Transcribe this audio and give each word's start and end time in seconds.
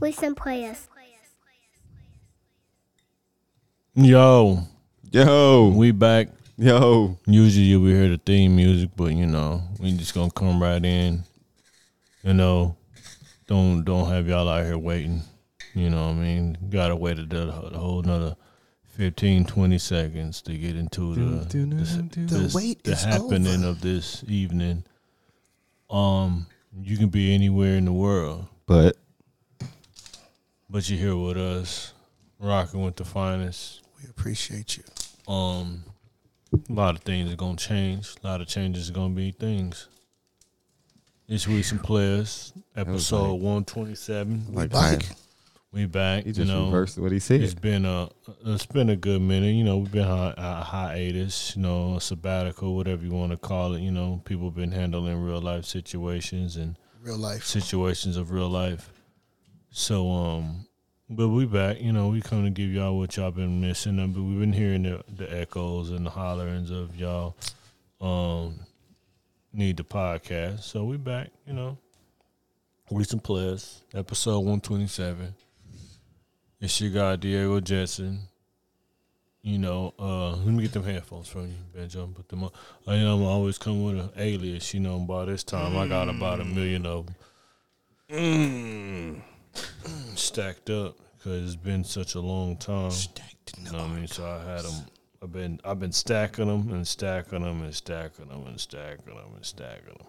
Listen, 0.00 0.34
players. 0.34 0.86
Yo, 3.94 4.60
Yo, 5.10 5.72
we 5.74 5.90
back. 5.90 6.28
yo. 6.56 7.18
Usually 7.26 7.76
we 7.76 7.90
hear 7.90 8.08
the 8.08 8.18
theme 8.18 8.54
music, 8.54 8.90
but 8.96 9.12
you 9.12 9.26
know, 9.26 9.60
we 9.80 9.90
just 9.96 10.14
gonna 10.14 10.30
come 10.30 10.62
right 10.62 10.84
in. 10.84 11.24
You 12.22 12.34
know, 12.34 12.76
don't 13.48 13.82
don't 13.84 14.08
have 14.08 14.28
y'all 14.28 14.48
out 14.48 14.64
here 14.64 14.78
waiting. 14.78 15.22
You 15.74 15.90
know 15.90 16.06
what 16.06 16.12
I 16.16 16.20
mean? 16.20 16.58
Gotta 16.70 16.94
wait 16.94 17.18
a, 17.18 17.50
whole 17.50 18.00
another 18.04 18.36
15, 18.96 19.44
20 19.46 19.78
seconds 19.78 20.42
to 20.42 20.56
get 20.56 20.76
into 20.76 21.14
the 21.14 21.64
this, 21.74 21.96
this- 22.30 22.54
wait 22.54 22.84
the 22.84 22.92
is 22.92 23.02
happening 23.02 23.64
over. 23.64 23.68
of 23.70 23.80
this 23.80 24.22
evening. 24.28 24.84
Um, 25.90 26.46
you 26.80 26.96
can 26.98 27.08
be 27.08 27.34
anywhere 27.34 27.76
in 27.76 27.84
the 27.86 27.92
world, 27.92 28.46
But 28.66 28.96
but 30.70 30.88
you're 30.88 30.98
here 30.98 31.16
with 31.16 31.36
us, 31.36 31.92
rocking 32.38 32.82
with 32.82 32.96
the 32.96 33.04
finest. 33.04 33.82
We 34.02 34.08
appreciate 34.08 34.76
you. 34.76 34.84
um 35.32 35.84
a 36.70 36.72
lot 36.72 36.94
of 36.96 37.02
things 37.02 37.30
are 37.32 37.36
gonna 37.36 37.56
change. 37.56 38.14
A 38.22 38.26
lot 38.26 38.40
of 38.40 38.48
changes 38.48 38.88
are 38.88 38.94
gonna 38.94 39.14
be 39.14 39.32
things. 39.32 39.88
It's 41.26 41.46
recent 41.46 41.82
players, 41.82 42.52
episode 42.74 43.32
like- 43.32 43.42
one 43.42 43.64
twenty 43.64 43.94
seven. 43.94 44.46
like 44.54 44.70
back. 44.70 45.00
man, 45.00 45.16
We 45.72 45.84
back. 45.84 46.24
he 46.24 46.30
you 46.30 46.46
know, 46.46 46.64
reversed 46.66 46.96
what 46.98 47.10
he 47.12 47.18
it's 47.18 47.26
said. 47.26 47.60
been 47.60 47.84
a 47.84 48.08
it's 48.46 48.64
been 48.64 48.88
a 48.88 48.96
good 48.96 49.20
minute. 49.20 49.54
You 49.54 49.64
know, 49.64 49.76
we've 49.78 49.92
been 49.92 50.06
hi- 50.06 50.32
a 50.38 50.62
hiatus. 50.62 51.54
You 51.54 51.62
know, 51.62 51.96
a 51.96 52.00
sabbatical, 52.00 52.74
whatever 52.74 53.04
you 53.04 53.10
want 53.10 53.32
to 53.32 53.36
call 53.36 53.74
it. 53.74 53.82
You 53.82 53.90
know, 53.90 54.22
people 54.24 54.50
been 54.50 54.72
handling 54.72 55.20
real 55.22 55.42
life 55.42 55.66
situations 55.66 56.56
and 56.56 56.76
Real 57.02 57.18
life. 57.18 57.44
situations 57.44 58.16
of 58.16 58.30
real 58.30 58.48
life. 58.48 58.90
So 59.70 60.10
um 60.10 60.66
but 61.10 61.28
we 61.28 61.46
back, 61.46 61.80
you 61.80 61.92
know, 61.92 62.08
we 62.08 62.20
come 62.20 62.44
to 62.44 62.50
give 62.50 62.70
y'all 62.70 62.98
what 62.98 63.16
y'all 63.16 63.30
been 63.30 63.60
missing. 63.60 63.96
But 64.12 64.22
we've 64.22 64.40
been 64.40 64.52
hearing 64.52 64.82
the, 64.82 65.02
the 65.08 65.40
echoes 65.40 65.90
and 65.90 66.04
the 66.04 66.10
hollerings 66.10 66.70
of 66.70 66.96
y'all 66.96 67.34
um 68.00 68.60
need 69.52 69.76
the 69.76 69.84
podcast. 69.84 70.60
So 70.60 70.84
we 70.84 70.96
back, 70.96 71.30
you 71.46 71.52
know. 71.52 71.78
Recent 72.90 73.22
players, 73.22 73.82
episode 73.94 74.40
one 74.40 74.60
twenty 74.60 74.86
seven. 74.86 75.34
It's 76.60 76.80
your 76.80 76.90
guy 76.90 77.16
Diego 77.16 77.60
Jetson. 77.60 78.20
You 79.42 79.58
know, 79.58 79.94
uh, 79.98 80.30
let 80.30 80.46
me 80.46 80.62
get 80.62 80.72
them 80.72 80.84
headphones 80.84 81.28
from 81.28 81.48
you, 81.48 81.54
Banjo. 81.74 82.06
Put 82.08 82.28
them 82.28 82.44
on. 82.44 82.50
I 82.86 82.96
know 82.96 83.16
I'm 83.16 83.22
always 83.24 83.58
coming 83.58 83.84
with 83.84 84.04
an 84.04 84.10
alias. 84.16 84.72
You 84.74 84.80
know, 84.80 84.98
by 84.98 85.26
this 85.26 85.44
time 85.44 85.76
I 85.76 85.86
got 85.86 86.08
about 86.08 86.40
a 86.40 86.44
million 86.44 86.86
of 86.86 87.06
them 88.08 89.22
stacked 90.14 90.70
up 90.70 90.96
because 91.16 91.44
it's 91.44 91.56
been 91.56 91.84
such 91.84 92.14
a 92.14 92.20
long 92.20 92.56
time. 92.56 92.92
You 93.56 93.72
know 93.72 93.78
what 93.78 93.90
I 93.90 93.94
mean? 93.94 94.06
So 94.06 94.24
I 94.24 94.38
had 94.50 94.62
them. 94.62 94.86
I've 95.22 95.32
been 95.32 95.60
I've 95.64 95.80
been 95.80 95.92
stacking 95.92 96.46
them 96.46 96.72
and 96.72 96.86
stacking 96.86 97.42
them 97.42 97.62
and 97.62 97.74
stacking 97.74 98.28
them 98.28 98.46
and 98.46 98.60
stacking 98.60 99.14
them 99.14 99.34
and 99.34 99.44
stacking 99.44 99.96
them. 99.98 100.06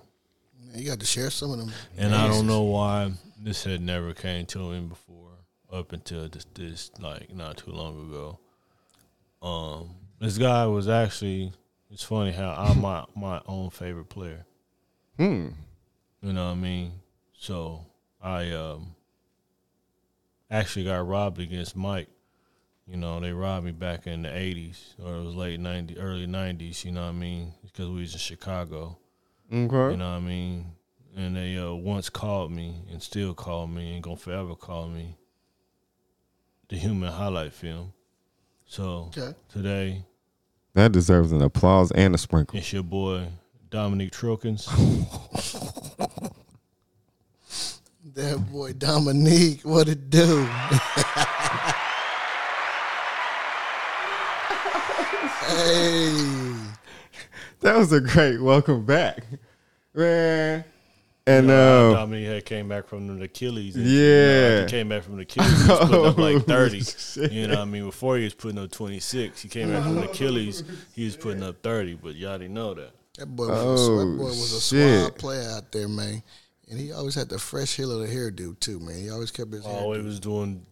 Man, 0.61 0.81
you 0.81 0.87
got 0.87 0.99
to 0.99 1.05
share 1.05 1.29
some 1.29 1.51
of 1.51 1.57
them. 1.57 1.71
And 1.97 2.13
I 2.13 2.27
don't 2.27 2.45
know 2.45 2.63
why 2.63 3.11
this 3.41 3.63
had 3.63 3.81
never 3.81 4.13
came 4.13 4.45
to 4.47 4.59
me 4.59 4.81
before 4.81 5.31
up 5.71 5.93
until 5.93 6.27
this, 6.27 6.45
this 6.53 6.91
like 6.99 7.33
not 7.33 7.57
too 7.57 7.71
long 7.71 8.09
ago. 8.09 8.39
Um, 9.41 9.95
this 10.19 10.37
guy 10.37 10.65
was 10.65 10.87
actually. 10.87 11.53
It's 11.91 12.03
funny 12.03 12.31
how 12.31 12.53
I'm 12.55 12.81
my 12.81 13.05
my 13.15 13.41
own 13.47 13.71
favorite 13.71 14.09
player. 14.09 14.45
Hmm. 15.17 15.47
You 16.21 16.33
know 16.33 16.45
what 16.45 16.51
I 16.51 16.55
mean? 16.55 16.91
So 17.33 17.83
I 18.21 18.51
um 18.51 18.95
actually 20.51 20.85
got 20.85 21.07
robbed 21.07 21.39
against 21.39 21.75
Mike. 21.75 22.09
You 22.87 22.97
know, 22.97 23.19
they 23.19 23.31
robbed 23.33 23.65
me 23.65 23.71
back 23.71 24.07
in 24.07 24.23
the 24.23 24.35
eighties 24.35 24.95
or 25.03 25.13
it 25.15 25.23
was 25.23 25.35
late 25.35 25.59
ninety 25.59 25.97
early 25.97 26.25
nineties, 26.25 26.83
you 26.83 26.91
know 26.91 27.03
what 27.03 27.09
I 27.09 27.13
mean? 27.13 27.53
Because 27.63 27.87
we 27.89 28.01
was 28.01 28.13
in 28.13 28.19
Chicago. 28.19 28.97
Okay. 29.51 29.91
You 29.91 29.97
know 29.97 30.09
what 30.11 30.17
I 30.17 30.19
mean? 30.19 30.65
And 31.15 31.35
they 31.35 31.57
uh, 31.57 31.73
once 31.73 32.09
called 32.09 32.51
me 32.51 32.83
and 32.91 33.01
still 33.01 33.33
call 33.33 33.67
me 33.67 33.93
and 33.93 34.03
gonna 34.03 34.15
forever 34.17 34.55
call 34.55 34.87
me 34.87 35.17
the 36.69 36.77
human 36.77 37.11
highlight 37.11 37.53
film. 37.53 37.93
So 38.65 39.11
Okay. 39.15 39.35
today 39.49 40.05
That 40.75 40.91
deserves 40.91 41.31
an 41.31 41.41
applause 41.41 41.91
and 41.91 42.13
a 42.15 42.17
sprinkle. 42.17 42.57
it's 42.59 42.71
your 42.73 42.83
boy 42.83 43.27
Dominique 43.69 44.11
Trokins. 44.11 44.67
That 48.19 48.51
boy 48.51 48.73
Dominique, 48.73 49.61
what 49.63 49.87
it 49.87 50.09
do? 50.09 50.43
hey. 55.47 56.55
That 57.61 57.77
was 57.77 57.91
a 57.91 57.99
great 57.99 58.41
welcome 58.41 58.85
back, 58.85 59.23
man. 59.93 60.63
And 61.27 61.45
You 61.45 61.51
know, 61.53 61.91
uh, 61.91 61.93
Dominique 61.95 62.27
had 62.27 62.45
came 62.45 62.67
back 62.69 62.87
from 62.87 63.17
the 63.19 63.23
Achilles. 63.25 63.75
and, 63.75 63.85
Yeah. 63.85 63.91
you 63.91 64.55
know, 64.55 64.61
he 64.65 64.69
came 64.69 64.89
back 64.89 65.03
from 65.03 65.15
the 65.17 65.21
Achilles. 65.23 65.61
He 65.63 65.67
was 65.69 65.79
putting 65.79 66.05
up 66.05 66.17
like 66.25 66.35
Oh, 66.35 66.39
thirty. 66.39 66.81
shit. 66.81 67.31
You 67.31 67.47
know, 67.47 67.55
what 67.55 67.61
I 67.61 67.65
mean, 67.65 67.85
before 67.85 68.17
he 68.17 68.23
was 68.23 68.33
putting 68.33 68.57
up 68.59 68.71
twenty 68.71 68.99
six. 68.99 69.41
He 69.41 69.49
came 69.49 69.71
back 69.71 69.83
from 69.83 69.95
the 69.95 70.09
Achilles. 70.09 70.63
He 70.95 71.05
was 71.05 71.15
putting 71.15 71.43
up 71.43 71.61
thirty, 71.61 71.95
but 71.95 72.15
y'all 72.15 72.37
didn't 72.37 72.53
know 72.53 72.73
that. 72.73 72.91
That 73.17 73.27
boy 73.27 73.47
was, 73.47 73.87
a, 73.87 73.91
that 73.91 73.97
Oh, 74.01 74.17
boy 74.17 74.23
was 74.23 74.53
a 74.53 74.61
shit. 74.61 74.99
suave 75.01 75.17
player 75.17 75.49
out 75.51 75.71
there, 75.71 75.87
man. 75.87 76.21
And 76.69 76.79
he 76.79 76.91
always 76.91 77.15
had 77.15 77.29
the 77.29 77.39
fresh 77.39 77.75
hill 77.75 77.91
of 77.91 78.07
the 78.07 78.13
hairdo 78.13 78.59
too, 78.59 78.79
man. 78.79 78.95
He 78.99 79.09
always 79.09 79.31
kept 79.31 79.51
his 79.51 79.65
hair. 79.65 79.73
Always 79.73 80.03
was 80.03 80.19
doing 80.19 80.65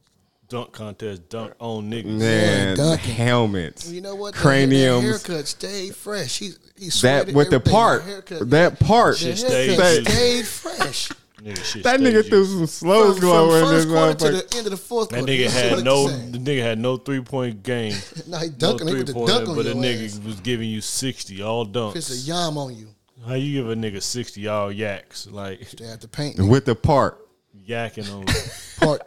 dunk 0.47 0.71
contest, 0.71 1.27
dunk 1.29 1.53
on 1.59 1.89
niggas. 1.91 2.05
man, 2.05 2.77
the 2.77 2.83
Duncan. 2.83 3.11
helmets, 3.11 3.89
You 3.89 4.01
know 4.01 4.15
what? 4.15 4.33
That- 4.33 4.39
craniums, 4.41 5.03
That 5.23 5.27
haircut 5.27 5.47
stayed 5.47 5.95
fresh. 5.95 6.37
He 6.39 6.51
he 6.77 6.89
that 7.01 7.33
with 7.33 7.49
the 7.49 7.59
part, 7.59 8.03
haircut, 8.03 8.49
that 8.51 8.79
part. 8.79 9.17
the 9.17 9.35
Shit 9.35 9.49
haircut 9.51 10.05
stayed- 10.05 10.07
stayed 10.07 10.47
fresh. 10.47 11.09
Nigga, 11.43 11.55
That 11.55 11.65
stayed 11.65 11.83
nigga 11.99 12.27
threw 12.27 12.43
juicy. 12.45 12.57
some 12.57 12.67
slow 12.67 13.11
from, 13.11 13.21
glow 13.21 13.49
from 13.49 13.69
in 13.69 13.75
this 13.75 13.85
first 13.85 13.87
quarter 13.89 14.13
to 14.41 14.47
the 14.47 14.57
end 14.57 14.65
of 14.67 14.71
the 14.71 14.77
fourth 14.77 15.09
That 15.09 15.17
quarter. 15.19 15.33
nigga 15.33 15.49
had 15.49 15.83
no. 15.83 16.07
the 16.07 16.37
nigga 16.39 16.61
had 16.61 16.79
no 16.79 16.97
three 16.97 17.21
point 17.21 17.61
game. 17.63 17.95
Nah, 18.27 18.39
he 18.39 18.47
No 18.49 18.53
dunking. 18.57 18.87
he 18.87 18.93
three 18.93 18.99
put 19.01 19.07
the 19.07 19.13
pointer, 19.13 19.33
dunk 19.33 19.49
on 19.49 19.55
but 19.55 19.65
the 19.65 19.73
nigga 19.73 20.05
ass. 20.05 20.19
was 20.25 20.39
giving 20.39 20.69
you 20.69 20.81
sixty 20.81 21.41
all 21.43 21.65
dunks. 21.67 21.95
It's 21.95 22.09
a 22.11 22.17
yam 22.17 22.57
on 22.57 22.75
you. 22.75 22.87
How 23.27 23.33
you 23.33 23.61
give 23.61 23.69
a 23.69 23.75
nigga 23.75 24.01
sixty 24.01 24.47
all 24.47 24.71
yaks? 24.71 25.27
Like 25.27 25.69
They 25.71 25.85
had 25.87 26.01
to 26.01 26.07
paint. 26.07 26.39
With 26.39 26.65
the 26.65 26.75
part. 26.75 27.19
yakking 27.67 28.11
on. 28.13 28.25
Part 28.85 29.01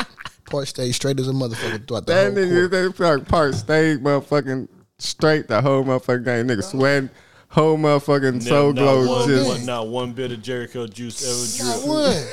part 0.51 0.67
stayed 0.67 0.93
straight 0.93 1.19
as 1.21 1.29
a 1.29 1.33
motherfucker 1.33 1.87
throughout 1.87 2.07
the 2.07 2.13
That 2.13 2.33
whole 2.35 2.43
nigga, 2.45 2.61
court. 2.61 2.71
that 2.73 2.97
part, 2.97 3.29
part 3.29 3.55
stayed 3.55 4.01
motherfucking 4.03 4.69
straight 4.99 5.47
the 5.49 5.63
whole 5.63 5.85
motherfucking 5.85 6.25
game. 6.25 6.49
Nigga 6.49 6.65
sweating, 6.65 7.09
whole 7.49 7.79
motherfucking 7.79 8.43
soul 8.43 8.73
not, 8.73 8.83
glow 8.83 9.07
one, 9.21 9.29
just. 9.29 9.47
one- 9.49 9.65
not 9.67 9.87
one 9.87 10.13
bit 10.13 10.33
of 10.33 10.41
Jheri 10.41 10.69
curl 10.71 10.87
juice 10.89 11.23
ever 11.25 11.69
Not 11.69 11.75
dripped. 11.85 11.89
one. 11.89 12.27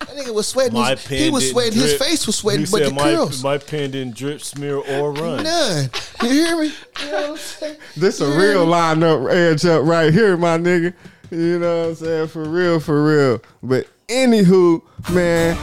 That 0.00 0.26
nigga 0.26 0.34
was 0.34 0.48
sweating. 0.48 0.72
My 0.74 0.90
His, 0.90 1.06
pen 1.06 1.18
he 1.18 1.30
was 1.30 1.42
didn't 1.44 1.52
sweating. 1.54 1.72
His 1.80 1.90
drip. 1.92 2.02
face 2.02 2.26
was 2.26 2.36
sweating, 2.36 2.64
He 2.66 2.72
but 2.72 2.78
said 2.78 2.86
the 2.90 2.94
my, 2.94 3.02
curls. 3.14 3.44
my 3.44 3.58
pen 3.58 3.90
didn't 3.92 4.16
drip, 4.16 4.40
smear, 4.42 4.76
or 4.78 5.12
run. 5.12 5.44
None. 5.44 5.90
You 6.24 6.28
hear 6.28 6.56
me? 6.60 6.72
You 7.02 7.06
know 7.06 7.20
what 7.20 7.30
I'm 7.30 7.36
saying? 7.36 7.76
This 7.96 8.20
a 8.20 8.24
You 8.24 8.30
hear 8.32 8.40
real 8.52 8.66
me? 8.66 8.72
lineup 8.72 9.32
edge 9.32 9.64
up 9.64 9.84
right 9.84 10.12
here, 10.12 10.36
my 10.36 10.58
nigga. 10.58 10.92
You 11.30 11.60
know 11.60 11.82
what 11.82 11.88
I'm 11.90 11.94
saying? 11.94 12.28
For 12.28 12.42
real, 12.42 12.80
for 12.80 13.04
real. 13.04 13.40
But 13.62 13.86
anywho, 14.08 14.82
man, 15.12 15.56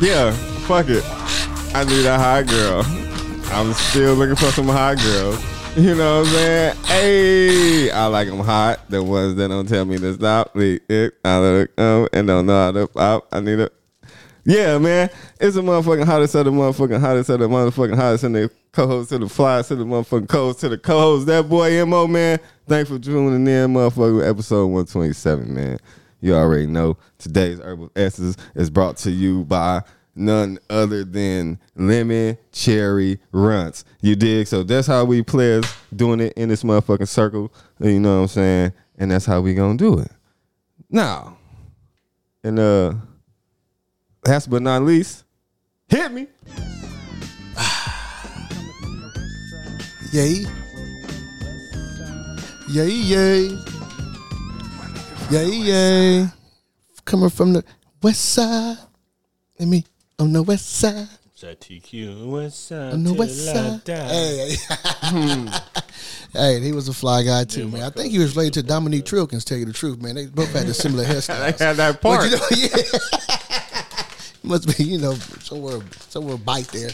yeah, 0.00 0.30
fuck 0.66 0.86
it. 0.88 1.04
I 1.74 1.84
need 1.84 2.06
a 2.06 2.16
hot 2.16 2.46
girl. 2.46 2.82
I'm 3.52 3.72
still 3.72 4.14
looking 4.14 4.36
for 4.36 4.52
some 4.52 4.68
hot 4.68 4.98
girls. 4.98 5.44
You 5.76 5.94
know 5.96 6.20
what 6.20 6.28
I'm 6.28 6.32
saying? 6.34 6.76
Hey, 6.84 7.90
I 7.90 8.06
like 8.06 8.28
them 8.28 8.38
hot. 8.38 8.88
The 8.88 9.02
ones 9.02 9.34
that 9.36 9.48
don't 9.48 9.68
tell 9.68 9.84
me 9.84 9.98
to 9.98 10.14
stop. 10.14 10.54
Leave 10.54 10.80
it. 10.88 11.14
I 11.24 11.38
look 11.38 11.70
and 11.76 12.26
don't 12.26 12.46
know 12.46 12.64
how 12.64 12.72
to 12.72 12.86
pop. 12.86 13.28
I 13.32 13.40
need 13.40 13.60
a 13.60 13.70
yeah, 14.48 14.78
man. 14.78 15.10
It's 15.38 15.58
a 15.58 15.60
motherfucking 15.60 16.06
hottest 16.06 16.34
of 16.34 16.46
the 16.46 16.50
motherfucking 16.50 17.00
hottest 17.00 17.28
of 17.28 17.40
the 17.40 17.48
motherfucking 17.48 17.96
hottest 17.96 18.24
and 18.24 18.34
the 18.34 18.50
co-host 18.72 19.10
to 19.10 19.18
the 19.18 19.28
flies 19.28 19.68
to 19.68 19.76
the 19.76 19.84
motherfucking 19.84 20.26
co-host 20.26 20.60
to 20.60 20.70
the 20.70 20.78
co-host. 20.78 21.26
That 21.26 21.50
boy 21.50 21.84
MO, 21.84 22.06
man. 22.06 22.40
Thanks 22.66 22.88
for 22.88 22.98
tuning 22.98 23.46
in, 23.46 23.74
motherfucker. 23.74 24.26
Episode 24.26 24.68
127, 24.68 25.54
man. 25.54 25.78
You 26.22 26.34
already 26.34 26.66
know 26.66 26.96
today's 27.18 27.58
Herbal 27.58 27.92
Essence 27.94 28.38
is 28.54 28.70
brought 28.70 28.96
to 28.98 29.10
you 29.10 29.44
by 29.44 29.82
none 30.14 30.58
other 30.70 31.04
than 31.04 31.58
Lemon 31.76 32.38
Cherry 32.50 33.20
Runts. 33.32 33.84
You 34.00 34.16
dig? 34.16 34.46
So 34.46 34.62
that's 34.62 34.86
how 34.86 35.04
we 35.04 35.22
players 35.22 35.66
doing 35.94 36.20
it 36.20 36.32
in 36.38 36.48
this 36.48 36.62
motherfucking 36.62 37.06
circle. 37.06 37.52
You 37.80 38.00
know 38.00 38.16
what 38.16 38.22
I'm 38.22 38.28
saying? 38.28 38.72
And 38.96 39.10
that's 39.10 39.26
how 39.26 39.42
we 39.42 39.52
gonna 39.52 39.76
do 39.76 39.98
it. 39.98 40.10
Now, 40.88 41.36
and 42.42 42.58
uh 42.58 42.94
last 44.26 44.50
but 44.50 44.62
not 44.62 44.82
least, 44.82 45.24
hit 45.88 46.10
me. 46.12 46.26
Yay. 50.12 50.44
Yay, 52.70 52.88
yay. 52.90 53.58
Yay, 55.30 55.46
yay. 55.50 56.26
Coming 57.04 57.30
from 57.30 57.52
the 57.54 57.64
west 58.02 58.24
side. 58.24 58.76
Let 59.58 59.68
me 59.68 59.84
on 60.18 60.32
the 60.32 60.42
west 60.42 60.68
side. 60.70 61.08
That 61.40 61.60
TQ 61.60 62.26
West 62.26 62.66
Side. 62.66 62.94
On 62.94 63.04
the 63.04 63.10
till 63.10 63.18
west 63.18 63.44
side. 63.44 63.84
die. 63.84 64.08
Hey, 64.08 64.56
hey, 66.32 66.60
he 66.60 66.72
was 66.72 66.88
a 66.88 66.92
fly 66.92 67.22
guy 67.22 67.44
too, 67.44 67.66
Yeah, 67.68 67.74
man. 67.74 67.82
I 67.84 67.90
think 67.90 68.10
he 68.10 68.18
was 68.18 68.34
related 68.34 68.54
to 68.54 68.62
Dominique 68.64 69.04
Trilkins. 69.04 69.44
Tell 69.44 69.56
you 69.56 69.64
the 69.66 69.72
truth, 69.72 70.02
man. 70.02 70.16
They 70.16 70.26
both 70.26 70.52
had 70.52 70.66
the 70.66 70.74
similar 70.74 71.04
They 71.04 71.14
hairstyles. 71.14 71.58
had 71.60 71.76
that 71.76 72.02
But 72.02 72.18
part. 72.18 72.24
you 72.24 72.32
know, 72.36 72.42
yeah. 72.56 72.68
Must 74.48 74.76
be, 74.78 74.84
you 74.84 74.98
know, 74.98 75.14
somewhere, 75.14 75.80
somewhere 76.08 76.36
bite 76.38 76.68
there. 76.68 76.90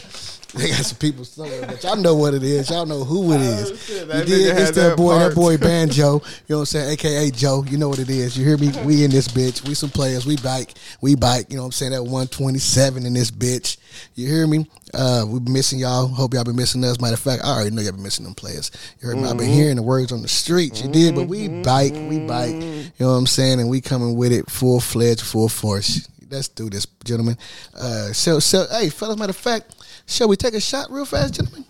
They 0.53 0.69
got 0.69 0.85
some 0.85 0.97
people 0.99 1.25
somewhere, 1.25 1.65
but 1.67 1.83
y'all 1.83 1.97
know 1.97 2.15
what 2.15 2.33
it 2.33 2.41
is. 2.43 2.69
Y'all 2.69 2.85
know 2.85 3.03
who 3.03 3.33
it 3.33 3.41
is. 3.41 3.71
Oh, 3.71 3.75
shit, 3.75 4.07
you 4.07 4.23
did 4.23 4.57
It's 4.57 4.71
that 4.71 4.89
that 4.89 4.97
boy, 4.97 5.19
that 5.19 5.35
boy 5.35 5.57
Banjo. 5.57 5.95
You 6.03 6.07
know 6.13 6.19
what 6.19 6.59
I'm 6.59 6.65
saying? 6.65 6.91
AKA 6.91 7.31
Joe. 7.31 7.65
You 7.67 7.77
know 7.77 7.89
what 7.89 7.99
it 7.99 8.09
is. 8.09 8.37
You 8.37 8.45
hear 8.45 8.57
me? 8.57 8.71
We 8.85 9.03
in 9.03 9.11
this 9.11 9.27
bitch. 9.27 9.67
We 9.67 9.73
some 9.73 9.89
players. 9.89 10.25
We 10.25 10.37
bike. 10.37 10.73
We 11.01 11.15
bike. 11.15 11.47
You 11.49 11.57
know 11.57 11.63
what 11.63 11.67
I'm 11.67 11.71
saying? 11.73 11.91
That 11.91 12.03
127 12.03 13.05
in 13.05 13.13
this 13.13 13.31
bitch. 13.31 13.75
You 14.15 14.29
hear 14.29 14.47
me? 14.47 14.65
Uh, 14.93 15.25
we 15.27 15.39
been 15.41 15.51
missing 15.51 15.79
y'all. 15.79 16.07
Hope 16.07 16.33
y'all 16.33 16.45
been 16.45 16.55
missing 16.55 16.85
us. 16.85 17.01
Matter 17.01 17.15
of 17.15 17.19
fact, 17.19 17.43
I 17.43 17.47
already 17.47 17.75
know 17.75 17.81
y'all 17.81 17.91
been 17.91 18.03
missing 18.03 18.23
them 18.23 18.33
players. 18.35 18.71
You 19.01 19.09
heard 19.09 19.17
me? 19.17 19.23
I've 19.25 19.37
been 19.37 19.47
Mm-hmm. 19.47 19.53
hearing 19.55 19.75
the 19.75 19.83
words 19.83 20.13
on 20.13 20.21
the 20.21 20.29
streets. 20.29 20.81
You 20.81 20.89
did, 20.89 21.15
but 21.15 21.27
we 21.27 21.49
bike. 21.63 21.91
We 21.93 22.19
bike. 22.19 22.53
You 22.53 22.91
know 22.99 23.07
what 23.11 23.15
I'm 23.17 23.27
saying? 23.27 23.59
And 23.59 23.69
we 23.69 23.81
coming 23.81 24.15
with 24.15 24.31
it 24.31 24.49
full 24.49 24.79
fledged, 24.79 25.21
full 25.21 25.49
force. 25.49 26.07
Let's 26.35 26.49
do 26.49 26.69
this, 26.69 26.85
gentlemen. 27.05 27.37
Uh, 27.73 28.11
so, 28.11 28.39
so, 28.39 28.65
hey, 28.69 28.89
fellas. 28.89 29.17
Matter 29.17 29.29
of 29.29 29.37
fact, 29.37 29.73
shall 30.05 30.27
we 30.27 30.35
take 30.35 30.53
a 30.53 30.59
shot 30.59 30.91
real 30.91 31.05
fast, 31.05 31.35
gentlemen? 31.35 31.63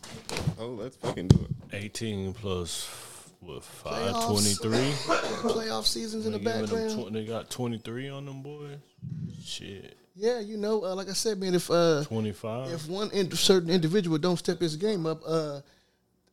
Oh, 0.60 0.70
let's 0.70 0.96
fucking 0.96 1.28
do 1.28 1.48
it. 1.72 1.76
18 1.76 2.34
plus 2.34 2.88
what 3.42 3.62
Playoffs. 3.62 4.24
five? 4.24 4.26
23. 4.26 4.72
Playoff 5.52 5.86
seasons 5.86 6.26
in 6.26 6.32
the 6.32 6.40
They 6.40 6.44
background. 6.46 7.10
tw- 7.10 7.14
they 7.14 7.26
got 7.26 7.52
23 7.52 8.10
on 8.10 8.26
them 8.26 8.42
boys. 8.42 8.78
Shit, 9.44 9.96
Yeah, 10.16 10.40
you 10.40 10.58
know, 10.58 10.84
uh, 10.84 10.96
like 10.96 11.10
I 11.10 11.14
said, 11.14 11.40
man, 11.40 11.54
if 11.54 11.70
uh, 11.70 12.04
25. 12.06 12.72
if 12.74 12.88
one 12.90 13.12
in, 13.12 13.30
certain 13.34 13.70
individual 13.70 14.18
don't 14.18 14.38
step 14.38 14.60
his 14.60 14.76
game 14.78 15.06
up, 15.06 15.22
uh, 15.28 15.60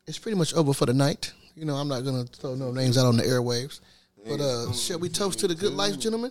it's 0.07 0.19
pretty 0.19 0.39
much 0.39 0.55
over 0.55 0.73
for 0.73 0.87
the 0.87 0.95
night. 0.95 1.35
You 1.55 1.67
know, 1.67 1.75
I'm 1.75 1.89
not 1.89 2.03
gonna 2.03 2.25
throw 2.25 2.55
no 2.55 2.73
names 2.73 2.97
out 2.97 3.05
on 3.05 3.19
the 3.19 3.25
airwaves. 3.25 3.81
But 4.27 4.41
uh, 4.41 4.73
shall 4.73 5.01
we 5.01 5.09
toast 5.11 5.41
to 5.41 5.49
the 5.49 5.55
good 5.55 5.75
life, 5.75 5.99
gentlemen? 5.99 6.31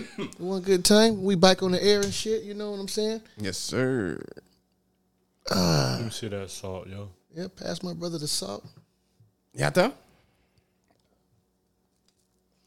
One 0.38 0.62
good 0.62 0.84
time. 0.84 1.22
We 1.22 1.34
back 1.34 1.62
on 1.62 1.72
the 1.72 1.82
air 1.82 2.00
and 2.00 2.12
shit. 2.12 2.42
You 2.42 2.54
know 2.54 2.70
what 2.70 2.80
I'm 2.80 2.88
saying? 2.88 3.22
Yes, 3.38 3.58
sir. 3.58 4.22
Let 5.50 6.04
me 6.04 6.10
see 6.10 6.28
that 6.28 6.50
salt, 6.50 6.88
yo. 6.88 7.10
Yeah. 7.34 7.48
Pass 7.56 7.82
my 7.82 7.94
brother 7.94 8.18
the 8.18 8.28
salt. 8.28 8.64
Yata? 9.56 9.92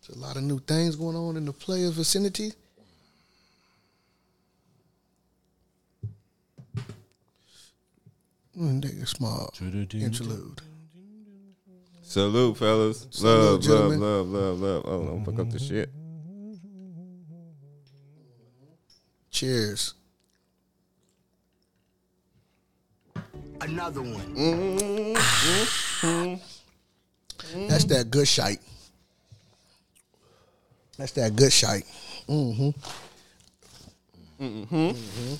There's 0.01 0.17
a 0.17 0.19
lot 0.19 0.37
of 0.37 0.43
new 0.43 0.59
things 0.59 0.95
going 0.95 1.15
on 1.15 1.37
in 1.37 1.45
the 1.45 1.53
players' 1.53 1.93
vicinity. 1.93 2.53
Mm, 8.57 8.81
take 8.81 8.93
a 9.01 9.05
small 9.05 9.51
interlude. 9.59 10.61
Salute, 12.03 12.57
fellas. 12.57 13.07
Salute, 13.09 13.67
love, 13.67 13.89
love, 13.89 13.99
love, 13.99 14.27
love, 14.27 14.59
love. 14.59 14.83
Oh, 14.85 15.05
don't 15.07 15.25
fuck 15.25 15.39
up 15.39 15.49
the 15.49 15.59
shit. 15.59 15.89
Cheers. 19.35 19.93
Another 23.59 24.01
one. 24.01 24.33
That's 27.67 27.83
that 27.83 28.07
good 28.09 28.29
shite. 28.29 28.61
That's 30.97 31.11
that 31.11 31.35
good 31.35 31.51
shite. 31.51 31.83
Mm-hmm. 32.29 32.69
Mm-hmm. 34.41 34.73
mm-hmm. 34.73 35.35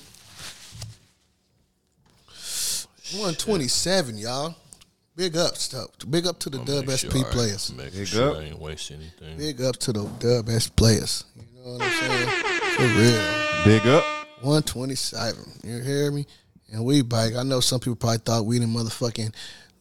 127, 3.16 4.18
y'all. 4.18 4.54
Big 5.16 5.38
up 5.38 5.56
stuff. 5.56 5.88
Big 6.10 6.26
up 6.26 6.38
to 6.40 6.50
the 6.50 6.58
I'll 6.58 6.64
Dub 6.66 6.86
make 6.86 6.98
SP 7.00 7.16
sure 7.16 7.24
players. 7.24 7.72
Make 7.72 7.94
Big 7.94 8.06
sure 8.08 8.32
up. 8.32 8.36
I 8.36 8.40
ain't 8.42 8.58
waste 8.58 8.90
anything. 8.90 9.38
Big 9.38 9.62
up 9.62 9.78
to 9.78 9.94
the 9.94 10.04
Dub 10.18 10.50
SP 10.52 10.76
players. 10.76 11.24
You 11.34 11.64
know 11.64 11.72
what 11.78 11.82
I'm 11.82 11.92
saying? 11.92 12.28
For 12.76 12.82
real. 13.00 13.45
Big 13.66 13.84
up. 13.88 14.04
127. 14.42 15.42
You 15.64 15.80
hear 15.80 16.12
me? 16.12 16.24
And 16.72 16.84
we 16.84 17.02
bike. 17.02 17.34
I 17.34 17.42
know 17.42 17.58
some 17.58 17.80
people 17.80 17.96
probably 17.96 18.18
thought 18.18 18.46
we 18.46 18.60
done 18.60 18.68
motherfucking 18.68 19.34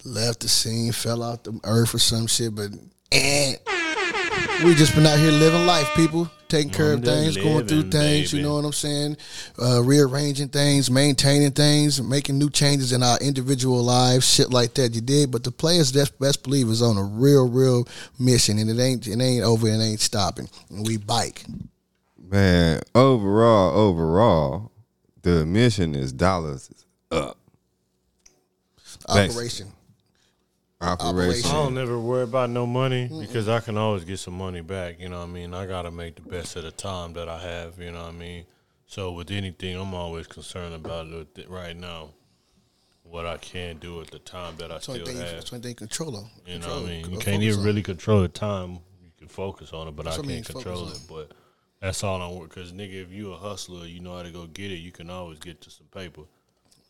left 0.03 0.39
the 0.39 0.49
scene, 0.49 0.91
fell 0.91 1.21
off 1.21 1.43
the 1.43 1.59
earth 1.63 1.93
or 1.93 1.99
some 1.99 2.25
shit, 2.25 2.55
but 2.55 2.71
eh. 3.11 3.57
We 4.63 4.73
just 4.73 4.95
been 4.95 5.05
out 5.05 5.19
here 5.19 5.29
living 5.29 5.67
life, 5.67 5.87
people. 5.95 6.31
Taking 6.47 6.71
care 6.71 6.93
of 6.93 6.99
I'm 6.99 7.03
just 7.03 7.35
things, 7.35 7.37
going 7.37 7.67
through 7.67 7.77
living, 7.77 7.91
things, 7.91 8.33
you 8.33 8.41
know 8.41 8.55
what 8.55 8.65
I'm 8.65 8.73
saying? 8.73 9.17
Uh, 9.61 9.83
rearranging 9.83 10.49
things, 10.49 10.89
maintaining 10.89 11.51
things, 11.51 12.01
making 12.01 12.39
new 12.39 12.49
changes 12.49 12.91
in 12.91 13.03
our 13.03 13.19
individual 13.19 13.83
lives, 13.83 14.27
shit 14.27 14.49
like 14.49 14.73
that. 14.75 14.95
You 14.95 15.01
did, 15.01 15.29
but 15.29 15.43
the 15.43 15.51
players 15.51 15.91
best 15.91 16.17
best 16.19 16.41
believe 16.41 16.69
is 16.69 16.81
on 16.81 16.97
a 16.97 17.03
real, 17.03 17.47
real 17.47 17.87
mission 18.17 18.57
and 18.57 18.67
it 18.67 18.81
ain't 18.81 19.05
it 19.05 19.21
ain't 19.21 19.43
over 19.43 19.67
and 19.67 19.79
ain't 19.79 19.99
stopping. 19.99 20.49
And 20.71 20.87
we 20.87 20.97
bike. 20.97 21.43
Man, 22.29 22.81
overall, 22.95 23.77
overall, 23.77 24.71
the 25.21 25.45
mission 25.45 25.93
is 25.95 26.11
dollars 26.11 26.69
is 26.69 26.85
up. 27.11 27.37
Operation. 29.07 29.71
Operation. 30.81 31.49
I 31.49 31.53
don't 31.53 31.75
never 31.75 31.99
worry 31.99 32.23
about 32.23 32.49
no 32.49 32.65
money 32.65 33.09
because 33.19 33.47
I 33.47 33.59
can 33.59 33.77
always 33.77 34.03
get 34.03 34.19
some 34.19 34.37
money 34.37 34.61
back. 34.61 34.99
You 34.99 35.09
know 35.09 35.19
what 35.19 35.29
I 35.29 35.31
mean? 35.31 35.53
I 35.53 35.65
got 35.65 35.83
to 35.83 35.91
make 35.91 36.15
the 36.15 36.21
best 36.21 36.55
of 36.55 36.63
the 36.63 36.71
time 36.71 37.13
that 37.13 37.29
I 37.29 37.39
have. 37.39 37.79
You 37.79 37.91
know 37.91 38.03
what 38.03 38.09
I 38.13 38.17
mean? 38.17 38.45
So 38.87 39.11
with 39.11 39.31
anything, 39.31 39.75
I'm 39.77 39.93
always 39.93 40.27
concerned 40.27 40.73
about 40.75 41.07
it 41.07 41.49
right 41.49 41.75
now. 41.75 42.09
What 43.03 43.25
I 43.27 43.37
can 43.37 43.77
do 43.77 44.01
at 44.01 44.07
the 44.09 44.19
time 44.19 44.55
that 44.57 44.71
I 44.71 44.79
still 44.79 45.05
thing. 45.05 45.17
have. 45.17 45.31
That's 45.31 45.51
one 45.51 45.61
thing. 45.61 45.75
Control 45.75 46.17
of. 46.17 46.23
You 46.47 46.59
know 46.59 46.61
Control- 46.65 46.81
what 46.81 46.85
I 46.85 46.89
mean? 46.89 47.11
You 47.11 47.17
can't 47.19 47.43
even 47.43 47.63
really 47.63 47.83
control 47.83 48.21
the 48.21 48.27
time. 48.27 48.71
You 49.03 49.11
can 49.17 49.27
focus 49.27 49.71
on 49.73 49.87
it, 49.87 49.95
but 49.95 50.05
That's 50.05 50.17
I 50.17 50.19
what 50.21 50.25
I 50.25 50.29
mean, 50.29 50.43
can't 50.43 50.55
control 50.55 50.87
it. 50.89 50.95
it. 50.95 51.01
But 51.07 51.31
that's 51.81 52.03
all 52.03 52.21
I'm 52.21 52.35
work. 52.35 52.49
Because 52.49 52.71
nigga, 52.71 53.03
if 53.03 53.11
you 53.11 53.33
a 53.33 53.37
hustler, 53.37 53.85
you 53.85 53.99
know 53.99 54.15
how 54.15 54.23
to 54.23 54.31
go 54.31 54.45
get 54.47 54.71
it. 54.71 54.75
You 54.75 54.91
can 54.91 55.09
always 55.09 55.39
get 55.39 55.61
to 55.61 55.69
some 55.69 55.87
paper. 55.87 56.21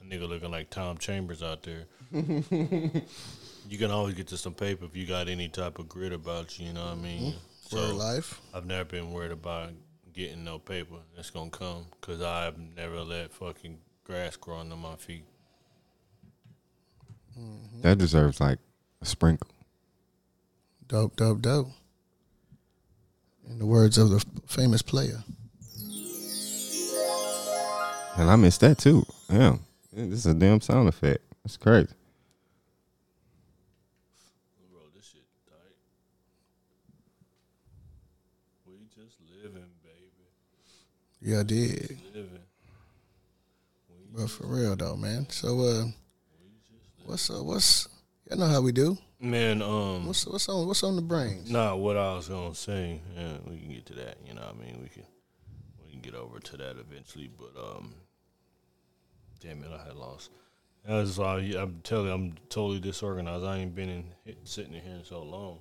A 0.02 0.04
nigga 0.04 0.28
looking 0.28 0.52
like 0.52 0.70
Tom 0.70 0.98
Chambers 0.98 1.42
out 1.42 1.64
there. 1.64 1.86
you 2.12 3.78
can 3.78 3.92
always 3.92 4.16
get 4.16 4.28
to 4.28 4.38
some 4.38 4.54
paper 4.54 4.86
if 4.86 4.96
you 4.96 5.06
got 5.06 5.28
any 5.28 5.48
type 5.48 5.80
of 5.80 5.90
grit 5.90 6.14
about 6.14 6.60
you. 6.60 6.68
You 6.68 6.74
know 6.74 6.86
what 6.86 6.94
I 6.94 6.96
mean? 6.96 7.34
Mm-hmm. 7.34 7.78
For 7.78 7.94
life. 7.94 8.42
I've 8.54 8.66
never 8.66 8.86
been 8.86 9.12
worried 9.12 9.32
about 9.32 9.72
getting 10.14 10.44
no 10.44 10.60
paper. 10.60 10.98
It's 11.18 11.30
gonna 11.30 11.50
come 11.50 11.88
because 12.00 12.22
I've 12.22 12.58
never 12.58 13.02
let 13.02 13.34
fucking 13.34 13.80
grass 14.04 14.36
grow 14.38 14.60
under 14.60 14.76
my 14.76 14.96
feet. 14.96 15.26
That 17.82 17.98
deserves 17.98 18.40
like 18.40 18.60
a 19.02 19.06
sprinkle. 19.06 19.50
Dope, 20.88 21.16
dope, 21.16 21.42
dope. 21.42 21.68
In 23.50 23.60
the 23.60 23.66
words 23.66 23.98
of 23.98 24.10
the 24.10 24.26
famous 24.48 24.82
player. 24.82 25.24
And 28.18 28.30
I 28.30 28.36
missed 28.38 28.62
that 28.62 28.78
too. 28.78 29.06
Damn. 29.30 29.60
This 29.92 30.20
is 30.20 30.26
a 30.26 30.34
damn 30.34 30.62
sound 30.62 30.88
effect. 30.88 31.22
That's 31.44 31.58
crazy. 31.58 31.88
Bro, 34.72 34.82
this 34.96 35.06
shit 35.06 35.22
tight. 35.48 35.76
We 38.66 38.74
just 38.96 39.18
living, 39.44 39.70
baby. 39.84 40.26
Yeah, 41.22 41.40
I 41.42 41.44
did. 41.44 42.00
Living. 42.14 42.40
But 44.16 44.30
for 44.30 44.48
real 44.48 44.76
though, 44.78 44.96
man. 44.96 45.28
So 45.30 45.60
uh 45.60 45.86
what's 47.06 47.30
uh 47.30 47.44
what's 47.44 47.88
y'all 48.30 48.40
know 48.40 48.48
how 48.48 48.62
we 48.62 48.72
do. 48.72 48.98
Man, 49.20 49.62
um, 49.62 50.06
What's 50.08 50.26
what's 50.28 50.50
on 50.50 50.68
what's 50.68 50.84
on 50.84 50.96
the 50.98 51.02
brains? 51.02 51.50
nah, 51.50 51.74
what 51.76 51.96
I 51.98 52.14
was 52.16 52.28
gonna 52.28 52.54
say, 52.54 53.00
yeah, 53.16 53.38
we 53.48 53.58
can 53.58 53.70
get 53.70 53.86
to 53.88 53.94
that. 53.94 54.18
You 54.28 54.34
know, 54.34 54.42
what 54.42 54.56
I 54.62 54.66
mean, 54.66 54.80
we 54.84 54.90
can, 54.90 55.04
we 55.84 55.92
can 55.92 56.02
get 56.02 56.16
over 56.16 56.40
to 56.40 56.58
that 56.58 56.76
eventually. 56.78 57.30
But 57.38 57.54
um, 57.60 57.94
damn 59.40 59.64
it, 59.64 59.70
I 59.74 59.84
had 59.88 59.96
lost. 59.96 60.32
That's 60.86 61.18
why 61.18 61.38
I- 61.38 61.62
I'm 61.62 61.80
telling 61.84 62.08
you, 62.08 62.12
I'm 62.14 62.36
totally 62.50 62.80
disorganized. 62.80 63.46
I 63.46 63.58
ain't 63.58 63.74
been 63.74 63.90
in 63.90 64.36
sitting 64.44 64.74
in 64.74 64.82
here 64.82 64.96
in 64.96 65.06
so 65.06 65.24
long. 65.24 65.60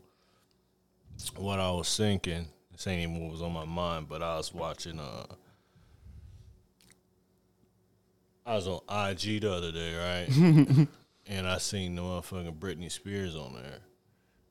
What 1.36 1.60
I 1.60 1.70
was 1.70 1.96
thinking, 1.96 2.46
this 2.72 2.86
ain't 2.88 3.02
even 3.08 3.22
what 3.22 3.30
was 3.32 3.40
on 3.42 3.52
my 3.52 3.64
mind, 3.64 4.08
but 4.08 4.20
I 4.22 4.36
was 4.36 4.52
watching. 4.52 4.98
Uh, 4.98 5.26
I 8.44 8.56
was 8.56 8.66
on 8.66 8.80
IG 8.90 9.40
the 9.42 9.52
other 9.52 9.70
day, 9.72 9.94
right? 9.96 10.88
and 11.26 11.46
I 11.46 11.58
seen 11.58 11.94
the 11.94 12.02
motherfucking 12.02 12.58
Britney 12.58 12.90
Spears 12.90 13.34
on 13.34 13.54
there. 13.54 13.80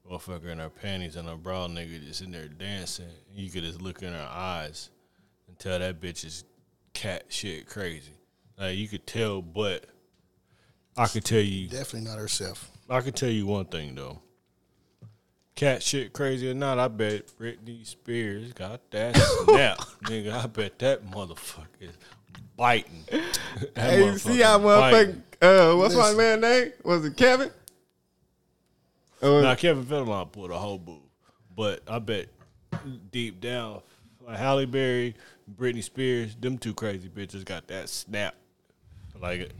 Motherfucker 0.10 0.52
in 0.52 0.60
her 0.60 0.70
panties 0.70 1.16
and 1.16 1.28
her 1.30 1.38
bra 1.38 1.68
nigga 1.68 2.06
just 2.06 2.22
in 2.22 2.32
there 2.32 2.48
dancing. 2.48 3.08
You 3.34 3.50
could 3.50 3.64
just 3.64 3.82
look 3.82 4.02
in 4.02 4.12
her 4.14 4.30
eyes 4.30 4.90
and 5.48 5.58
tell 5.58 5.80
that 5.80 6.02
bitch 6.02 6.26
is 6.26 6.44
cat 6.94 7.26
shit 7.30 7.68
crazy. 7.68 8.14
Like 8.58 8.78
you 8.78 8.88
could 8.88 9.08
tell, 9.08 9.42
but 9.42 9.86
I 10.98 11.08
could 11.08 11.24
tell 11.24 11.40
you 11.40 11.68
Definitely 11.68 12.10
not 12.10 12.20
herself. 12.20 12.70
I 12.90 13.02
could 13.02 13.16
tell 13.16 13.30
you 13.30 13.46
one 13.46 13.66
thing 13.66 13.96
though. 13.96 14.20
Cat 15.56 15.84
shit 15.84 16.14
crazy 16.14 16.50
or 16.50 16.56
not, 16.56 16.80
I 16.80 16.88
bet 16.88 17.28
Britney 17.40 17.86
Spears 17.86 18.52
got 18.54 18.90
that 18.92 19.16
snap. 19.46 19.78
Nigga, 20.06 20.34
I 20.34 20.48
bet 20.48 20.80
that 20.80 21.06
motherfucker 21.06 21.66
is 21.80 21.96
biting. 22.58 23.06
That 23.76 23.94
Hey, 23.94 24.18
see 24.18 24.42
how 24.42 24.60
motherfucking 24.60 25.22
uh, 25.44 25.76
what's 25.76 25.96
Listen. 25.96 26.18
my 26.18 26.24
man 26.24 26.42
name? 26.42 26.72
Was 26.84 27.06
it 27.06 27.18
Kevin? 27.18 27.52
Oh, 29.22 29.42
Now 29.42 29.56
Kevin 29.56 29.86
Federline 29.86 30.32
pulled 30.32 30.52
a 30.52 30.58
whole 30.58 30.78
boo, 30.78 31.02
but 31.56 31.82
I 31.88 32.00
bet 32.00 32.28
deep 33.12 33.40
down, 33.40 33.82
like 34.26 34.38
Halle 34.38 34.66
Berry, 34.66 35.16
Britney 35.58 35.84
Spears, 35.84 36.36
them 36.36 36.58
two 36.58 36.74
crazy 36.74 37.10
bitches 37.10 37.46
got 37.46 37.68
that 37.68 37.90
snap. 37.90 38.36
Like 39.22 39.52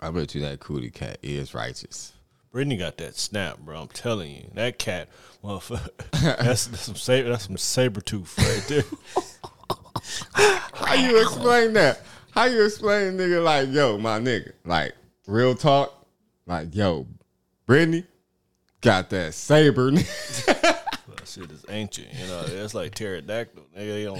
I 0.00 0.10
bet 0.10 0.34
you 0.34 0.42
that 0.42 0.60
cootie 0.60 0.90
cat 0.90 1.18
is 1.22 1.54
righteous. 1.54 2.12
Britney 2.52 2.78
got 2.78 2.96
that 2.98 3.16
snap, 3.16 3.58
bro. 3.58 3.82
I'm 3.82 3.88
telling 3.88 4.30
you, 4.30 4.50
that 4.54 4.78
cat, 4.78 5.08
motherfucker. 5.44 5.90
that's, 6.38 6.66
that's 6.66 6.82
some 6.82 6.94
saber. 6.96 7.30
That's 7.30 7.46
some 7.46 7.56
saber 7.56 8.00
tooth 8.00 8.36
right 8.38 8.64
there. 8.68 8.84
How 10.74 10.94
you 10.94 11.20
explain 11.20 11.72
that? 11.74 12.00
How 12.36 12.44
you 12.44 12.64
explain 12.64 13.14
nigga 13.16 13.42
like, 13.42 13.70
yo, 13.72 13.96
my 13.98 14.18
nigga, 14.20 14.52
like 14.64 14.92
real 15.26 15.54
talk, 15.54 16.06
like 16.46 16.74
yo, 16.74 17.06
Brittany 17.64 18.04
got 18.82 19.08
that 19.10 19.32
saber. 19.34 19.90
nigga. 19.90 20.44
that 20.46 21.26
shit 21.26 21.50
is 21.50 21.64
ancient. 21.70 22.08
You 22.12 22.26
know, 22.26 22.42
that's 22.44 22.74
like 22.74 22.94
pterodactyl. 22.94 23.62
Nigga, 23.74 23.86
they 23.88 24.04
don't. 24.04 24.18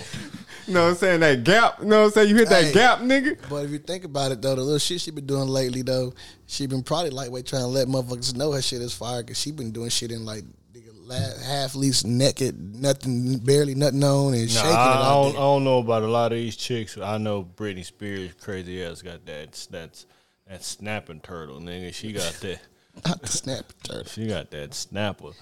you 0.66 0.72
know 0.74 0.84
what 0.84 0.88
I'm 0.92 0.94
saying? 0.96 1.20
That 1.20 1.44
gap. 1.44 1.80
You 1.80 1.84
know 1.86 2.00
what 2.00 2.06
I'm 2.06 2.10
saying? 2.12 2.28
You 2.30 2.36
hit 2.36 2.48
that 2.48 2.64
Hey. 2.64 2.72
gap, 2.72 2.98
nigga. 3.00 3.36
But 3.50 3.66
if 3.66 3.70
you 3.70 3.78
think 3.78 4.04
about 4.04 4.32
it 4.32 4.40
though, 4.40 4.54
the 4.54 4.62
little 4.62 4.78
shit 4.78 5.02
she 5.02 5.10
been 5.10 5.26
doing 5.26 5.48
lately 5.48 5.82
though, 5.82 6.14
she 6.46 6.66
been 6.66 6.82
probably 6.82 7.10
lightweight 7.10 7.44
trying 7.44 7.62
to 7.62 7.68
let 7.68 7.86
motherfuckers 7.86 8.34
know 8.34 8.50
her 8.52 8.62
shit 8.62 8.80
is 8.80 8.94
fire 8.94 9.22
because 9.22 9.38
she 9.38 9.52
been 9.52 9.72
doing 9.72 9.90
shit 9.90 10.10
in 10.10 10.24
like 10.24 10.42
nigga, 10.42 10.46
la- 10.46 10.65
half 11.14 11.74
least 11.74 12.06
naked, 12.06 12.76
nothing, 12.76 13.38
barely 13.38 13.74
nothing 13.74 14.02
on, 14.04 14.34
and 14.34 14.42
Nah, 14.54 14.60
shaking 14.60 14.70
it 14.70 14.74
I, 14.74 15.00
I, 15.00 15.08
don't, 15.22 15.36
I 15.36 15.40
don't 15.40 15.64
know 15.64 15.78
about 15.78 16.02
a 16.02 16.08
lot 16.08 16.32
of 16.32 16.38
these 16.38 16.56
chicks. 16.56 16.98
I 16.98 17.18
know 17.18 17.44
Britney 17.44 17.84
Spears, 17.84 18.32
crazy 18.40 18.82
ass, 18.82 19.02
got 19.02 19.24
that. 19.26 19.66
That's 19.70 20.06
that 20.48 20.62
snapping 20.64 21.20
turtle, 21.20 21.60
nigga. 21.60 21.92
She 21.94 22.12
got 22.12 22.32
that. 22.40 22.60
Not 23.04 23.20
the 23.20 23.28
snap 23.28 23.66
turtle. 23.82 24.04
She 24.04 24.26
got 24.26 24.50
that 24.52 24.72
snapper. 24.72 25.32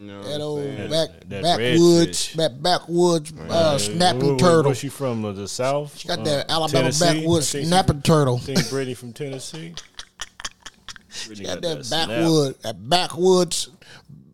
You 0.00 0.06
know 0.06 0.22
That 0.22 0.40
old 0.40 0.62
That- 0.64 0.90
back 0.90 1.08
that 1.28 1.42
backwoods, 1.42 2.28
redfish. 2.28 2.36
back 2.36 2.50
backwoods 2.62 3.32
uh, 3.50 3.76
snapping 3.78 4.20
where- 4.20 4.28
where- 4.30 4.38
turtle. 4.38 4.62
Where's 4.70 4.78
she 4.78 4.88
from? 4.88 5.24
Uh, 5.24 5.32
the 5.32 5.46
South? 5.46 5.98
She 5.98 6.08
got 6.08 6.20
Uh, 6.20 6.24
that 6.24 6.50
Alabama 6.50 6.90
Tennessee? 6.90 7.04
backwoods 7.20 7.54
I 7.54 7.58
she- 7.60 7.64
snapping 7.66 8.00
turtle. 8.02 8.38
Think 8.38 8.58
Britney 8.60 8.96
from 8.96 9.12
Tennessee. 9.12 9.74
Britney 11.10 11.36
She 11.36 11.44
got 11.44 11.60
that 11.60 11.84
snap. 11.84 12.08
backwood, 12.08 12.62
that 12.62 12.88
backwoods, 12.88 13.68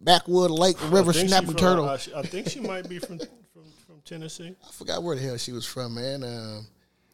backwood 0.02 0.50
lake 0.50 0.76
river 0.90 1.11
I 1.11 1.12
think 1.12 1.14
she 1.17 1.28
snapping 1.28 1.49
from- 1.49 1.57
turtle. 1.57 1.88
I, 1.88 1.99
I 2.17 2.23
think 2.23 2.49
she 2.49 2.61
might 2.61 2.88
be 2.88 2.99
from 2.99 3.19
from, 3.19 3.64
from 3.87 4.00
Tennessee. 4.05 4.55
I 4.67 4.73
forgot 4.73 5.02
where 5.02 5.17
the 5.17 5.23
hell 5.23 5.37
she 5.37 5.52
was 5.52 5.67
from, 5.67 5.95
man. 5.95 6.23
Um, 6.25 6.67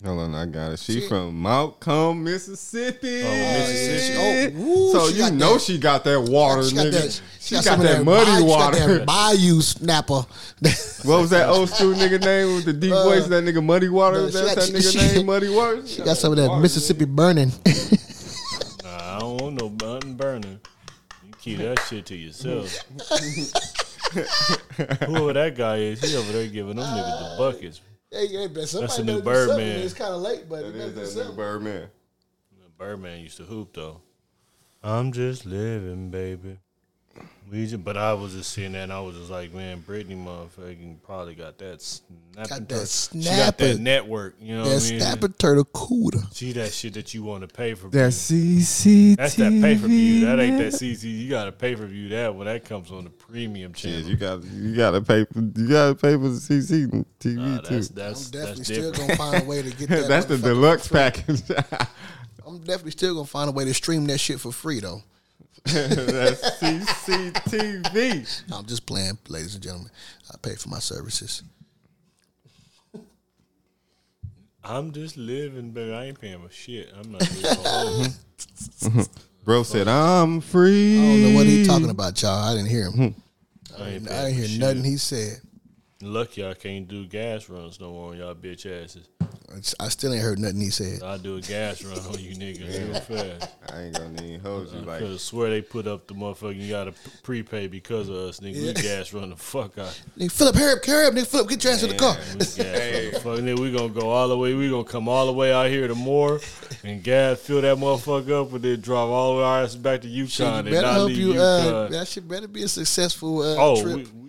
Hold 0.04 0.20
on, 0.20 0.34
I 0.34 0.44
got 0.44 0.72
it. 0.72 0.80
She 0.80 1.00
She- 1.00 1.08
from 1.08 1.42
McComb, 1.42 2.20
Mississippi. 2.22 3.22
Oh, 3.22 3.30
Mississippi. 3.30 4.54
Oh, 4.58 4.60
woo, 4.60 4.92
so 4.92 5.08
you 5.08 5.30
know 5.30 5.54
that- 5.54 5.62
she 5.62 5.78
got 5.78 6.04
that 6.04 6.20
water, 6.20 6.62
she 6.68 6.74
got 6.74 6.86
nigga. 6.86 6.90
that. 6.90 7.20
she 7.40 7.54
got, 7.54 7.64
some 7.64 7.80
of 7.80 7.86
that 7.86 8.04
muddy 8.04 8.24
bayou- 8.26 8.44
water. 8.44 8.76
She 8.76 8.80
got 8.80 8.88
that 8.98 9.06
bayou 9.06 9.60
snapper. 9.62 10.14
what 11.04 11.20
was 11.20 11.30
that 11.30 11.48
old 11.48 11.70
school 11.70 11.94
nigga 11.94 12.20
name 12.20 12.56
with 12.56 12.64
the 12.66 12.72
deep 12.74 12.92
Uh, 12.92 13.04
voice? 13.04 13.26
That 13.28 13.44
nigga 13.44 13.64
Muddy 13.64 13.88
Water. 13.88 14.18
no, 14.18 14.26
That's 14.28 14.66
she 14.66 14.72
that 14.72 14.72
got- 14.72 14.82
nigga 14.82 14.92
she- 15.10 15.16
name 15.16 15.26
Muddy 15.32 15.48
Water. 15.48 15.86
She 15.86 16.02
got 16.02 16.16
some 16.18 16.32
of 16.32 16.36
that 16.38 16.58
Mississippi 16.60 17.04
burning. 17.06 17.52
Nah, 18.84 19.16
I 19.16 19.18
don't 19.20 19.40
want 19.40 19.60
no 19.60 19.68
button 19.70 20.14
burner. 20.14 20.58
You 21.44 21.56
keep 21.56 21.66
that 21.66 21.78
shit 21.80 22.06
to 22.06 22.16
yourself. 22.16 22.74
Whoever 25.06 25.32
that 25.34 25.54
guy 25.56 25.76
is, 25.78 26.00
he 26.00 26.16
over 26.16 26.32
there 26.32 26.46
giving 26.46 26.76
them 26.76 26.86
niggas 26.86 27.18
the 27.18 27.34
buckets. 27.38 27.80
hey, 28.10 28.26
hey, 28.28 28.48
man, 28.48 28.66
somebody 28.66 28.80
That's 28.80 28.96
the 28.96 29.04
new 29.04 29.20
better 29.22 29.46
do. 29.46 29.48
Birdman. 29.48 29.80
It's 29.80 29.92
kind 29.94 30.14
of 30.14 30.20
late, 30.22 30.48
but 30.48 30.62
That 30.62 30.68
it 30.68 30.76
is 30.76 30.78
better 30.78 30.88
do 30.88 30.94
that 30.94 31.00
nigga 31.02 31.06
something. 31.12 31.36
Birdman. 31.36 31.88
Birdman 32.78 33.20
used 33.20 33.36
to 33.36 33.44
hoop 33.44 33.74
though. 33.74 34.00
I'm 34.82 35.12
just 35.12 35.44
living, 35.46 36.10
baby. 36.10 36.58
We 37.54 37.66
just, 37.68 37.84
but 37.84 37.96
I 37.96 38.12
was 38.14 38.32
just 38.34 38.50
seeing 38.52 38.72
that, 38.72 38.82
and 38.82 38.92
I 38.92 38.98
was 39.00 39.14
just 39.16 39.30
like, 39.30 39.54
man, 39.54 39.78
Brittany 39.78 40.16
motherfucking 40.16 40.96
probably 41.04 41.36
got 41.36 41.56
that 41.58 41.80
snapping. 41.80 42.48
Got 42.48 42.48
that 42.48 42.68
turtle. 42.68 42.84
She 42.86 43.18
got 43.18 43.22
snapper. 43.22 43.64
that 43.68 43.78
network. 43.80 44.34
You 44.40 44.56
know 44.56 44.64
That 44.64 44.74
what 44.74 44.86
I 44.86 44.90
mean? 44.90 45.00
snapper 45.00 45.28
turtle 45.28 45.64
cooler. 45.66 46.22
See 46.32 46.50
that 46.52 46.72
shit 46.72 46.94
that 46.94 47.14
you 47.14 47.22
want 47.22 47.42
to 47.42 47.54
pay 47.54 47.74
for. 47.74 47.88
That 47.90 48.12
view. 48.12 48.58
CCTV. 48.58 49.16
That's 49.16 49.34
that 49.36 49.52
pay 49.52 49.78
per 49.78 49.86
view. 49.86 50.26
That 50.26 50.40
ain't 50.40 50.58
that 50.58 50.72
CC. 50.72 51.04
You 51.04 51.30
got 51.30 51.44
to 51.44 51.52
pay 51.52 51.76
for 51.76 51.86
view 51.86 52.08
that 52.08 52.34
when 52.34 52.46
that 52.46 52.64
comes 52.64 52.90
on 52.90 53.04
the 53.04 53.10
premium 53.10 53.70
Yeah, 53.76 53.80
channel. 53.82 54.00
you 54.10 54.16
got 54.16 54.42
you 54.42 54.74
got 54.74 54.90
to 54.90 55.00
pay 55.02 55.24
for 55.24 55.38
you 55.40 55.68
got 55.68 55.88
to 55.90 55.94
pay 55.94 56.12
for 56.14 56.28
the 56.30 56.40
CCTV 56.40 57.04
Nah, 57.36 57.60
too. 57.60 57.80
that's 57.80 57.88
I'm 57.90 57.94
definitely 57.94 58.40
that's 58.40 58.64
still 58.64 58.90
different. 58.90 59.18
gonna 59.18 59.30
find 59.30 59.42
a 59.44 59.46
way 59.46 59.62
to 59.62 59.70
get 59.70 59.88
that. 59.90 60.08
That's 60.08 60.26
the 60.26 60.38
deluxe 60.38 60.88
free. 60.88 60.98
package. 60.98 61.42
I'm 62.46 62.58
definitely 62.58 62.90
still 62.90 63.14
gonna 63.14 63.26
find 63.26 63.48
a 63.48 63.52
way 63.52 63.64
to 63.64 63.72
stream 63.74 64.06
that 64.06 64.18
shit 64.18 64.40
for 64.40 64.50
free 64.50 64.80
though. 64.80 65.02
That's 65.64 66.60
CCTV. 66.60 68.42
I'm 68.52 68.66
just 68.66 68.86
playing, 68.86 69.18
ladies 69.28 69.54
and 69.54 69.62
gentlemen. 69.62 69.90
I 70.32 70.36
pay 70.36 70.54
for 70.56 70.68
my 70.68 70.78
services. 70.78 71.42
I'm 74.62 74.92
just 74.92 75.16
living, 75.16 75.70
baby. 75.72 75.92
I 75.92 76.04
ain't 76.06 76.20
paying 76.20 76.40
for 76.40 76.50
shit. 76.52 76.90
I'm 76.96 77.12
not. 77.12 77.20
Really 77.28 77.42
gonna 77.42 77.68
hold 77.68 78.06
it. 78.06 79.08
Bro 79.44 79.62
said 79.64 79.88
I'm 79.88 80.40
free. 80.40 80.98
I 80.98 81.02
don't 81.02 81.22
know 81.22 81.34
what 81.34 81.46
he 81.46 81.66
talking 81.66 81.90
about, 81.90 82.20
y'all. 82.22 82.30
I 82.30 82.54
didn't 82.54 82.70
hear 82.70 82.90
him. 82.90 82.92
Hmm. 83.12 83.82
I 83.82 83.88
ain't 83.88 84.08
I 84.08 84.10
paying 84.10 84.34
didn't 84.34 84.42
for 84.42 84.48
hear 84.48 84.60
nothing 84.60 84.84
he 84.84 84.96
said. 84.96 85.40
Lucky 86.12 86.46
I 86.46 86.54
can't 86.54 86.86
do 86.86 87.06
gas 87.06 87.48
runs 87.48 87.80
no 87.80 87.92
more 87.92 88.10
on 88.10 88.18
y'all 88.18 88.34
bitch 88.34 88.66
asses. 88.66 89.08
I 89.78 89.88
still 89.88 90.12
ain't 90.12 90.22
heard 90.22 90.38
nothing 90.38 90.60
he 90.60 90.70
said. 90.70 91.02
I 91.02 91.16
do 91.16 91.36
a 91.36 91.40
gas 91.40 91.84
run 91.84 91.98
on 91.98 92.18
you 92.18 92.34
niggas 92.34 92.90
real 92.90 93.00
fast. 93.00 93.54
I 93.72 93.82
ain't 93.82 93.96
gonna 93.96 94.22
even 94.22 94.40
hold 94.40 94.72
you 94.72 94.80
like 94.80 95.00
Cause 95.00 95.22
swear 95.22 95.50
they 95.50 95.62
put 95.62 95.86
up 95.86 96.08
the 96.08 96.14
motherfucking 96.14 96.60
you 96.60 96.70
gotta 96.70 96.92
p- 96.92 97.10
prepay 97.22 97.68
because 97.68 98.08
of 98.08 98.16
us, 98.16 98.40
nigga. 98.40 98.66
We 98.66 98.82
gas 98.82 99.12
run 99.12 99.30
the 99.30 99.36
fuck 99.36 99.78
out. 99.78 100.00
Nigga, 100.18 100.32
Philip, 100.32 100.56
hurry 100.56 100.72
up, 100.72 100.84
hurry 100.84 101.06
up, 101.06 101.14
nigga, 101.14 101.26
Philip, 101.26 101.48
get 101.48 101.64
your 101.64 101.72
ass 101.72 101.82
in 101.84 101.90
the 101.90 101.96
car. 101.96 102.16
We 102.32 102.38
gas 102.38 102.56
run 102.56 102.64
the 102.64 103.20
fuck. 103.20 103.38
Nigga, 103.38 103.58
we 103.60 103.72
gonna 103.72 103.88
go 103.90 104.10
all 104.10 104.28
the 104.28 104.38
way. 104.38 104.54
We 104.54 104.70
gonna 104.70 104.84
come 104.84 105.08
all 105.08 105.26
the 105.26 105.32
way 105.32 105.52
out 105.52 105.68
here 105.68 105.86
to 105.86 105.94
Moore 105.94 106.40
and 106.82 107.02
gas 107.02 107.40
fill 107.40 107.60
that 107.60 107.76
motherfucker 107.76 108.42
up, 108.42 108.52
and 108.52 108.62
then 108.62 108.80
drive 108.80 109.08
all 109.08 109.34
the 109.34 109.38
way 109.40 109.44
our 109.44 109.62
ass 109.62 109.76
back 109.76 110.00
to 110.00 110.08
Shit, 110.08 110.40
Yukon 110.40 110.52
you 110.52 110.58
and 110.58 110.70
better 110.70 110.86
not 110.86 110.94
hope 110.94 111.08
leave 111.08 111.18
you. 111.18 111.26
Yukon. 111.28 111.40
Uh, 111.74 111.88
that 111.88 112.08
shit 112.08 112.26
better 112.26 112.48
be 112.48 112.62
a 112.64 112.68
successful 112.68 113.40
uh, 113.42 113.56
oh, 113.58 113.82
trip. 113.82 113.96
we, 113.96 114.02
we, 114.04 114.23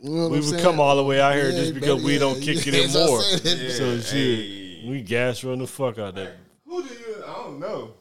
You 0.00 0.10
know 0.10 0.28
we 0.28 0.36
would 0.38 0.44
saying? 0.44 0.62
come 0.62 0.78
all 0.80 0.96
the 0.96 1.04
way 1.04 1.20
out 1.20 1.34
here 1.34 1.50
Yeah, 1.50 1.56
just 1.58 1.74
because 1.74 1.94
better- 1.96 2.04
we 2.06 2.12
yeah, 2.14 2.18
don't 2.20 2.40
kick 2.40 2.64
yeah, 2.66 2.72
it 2.74 2.84
anymore. 2.94 3.20
that's 3.32 3.44
what 3.44 3.52
I'm 3.52 3.94
more. 3.94 4.00
saying. 4.00 4.00
So 4.00 4.00
shit, 4.00 4.88
we 4.88 5.02
gas 5.02 5.42
run 5.44 5.58
the 5.58 5.66
fuck 5.66 5.98
out 5.98 6.14
there. 6.14 6.36
who 6.66 6.82
do 6.82 6.88
you? 6.88 7.22
I 7.26 7.32
don't 7.34 7.58
know. 7.58 7.94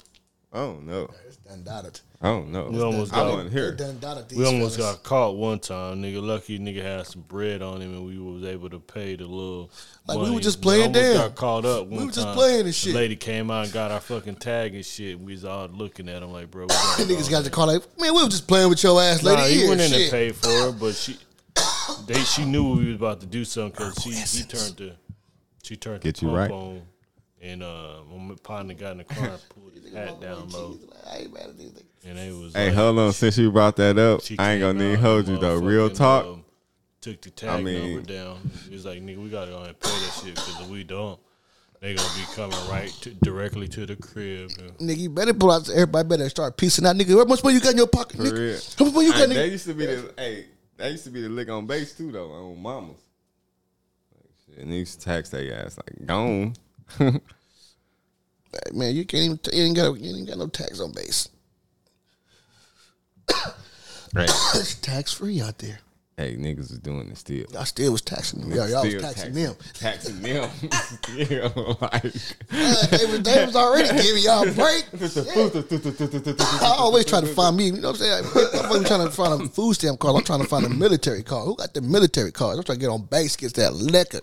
I 0.54 0.58
don't 0.60 0.86
know. 0.88 1.10
It's 1.28 1.38
done. 1.38 1.64
I 2.20 2.28
don't 2.30 2.52
know. 2.52 2.70
We 2.70 2.82
almost 2.82 3.14
I 3.14 3.18
got- 3.18 3.32
wasn't 3.34 3.52
here. 3.52 3.72
They 3.72 3.84
done 3.86 4.00
dotted 4.00 4.30
these 4.30 4.40
We 4.40 4.46
almost 4.46 4.78
fellas. 4.78 4.96
got 4.96 5.04
caught 5.04 5.36
one 5.36 5.60
time, 5.60 6.02
nigga. 6.02 6.22
Lucky 6.26 6.58
nigga 6.58 6.82
had 6.82 7.06
some 7.06 7.22
bread 7.22 7.62
on 7.62 7.80
him, 7.82 7.94
and 7.94 8.06
we 8.08 8.18
was 8.18 8.44
able 8.46 8.70
to 8.72 8.80
pay 8.80 9.16
the 9.16 9.26
little. 9.26 9.70
Like, 10.08 10.18
we 10.20 10.32
were 10.32 10.40
just 10.40 10.62
playing 10.62 10.88
almost 10.88 11.02
damn. 11.04 11.18
Got 11.18 11.36
caught 11.36 11.66
up. 11.66 11.88
One 11.88 12.08
were 12.08 12.12
just 12.12 12.26
time. 12.26 12.36
playing 12.36 12.66
and 12.66 12.74
shit. 12.74 12.94
The 12.94 13.00
lady 13.00 13.16
came 13.16 13.52
out 13.52 13.66
and 13.66 13.74
got 13.74 13.92
our 13.92 14.00
fucking 14.00 14.38
tag 14.38 14.74
and 14.74 14.84
shit. 14.86 15.20
We 15.20 15.34
was 15.34 15.46
all 15.46 15.68
looking 15.68 16.10
at 16.10 16.24
him 16.24 16.32
like, 16.32 16.50
bro. 16.50 16.64
We 16.64 16.68
gotta 16.70 17.06
The 17.06 17.14
niggas 17.14 17.30
got 17.30 17.44
the 17.44 17.50
car 17.52 17.68
like, 17.68 17.84
man, 18.00 18.16
we 18.16 18.24
were 18.24 18.30
just 18.30 18.48
playing 18.48 18.70
with 18.70 18.82
your 18.82 19.00
ass, 19.02 19.22
lady. 19.22 19.42
Nah, 19.42 19.48
he 19.48 19.56
Here, 19.60 19.70
went 19.70 19.82
in 19.82 19.92
shit. 19.92 20.02
and 20.04 20.12
paid 20.12 20.36
for 20.36 20.70
it, 20.70 20.80
but 20.80 20.96
she, 20.96 21.18
they, 22.06 22.20
she 22.22 22.46
knew 22.46 22.76
we 22.78 22.88
was 22.88 22.96
about 22.96 23.20
to 23.22 23.26
do 23.26 23.44
something 23.46 23.72
because 23.72 24.02
she, 24.04 24.12
she 24.12 24.44
turned 24.44 24.78
the, 24.78 24.96
she 25.64 25.76
turned 25.76 26.02
Get 26.02 26.18
the 26.18 26.26
you 26.26 26.32
pump 26.32 26.38
right. 26.40 26.52
on, 26.52 26.82
and 27.42 27.64
uh, 27.64 27.96
when 28.10 28.28
my 28.30 28.36
partner 28.42 28.74
got 28.74 28.92
in 28.94 28.98
the 29.00 29.04
car 29.04 29.28
and 29.30 29.42
pulled 29.50 29.74
his 29.84 29.94
hat 29.94 30.20
down 30.22 30.50
low, 30.50 30.78
I 31.12 31.18
ain't 31.20 31.34
mad 31.34 31.44
at 31.50 31.58
these 31.58 31.72
niggas. 31.72 31.84
and 32.10 32.20
it 32.20 32.34
was. 32.34 32.54
Hey, 32.54 32.68
like, 32.68 32.76
hold 32.76 33.00
on. 33.00 33.14
Since 33.14 33.38
you 33.38 33.52
brought 33.52 33.76
that 33.78 33.98
up, 33.98 34.22
she 34.22 34.38
I 34.40 34.54
ain't 34.54 34.62
came 34.62 34.76
gonna 34.78 34.90
need 34.90 34.96
out 34.96 35.00
hold 35.02 35.28
you 35.28 35.38
though. 35.38 35.58
Real 35.58 35.90
motherfucking, 35.90 35.96
talk. 35.98 36.26
um, 36.26 36.46
took 37.02 37.22
the 37.22 37.30
tag 37.30 37.64
mean- 37.64 37.96
number 37.96 38.14
down. 38.14 38.38
He 38.68 38.74
was 38.76 38.86
like, 38.86 39.02
"Nigga, 39.02 39.18
we 39.24 39.30
gotta 39.30 39.52
go 39.52 39.62
and 39.64 39.80
pay 39.80 39.90
that 39.90 40.22
shit 40.24 40.36
because 40.36 40.62
if 40.62 40.68
we 40.68 40.84
don't, 40.84 41.20
they 41.80 41.94
gonna 41.94 42.10
be 42.16 42.24
coming 42.34 42.58
right 42.70 42.90
to, 43.02 43.12
directly 43.24 43.68
to 43.70 43.86
the 43.86 43.96
crib." 43.96 44.50
And 44.60 44.78
Nigga, 44.80 44.98
you 44.98 45.10
better 45.10 45.34
pull 45.34 45.52
out. 45.52 45.70
Everybody 45.70 46.08
better 46.10 46.30
start 46.30 46.58
piecing 46.58 46.86
out, 46.86 46.96
nigga. 46.96 47.18
How 47.18 47.26
much 47.26 47.44
money 47.44 47.56
you 47.56 47.62
got 47.62 47.72
in 47.72 47.78
your 47.78 47.88
pocket, 47.88 48.18
For 48.18 48.24
nigga? 48.24 48.76
How 48.80 48.86
much 48.86 48.94
money 48.96 49.06
you 49.08 49.12
got, 49.14 49.20
Hey, 49.20 49.26
nigga? 49.28 49.34
that 49.36 49.50
used 49.52 49.66
to 49.68 49.74
be 49.74 49.86
the 49.86 50.14
hey. 50.18 50.46
That 50.78 50.92
used 50.92 51.04
to 51.06 51.10
be 51.10 51.22
the 51.22 51.30
lick 51.30 51.50
on 51.50 51.66
base 51.66 51.94
too 51.96 52.12
though. 52.12 52.32
On 52.32 52.62
mamas. 52.62 52.98
Like, 54.16 54.32
shit, 54.46 54.64
and 54.64 54.72
they 54.72 54.78
used 54.78 55.00
to 55.00 55.06
tax 55.06 55.30
their 55.30 55.66
ass 55.66 55.78
like 55.78 56.06
gone. 56.06 56.56
Hey, 58.54 58.72
Man, 58.72 58.96
you 58.96 59.06
can't 59.06 59.24
even. 59.26 59.40
You 59.52 59.64
ain't 59.64 59.76
got. 59.76 60.00
You 60.00 60.16
ain't 60.16 60.28
got 60.28 60.38
no 60.38 60.48
tax 60.48 60.80
on 60.80 60.94
base. 60.94 61.30
Right. 64.14 64.30
It's 64.56 64.76
tax 64.76 65.14
free 65.14 65.42
out 65.42 65.58
there. 65.60 65.80
Hey, 66.18 66.36
niggas 66.36 66.72
is 66.72 66.80
doing 66.80 67.08
it 67.10 67.18
still. 67.18 67.46
I 67.58 67.64
still 67.64 67.92
was 67.92 68.02
taxing 68.02 68.42
them. 68.42 68.52
Yeah, 68.52 68.68
y'all 68.68 68.84
was 68.84 68.90
Still 68.92 69.02
taxing 69.02 69.34
them. 69.34 69.56
Taxing 69.74 70.22
them. 70.22 70.50
still 70.72 71.78
like. 71.80 72.06
Uh, 72.06 72.88
they, 72.88 73.06
was, 73.06 73.22
they 73.22 73.46
was 73.46 73.56
already 73.56 73.88
giving 74.02 74.24
y'all 74.24 74.48
a 74.48 74.52
break. 74.52 74.86
I 76.62 76.76
always 76.78 77.06
try 77.06 77.22
to 77.22 77.28
find 77.28 77.56
me. 77.56 77.68
You 77.68 77.74
know 77.82 77.92
what 77.92 78.02
I'm 78.02 78.24
saying? 78.26 78.72
I'm 78.72 78.84
trying 78.84 79.06
to 79.06 79.12
find 79.12 79.42
a 79.42 79.48
food 79.48 79.76
stamp 79.76 80.00
card. 80.00 80.16
I'm 80.16 80.24
trying 80.24 80.42
to 80.42 80.48
find 80.48 80.66
a 80.66 80.70
military 80.70 81.24
card. 81.24 81.46
Who 81.46 81.56
got 81.56 81.74
the 81.74 81.82
military 81.82 82.32
card? 82.32 82.58
I'm 82.58 82.64
trying 82.64 82.80
to 82.80 82.82
get 82.82 82.90
on 82.90 83.04
base, 83.06 83.36
gets 83.36 83.54
that 83.54 83.74
liquor. 83.74 84.22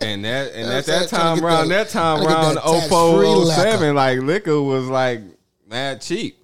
And 0.00 0.24
that 0.24 0.52
and 0.54 0.70
at 0.70 0.84
that 0.86 1.08
time 1.08 1.44
around 1.44 1.68
that- 1.68 1.86
that 1.86 1.92
time 1.92 2.26
around 2.26 2.54
that 2.56 2.62
tax-free 2.62 2.88
04, 2.88 3.24
liquor. 3.24 3.70
07, 3.70 3.94
like 3.94 4.18
liquor 4.20 4.60
was 4.60 4.86
like 4.88 5.20
mad 5.68 6.00
cheap, 6.00 6.38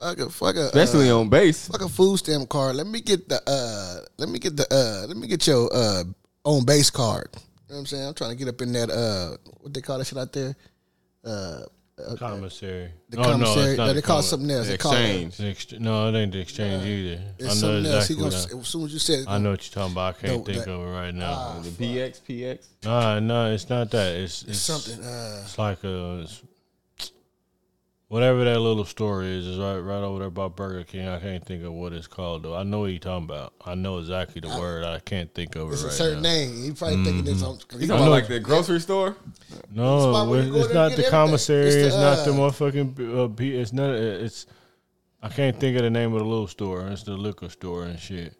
Fuck 0.00 0.18
a 0.18 0.30
fuck 0.30 0.56
a 0.56 0.60
especially 0.66 1.10
uh, 1.10 1.18
on 1.18 1.28
base. 1.30 1.68
fuck 1.68 1.80
a 1.82 1.88
food 1.88 2.18
stamp 2.18 2.48
card. 2.48 2.76
Let 2.76 2.86
me 2.86 3.00
get 3.00 3.28
the 3.28 3.40
uh 3.48 4.04
let 4.18 4.28
me 4.28 4.38
get 4.38 4.56
the 4.56 4.66
uh 4.70 5.06
let 5.08 5.16
me 5.16 5.26
get 5.26 5.46
your 5.46 5.70
uh 5.72 6.04
own 6.44 6.64
base 6.64 6.90
card. 6.90 7.28
You 7.34 7.40
know 7.40 7.74
what 7.76 7.78
I'm 7.80 7.86
saying? 7.86 8.06
I'm 8.08 8.14
trying 8.14 8.30
to 8.30 8.36
get 8.36 8.48
up 8.48 8.60
in 8.60 8.72
that 8.72 8.90
uh 8.90 9.36
what 9.60 9.72
they 9.72 9.80
call 9.80 9.98
that 9.98 10.06
shit 10.06 10.18
out 10.18 10.32
there? 10.32 10.54
Uh 11.24 11.62
Commissary. 12.18 12.90
the 13.08 13.16
Oh, 13.18 13.22
no, 13.22 13.30
commissary. 13.46 13.70
it's 13.70 13.78
not 13.78 13.86
no, 13.86 13.92
they 13.94 14.02
call 14.02 14.18
it 14.18 14.22
commi- 14.22 14.24
something 14.28 14.50
else. 14.50 14.66
They 14.68 14.76
call 14.76 14.92
it 14.92 14.98
Exchange. 14.98 15.36
The 15.38 15.44
ext- 15.76 15.80
no, 15.80 16.08
it 16.10 16.14
ain't 16.20 16.32
the 16.32 16.40
exchange 16.40 16.84
either. 16.84 17.22
it's 17.38 17.44
I 17.44 17.46
know 17.48 17.54
something 17.54 17.86
else. 17.92 18.08
He 18.08 18.14
gonna, 18.16 18.26
what 18.26 18.34
I, 18.54 18.58
as 18.58 18.68
soon 18.68 18.84
as 18.84 18.92
you 18.92 18.98
said, 18.98 19.24
I 19.26 19.38
know 19.38 19.50
what 19.52 19.64
you're 19.66 19.72
talking 19.82 19.92
about. 19.94 20.16
I 20.16 20.20
can't 20.20 20.32
No, 20.40 20.44
think 20.44 20.64
that- 20.66 20.70
of 20.70 20.80
it 20.86 20.90
right 20.92 21.14
now. 21.14 21.58
The 21.62 21.70
PX, 21.70 22.20
PX. 22.28 22.58
nah, 22.84 23.18
no, 23.20 23.50
it's 23.50 23.70
not 23.70 23.90
that. 23.92 24.12
It's 24.14 24.42
it's, 24.42 24.50
it's 24.50 24.58
something 24.60 25.02
uh 25.02 25.40
It's 25.42 25.58
like 25.58 25.82
a 25.84 26.20
it's, 26.24 26.42
whatever 28.08 28.44
that 28.44 28.58
little 28.60 28.84
story 28.84 29.26
is. 29.36 29.46
Is 29.46 29.58
right 29.58 29.78
right 29.78 30.02
over 30.02 30.20
there 30.20 30.30
by 30.30 30.48
Burger 30.48 30.84
King. 30.84 31.08
I 31.08 31.18
can't 31.20 31.44
think 31.44 31.64
of 31.64 31.72
what 31.72 31.92
it's 31.92 32.06
called 32.06 32.42
though. 32.44 32.54
I 32.54 32.62
know 32.62 32.80
what 32.80 32.86
you're 32.90 32.98
talking 32.98 33.24
about. 33.24 33.54
I 33.64 33.74
know 33.74 33.98
exactly 33.98 34.40
the 34.40 34.48
word. 34.48 34.84
I 34.84 34.98
can't 35.00 35.32
think 35.34 35.56
of 35.56 35.70
it 35.70 35.74
it's 35.74 35.82
right 35.82 35.92
a 35.92 35.94
certain 35.94 36.22
now. 36.22 36.28
name. 36.30 36.64
You 36.64 36.74
probably 36.74 37.04
thinking 37.04 37.26
it's 37.26 37.42
mm-hmm. 37.42 37.50
on 37.50 37.80
You 37.80 37.80
you 37.80 37.86
talking 37.86 37.88
know, 37.88 37.96
about 37.96 38.10
like 38.10 38.28
the 38.28 38.40
grocery 38.40 38.80
store? 38.80 39.16
No, 39.70 40.12
spot 40.12 40.28
where 40.28 40.42
you 40.42 40.52
go 40.52 40.58
it's 40.60 40.74
not 40.74 40.90
the 40.90 41.02
get 41.02 41.06
everything. 41.06 41.10
commissary. 41.10 41.66
It's 41.66 41.76
It's, 41.76 41.94
the, 41.96 42.00
not 42.00 42.24
the 42.24 42.32
uh, 42.32 42.34
motherfucking. 42.34 43.24
Uh, 43.24 43.28
P- 43.28 43.56
it's 43.56 43.72
not. 43.72 43.90
Uh, 43.90 44.24
it's. 44.24 44.46
I 45.22 45.28
can't 45.28 45.58
think 45.58 45.76
of 45.76 45.82
the 45.82 45.90
name 45.90 46.12
of 46.12 46.20
the 46.20 46.24
little 46.26 46.46
store. 46.46 46.86
It's 46.88 47.02
the 47.02 47.16
liquor 47.16 47.48
store 47.48 47.84
and 47.84 47.98
shit. 47.98 48.34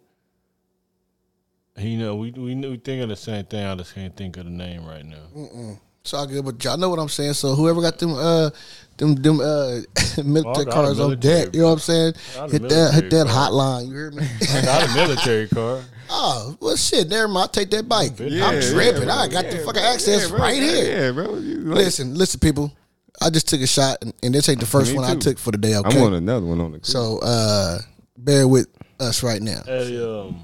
You 1.77 1.97
know, 1.97 2.15
we 2.15 2.31
we 2.31 2.55
we 2.55 2.77
think 2.77 3.03
of 3.03 3.09
the 3.09 3.15
same 3.15 3.45
thing. 3.45 3.65
I 3.65 3.75
just 3.75 3.93
can't 3.93 4.15
think 4.15 4.37
of 4.37 4.45
the 4.45 4.51
name 4.51 4.85
right 4.85 5.05
now. 5.05 5.77
It's 6.07 6.13
all 6.13 6.25
good, 6.25 6.45
but 6.45 6.63
y'all 6.63 6.77
know 6.77 6.89
what 6.89 6.99
I'm 6.99 7.09
saying. 7.09 7.33
So 7.33 7.53
whoever 7.53 7.81
got 7.81 7.99
them 7.99 8.13
uh 8.13 8.49
them 8.95 9.15
them 9.15 9.41
uh 9.41 9.81
military 10.23 10.65
got 10.65 10.67
a 10.67 10.71
cards 10.71 10.99
on 11.01 11.09
military 11.09 11.45
deck, 11.45 11.53
you 11.53 11.61
know 11.61 11.67
what 11.67 11.73
I'm 11.73 11.79
saying? 11.79 12.13
Hit 12.49 12.61
that 12.69 12.93
hit 12.93 13.09
that 13.09 13.27
card. 13.27 13.51
hotline. 13.51 13.87
You 13.87 13.93
hear 13.93 14.11
me? 14.11 14.25
I 14.49 14.61
got 14.61 14.89
a 14.89 14.93
military 14.95 15.47
car. 15.49 15.83
oh 16.09 16.55
well, 16.61 16.77
shit. 16.77 17.09
Never 17.09 17.27
mind. 17.27 17.37
I'll 17.41 17.47
take 17.49 17.69
that 17.71 17.89
bike. 17.89 18.13
Yeah, 18.19 18.45
I'm 18.47 18.55
yeah, 18.55 18.71
tripping. 18.71 19.03
bro. 19.03 19.13
I 19.13 19.27
got 19.27 19.45
the 19.51 19.57
fucking 19.59 19.81
access 19.81 20.23
Yeah, 20.23 20.29
bro. 20.29 20.39
right 20.39 20.55
here. 20.61 21.05
Yeah, 21.05 21.11
bro. 21.11 21.35
You 21.35 21.57
like- 21.59 21.77
Listen, 21.77 22.15
listen, 22.15 22.39
people. 22.39 22.71
I 23.19 23.29
just 23.29 23.49
took 23.49 23.59
a 23.61 23.67
shot, 23.67 23.97
and, 24.03 24.13
and 24.23 24.33
this 24.33 24.47
ain't 24.47 24.59
the 24.59 24.65
first 24.67 24.91
Me 24.91 24.97
one 24.99 25.03
I 25.11 25.15
took 25.15 25.39
for 25.39 25.51
the 25.51 25.57
day. 25.57 25.75
Okay, 25.75 25.97
I'm 25.97 26.03
on 26.03 26.13
another 26.13 26.45
one 26.45 26.61
on 26.61 26.71
the. 26.71 26.79
so 26.83 27.19
uh, 27.21 27.79
bear 28.15 28.47
with 28.47 28.67
us 28.99 29.23
right 29.23 29.41
now. 29.41 29.63
Hey, 29.65 29.97
um, 30.01 30.39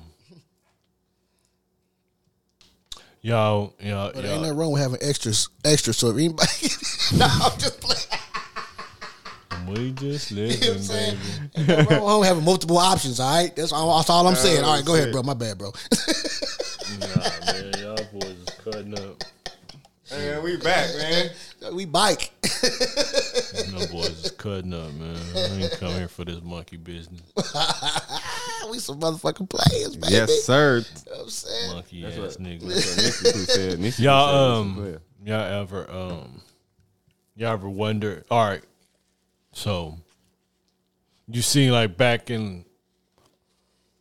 y'all, 3.23 3.73
y'all, 3.79 4.11
But 4.13 4.17
ain't 4.17 4.25
y'all. 4.33 4.41
nothing 4.41 4.57
wrong 4.57 4.71
with 4.73 4.81
having 4.83 4.99
extras, 5.01 5.49
extra. 5.65 5.93
So 5.93 6.09
if 6.09 6.17
anybody, 6.17 6.47
no, 7.17 7.25
I'm 7.25 7.57
just 7.59 7.81
playing. 7.81 7.99
We 9.67 9.91
just 9.93 10.29
You 10.31 10.47
know 10.47 10.47
what 10.49 10.55
I'm 10.55 10.59
living, 10.67 10.81
saying? 10.83 11.17
baby. 11.55 11.71
Ain't 11.71 11.79
nothing 11.89 11.97
wrong 11.97 12.23
having 12.23 12.43
multiple 12.43 12.77
options. 12.77 13.19
All 13.19 13.33
right, 13.33 13.55
that's 13.55 13.71
all, 13.71 13.97
that's 13.97 14.09
all 14.09 14.27
I'm 14.27 14.35
saying. 14.35 14.63
All 14.63 14.75
right, 14.75 14.85
go 14.85 14.93
ahead, 14.95 15.11
bro. 15.11 15.23
My 15.23 15.33
bad, 15.33 15.57
bro. 15.57 15.71
Nah, 16.99 17.07
man, 17.07 17.71
y'all 17.79 17.95
boys 18.13 18.25
is 18.25 18.49
cutting 18.63 18.93
up. 18.99 19.23
Man, 20.11 20.43
we 20.43 20.57
back, 20.57 20.93
man. 20.97 21.29
we 21.71 21.85
bike. 21.85 22.31
No 23.71 23.85
boys 23.87 24.25
is 24.25 24.31
cutting 24.31 24.73
up, 24.73 24.91
man. 24.93 25.17
I 25.35 25.61
ain't 25.61 25.71
come 25.73 25.93
here 25.93 26.07
for 26.07 26.25
this 26.25 26.41
monkey 26.41 26.77
business. 26.77 27.21
we 28.69 28.79
some 28.79 28.99
motherfucking 28.99 29.49
players, 29.49 29.95
baby. 29.95 30.13
Yes, 30.13 30.43
sir. 30.43 30.77
You 30.77 30.83
know 30.83 31.17
what 31.17 31.23
I'm 31.23 31.29
saying? 31.29 31.73
Monkey 31.73 32.05
ass 32.05 32.17
what- 32.17 32.29
nigga. 32.39 32.63
Nixon 32.63 33.33
who 33.33 33.45
said. 33.45 33.99
Y'all, 33.99 34.63
who 34.63 34.69
said 34.69 34.85
um, 34.85 34.85
this 34.85 35.01
y'all 35.25 35.61
ever, 35.61 35.91
um, 35.91 36.41
y'all 37.35 37.53
ever 37.53 37.69
wonder? 37.69 38.23
All 38.29 38.47
right, 38.47 38.63
so 39.51 39.97
you 41.27 41.41
seen 41.41 41.71
like 41.71 41.97
back 41.97 42.29
in 42.29 42.65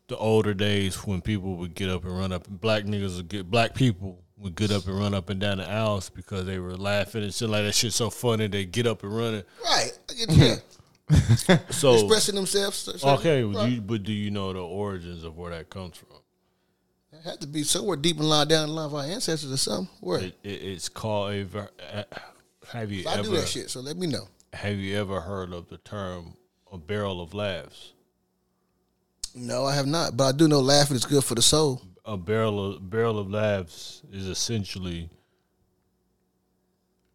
the 0.08 0.16
older 0.16 0.54
days 0.54 1.06
when 1.06 1.20
people 1.20 1.56
would 1.56 1.74
get 1.74 1.88
up 1.88 2.04
and 2.04 2.16
run 2.16 2.32
up, 2.32 2.48
black 2.48 2.84
niggas 2.84 3.16
would 3.16 3.28
get, 3.28 3.50
black 3.50 3.74
people 3.74 4.21
would 4.42 4.54
get 4.54 4.70
up 4.70 4.86
and 4.86 4.98
run 4.98 5.14
up 5.14 5.30
and 5.30 5.40
down 5.40 5.58
the 5.58 5.68
aisles 5.68 6.08
because 6.10 6.44
they 6.46 6.58
were 6.58 6.76
laughing 6.76 7.22
and 7.22 7.32
shit 7.32 7.48
like 7.48 7.64
that. 7.64 7.74
Shit 7.74 7.92
so 7.92 8.10
funny 8.10 8.46
they 8.48 8.64
get 8.64 8.86
up 8.86 9.02
and 9.02 9.16
running. 9.16 9.42
Right. 9.64 9.92
I 10.10 10.14
get 10.14 10.30
you. 10.36 10.54
So 11.70 11.94
Expressing 11.94 12.34
themselves. 12.36 12.76
so- 12.78 12.96
so- 12.96 13.08
okay, 13.16 13.42
right. 13.44 13.70
you, 13.70 13.80
but 13.82 14.02
do 14.02 14.12
you 14.12 14.30
know 14.30 14.52
the 14.52 14.60
origins 14.60 15.24
of 15.24 15.36
where 15.36 15.50
that 15.50 15.68
comes 15.68 15.96
from? 15.96 16.08
It 17.12 17.22
had 17.24 17.40
to 17.42 17.46
be 17.46 17.62
somewhere 17.64 17.96
deep 17.98 18.16
in 18.18 18.22
line 18.22 18.48
down 18.48 18.68
the 18.68 18.74
line 18.74 18.86
of 18.86 18.94
our 18.94 19.04
ancestors 19.04 19.52
or 19.52 19.56
something. 19.58 19.94
Where? 20.00 20.20
It, 20.20 20.38
it, 20.42 20.48
it's 20.48 20.88
called 20.88 21.32
a. 21.34 21.44
ver- 21.44 21.70
Have 22.72 22.90
you 22.90 23.04
I 23.06 23.14
ever 23.14 23.22
do 23.24 23.30
that 23.36 23.48
shit, 23.48 23.68
so 23.68 23.80
let 23.80 23.98
me 23.98 24.06
know. 24.06 24.26
have 24.54 24.76
you 24.76 24.96
ever 24.98 25.20
heard 25.20 25.52
of 25.52 25.68
the 25.68 25.76
term 25.78 26.34
a 26.72 26.78
barrel 26.78 27.20
of 27.20 27.34
laughs? 27.34 27.92
No, 29.34 29.66
I 29.66 29.74
have 29.74 29.86
not, 29.86 30.16
but 30.16 30.24
I 30.24 30.32
do 30.32 30.48
know 30.48 30.60
laughing 30.60 30.96
is 30.96 31.04
good 31.04 31.24
for 31.24 31.34
the 31.34 31.42
soul. 31.42 31.82
A 32.04 32.16
barrel 32.16 32.72
of 32.74 32.90
barrel 32.90 33.18
of 33.18 33.30
laughs 33.30 34.02
is 34.12 34.26
essentially 34.26 35.08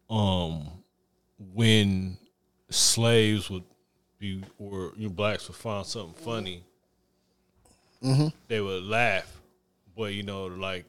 um 0.08 0.66
when 1.54 2.16
slaves 2.70 3.50
would 3.50 3.64
be 4.18 4.42
or 4.58 4.92
you 4.96 5.08
know, 5.08 5.14
blacks 5.14 5.46
would 5.48 5.56
find 5.56 5.86
something 5.86 6.14
funny, 6.24 6.64
they 8.48 8.60
would 8.60 8.82
laugh, 8.84 9.40
but 9.96 10.14
you 10.14 10.22
know 10.22 10.46
like 10.46 10.86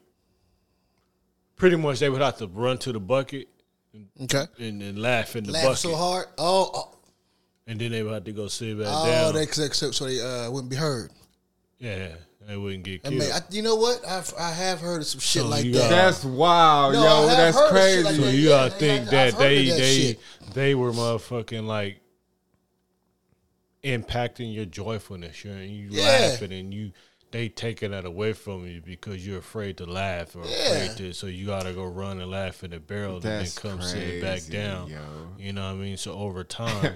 pretty 1.57 1.75
much 1.75 1.99
they 1.99 2.09
would 2.09 2.21
have 2.21 2.37
to 2.37 2.47
run 2.47 2.77
to 2.79 2.91
the 2.93 2.99
bucket 2.99 3.47
Okay. 4.21 4.45
and, 4.59 4.81
and 4.81 4.99
laugh 5.01 5.35
in 5.35 5.43
the 5.43 5.51
Laugh 5.51 5.63
bucket, 5.63 5.79
so 5.79 5.95
hard. 5.95 6.27
Oh, 6.37 6.71
oh, 6.73 6.97
and 7.67 7.79
then 7.81 7.91
they 7.91 8.01
would 8.03 8.13
have 8.13 8.23
to 8.23 8.31
go 8.31 8.47
sit 8.47 8.77
back 8.77 8.87
oh 8.89 9.05
down. 9.05 9.33
they 9.33 9.45
so 9.91 10.05
they 10.05 10.21
uh, 10.21 10.49
wouldn't 10.49 10.69
be 10.69 10.75
heard. 10.77 11.11
yeah, 11.79 12.15
they 12.49 12.57
wouldn't 12.57 12.83
get 12.83 13.01
I 13.05 13.09
killed. 13.09 13.21
mean, 13.21 13.31
I, 13.31 13.39
you 13.51 13.61
know 13.61 13.75
what? 13.75 14.05
I've, 14.07 14.33
I 14.39 14.49
have 14.51 14.79
heard 14.81 15.01
of 15.01 15.07
some 15.07 15.19
shit 15.19 15.43
So 15.43 15.47
like 15.47 15.63
you 15.65 15.73
that. 15.73 15.81
got- 15.81 15.89
That's 15.91 16.25
wild, 16.25 16.93
No, 16.93 17.01
I 17.01 17.03
yo. 17.03 17.27
have 17.27 17.37
That's 17.37 17.57
heard 17.57 17.63
of 17.63 17.69
shit 17.69 17.73
crazy. 17.75 18.03
like 18.03 18.15
So 18.15 18.21
that. 18.23 18.33
you 18.33 18.39
Yeah, 18.39 18.49
gotta 18.49 18.69
they- 18.71 18.79
think 18.79 19.01
I've 19.01 19.11
that 19.11 19.33
heard 19.33 19.33
of 19.33 19.39
they 19.39 19.65
that 19.69 19.77
they 19.77 19.95
shit. 20.01 20.19
they 20.55 20.75
were 20.75 20.91
motherfucking 20.91 21.65
like 21.67 22.01
impacting 23.83 24.53
your 24.53 24.65
joyfulness. 24.65 25.43
You're 25.43 25.61
you 25.61 25.87
Yeah. 25.91 26.03
laughing 26.31 26.51
and 26.53 26.73
you 26.73 26.91
they 27.31 27.47
taking 27.47 27.91
that 27.91 28.05
away 28.05 28.33
from 28.33 28.65
you 28.65 28.81
because 28.81 29.25
you're 29.25 29.37
afraid 29.37 29.77
to 29.77 29.85
laugh 29.85 30.35
or 30.35 30.43
Yeah. 30.45 30.55
afraid 30.55 30.97
to 30.97 31.13
so 31.13 31.27
you 31.27 31.45
gotta 31.45 31.73
go 31.73 31.85
run 31.85 32.19
and 32.19 32.31
laugh 32.31 32.63
in 32.63 32.71
the 32.71 32.79
barrel 32.79 33.19
That's 33.19 33.55
and 33.55 33.71
then 33.71 33.77
come 33.77 33.87
sit 33.87 34.21
back 34.21 34.31
crazy, 34.31 34.51
down. 34.53 34.89
yo. 34.89 34.97
You 35.37 35.53
know 35.53 35.67
what 35.67 35.73
I 35.79 35.83
mean? 35.83 35.97
So 35.97 36.13
over 36.13 36.43
time 36.63 36.95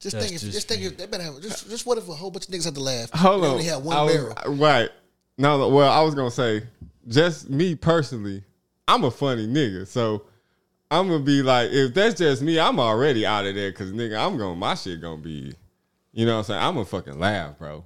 just 0.00 0.14
that's 0.14 0.26
think, 0.26 0.36
if, 0.36 0.40
just 0.42 0.52
just 0.52 0.68
think, 0.68 0.82
if 0.82 0.96
they 0.96 1.06
better 1.06 1.24
have 1.24 1.40
just, 1.40 1.68
just 1.68 1.86
what 1.86 1.98
if 1.98 2.08
a 2.08 2.12
whole 2.12 2.30
bunch 2.30 2.46
of 2.48 2.54
niggas 2.54 2.64
had 2.64 2.74
to 2.74 2.80
laugh? 2.80 3.10
Hold 3.10 3.42
they 3.42 3.46
on. 3.46 3.52
only 3.52 3.64
had 3.64 3.82
one 3.82 3.96
I 3.96 4.02
was- 4.02 4.14
barrel. 4.14 4.56
Right. 4.56 4.90
No, 5.36 5.56
no, 5.58 5.68
well, 5.68 5.90
I 5.90 6.02
was 6.02 6.14
gonna 6.14 6.30
say, 6.30 6.62
just 7.06 7.48
me 7.48 7.74
personally, 7.76 8.42
I'm 8.88 9.04
a 9.04 9.10
funny 9.10 9.46
nigga, 9.46 9.86
so 9.86 10.24
I'm 10.90 11.08
gonna 11.08 11.22
be 11.22 11.42
like, 11.42 11.70
if 11.70 11.94
that's 11.94 12.18
just 12.18 12.42
me, 12.42 12.58
I'm 12.58 12.80
already 12.80 13.24
out 13.24 13.46
of 13.46 13.54
there, 13.54 13.70
cause 13.72 13.92
nigga, 13.92 14.18
I'm 14.18 14.36
gonna 14.36 14.56
my 14.56 14.74
shit 14.74 15.00
gonna 15.00 15.18
be, 15.22 15.52
you 16.12 16.26
know 16.26 16.32
what 16.34 16.38
I'm 16.38 16.44
saying? 16.44 16.60
I'm 16.62 16.74
gonna 16.74 16.86
fucking 16.86 17.18
laugh, 17.18 17.58
bro, 17.58 17.84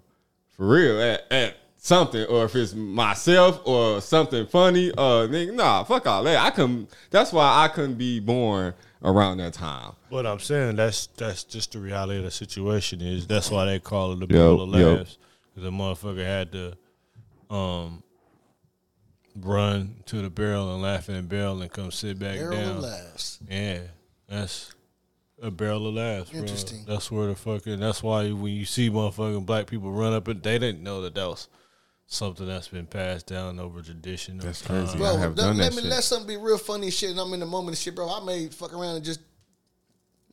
for 0.57 0.67
real 0.67 1.01
at, 1.03 1.31
at 1.31 1.57
something, 1.77 2.25
or 2.27 2.45
if 2.45 2.55
it's 2.57 2.73
myself 2.75 3.61
or 3.67 4.01
something 4.01 4.47
funny, 4.47 4.91
uh, 4.93 5.27
nigga, 5.29 5.53
nah, 5.53 5.83
fuck 5.85 6.07
all 6.07 6.23
that. 6.25 6.39
I 6.39 6.51
couldn't. 6.51 6.89
That's 7.11 7.33
why 7.33 7.65
I 7.65 7.69
couldn't 7.69 7.97
be 7.97 8.21
born 8.21 8.73
around 9.05 9.39
that 9.39 9.55
time. 9.55 9.93
What 10.09 10.27
I'm 10.27 10.39
saying, 10.39 10.77
that's 10.77 11.07
that's 11.09 11.45
just 11.45 11.73
the 11.73 11.79
reality 11.79 12.19
of 12.19 12.25
the 12.25 12.31
situation. 12.31 13.01
Is 13.01 13.27
that's 13.27 13.51
why 13.51 13.65
they 13.65 13.79
call 13.79 14.13
it 14.13 14.21
the 14.21 14.27
barrel 14.27 14.63
of 14.63 14.69
laughs. 14.69 15.19
Because 15.55 15.65
the 15.65 15.71
motherfucker 15.71 16.25
had 16.25 16.53
to 16.53 16.77
um 17.55 18.03
run 19.37 19.97
to 20.07 20.23
the 20.23 20.31
barrel 20.31 20.73
and 20.73 20.83
laugh 20.83 21.09
in 21.09 21.17
the 21.17 21.23
barrel 21.23 21.61
and 21.63 21.71
come 21.71 21.91
sit 21.91 22.19
back 22.19 22.37
Barrel 22.39 22.57
down. 22.57 22.77
of 22.77 22.83
laughs. 22.83 23.39
Yeah, 23.49 23.81
that's 24.29 24.75
a 25.41 25.51
barrel 25.51 25.89
of 25.89 25.95
laughs. 25.95 26.31
Bro. 26.31 26.41
Interesting. 26.41 26.85
That's 26.87 27.11
where 27.11 27.27
the 27.29 27.35
fucking. 27.35 27.81
That's 27.81 28.03
why 28.03 28.31
when 28.31 28.53
you 28.53 28.65
see 28.65 28.91
motherfucking 28.91 29.47
black 29.47 29.67
people 29.67 29.91
run 29.93 30.13
up 30.13 30.29
and 30.29 30.43
they 30.43 30.59
didn't 30.59 30.83
know 30.83 31.03
that 31.03 31.15
that 31.15 31.27
was 31.27 31.49
something 32.13 32.47
that's 32.47 32.69
been 32.69 32.87
passed 32.87 33.27
down 33.27 33.59
over 33.59 33.81
tradition. 33.83 34.39
That's 34.39 34.63
crazy. 34.63 34.97
Bro, 34.99 35.17
I 35.17 35.19
have 35.21 35.35
don't 35.35 35.47
done 35.49 35.57
let 35.59 35.71
that 35.71 35.77
me 35.77 35.83
shit. 35.83 35.91
let 35.91 36.05
something 36.05 36.27
be 36.29 36.37
real 36.37 36.59
funny 36.59 36.91
shit, 36.91 37.11
and 37.11 37.19
I'm 37.21 37.33
in 37.33 37.41
the 37.41 37.47
moment 37.47 37.69
and 37.71 37.79
shit, 37.79 37.95
bro. 37.95 38.09
I 38.09 38.25
may 38.25 38.49
fuck 38.49 38.73
around 38.75 38.97
and 38.97 39.05
just, 39.05 39.21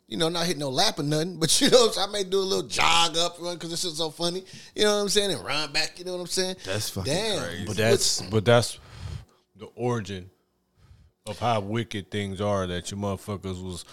you 0.08 0.18
know, 0.18 0.28
not 0.30 0.46
hit 0.46 0.58
no 0.58 0.70
lap 0.70 1.00
or 1.00 1.04
nothing, 1.04 1.38
but 1.38 1.60
you 1.62 1.70
know, 1.70 1.86
I'm 1.88 1.92
saying? 1.94 2.08
I 2.10 2.12
may 2.12 2.24
do 2.24 2.40
a 2.40 2.42
little 2.42 2.68
jog 2.68 3.18
up 3.18 3.38
run 3.40 3.56
because 3.56 3.70
this 3.70 3.86
is 3.86 3.98
so 3.98 4.10
funny. 4.10 4.44
You 4.76 4.84
know 4.84 4.96
what 4.98 5.02
I'm 5.04 5.10
saying? 5.10 5.32
And 5.32 5.44
run 5.46 5.72
back. 5.72 5.98
You 6.00 6.06
know 6.06 6.14
what 6.14 6.22
I'm 6.22 6.28
saying? 6.28 6.58
That's 6.66 6.90
fucking 6.90 7.14
Damn. 7.14 7.40
crazy. 7.44 7.66
But 7.66 7.78
that's 7.78 8.22
but 8.24 8.46
that's 8.46 8.78
the 9.56 9.68
origin 9.76 10.30
of 11.28 11.38
how 11.40 11.60
wicked 11.62 12.10
things 12.12 12.42
are 12.42 12.66
that 12.68 12.92
your 12.92 13.00
motherfuckers 13.00 13.64
was 13.64 13.86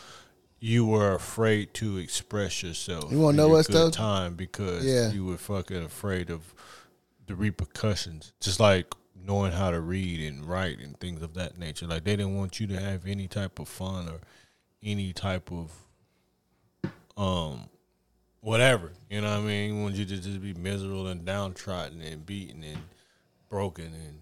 you 0.58 0.86
were 0.86 1.12
afraid 1.14 1.74
to 1.74 1.98
express 1.98 2.62
yourself. 2.62 3.12
You 3.12 3.18
wanna 3.20 3.36
know 3.36 3.46
your 3.46 3.56
what's 3.56 3.68
good 3.68 3.76
though? 3.76 3.90
time 3.90 4.34
because 4.34 4.84
Yeah. 4.86 5.10
you 5.12 5.24
were 5.26 5.36
fucking 5.36 5.84
afraid 5.84 6.30
of 6.30 6.54
the 7.26 7.34
repercussions. 7.34 8.32
Just 8.40 8.60
like 8.60 8.94
knowing 9.14 9.52
how 9.52 9.70
to 9.70 9.80
read 9.80 10.20
and 10.20 10.44
write 10.44 10.78
and 10.78 10.98
things 11.00 11.22
of 11.22 11.34
that 11.34 11.58
nature. 11.58 11.86
Like 11.86 12.04
they 12.04 12.16
didn't 12.16 12.36
want 12.36 12.60
you 12.60 12.66
to 12.68 12.80
have 12.80 13.06
any 13.06 13.28
type 13.28 13.58
of 13.58 13.68
fun 13.68 14.08
or 14.08 14.20
any 14.82 15.12
type 15.12 15.50
of 15.50 15.72
um 17.16 17.68
whatever. 18.40 18.92
You 19.10 19.20
know 19.20 19.30
what 19.30 19.40
I 19.40 19.46
mean? 19.46 19.82
Want 19.82 19.96
you 19.96 20.04
to 20.04 20.16
just 20.16 20.40
be 20.40 20.54
miserable 20.54 21.08
and 21.08 21.24
downtrodden 21.24 22.00
and 22.00 22.24
beaten 22.24 22.62
and 22.62 22.78
broken 23.48 23.86
and 23.86 24.20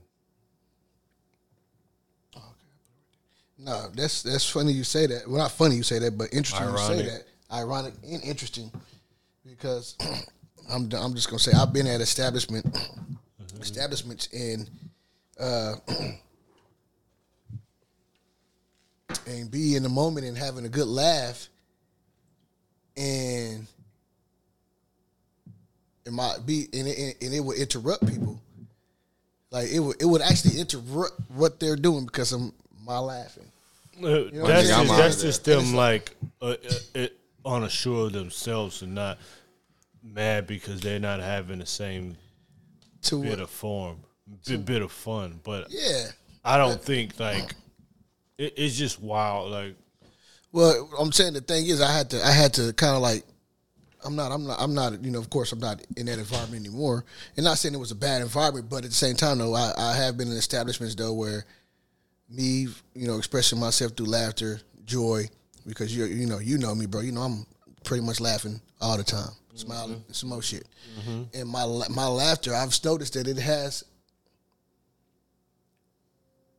No, 3.56 3.88
that's 3.94 4.22
that's 4.22 4.48
funny 4.48 4.72
you 4.72 4.84
say 4.84 5.06
that. 5.06 5.28
Well, 5.28 5.38
not 5.38 5.52
funny 5.52 5.76
you 5.76 5.82
say 5.82 5.98
that, 6.00 6.18
but 6.18 6.34
interesting 6.34 6.68
you 6.68 6.78
say 6.78 7.02
that. 7.02 7.24
Ironic 7.52 7.94
and 8.02 8.22
interesting 8.22 8.70
because 9.46 9.96
I'm 10.70 10.88
I'm 10.94 11.14
just 11.14 11.28
gonna 11.28 11.38
say 11.38 11.52
I've 11.52 11.72
been 11.72 11.86
at 11.86 12.00
establishment 12.00 12.66
establishments 13.60 14.28
in 14.32 14.68
uh 15.38 15.74
and 19.26 19.50
be 19.50 19.76
in 19.76 19.82
the 19.82 19.88
moment 19.88 20.26
and 20.26 20.36
having 20.36 20.64
a 20.64 20.68
good 20.68 20.86
laugh 20.86 21.48
and 22.96 23.66
it 26.06 26.12
might 26.12 26.38
be 26.44 26.68
and 26.72 26.86
it, 26.88 27.16
and 27.20 27.34
it 27.34 27.40
would 27.40 27.58
interrupt 27.58 28.06
people. 28.06 28.40
Like 29.50 29.68
it 29.70 29.80
would 29.80 30.00
it 30.00 30.06
would 30.06 30.22
actually 30.22 30.60
interrupt 30.60 31.18
what 31.28 31.60
they're 31.60 31.76
doing 31.76 32.06
because 32.06 32.32
of 32.32 32.52
my 32.84 32.98
laughing. 32.98 33.50
Uh, 33.98 34.00
what 34.00 34.32
that's 34.48 34.70
I'm 34.70 34.86
saying? 34.86 34.86
just, 34.86 34.98
that's 34.98 35.22
just 35.22 35.44
them 35.44 35.74
like 35.74 36.14
uh, 36.42 36.46
uh, 36.46 36.74
it, 36.94 37.16
unsure 37.44 38.06
of 38.06 38.12
themselves 38.12 38.82
and 38.82 38.94
not 38.94 39.18
mad 40.04 40.46
because 40.46 40.80
they're 40.80 41.00
not 41.00 41.20
having 41.20 41.58
the 41.58 41.66
same 41.66 42.16
to 43.02 43.22
bit 43.22 43.40
of 43.40 43.50
form, 43.50 43.98
bit, 44.46 44.64
bit 44.64 44.82
of 44.82 44.92
fun. 44.92 45.40
But 45.42 45.68
yeah 45.70 46.06
I 46.44 46.58
don't 46.58 46.80
think 46.80 47.18
like 47.18 47.54
it, 48.36 48.54
it's 48.56 48.76
just 48.76 49.00
wild. 49.00 49.50
Like 49.50 49.76
Well, 50.52 50.90
I'm 50.98 51.12
saying 51.12 51.32
the 51.32 51.40
thing 51.40 51.66
is, 51.66 51.80
I 51.80 51.90
had 51.90 52.10
to, 52.10 52.24
I 52.24 52.30
had 52.30 52.52
to 52.54 52.72
kind 52.74 52.94
of 52.94 53.02
like, 53.02 53.24
I'm 54.04 54.14
not, 54.14 54.30
I'm 54.30 54.46
not, 54.46 54.60
I'm 54.60 54.74
not, 54.74 55.02
you 55.02 55.10
know, 55.10 55.18
of 55.18 55.30
course, 55.30 55.52
I'm 55.52 55.60
not 55.60 55.80
in 55.96 56.06
that 56.06 56.18
environment 56.18 56.66
anymore. 56.66 57.06
And 57.36 57.44
not 57.44 57.56
saying 57.56 57.74
it 57.74 57.78
was 57.78 57.90
a 57.92 57.96
bad 57.96 58.20
environment, 58.20 58.68
but 58.68 58.84
at 58.84 58.90
the 58.90 58.92
same 58.92 59.16
time, 59.16 59.38
though, 59.38 59.54
I, 59.54 59.72
I 59.76 59.96
have 59.96 60.18
been 60.18 60.28
in 60.28 60.36
establishments 60.36 60.94
though 60.94 61.14
where 61.14 61.46
me, 62.28 62.68
you 62.94 63.06
know, 63.06 63.16
expressing 63.16 63.58
myself 63.58 63.92
through 63.92 64.06
laughter, 64.06 64.60
joy, 64.84 65.24
because 65.66 65.96
you, 65.96 66.04
you 66.04 66.26
know, 66.26 66.38
you 66.38 66.58
know 66.58 66.74
me, 66.74 66.84
bro. 66.84 67.00
You 67.00 67.12
know, 67.12 67.22
I'm 67.22 67.46
pretty 67.84 68.04
much 68.04 68.20
laughing 68.20 68.60
all 68.82 68.98
the 68.98 69.04
time, 69.04 69.30
smiling, 69.54 69.96
mm-hmm. 69.96 70.12
some 70.12 70.28
more 70.28 70.42
shit. 70.42 70.66
Mm-hmm. 71.00 71.22
And 71.40 71.48
my 71.48 71.64
my 71.90 72.06
laughter, 72.06 72.54
I've 72.54 72.78
noticed 72.84 73.14
that 73.14 73.26
it 73.28 73.38
has, 73.38 73.84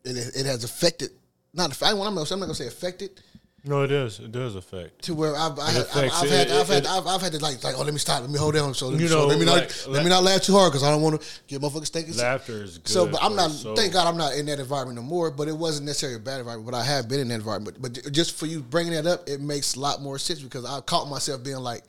it, 0.03 0.17
it 0.35 0.45
has 0.45 0.63
affected. 0.63 1.11
Not, 1.53 1.81
I, 1.81 1.91
I'm 1.91 1.97
not 1.97 2.31
I'm 2.31 2.39
not 2.39 2.45
gonna 2.47 2.55
say 2.55 2.67
affected, 2.67 3.21
no, 3.67 3.81
it 3.81 3.87
does. 3.87 4.19
It 4.19 4.31
does 4.31 4.55
affect. 4.55 5.03
to 5.05 5.15
where 5.15 5.35
I've, 5.35 5.57
I, 5.57 5.63
I've, 5.63 5.77
affects- 5.77 6.21
I've 6.21 6.29
had, 6.29 6.51
I've 6.51 6.67
had, 6.67 6.85
I've, 6.85 7.07
I've 7.07 7.21
had 7.21 7.31
to 7.31 7.39
like, 7.39 7.63
like, 7.63 7.73
oh, 7.75 7.81
let 7.81 7.93
me 7.93 7.99
stop, 7.99 8.21
let 8.21 8.29
me 8.29 8.37
hold 8.37 8.53
down, 8.53 8.75
so, 8.75 8.89
let 8.89 8.97
me- 8.97 9.01
You 9.03 9.07
so 9.07 9.21
know, 9.21 9.27
let 9.27 9.39
me 9.39 9.45
not, 9.45 9.55
like- 9.55 9.87
let 9.87 10.03
me 10.03 10.09
not 10.09 10.23
laugh 10.23 10.43
too 10.43 10.53
hard 10.53 10.71
because 10.71 10.83
I 10.83 10.91
don't 10.91 11.01
want 11.01 11.19
to 11.19 11.27
get 11.47 11.61
motherfuckers 11.61 11.89
thinking. 11.89 12.15
Laughter 12.15 12.63
is 12.63 12.77
good. 12.77 12.87
So, 12.89 13.07
but 13.07 13.23
I'm 13.23 13.35
not. 13.35 13.49
soul. 13.49 13.75
Thank 13.75 13.93
God, 13.93 14.07
I'm 14.07 14.17
not 14.17 14.35
in 14.35 14.45
that 14.45 14.59
environment 14.59 14.97
no 14.97 15.01
more. 15.01 15.31
But 15.31 15.47
it 15.47 15.57
wasn't 15.57 15.87
necessarily 15.87 16.17
a 16.17 16.19
bad 16.19 16.39
environment. 16.39 16.71
But 16.71 16.77
I 16.77 16.83
have 16.83 17.09
been 17.09 17.19
in 17.19 17.29
that 17.29 17.35
environment. 17.35 17.77
But, 17.81 17.93
but 18.03 18.13
just 18.13 18.37
for 18.37 18.45
you 18.45 18.61
bringing 18.61 18.93
that 18.93 19.07
up, 19.07 19.27
it 19.27 19.41
makes 19.41 19.75
a 19.75 19.79
lot 19.79 19.99
more 19.99 20.19
sense 20.19 20.41
because 20.41 20.63
I 20.63 20.79
caught 20.81 21.09
myself 21.09 21.43
being 21.43 21.57
like, 21.57 21.83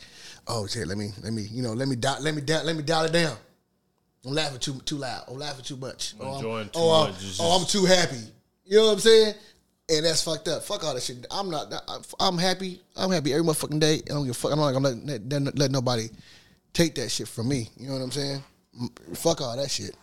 "Oh 0.46 0.66
shit, 0.66 0.86
let 0.86 0.98
me, 0.98 1.10
let 1.22 1.32
me, 1.32 1.42
you 1.42 1.62
know, 1.62 1.72
let 1.72 1.88
me, 1.88 1.96
dial, 1.96 2.18
let 2.20 2.34
me, 2.34 2.40
down, 2.40 2.66
let 2.66 2.76
me 2.76 2.82
dial 2.82 3.04
it 3.04 3.12
down. 3.12 3.36
I'm 4.24 4.34
laughing 4.34 4.58
too 4.58 4.74
too 4.84 4.96
loud. 4.96 5.24
I'm 5.28 5.38
laughing 5.38 5.64
too 5.64 5.76
much. 5.76 6.14
I'm 6.20 6.26
oh, 6.26 6.34
I'm, 6.34 6.40
too 6.68 6.70
oh, 6.74 6.90
I'm- 7.02 7.12
much. 7.12 7.36
Oh, 7.40 7.60
I'm 7.60 7.66
too 7.66 7.84
happy. 7.84 8.18
You 8.64 8.78
know 8.78 8.86
what 8.86 8.92
I'm 8.94 9.00
saying? 9.00 9.34
And 9.88 10.04
that's 10.04 10.24
fucked 10.24 10.48
up. 10.48 10.64
Fuck 10.64 10.82
all 10.82 10.94
that 10.94 11.02
shit. 11.02 11.24
I'm 11.30 11.48
not. 11.48 11.72
I'm 12.18 12.36
happy. 12.36 12.80
I'm 12.96 13.12
happy 13.12 13.32
every 13.32 13.44
motherfucking 13.44 13.78
day. 13.78 14.02
I 14.06 14.08
don't 14.08 14.26
give 14.26 14.32
a 14.32 14.34
fuck. 14.34 14.50
I'm 14.50 14.58
not 14.58 14.72
gonna 14.72 14.88
let, 15.04 15.28
let, 15.28 15.56
let 15.56 15.70
nobody 15.70 16.08
take 16.72 16.96
that 16.96 17.08
shit 17.10 17.28
from 17.28 17.48
me. 17.48 17.70
You 17.76 17.88
know 17.88 17.94
what 17.94 18.02
I'm 18.02 18.10
saying? 18.10 18.42
Fuck 19.14 19.40
all 19.40 19.56
that 19.56 19.70
shit. 19.70 19.94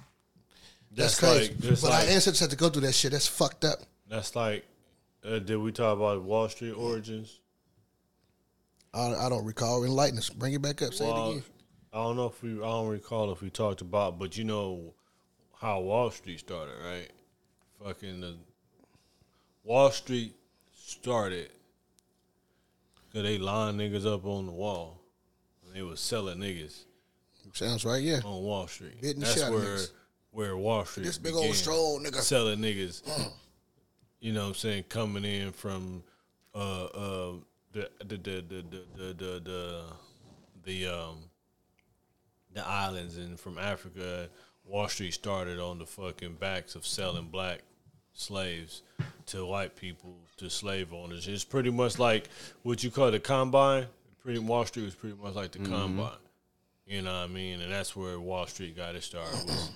That's, 0.89 1.19
That's, 1.19 1.49
crazy. 1.49 1.53
like 1.53 1.81
but 1.81 1.89
like 1.89 1.93
our 1.93 2.09
ancestors 2.09 2.39
had 2.39 2.49
to 2.51 2.55
go 2.55 2.69
through 2.69 2.83
that 2.83 2.93
shit. 2.93 3.11
That's 3.11 3.27
fucked 3.27 3.65
up. 3.65 3.79
that's 4.09 4.35
like. 4.35 4.65
Uh, 5.25 5.39
did 5.39 5.57
we 5.57 5.71
talk 5.71 5.97
about 5.97 6.21
Wall 6.21 6.49
Street 6.49 6.71
origins? 6.71 7.39
I, 8.93 9.25
I 9.25 9.29
don't 9.29 9.45
recall. 9.45 9.83
Enlighten 9.83 10.17
us. 10.17 10.29
Bring 10.29 10.53
it 10.53 10.61
back 10.61 10.81
up. 10.81 10.93
Say 10.93 11.07
it 11.07 11.11
again. 11.11 11.43
I 11.91 11.97
don't 11.97 12.15
know 12.15 12.27
if 12.27 12.41
we. 12.41 12.53
I 12.53 12.65
don't 12.65 12.87
recall 12.87 13.31
if 13.31 13.41
we 13.41 13.49
talked 13.49 13.81
about, 13.81 14.19
but 14.19 14.37
you 14.37 14.43
know 14.43 14.93
how 15.59 15.79
Wall 15.79 16.11
Street 16.11 16.39
started, 16.39 16.75
right? 16.85 17.09
Fucking 17.83 18.21
the 18.21 18.35
Wall 19.63 19.91
Street 19.91 20.33
started 20.73 21.49
because 23.13 23.23
they 23.27 23.37
lined 23.37 23.79
niggas 23.79 24.05
up 24.11 24.25
on 24.25 24.45
the 24.45 24.51
wall. 24.51 24.99
And 25.65 25.75
they 25.75 25.81
was 25.81 25.99
selling 25.99 26.39
niggas 26.39 26.83
Sounds 27.53 27.85
right. 27.85 28.01
Yeah. 28.01 28.19
on 28.25 28.41
Wall 28.43 28.67
Street. 28.67 29.01
The 29.01 29.13
That's 29.13 29.33
shit 29.35 29.43
out 29.43 29.53
of 29.53 29.61
where 29.61 29.75
niggas. 29.75 29.91
where 30.31 30.57
Wall 30.57 30.85
Street. 30.85 31.05
This 31.05 31.17
big 31.17 31.35
old 31.35 31.53
strong 31.55 32.03
nigga. 32.03 32.21
selling 32.21 32.59
niggas. 32.59 33.01
you 34.19 34.33
know 34.33 34.41
what 34.41 34.47
I'm 34.49 34.53
saying? 34.55 34.83
Coming 34.89 35.25
in 35.25 35.51
from 35.51 36.03
uh 36.55 36.85
uh 36.85 37.31
the 37.73 37.89
the 37.99 38.17
the 38.17 38.43
the 38.47 38.63
the 38.95 39.39
the 39.43 39.83
the, 40.63 40.87
um 40.87 41.17
the 42.53 42.65
islands 42.65 43.17
and 43.17 43.39
from 43.39 43.57
Africa, 43.57 44.29
Wall 44.63 44.87
Street 44.87 45.13
started 45.13 45.59
on 45.59 45.79
the 45.79 45.85
fucking 45.85 46.35
backs 46.35 46.75
of 46.75 46.85
selling 46.85 47.25
black 47.27 47.61
slaves 48.13 48.83
to 49.25 49.45
white 49.45 49.75
people 49.75 50.15
to 50.37 50.49
slave 50.49 50.93
owners. 50.93 51.27
It's 51.27 51.43
pretty 51.43 51.71
much 51.71 51.97
like 51.97 52.29
what 52.61 52.83
you 52.83 52.91
call 52.91 53.11
the 53.11 53.19
combine. 53.19 53.87
Pretty 54.21 54.39
Wall 54.39 54.65
Street 54.65 54.83
was 54.85 54.95
pretty 54.95 55.17
much 55.21 55.33
like 55.33 55.51
the 55.51 55.59
combine. 55.59 56.11
You 56.85 57.01
know 57.01 57.11
what 57.13 57.29
I 57.29 57.33
mean? 57.33 57.61
And 57.61 57.71
that's 57.71 57.95
where 57.95 58.19
Wall 58.19 58.45
Street 58.45 58.77
got 58.77 58.95
its 58.95 59.07
start 59.07 59.31
was 59.31 59.71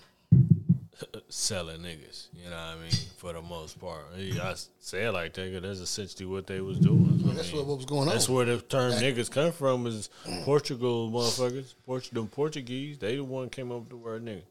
selling 1.29 1.81
niggas. 1.81 2.27
You 2.33 2.49
know 2.49 2.55
what 2.55 2.59
I 2.59 2.75
mean? 2.81 2.91
For 3.17 3.33
the 3.33 3.41
most 3.41 3.79
part, 3.79 4.05
I 4.15 4.53
say 4.79 5.03
it 5.05 5.11
like 5.11 5.33
that 5.33 5.51
'cause 5.53 5.61
that's 5.61 5.79
essentially 5.79 6.25
what 6.25 6.47
they 6.47 6.61
was 6.61 6.79
doing. 6.79 7.21
I 7.29 7.33
That's 7.33 7.47
mean, 7.51 7.57
what, 7.61 7.67
what 7.67 7.77
was 7.77 7.85
going 7.85 8.01
on. 8.07 8.13
that's 8.15 8.29
where 8.29 8.45
the 8.45 8.59
term 8.61 8.91
niggas 8.93 9.29
come 9.31 9.51
from 9.51 9.85
is 9.87 10.09
Portugal 10.43 11.09
motherfuckers. 11.11 11.73
Port- 11.85 12.09
them 12.11 12.27
Portuguese, 12.27 12.97
they 12.97 13.15
the 13.15 13.23
one 13.23 13.49
came 13.49 13.71
up 13.71 13.79
with 13.81 13.89
the 13.89 13.97
word 13.97 14.25
nigga. 14.25 14.43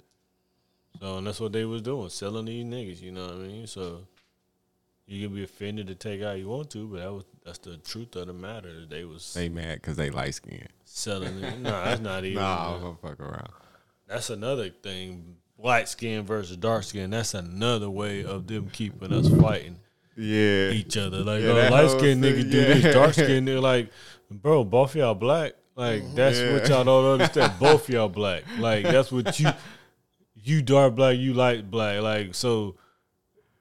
So 1.00 1.18
and 1.18 1.26
that's 1.26 1.40
what 1.40 1.52
they 1.52 1.64
was 1.64 1.82
doing, 1.82 2.08
selling 2.08 2.46
these 2.46 2.64
niggas, 2.64 3.00
you 3.02 3.12
know 3.12 3.26
what 3.26 3.34
I 3.34 3.38
mean? 3.38 3.66
So 3.66 4.06
you 5.06 5.26
can 5.26 5.36
be 5.36 5.44
offended 5.44 5.86
to 5.88 5.94
take 5.94 6.22
out 6.22 6.38
you 6.38 6.48
want 6.48 6.70
to, 6.70 6.86
but 6.88 6.98
that 7.00 7.12
was 7.12 7.24
that's 7.44 7.58
the 7.58 7.76
truth 7.76 8.16
of 8.16 8.26
the 8.28 8.32
matter. 8.32 8.86
They 8.88 9.04
was 9.04 9.34
They 9.34 9.48
mad 9.48 9.76
because 9.76 9.96
they 9.96 10.10
light 10.10 10.34
skinned. 10.34 10.68
selling 10.84 11.42
it. 11.44 11.58
No, 11.60 11.70
that's 11.70 12.00
not 12.00 12.24
even 12.24 12.42
Nah, 12.42 12.74
I'm 12.76 12.80
gonna 12.82 12.96
fuck 13.02 13.20
around. 13.20 13.50
that's 14.08 14.30
another 14.30 14.70
thing. 14.70 15.36
Light 15.58 15.88
skin 15.88 16.24
versus 16.24 16.56
dark 16.56 16.82
skin. 16.84 17.10
That's 17.10 17.34
another 17.34 17.88
way 17.88 18.24
of 18.24 18.46
them 18.46 18.68
keeping 18.72 19.12
us 19.12 19.28
fighting 19.40 19.76
Yeah. 20.16 20.70
each 20.70 20.96
other. 20.96 21.18
Like, 21.24 21.42
Yeah, 21.42 21.68
oh, 21.68 21.72
light 21.72 22.00
thing, 22.00 22.20
nigga 22.20 22.50
do 22.50 22.58
yeah. 22.58 22.74
this, 22.74 22.94
dark 22.94 23.14
skinned 23.14 23.48
nigga 23.48 23.62
like, 23.62 23.90
bro, 24.30 24.64
both 24.64 24.94
y'all 24.94 25.14
black. 25.14 25.54
Like 25.76 26.14
that's 26.14 26.40
what 26.40 26.68
y'all 26.70 26.84
don't 26.84 27.20
understand. 27.20 27.52
Both 27.60 27.90
y'all 27.90 28.08
black. 28.08 28.44
Like 28.58 28.84
that's 28.84 29.12
what 29.12 29.38
you, 29.38 29.50
you 30.42 30.62
dark 30.62 30.94
black, 30.94 31.18
you 31.18 31.34
light 31.34 31.70
black. 31.70 32.00
Like 32.00 32.34
so, 32.34 32.76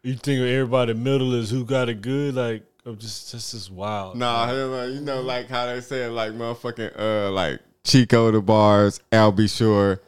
you 0.02 0.14
think 0.16 0.40
everybody 0.40 0.94
middle 0.94 1.34
is 1.36 1.50
who 1.50 1.66
got 1.66 1.90
it 1.90 2.02
good? 2.02 2.36
Like 2.36 2.64
I'm 2.86 2.98
just, 2.98 3.34
that's 3.34 3.52
just 3.52 3.70
wild. 3.70 4.16
Nah, 4.16 4.50
you 4.86 5.02
know, 5.02 5.22
like 5.22 5.50
how 5.50 5.66
they 5.66 5.82
say, 5.82 6.08
like 6.08 6.32
motherfucking, 6.32 6.98
uh, 6.98 7.32
like 7.32 7.60
Chico 7.84 8.32
DeBarge, 8.32 9.02
Al 9.12 9.34
B. 9.34 9.50
Sure, 9.50 10.00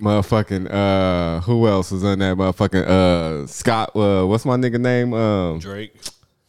motherfucking, 0.00 0.70
uh, 0.70 1.40
who 1.40 1.66
else 1.66 1.90
was 1.90 2.04
on 2.04 2.18
that 2.20 2.36
motherfucking, 2.36 2.86
uh, 2.86 3.46
Scott, 3.46 3.94
uh, 3.94 4.24
what's 4.26 4.44
my 4.44 4.56
nigga 4.56 4.80
name? 4.80 5.12
Um, 5.14 5.58
Drake. 5.58 5.94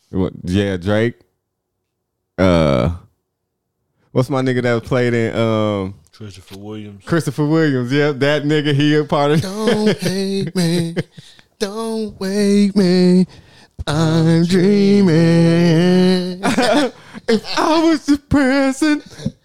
what, 0.10 0.34
yeah, 0.44 0.78
Drake. 0.78 1.20
Uh, 2.38 2.96
what's 4.12 4.30
my 4.30 4.42
nigga 4.42 4.64
that 4.64 4.74
was 4.74 4.84
played 4.84 5.14
in, 5.14 5.36
um, 5.36 5.96
Christopher 6.12 6.58
Williams. 6.58 7.04
Christopher 7.06 7.46
Williams? 7.46 7.92
Yeah, 7.92 8.12
that 8.12 8.44
nigga, 8.44 8.74
he 8.76 8.96
a 8.96 9.04
part 9.04 9.32
of. 9.32 9.42
Don't 9.42 9.98
hate 9.98 10.56
me. 10.56 10.96
Don't 11.58 12.20
wake 12.20 12.76
me. 12.76 13.26
I'm 13.88 14.46
dreaming. 14.46 16.42
if 16.44 17.58
I 17.58 17.84
was 17.84 18.06
the 18.06 18.18
president. 18.30 19.36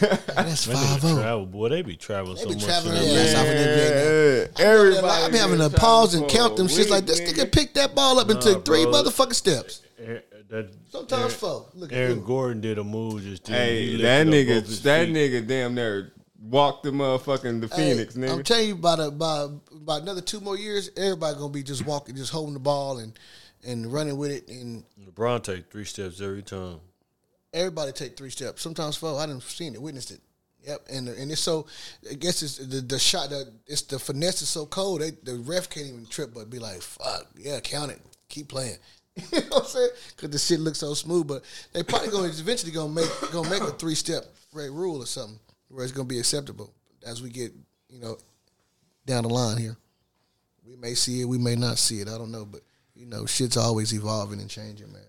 That's 0.00 0.66
That 0.66 0.74
five 0.74 0.76
nigga 0.76 1.00
zero. 1.00 1.14
travel, 1.22 1.46
boy. 1.46 1.68
They 1.68 1.82
be 1.82 1.96
traveling 1.96 2.36
so 2.36 2.48
be 2.48 2.54
much. 2.54 2.64
traveling 2.64 2.96
in 2.96 3.02
their 3.02 3.14
that 3.24 3.28
ass 3.28 3.40
off 3.40 3.46
in 3.46 3.56
that 3.56 4.48
big 4.54 4.58
Yeah, 4.58 4.64
everybody. 4.66 5.06
I 5.24 5.28
be 5.30 5.38
having 5.38 5.58
to 5.58 5.70
pause 5.70 6.14
and 6.14 6.28
count 6.28 6.56
them 6.56 6.68
for 6.68 6.74
a 6.80 6.84
shits 6.84 6.90
like 6.90 7.06
this. 7.06 7.20
nigga. 7.20 7.32
Nigga 7.44 7.52
picked 7.52 7.74
that 7.74 7.94
ball 7.94 8.18
up 8.18 8.28
and 8.28 8.36
Nah, 8.38 8.40
took 8.44 8.64
three 8.64 8.84
bro. 8.84 8.92
motherfucking 8.94 9.34
steps. 9.34 9.82
Aaron- 9.98 10.22
that- 10.50 10.72
Sometimes 10.90 11.20
Aaron- 11.22 11.30
four. 11.34 11.66
Look 11.74 11.92
at 11.92 11.98
Aaron 11.98 12.18
you. 12.18 12.24
Gordon 12.24 12.60
did 12.60 12.78
a 12.78 12.84
move 12.84 13.22
just 13.22 13.44
then. 13.44 13.54
He 13.54 13.60
Hey, 13.62 13.86
lifted 13.92 14.04
that 14.04 14.20
up 14.26 14.32
nigga, 14.34 14.54
both 14.60 14.66
his 14.68 14.82
that 14.82 15.06
feet. 15.06 15.16
nigga, 15.16 15.46
damn 15.48 15.74
near 15.74 16.12
walk 16.50 16.82
the 16.82 16.90
motherfucking 16.90 17.60
the 17.60 17.74
Hey, 17.74 17.92
Phoenix, 17.94 18.16
I'm 18.16 18.22
nigga. 18.22 18.44
telling 18.44 18.68
you, 18.68 18.74
about 18.74 18.98
a, 18.98 19.04
about 19.04 19.50
about 19.74 20.02
another 20.02 20.20
two 20.20 20.40
more 20.40 20.58
years, 20.58 20.90
everybody 20.96 21.36
gonna 21.38 21.52
be 21.52 21.62
just 21.62 21.86
walking, 21.86 22.16
just 22.16 22.32
holding 22.32 22.54
the 22.54 22.60
ball 22.60 22.98
and 22.98 23.16
and 23.64 23.92
running 23.92 24.16
with 24.16 24.32
it, 24.32 24.48
and 24.48 24.82
LeBron 25.08 25.42
take 25.44 25.70
three 25.70 25.84
steps 25.84 26.20
every 26.20 26.42
time. 26.42 26.80
Everybody 27.52 27.92
take 27.92 28.16
three 28.16 28.30
steps. 28.30 28.62
Sometimes 28.62 28.96
four. 28.96 29.18
I 29.18 29.26
didn't 29.26 29.42
seen 29.42 29.74
it, 29.74 29.82
witnessed 29.82 30.10
it. 30.10 30.20
Yep, 30.66 30.86
and 30.92 31.08
and 31.08 31.32
it's 31.32 31.40
so. 31.40 31.66
I 32.08 32.14
guess 32.14 32.42
it's 32.42 32.58
the 32.58 32.80
the 32.80 32.98
shot. 32.98 33.30
The, 33.30 33.52
it's 33.66 33.82
the 33.82 33.98
finesse 33.98 34.42
is 34.42 34.48
so 34.48 34.64
cold. 34.64 35.00
They, 35.00 35.10
the 35.10 35.36
ref 35.44 35.68
can't 35.68 35.86
even 35.86 36.06
trip, 36.06 36.32
but 36.32 36.50
be 36.50 36.60
like, 36.60 36.80
"Fuck, 36.80 37.26
yeah, 37.36 37.58
count 37.60 37.90
it, 37.90 38.00
keep 38.28 38.48
playing." 38.48 38.76
you 39.16 39.40
know 39.40 39.46
what 39.48 39.62
I'm 39.62 39.68
saying? 39.68 39.90
Because 40.14 40.30
the 40.30 40.38
shit 40.38 40.60
looks 40.60 40.78
so 40.78 40.94
smooth. 40.94 41.26
But 41.26 41.42
they 41.72 41.82
probably 41.82 42.10
going 42.10 42.30
to 42.30 42.40
eventually 42.40 42.70
gonna 42.70 42.92
make 42.92 43.10
gonna 43.32 43.50
make 43.50 43.62
a 43.62 43.72
three 43.72 43.96
step 43.96 44.24
rule 44.52 45.02
or 45.02 45.06
something 45.06 45.38
where 45.68 45.82
it's 45.82 45.92
gonna 45.92 46.08
be 46.08 46.20
acceptable 46.20 46.72
as 47.04 47.20
we 47.20 47.30
get 47.30 47.52
you 47.90 47.98
know 47.98 48.16
down 49.04 49.24
the 49.24 49.28
line 49.28 49.58
here. 49.58 49.76
We 50.64 50.76
may 50.76 50.94
see 50.94 51.22
it, 51.22 51.24
we 51.24 51.38
may 51.38 51.56
not 51.56 51.78
see 51.78 52.00
it. 52.00 52.08
I 52.08 52.16
don't 52.16 52.30
know, 52.30 52.44
but 52.44 52.60
you 52.94 53.06
know, 53.06 53.26
shit's 53.26 53.56
always 53.56 53.92
evolving 53.92 54.40
and 54.40 54.48
changing, 54.48 54.92
man 54.92 55.02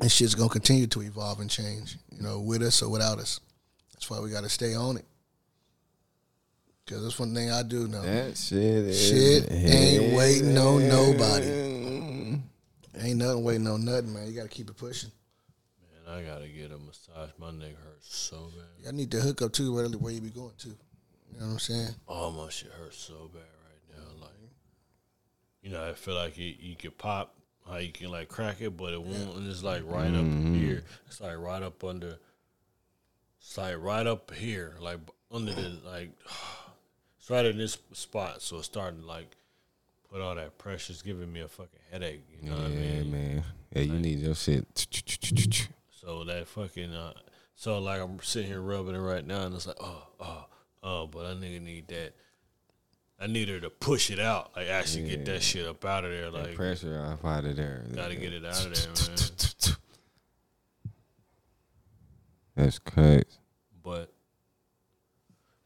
and 0.00 0.10
shit's 0.10 0.34
gonna 0.34 0.48
continue 0.48 0.86
to 0.88 1.02
evolve 1.02 1.40
and 1.40 1.50
change, 1.50 1.96
you 2.10 2.22
know, 2.22 2.40
with 2.40 2.62
us 2.62 2.82
or 2.82 2.88
without 2.88 3.18
us. 3.18 3.40
That's 3.92 4.08
why 4.08 4.20
we 4.20 4.30
gotta 4.30 4.48
stay 4.48 4.74
on 4.74 4.96
it. 4.96 5.04
Cause 6.86 7.04
that's 7.04 7.18
one 7.18 7.32
thing 7.34 7.52
I 7.52 7.62
do 7.62 7.86
know. 7.86 8.02
That 8.02 8.36
shit 8.36 8.60
is 8.60 9.08
Shit 9.08 9.52
ain't 9.52 10.16
waiting 10.16 10.58
on 10.58 10.88
nobody. 10.88 11.46
Ain't 12.98 13.18
nothing 13.18 13.44
waiting 13.44 13.68
on 13.68 13.84
nothing, 13.84 14.12
man. 14.12 14.26
You 14.26 14.32
gotta 14.32 14.48
keep 14.48 14.68
it 14.68 14.76
pushing. 14.76 15.12
Man, 16.06 16.18
I 16.18 16.22
gotta 16.28 16.48
get 16.48 16.72
a 16.72 16.78
massage. 16.78 17.30
My 17.38 17.52
neck 17.52 17.76
hurts 17.84 18.16
so 18.16 18.50
bad. 18.56 18.88
I 18.88 18.90
need 18.90 19.10
to 19.12 19.20
hook 19.20 19.40
up 19.42 19.52
too 19.52 19.72
where, 19.72 19.86
where 19.86 20.12
you 20.12 20.20
be 20.20 20.30
going 20.30 20.52
to. 20.58 20.68
You 20.68 21.38
know 21.38 21.46
what 21.46 21.52
I'm 21.52 21.58
saying? 21.60 21.94
Oh, 22.08 22.30
my 22.32 22.50
shit 22.50 22.72
hurts 22.72 22.98
so 22.98 23.30
bad 23.32 23.42
right 23.42 23.96
now. 23.96 24.20
Like, 24.20 24.32
you 25.62 25.70
know, 25.70 25.88
I 25.88 25.92
feel 25.92 26.14
like 26.14 26.36
you, 26.36 26.52
you 26.58 26.74
could 26.74 26.98
pop, 26.98 27.34
how 27.70 27.78
you 27.78 27.92
can 27.92 28.10
like 28.10 28.28
crack 28.28 28.60
it, 28.60 28.76
but 28.76 28.92
it 28.92 29.02
won't. 29.02 29.36
And 29.36 29.48
it's 29.48 29.62
like 29.62 29.82
right 29.86 30.12
up 30.14 30.26
here. 30.54 30.82
It's 31.06 31.20
like 31.20 31.38
right 31.38 31.62
up 31.62 31.82
under. 31.84 32.18
It's 33.40 33.56
like 33.56 33.76
right 33.80 34.06
up 34.06 34.32
here, 34.34 34.74
like 34.80 34.98
under 35.30 35.52
the 35.52 35.78
like. 35.86 36.10
It's 37.18 37.28
right 37.28 37.44
in 37.44 37.58
this 37.58 37.76
spot, 37.92 38.40
so 38.40 38.56
it's 38.56 38.64
starting 38.64 39.02
to 39.02 39.06
like 39.06 39.36
put 40.10 40.22
all 40.22 40.34
that 40.36 40.56
pressure. 40.56 40.94
It's 40.94 41.02
giving 41.02 41.30
me 41.30 41.40
a 41.40 41.48
fucking 41.48 41.78
headache. 41.90 42.24
You 42.42 42.48
know 42.48 42.56
what 42.56 42.64
I 42.64 42.68
Yeah, 42.68 43.02
mean? 43.02 43.12
man. 43.12 43.44
Yeah, 43.74 43.82
you 43.82 43.98
need 43.98 44.20
your 44.20 44.34
shit. 44.34 44.66
So 46.00 46.24
that 46.24 46.46
fucking 46.48 46.94
uh, 46.94 47.12
so 47.54 47.78
like 47.78 48.00
I'm 48.00 48.18
sitting 48.22 48.48
here 48.48 48.62
rubbing 48.62 48.94
it 48.94 49.00
right 49.00 49.24
now, 49.26 49.42
and 49.42 49.54
it's 49.54 49.66
like 49.66 49.76
oh 49.80 50.02
oh 50.18 50.46
oh, 50.82 51.06
but 51.08 51.26
I 51.26 51.34
nigga 51.34 51.60
need 51.60 51.88
that. 51.88 52.14
I 53.22 53.26
need 53.26 53.50
her 53.50 53.60
to 53.60 53.68
push 53.68 54.10
it 54.10 54.18
out, 54.18 54.52
like 54.56 54.68
actually 54.68 55.10
get 55.10 55.26
that 55.26 55.42
shit 55.42 55.66
up 55.66 55.84
out 55.84 56.04
of 56.04 56.10
there, 56.10 56.30
like 56.30 56.54
Pressure 56.54 56.98
off 57.04 57.22
out 57.22 57.44
of 57.44 57.54
there. 57.54 57.84
gotta 57.94 58.16
get 58.16 58.32
it 58.32 58.44
out 58.46 58.64
of 58.64 58.74
there, 58.74 59.16
man. 59.16 59.76
That's 62.56 62.78
crazy. 62.78 63.24
But 63.82 64.10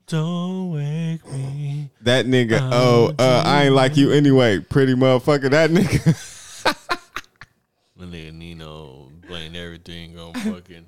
don't 0.09 0.73
wake 0.73 1.25
me. 1.31 1.91
That 2.03 2.27
nigga, 2.27 2.59
oh, 2.73 3.15
uh, 3.19 3.43
I 3.47 3.65
ain't 3.65 3.75
like 3.75 3.97
you 3.97 4.11
anyway, 4.11 4.59
pretty 4.59 4.95
motherfucker. 4.95 5.51
That 5.51 5.71
nigga. 5.71 6.31
My 7.97 8.07
nigga 8.07 8.33
Nino 8.35 9.13
blame 9.29 9.55
everything 9.55 10.19
on 10.19 10.35
fucking 10.35 10.87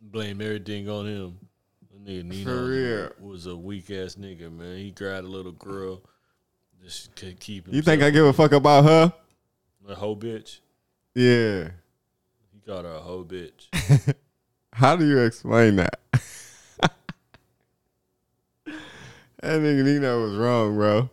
blame 0.00 0.40
everything 0.40 0.88
on 0.88 1.06
him. 1.06 1.38
Nigga 2.06 2.24
Nino 2.24 3.10
was 3.18 3.46
a 3.46 3.56
weak 3.56 3.90
ass 3.90 4.14
nigga, 4.14 4.52
man. 4.52 4.76
He 4.76 4.92
grabbed 4.92 5.26
a 5.26 5.30
little 5.30 5.50
girl, 5.50 6.02
just 6.84 7.16
could 7.16 7.40
keep. 7.40 7.66
You 7.68 7.82
think 7.82 8.00
I 8.02 8.10
give 8.10 8.24
a 8.24 8.32
fuck 8.32 8.52
about 8.52 8.84
her? 8.84 9.12
a 9.88 9.94
whole 9.94 10.16
bitch? 10.16 10.60
Yeah. 11.14 11.70
He 12.52 12.60
got 12.64 12.84
her 12.84 12.94
a 12.94 13.00
whole 13.00 13.24
bitch. 13.24 14.14
How 14.72 14.94
do 14.94 15.04
you 15.06 15.18
explain 15.18 15.76
that? 15.76 15.98
that 16.82 16.92
nigga 19.42 19.84
Nino 19.84 20.22
was 20.22 20.36
wrong, 20.36 20.76
bro. 20.76 21.10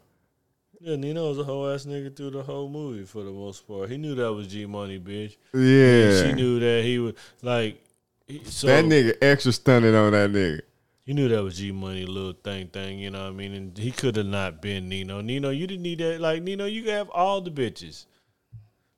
Yeah, 0.80 0.98
Nino 0.98 1.30
was 1.30 1.40
a 1.40 1.44
whole 1.44 1.70
ass 1.72 1.86
nigga 1.86 2.16
through 2.16 2.32
the 2.32 2.44
whole 2.44 2.70
movie 2.70 3.06
for 3.06 3.24
the 3.24 3.32
most 3.32 3.68
part. 3.68 3.90
He 3.90 3.98
knew 3.98 4.14
that 4.16 4.32
was 4.32 4.48
G 4.48 4.68
Money, 4.68 5.00
bitch. 5.00 5.38
Yeah. 5.54 6.28
She 6.28 6.34
knew 6.34 6.60
that 6.60 6.84
he 6.84 7.00
was 7.00 7.14
like. 7.42 7.82
He, 8.28 8.44
so 8.44 8.68
that 8.68 8.86
nigga 8.86 9.16
extra 9.22 9.52
stunted 9.52 9.96
on 9.96 10.12
that 10.12 10.30
nigga. 10.32 10.62
He 11.06 11.14
knew 11.14 11.28
that 11.28 11.44
was 11.44 11.58
G 11.58 11.72
Money, 11.72 12.06
little 12.06 12.34
thing, 12.34 12.68
thing. 12.68 13.00
You 13.00 13.10
know 13.10 13.24
what 13.24 13.30
I 13.30 13.32
mean? 13.32 13.54
And 13.54 13.78
he 13.78 13.92
could 13.92 14.16
have 14.16 14.26
not 14.26 14.62
been 14.62 14.90
Nino. 14.90 15.22
Nino, 15.22 15.50
you 15.50 15.68
didn't 15.68 15.84
need 15.84 16.00
that. 16.00 16.22
Like 16.22 16.42
Nino, 16.44 16.66
you 16.66 16.84
could 16.84 16.94
have 16.94 17.10
all 17.10 17.42
the 17.42 17.52
bitches. 17.52 18.06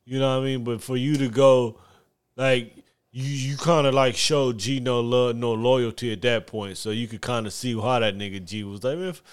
You 0.06 0.20
know 0.20 0.38
what 0.38 0.44
I 0.44 0.46
mean? 0.46 0.64
But 0.64 0.84
for 0.84 0.96
you 0.96 1.18
to 1.18 1.30
go, 1.30 1.80
like 2.36 2.76
you, 3.12 3.24
you 3.24 3.58
kind 3.58 3.88
of 3.88 3.94
like 3.94 4.16
showed 4.16 4.60
G 4.60 4.80
no 4.80 5.00
love, 5.00 5.36
no 5.36 5.54
loyalty 5.54 6.14
at 6.14 6.22
that 6.22 6.48
point. 6.48 6.78
So 6.78 6.92
you 6.92 7.08
could 7.08 7.22
kind 7.22 7.48
of 7.48 7.54
see 7.54 7.74
how 7.74 8.00
that 8.00 8.16
nigga 8.16 8.44
G 8.44 8.64
was 8.64 8.84
like. 8.84 8.98
If, 8.98 9.24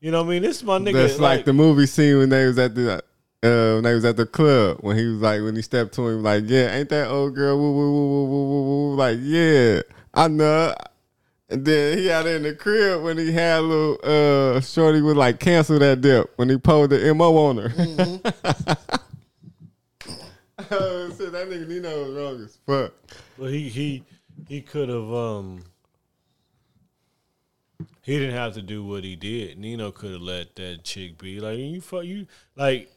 you 0.00 0.10
know 0.10 0.22
what 0.22 0.28
I 0.28 0.30
mean? 0.30 0.42
This 0.42 0.58
is 0.58 0.64
my 0.64 0.78
nigga. 0.78 0.94
That's 0.94 1.18
like, 1.18 1.44
the 1.44 1.52
movie 1.52 1.86
scene 1.86 2.18
when 2.18 2.28
they 2.30 2.46
was 2.46 2.58
at 2.58 2.74
the 2.74 3.02
uh, 3.42 3.74
when 3.74 3.84
they 3.84 3.94
was 3.94 4.04
at 4.04 4.16
the 4.16 4.26
club 4.26 4.78
when 4.80 4.96
he 4.96 5.06
was 5.06 5.20
like 5.20 5.42
when 5.42 5.54
he 5.54 5.62
stepped 5.62 5.94
to 5.94 6.08
him 6.08 6.22
like 6.22 6.44
yeah 6.46 6.74
ain't 6.74 6.88
that 6.88 7.08
old 7.08 7.34
girl 7.36 7.56
woo 7.56 7.72
woo 7.72 7.92
woo 7.92 8.08
woo 8.08 8.26
woo 8.26 8.48
woo 8.48 8.62
woo 8.62 8.96
like 8.96 9.18
yeah 9.22 9.82
I 10.12 10.26
know 10.26 10.74
and 11.48 11.64
then 11.64 11.98
he 11.98 12.10
out 12.10 12.26
in 12.26 12.42
the 12.42 12.54
crib 12.54 13.02
when 13.02 13.16
he 13.16 13.32
had 13.32 13.60
a 13.60 13.62
little 13.62 13.98
uh 14.02 14.60
shorty 14.60 15.00
would 15.00 15.16
like 15.16 15.40
cancel 15.40 15.78
that 15.78 16.00
dip 16.00 16.30
when 16.36 16.48
he 16.48 16.58
pulled 16.58 16.90
the 16.90 17.14
mo 17.14 17.36
on 17.36 17.56
her. 17.56 17.72
oh 20.70 21.08
shit, 21.16 21.32
that 21.32 21.48
nigga 21.48 21.66
Nino 21.66 22.04
was 22.04 22.14
wrong 22.14 22.44
as 22.44 22.58
fuck. 22.66 22.92
Well, 23.38 23.50
he 23.50 23.68
he 23.68 24.04
he 24.46 24.60
could 24.60 24.88
have 24.88 25.12
um 25.12 25.64
he 28.02 28.18
didn't 28.18 28.34
have 28.34 28.54
to 28.54 28.62
do 28.62 28.84
what 28.84 29.04
he 29.04 29.16
did. 29.16 29.58
Nino 29.58 29.90
could 29.90 30.12
have 30.12 30.20
let 30.20 30.54
that 30.56 30.84
chick 30.84 31.18
be 31.18 31.40
like 31.40 31.58
you 31.58 31.80
fuck 31.80 32.04
you 32.04 32.26
like 32.56 32.90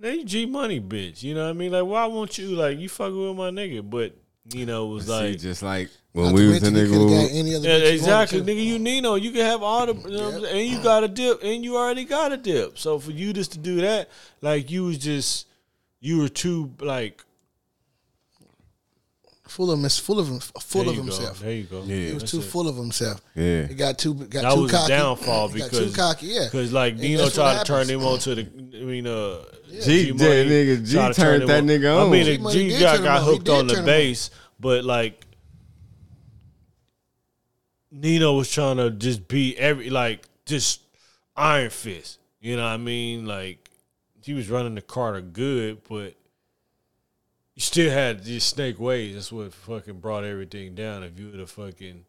now 0.00 0.10
you 0.10 0.24
G 0.24 0.46
money 0.46 0.80
bitch. 0.80 1.22
You 1.22 1.34
know 1.34 1.44
what 1.44 1.50
I 1.50 1.54
mean? 1.54 1.72
Like 1.72 1.84
why 1.84 2.06
won't 2.06 2.38
you 2.38 2.48
like 2.50 2.78
you 2.78 2.88
fucking 2.88 3.28
with 3.28 3.36
my 3.36 3.50
nigga? 3.50 3.88
But 3.88 4.16
Nino 4.52 4.86
was 4.86 5.06
See, 5.06 5.12
like 5.12 5.38
just 5.38 5.62
like 5.62 5.90
when 6.24 6.34
we 6.34 6.46
was 6.48 6.56
in 6.58 6.62
mention 6.62 6.74
the 6.74 6.84
he 6.86 6.90
coulda 6.92 7.14
group. 7.14 7.30
any 7.32 7.54
other 7.54 7.68
yeah, 7.68 7.74
bitch 7.74 7.78
he 7.78 7.82
wanted 7.82 7.94
exactly, 7.94 8.40
nigga. 8.42 8.64
You 8.64 8.78
Nino, 8.78 9.14
you 9.16 9.30
can 9.30 9.40
have 9.42 9.62
all 9.62 9.86
the, 9.86 9.94
you 9.94 10.16
know 10.16 10.30
what 10.40 10.50
and 10.50 10.66
you 10.68 10.82
got 10.82 11.04
a 11.04 11.08
dip, 11.08 11.42
and 11.42 11.64
you 11.64 11.76
already 11.76 12.04
got 12.04 12.32
a 12.32 12.36
dip. 12.36 12.78
So 12.78 12.98
for 12.98 13.10
you 13.10 13.32
just 13.32 13.52
to 13.52 13.58
do 13.58 13.80
that, 13.82 14.08
like 14.40 14.70
you 14.70 14.84
was 14.84 14.98
just, 14.98 15.46
you 16.00 16.18
were 16.18 16.28
too 16.28 16.72
like 16.80 17.22
Full 19.48 19.70
of 19.70 19.80
him, 19.82 19.88
full 19.88 20.18
of 20.20 20.28
him, 20.28 20.40
full 20.40 20.82
there 20.82 20.90
of 20.90 20.96
you 20.96 21.00
go, 21.00 21.06
himself. 21.06 21.40
There 21.40 21.52
you 21.52 21.64
go. 21.64 21.82
Yeah. 21.82 22.08
He 22.08 22.12
was 22.12 22.30
too 22.30 22.40
it. 22.40 22.44
full 22.44 22.68
of 22.68 22.76
himself. 22.76 23.22
Yeah. 23.34 23.66
He 23.66 23.74
got 23.74 23.96
too 23.98 24.12
got 24.12 24.42
That 24.42 24.52
too 24.54 24.60
was 24.60 24.70
cocky. 24.70 24.92
a 24.92 24.96
downfall 24.98 25.48
He 25.48 25.58
got 25.60 25.70
because 25.70 25.90
too 25.90 25.96
cocky. 25.96 26.26
Yeah, 26.26 26.44
Because 26.44 26.70
like 26.70 26.92
And 26.92 27.00
Nino 27.00 27.30
tried 27.30 27.60
to 27.60 27.64
turn 27.64 27.88
happens. 27.88 27.90
him 27.90 28.04
on 28.04 28.18
to 28.18 28.34
the, 28.34 28.42
I 28.42 28.84
mean, 28.84 29.06
uh, 29.06 29.38
G- 29.70 30.12
Money 30.12 30.44
nigga, 30.44 30.86
G 30.86 30.92
tried 30.92 31.14
turned 31.14 31.48
that 31.48 31.64
nigga 31.64 31.96
I 31.96 32.02
on. 32.02 32.10
mean, 32.10 32.24
G 32.26 32.36
the 32.36 32.50
G 32.50 32.68
did 32.68 32.80
got, 32.80 33.02
got 33.02 33.22
hooked 33.22 33.48
on 33.48 33.66
the 33.68 33.74
turn 33.76 33.86
bass, 33.86 34.30
but 34.60 34.84
like 34.84 35.24
Nino 37.90 38.34
was 38.34 38.50
trying 38.50 38.76
to 38.76 38.90
just 38.90 39.28
be 39.28 39.56
every 39.58 39.90
like 39.90 40.26
just 40.44 40.82
Iron 41.36 41.70
Fist. 41.70 42.18
You 42.40 42.56
know 42.56 42.64
what 42.64 42.70
I 42.70 42.76
mean? 42.76 43.26
Like 43.26 43.70
he 44.22 44.34
was 44.34 44.50
running 44.50 44.74
the 44.74 44.82
Carter 44.82 45.20
good, 45.20 45.82
but 45.88 46.14
you 47.54 47.62
still 47.62 47.90
had 47.90 48.24
these 48.24 48.44
snake 48.44 48.78
ways. 48.78 49.14
That's 49.14 49.32
what 49.32 49.52
fucking 49.52 50.00
brought 50.00 50.24
everything 50.24 50.74
down. 50.74 51.02
If 51.02 51.18
you 51.18 51.30
would 51.30 51.40
have 51.40 51.50
fucking 51.50 52.04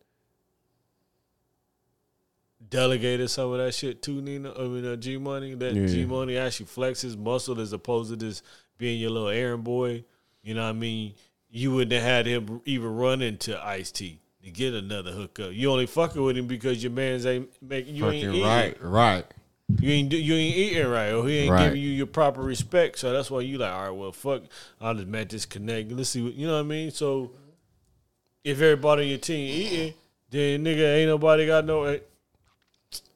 delegated 2.70 3.30
some 3.30 3.52
of 3.52 3.58
that 3.60 3.74
shit 3.74 4.02
to 4.04 4.22
Nino, 4.22 4.54
I 4.54 4.68
mean 4.68 4.86
uh, 4.86 4.96
G 4.96 5.18
Money, 5.18 5.54
that 5.56 5.74
Yeah. 5.74 5.88
G 5.88 6.06
Money 6.06 6.38
actually 6.38 6.66
flexes 6.68 7.18
muscle 7.18 7.60
as 7.60 7.74
opposed 7.74 8.12
to 8.12 8.18
just 8.18 8.44
being 8.78 9.00
your 9.00 9.12
little 9.12 9.30
errand 9.30 9.64
boy. 9.64 10.04
You 10.44 10.54
know 10.54 10.64
what 10.64 10.70
I 10.70 10.74
mean? 10.74 11.14
You 11.50 11.72
wouldn't 11.72 11.92
have 11.94 12.04
had 12.04 12.26
him 12.26 12.62
even 12.66 12.96
run 12.96 13.22
into 13.22 13.60
Ice 13.66 13.92
T 13.92 14.20
to 14.44 14.52
get 14.52 14.74
another 14.74 15.12
hookup. 15.12 15.52
You 15.54 15.72
only 15.72 15.86
fucking 15.86 16.22
with 16.22 16.38
him 16.38 16.48
because 16.48 16.82
your 16.84 16.92
man's 16.92 17.26
ain't 17.26 17.50
making 17.62 17.96
you 17.96 18.10
ain't 18.10 18.16
eating. 18.34 18.44
right, 18.44 18.82
right. 18.82 19.26
You 19.80 19.92
ain't 19.92 20.10
do- 20.10 20.18
you 20.18 20.34
ain't 20.34 20.56
eating 20.58 20.88
right, 20.88 21.12
or 21.12 21.28
he 21.28 21.38
ain't 21.40 21.52
Right. 21.52 21.66
giving 21.66 21.82
you 21.82 21.90
your 21.90 22.08
proper 22.08 22.42
respect. 22.42 22.98
So 22.98 23.12
that's 23.14 23.30
why 23.30 23.42
you 23.42 23.58
like, 23.60 23.72
all 23.72 23.82
right, 23.84 23.90
well, 23.92 24.12
fuck, 24.12 24.44
I'll 24.82 24.96
just 24.96 25.08
make 25.08 25.30
this 25.30 25.46
connect. 25.46 25.92
Let's 25.92 26.10
see, 26.10 26.24
what, 26.24 26.34
you 26.34 26.48
know 26.48 26.54
what 26.54 26.60
I 26.62 26.64
mean. 26.64 26.90
So 26.92 27.32
if 28.44 28.60
everybody 28.62 29.04
on 29.04 29.08
your 29.10 29.18
team 29.20 29.48
eating, 29.48 29.94
then 30.32 30.64
nigga 30.64 30.96
ain't 30.98 31.10
nobody 31.10 31.46
got 31.46 31.66
no. 31.66 31.84
eh, 31.84 32.00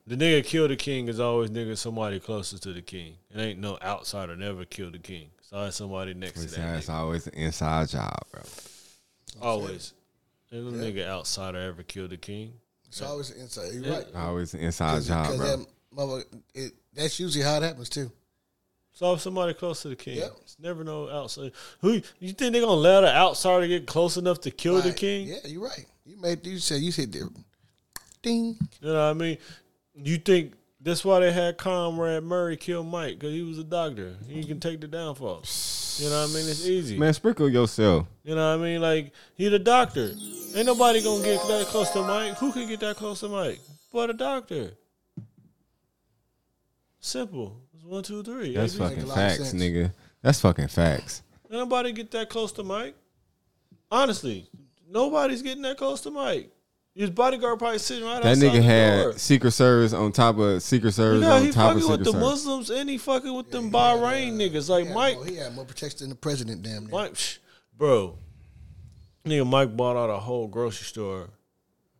The 0.05 0.15
nigga 0.17 0.43
kill 0.45 0.67
the 0.67 0.75
king 0.75 1.07
is 1.07 1.19
always 1.19 1.49
nigga 1.49 1.77
somebody 1.77 2.19
closest 2.19 2.61
to 2.63 2.73
the 2.73 2.81
king. 2.81 3.15
It 3.33 3.39
ain't 3.39 3.59
no 3.59 3.77
outsider 3.81 4.35
never 4.35 4.65
kill 4.65 4.91
the 4.91 4.99
king. 4.99 5.29
It's 5.39 5.53
always 5.53 5.75
somebody 5.75 6.13
next 6.13 6.41
to 6.45 6.51
that. 6.55 6.83
Nigga. 6.83 6.89
always 6.89 7.25
an 7.27 7.33
inside 7.35 7.87
job, 7.89 8.19
bro. 8.31 8.41
Always. 9.41 9.93
Ain't 10.53 10.65
no 10.65 10.71
nigga 10.71 11.07
outsider 11.07 11.57
ever 11.59 11.83
killed 11.83 12.13
a 12.13 12.17
king. 12.17 12.53
It's 12.87 13.01
always 13.01 13.31
inside. 13.31 13.73
You're 13.73 13.91
right. 13.91 14.05
Always 14.15 14.53
an 14.53 14.59
inside 14.59 15.01
job, 15.03 15.25
Because 15.31 15.37
bro. 15.37 15.57
that 15.57 15.67
mother, 15.91 16.23
it, 16.53 16.73
that's 16.93 17.19
usually 17.19 17.43
how 17.43 17.57
it 17.57 17.63
happens 17.63 17.89
too. 17.89 18.11
So 18.91 19.13
if 19.15 19.21
somebody 19.21 19.55
close 19.55 19.81
to 19.81 19.89
the 19.89 19.95
king, 19.95 20.17
Yep. 20.17 20.31
it's 20.43 20.57
never 20.59 20.83
no 20.83 21.09
outside. 21.09 21.51
Who 21.79 21.93
you 22.19 22.33
think 22.33 22.53
they're 22.53 22.61
gonna 22.61 22.73
let 22.73 23.03
an 23.03 23.09
outsider 23.09 23.67
get 23.67 23.87
close 23.87 24.17
enough 24.17 24.41
to 24.41 24.51
kill 24.51 24.79
the 24.81 24.93
king? 24.93 25.29
Yeah, 25.29 25.37
you're 25.45 25.63
right. 25.63 25.85
You 26.05 26.17
made. 26.21 26.45
You 26.45 26.59
said 26.59 26.81
you 26.81 26.91
hit 26.91 27.11
the 27.11 27.27
ding. 28.21 28.55
You 28.81 28.87
know 28.89 28.93
what 28.93 28.99
I 28.99 29.13
mean? 29.13 29.37
You 29.95 30.17
think 30.17 30.53
that's 30.83 31.05
why 31.05 31.21
they 31.21 31.31
had 31.31 31.57
Conrad 31.57 32.23
Murray 32.23 32.57
kill 32.57 32.83
Mike 32.83 33.19
because 33.19 33.31
he 33.31 33.41
was 33.41 33.57
a 33.57 33.63
doctor. 33.63 34.15
He 34.27 34.43
can 34.43 34.59
take 34.59 34.81
the 34.81 34.87
downfall. 34.87 35.43
You 35.97 36.09
know 36.09 36.21
what 36.21 36.29
I 36.29 36.33
mean? 36.33 36.49
It's 36.49 36.65
easy. 36.65 36.97
Man, 36.97 37.13
sprinkle 37.13 37.49
yourself. 37.49 38.07
You 38.23 38.35
know 38.35 38.57
what 38.57 38.61
I 38.61 38.63
mean? 38.63 38.81
Like 38.81 39.13
he 39.35 39.47
the 39.47 39.59
doctor. 39.59 40.11
Ain't 40.55 40.65
nobody 40.65 41.01
gonna 41.01 41.23
get 41.23 41.39
that 41.47 41.67
close 41.67 41.89
to 41.91 42.01
Mike. 42.01 42.37
Who 42.37 42.51
can 42.51 42.67
get 42.67 42.81
that 42.81 42.97
close 42.97 43.21
to 43.21 43.29
Mike? 43.29 43.59
But 43.91 44.09
a 44.09 44.13
doctor. 44.13 44.71
Simple. 46.99 47.61
It's 47.73 47.83
one, 47.83 48.03
two, 48.03 48.23
three. 48.23 48.55
That's 48.55 48.75
ABC. 48.75 48.77
Fucking 48.77 49.07
facts, 49.07 49.53
nigga. 49.53 49.93
That's 50.21 50.41
fucking 50.41 50.67
facts. 50.67 51.21
Ain't 51.45 51.59
nobody 51.59 51.91
get 51.91 52.11
that 52.11 52.29
close 52.29 52.51
to 52.53 52.63
Mike. 52.63 52.95
Honestly, 53.91 54.49
nobody's 54.89 55.41
getting 55.41 55.61
that 55.63 55.77
close 55.77 56.01
to 56.01 56.11
Mike. 56.11 56.49
His 56.95 57.09
bodyguard 57.09 57.57
probably 57.57 57.79
sitting 57.79 58.03
right 58.05 58.21
That 58.21 58.29
outside 58.33 58.41
That 58.41 58.45
nigga 58.51 58.55
the 58.57 58.61
had 58.61 59.03
door. 59.03 59.17
Secret 59.17 59.51
Service 59.51 59.93
on 59.93 60.11
top 60.11 60.37
of 60.37 60.61
Secret 60.61 60.91
Service 60.93 61.23
Yeah, 61.23 61.33
on 61.33 61.43
he 61.45 61.51
top 61.51 61.75
of 61.75 61.81
Secret 61.81 62.05
Service. 62.05 62.05
He 62.05 62.05
fucking 62.05 62.05
with 62.05 62.13
the 62.13 62.19
Muslims 62.19 62.69
and 62.69 62.89
he 62.89 62.97
fucking 62.99 63.33
with 63.33 63.49
them 63.51 63.71
Bahrain 63.71 64.33
niggas. 64.33 64.69
Like 64.69 64.85
Yeah, 64.85 64.93
Mike, 64.93 65.15
bro, 65.15 65.23
he 65.23 65.35
had 65.37 65.55
more 65.55 65.65
protection 65.65 65.99
than 66.01 66.09
the 66.09 66.15
president. 66.15 66.61
Damn 66.61 66.83
near. 66.83 66.91
Mike, 66.91 67.13
psh, 67.13 67.39
bro, 67.75 68.17
nigga, 69.25 69.47
Mike 69.47 69.75
bought 69.75 69.95
out 69.97 70.11
a 70.11 70.19
whole 70.19 70.47
grocery 70.47 70.85
store, 70.85 71.29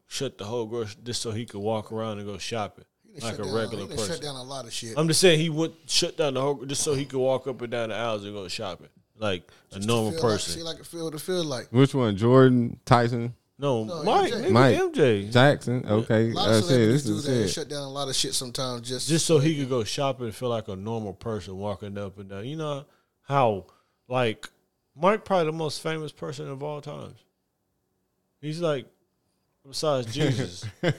shut 0.06 0.38
the 0.38 0.46
whole 0.46 0.66
grocery 0.68 1.02
just 1.04 1.24
so 1.24 1.32
he 1.32 1.46
could 1.48 1.60
walk 1.62 1.92
around 1.92 2.20
and 2.20 2.28
go 2.28 2.38
shopping 2.38 2.86
like 3.22 3.40
a 3.40 3.44
down- 3.44 3.54
regular 3.54 3.86
he 3.86 3.90
person. 3.96 4.08
Shut 4.14 4.22
down 4.22 4.36
a 4.36 4.44
lot 4.44 4.66
of 4.66 4.74
shit. 4.74 4.94
I'm 4.96 5.08
just 5.08 5.22
saying 5.22 5.40
he 5.40 5.50
went 5.50 5.74
shut 5.88 6.18
down 6.18 6.36
the 6.36 6.42
whole 6.42 6.64
just 6.66 6.84
so 6.84 6.94
he 6.94 7.06
could 7.06 7.20
walk 7.20 7.48
up 7.48 7.60
and 7.64 7.72
down 7.72 7.90
the 7.90 7.96
aisles 7.96 8.24
and 8.26 8.34
go 8.34 8.48
shopping 8.48 8.90
like 9.18 9.52
a 9.72 9.80
normal 9.80 10.12
Feel 10.12 10.22
person. 10.22 10.54
Like, 10.54 10.60
see 10.60 10.64
like 10.64 10.80
it 10.82 10.86
feel 10.86 11.10
to 11.10 11.18
feel 11.18 11.44
like. 11.44 11.68
Which 11.72 11.96
one? 11.96 12.16
Jordan, 12.16 12.80
Tyson, 12.86 13.34
no, 13.60 13.84
No, 13.84 14.04
Mike, 14.04 14.34
MJ. 14.34 14.42
nigga, 14.46 14.52
Mike. 14.52 14.76
MJ, 14.78 15.32
Jackson. 15.32 15.86
Okay, 15.88 16.32
A 16.32 16.34
lot 16.34 16.48
of 16.50 16.54
that's 16.56 16.66
it. 16.66 16.70
celebrities 16.70 17.04
This 17.04 17.06
do 17.06 17.16
is 17.18 17.24
that. 17.26 17.32
They 17.32 17.39
it. 17.44 17.48
shut 17.50 17.70
down 17.70 17.82
a 17.84 17.89
lot 17.89 18.08
of 18.10 18.16
shit 18.16 18.34
sometimes. 18.34 18.88
Just, 18.89 19.08
just 19.08 19.26
so 19.26 19.39
he 19.39 19.56
could 19.58 19.70
go 19.70 19.84
shopping 19.84 20.26
and 20.26 20.36
feel 20.36 20.50
like 20.50 20.68
a 20.68 20.76
normal 20.76 21.13
person 21.13 21.58
walking 21.58 21.98
up 21.98 22.18
and 22.20 22.30
down. 22.30 22.46
You 22.46 22.56
know 22.58 22.86
how 23.22 23.66
like 24.08 24.50
Mike 24.96 25.24
probably 25.26 25.46
the 25.48 25.58
most 25.58 25.82
famous 25.82 26.12
person 26.12 26.50
of 26.50 26.62
all 26.63 26.82
times. 26.82 27.20
He's 28.42 28.60
like 28.60 28.86
besides 29.68 30.12
Jesus. 30.13 30.66
I 30.84 30.92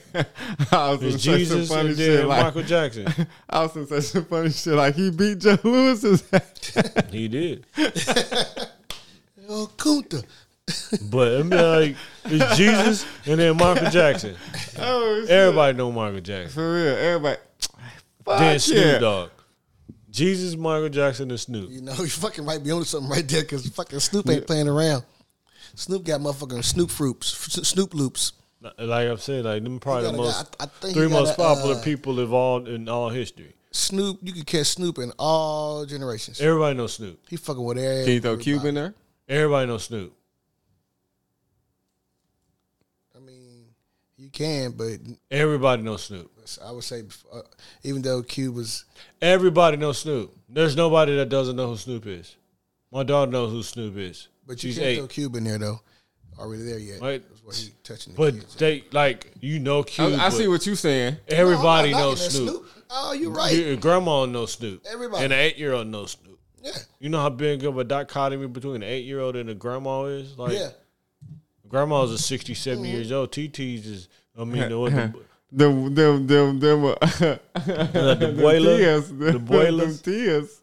was 0.89 0.99
gonna 0.99 1.07
It's 1.13 1.23
say 1.23 1.37
Jesus 1.37 1.69
funny 1.69 1.89
and 1.89 1.97
shit 1.97 2.17
then 2.19 2.27
like 2.27 2.43
Michael 2.45 2.63
Jackson. 2.63 3.05
I 3.49 3.61
was 3.63 3.71
gonna 3.73 3.85
say 3.87 3.99
some 4.01 4.25
funny 4.25 4.49
shit 4.49 4.73
like 4.73 4.95
he 4.95 5.11
beat 5.11 5.39
Joe 5.39 5.57
Louis's 5.63 6.23
ass. 6.33 6.71
He 7.11 7.27
did. 7.27 7.65
oh, 9.47 9.69
Kunta. 9.77 10.23
But 11.11 11.39
I 11.39 11.43
mean 11.43 11.49
like 11.49 11.95
it's 12.25 12.57
Jesus 12.57 13.05
and 13.25 13.39
then 13.39 13.55
Michael 13.57 13.89
Jackson. 13.91 14.35
oh. 14.79 15.25
Everybody 15.29 15.77
know 15.77 15.91
Michael 15.91 16.21
Jackson. 16.21 16.51
for 16.53 16.73
real. 16.73 16.95
Everybody. 16.95 17.37
Fuck 18.23 18.39
Then 18.39 18.59
Snoop 18.59 18.85
yeah. 18.85 18.97
Dogg. 18.99 19.29
Jesus, 20.09 20.55
Michael 20.55 20.89
Jackson, 20.89 21.29
and 21.29 21.39
Snoop. 21.39 21.69
You 21.69 21.81
know, 21.81 21.93
you 21.99 22.07
fucking 22.07 22.45
might 22.45 22.63
be 22.63 22.71
onto 22.71 22.85
something 22.85 23.09
right 23.11 23.27
there 23.27 23.41
because 23.41 23.67
fucking 23.67 23.99
Snoop 23.99 24.27
ain't 24.29 24.47
playing 24.47 24.67
around. 24.67 25.03
Snoop 25.75 26.05
got 26.05 26.21
motherfucking 26.21 26.63
Snoop 26.63 26.89
Froops, 26.89 27.25
Snoop 27.65 27.93
Loops. 27.93 28.31
Like 28.61 29.07
I've 29.09 29.21
said, 29.21 29.45
like 29.45 29.61
them 29.63 29.79
probably 29.79 30.03
the 30.05 30.11
gotta- 30.11 30.23
most 30.23 30.55
I- 30.59 30.63
I 30.63 30.67
think 30.67 30.93
three 30.95 31.03
you 31.03 31.09
gotta, 31.09 31.25
most 31.25 31.37
popular 31.37 31.75
uh, 31.75 31.81
people 31.83 32.19
involved 32.21 32.67
in 32.69 32.87
all 32.89 33.09
history. 33.09 33.53
Snoop, 33.71 34.19
you 34.23 34.31
could 34.33 34.47
catch 34.47 34.67
Snoop 34.67 34.97
in 34.99 35.11
all 35.19 35.85
generations. 35.85 36.39
Everybody 36.41 36.75
knows 36.77 36.93
Snoop. 36.93 37.19
He 37.29 37.35
fucking 37.35 37.61
with 37.63 37.77
everybody. 37.77 38.05
Can 38.05 38.13
you 38.13 38.21
throw 38.21 38.37
Cube 38.37 38.65
in 38.65 38.75
there? 38.75 38.93
Everybody 39.27 39.67
knows 39.67 39.83
Snoop. 39.83 40.13
I 43.15 43.19
mean, 43.19 43.65
you 44.17 44.24
can, 44.35 44.71
but 44.71 44.99
Everybody 45.31 45.81
knows 45.81 46.03
Snoop. 46.03 46.31
I 46.63 46.71
would 46.71 46.83
say, 46.83 47.01
uh, 47.33 47.41
even 47.83 48.03
though 48.03 48.21
Cube 48.21 48.53
was, 48.55 48.85
Everybody 49.21 49.77
knows 49.77 49.97
Snoop. 49.99 50.31
There's 50.47 50.75
nobody 50.75 51.15
that 51.15 51.29
doesn't 51.29 51.55
know 51.55 51.69
who 51.69 51.77
Snoop 51.77 52.05
is. 52.05 52.35
My 52.91 53.01
daughter 53.03 53.31
knows 53.31 53.51
who 53.51 53.63
Snoop 53.63 53.97
is. 53.97 54.27
but 54.45 54.63
you 54.63 54.69
She's 54.69 54.77
can't 54.77 54.87
eight. 54.89 54.97
throw 54.97 55.07
Cube 55.07 55.35
in 55.37 55.43
there 55.45 55.57
though. 55.57 55.81
Already 56.37 56.63
there 56.63 56.77
yet? 56.77 57.01
Right. 57.01 57.23
That's 57.45 57.63
he 57.63 57.71
touching 57.83 58.13
the 58.13 58.17
But 58.17 58.33
kids. 58.35 58.55
they 58.55 58.83
like 58.91 59.31
you 59.39 59.57
know 59.59 59.81
Cube. 59.83 60.19
I, 60.19 60.25
I 60.27 60.29
see 60.29 60.47
what 60.47 60.65
you're 60.67 60.75
saying. 60.75 61.17
everybody 61.29 61.91
No, 61.93 61.97
knows 61.99 62.21
knocking 62.21 62.45
that 62.45 62.51
Snoop. 62.51 62.69
Oh, 62.91 63.13
you're 63.13 63.31
right. 63.31 63.55
Your 63.55 63.75
grandma 63.77 64.25
knows 64.25 64.51
Snoop. 64.53 64.85
Everybody. 64.91 65.23
And 65.23 65.33
an 65.33 65.39
eight 65.39 65.57
year 65.57 65.73
old 65.73 65.87
knows 65.87 66.11
Snoop. 66.11 66.37
Yeah, 66.61 66.71
You 66.99 67.09
know 67.09 67.19
how 67.21 67.29
big 67.29 67.63
of 67.63 67.77
a 67.77 67.83
dichotomy 67.83 68.47
between 68.47 68.75
an 68.77 68.83
eight 68.83 69.05
year 69.05 69.19
old 69.21 69.35
and 69.35 69.49
a 69.49 69.55
grandma 69.55 70.03
is? 70.05 70.37
Like 70.37 70.53
yeah. 70.53 70.69
grandma's 71.67 72.11
a 72.11 72.17
60, 72.17 72.53
70 72.53 72.89
years 72.89 73.11
old. 73.11 73.31
TT's 73.31 73.85
is 73.87 74.09
I 74.37 74.43
mean 74.43 74.69
the, 74.69 74.79
what 74.79 74.91
the, 74.91 75.13
Them, 75.51 75.93
them, 75.95 76.27
them, 76.27 76.59
them. 76.59 76.85
Uh, 76.85 76.95
the 76.95 78.15
them 78.19 78.37
boiler, 78.37 78.77
tias, 78.79 79.07
the 79.19 79.31
them- 79.31 79.45
boilers. 79.45 80.01
them 80.01 80.13
tias. 80.13 80.59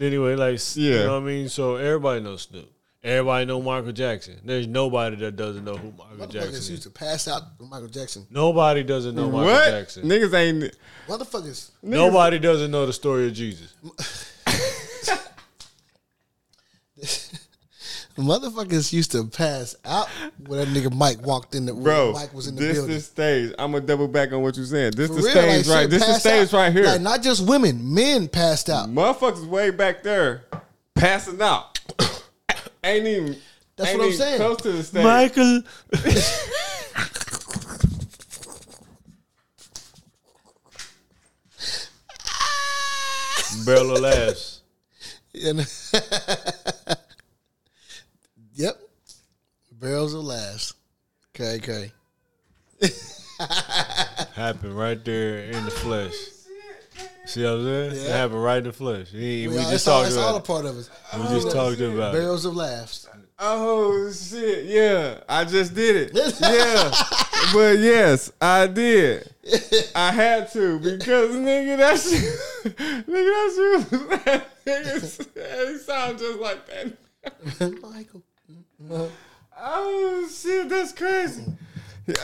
Anyway, 0.00 0.34
like 0.34 0.58
you 0.76 0.90
Yeah. 0.92 1.04
know 1.04 1.14
what 1.14 1.22
I 1.22 1.26
mean. 1.26 1.48
So 1.48 1.76
everybody 1.76 2.20
knows 2.20 2.42
Snoop. 2.42 2.70
Everybody 3.02 3.46
know 3.46 3.62
Michael 3.62 3.92
Jackson. 3.92 4.38
There's 4.44 4.66
nobody 4.66 5.16
that 5.16 5.34
doesn't 5.36 5.64
know 5.64 5.74
who 5.76 5.90
Michael 5.92 6.26
Motherfuckers 6.26 6.30
Jackson 6.32 6.70
used 6.72 6.82
to 6.82 6.90
pass 6.90 7.26
out 7.28 7.42
with 7.58 7.68
Michael 7.70 7.88
Jackson. 7.88 8.26
Nobody 8.30 8.82
doesn't 8.82 9.14
know 9.14 9.30
Michael 9.30 9.70
Jackson. 9.70 10.04
Niggas 10.04 10.34
ain't. 10.34 10.76
Motherfuckers. 11.08 11.70
Nobody 11.82 12.38
doesn't 12.38 12.70
know 12.70 12.84
the 12.84 12.92
story 12.92 13.26
of 13.28 13.32
Jesus. 13.32 13.74
Motherfuckers 18.22 18.92
used 18.92 19.12
to 19.12 19.24
pass 19.26 19.76
out 19.84 20.08
when 20.46 20.58
that 20.58 20.68
nigga 20.68 20.92
Mike 20.94 21.24
walked 21.24 21.54
in 21.54 21.66
the 21.66 21.74
Bro, 21.74 22.12
when 22.12 22.22
Mike 22.22 22.34
was 22.34 22.48
in 22.48 22.56
the 22.56 22.62
this 22.62 22.78
building. 22.78 22.96
is 22.96 23.06
stage. 23.06 23.52
I'm 23.58 23.72
gonna 23.72 23.84
double 23.86 24.08
back 24.08 24.32
on 24.32 24.42
what 24.42 24.56
you're 24.56 24.66
saying. 24.66 24.92
This 24.96 25.08
For 25.08 25.14
the 25.16 25.22
real, 25.22 25.30
stage 25.30 25.66
like, 25.68 25.74
right. 25.74 25.80
shit 25.82 25.90
This 25.90 26.06
the 26.06 26.14
stage 26.14 26.48
out. 26.48 26.52
right 26.58 26.72
here. 26.72 26.84
Like 26.84 27.00
not 27.00 27.22
just 27.22 27.46
women, 27.46 27.94
men 27.94 28.28
passed 28.28 28.68
out. 28.70 28.88
Motherfuckers 28.88 29.46
way 29.46 29.70
back 29.70 30.02
there, 30.02 30.44
passing 30.94 31.40
out. 31.42 31.78
ain't 32.84 33.06
even. 33.06 33.36
That's 33.76 33.90
ain't 33.90 33.98
what 33.98 34.04
I'm 34.06 34.12
even 34.12 34.18
saying. 34.20 34.36
Close 34.38 34.56
to 34.62 34.72
the 34.72 34.82
stage. 34.82 35.04
Michael. 35.04 35.62
Barrel 43.66 43.92
of 43.96 44.00
laughs. 44.00 44.60
And- 48.60 48.66
yep. 48.66 48.80
Barrels 49.72 50.14
of 50.14 50.24
laughs. 50.24 50.74
Okay, 51.34 51.56
okay. 51.56 51.92
Happened 54.34 54.76
right 54.76 55.02
there 55.04 55.38
in 55.44 55.64
the 55.64 55.70
flesh. 55.70 56.12
See 57.26 57.42
what 57.44 57.50
I'm 57.52 57.64
saying? 57.64 57.92
It 58.06 58.10
happened 58.10 58.42
right 58.42 58.58
in 58.58 58.64
the 58.64 58.72
flesh. 58.72 59.08
He, 59.08 59.46
we, 59.48 59.54
We 59.54 59.58
all- 59.58 59.70
just 59.70 59.74
it's 59.74 59.88
all, 59.88 59.98
talked 60.00 60.08
it's 60.08 60.16
all 60.18 60.36
a 60.36 60.40
part 60.40 60.64
of 60.66 60.76
it. 60.78 60.90
it. 61.12 61.18
We 61.18 61.26
just 61.28 61.46
oh, 61.48 61.50
talked 61.70 61.80
about. 61.80 62.12
Barrels 62.12 62.44
of 62.44 62.56
laughs. 62.56 63.06
Oh 63.38 64.12
shit! 64.12 64.66
Yeah, 64.66 65.20
I 65.26 65.44
just 65.46 65.74
did 65.74 65.96
it. 65.96 66.12
Yeah, 66.42 66.92
but 67.54 67.78
yes, 67.78 68.30
I 68.38 68.66
did. 68.66 69.32
I 69.94 70.12
had 70.12 70.52
to 70.52 70.78
because 70.78 71.34
nigga, 71.36 71.78
that 71.78 71.98
shit, 71.98 72.74
nigga, 73.06 73.06
that 73.06 73.52
shit, 73.56 73.92
was- 73.92 75.18
nigga, 75.36 75.72
he 75.72 75.78
sound 75.78 76.18
just 76.18 76.38
like 76.38 76.66
that. 76.66 77.80
Michael. 77.82 78.22
Oh 79.62 80.26
shit, 80.32 80.70
that's 80.70 80.92
crazy. 80.92 81.44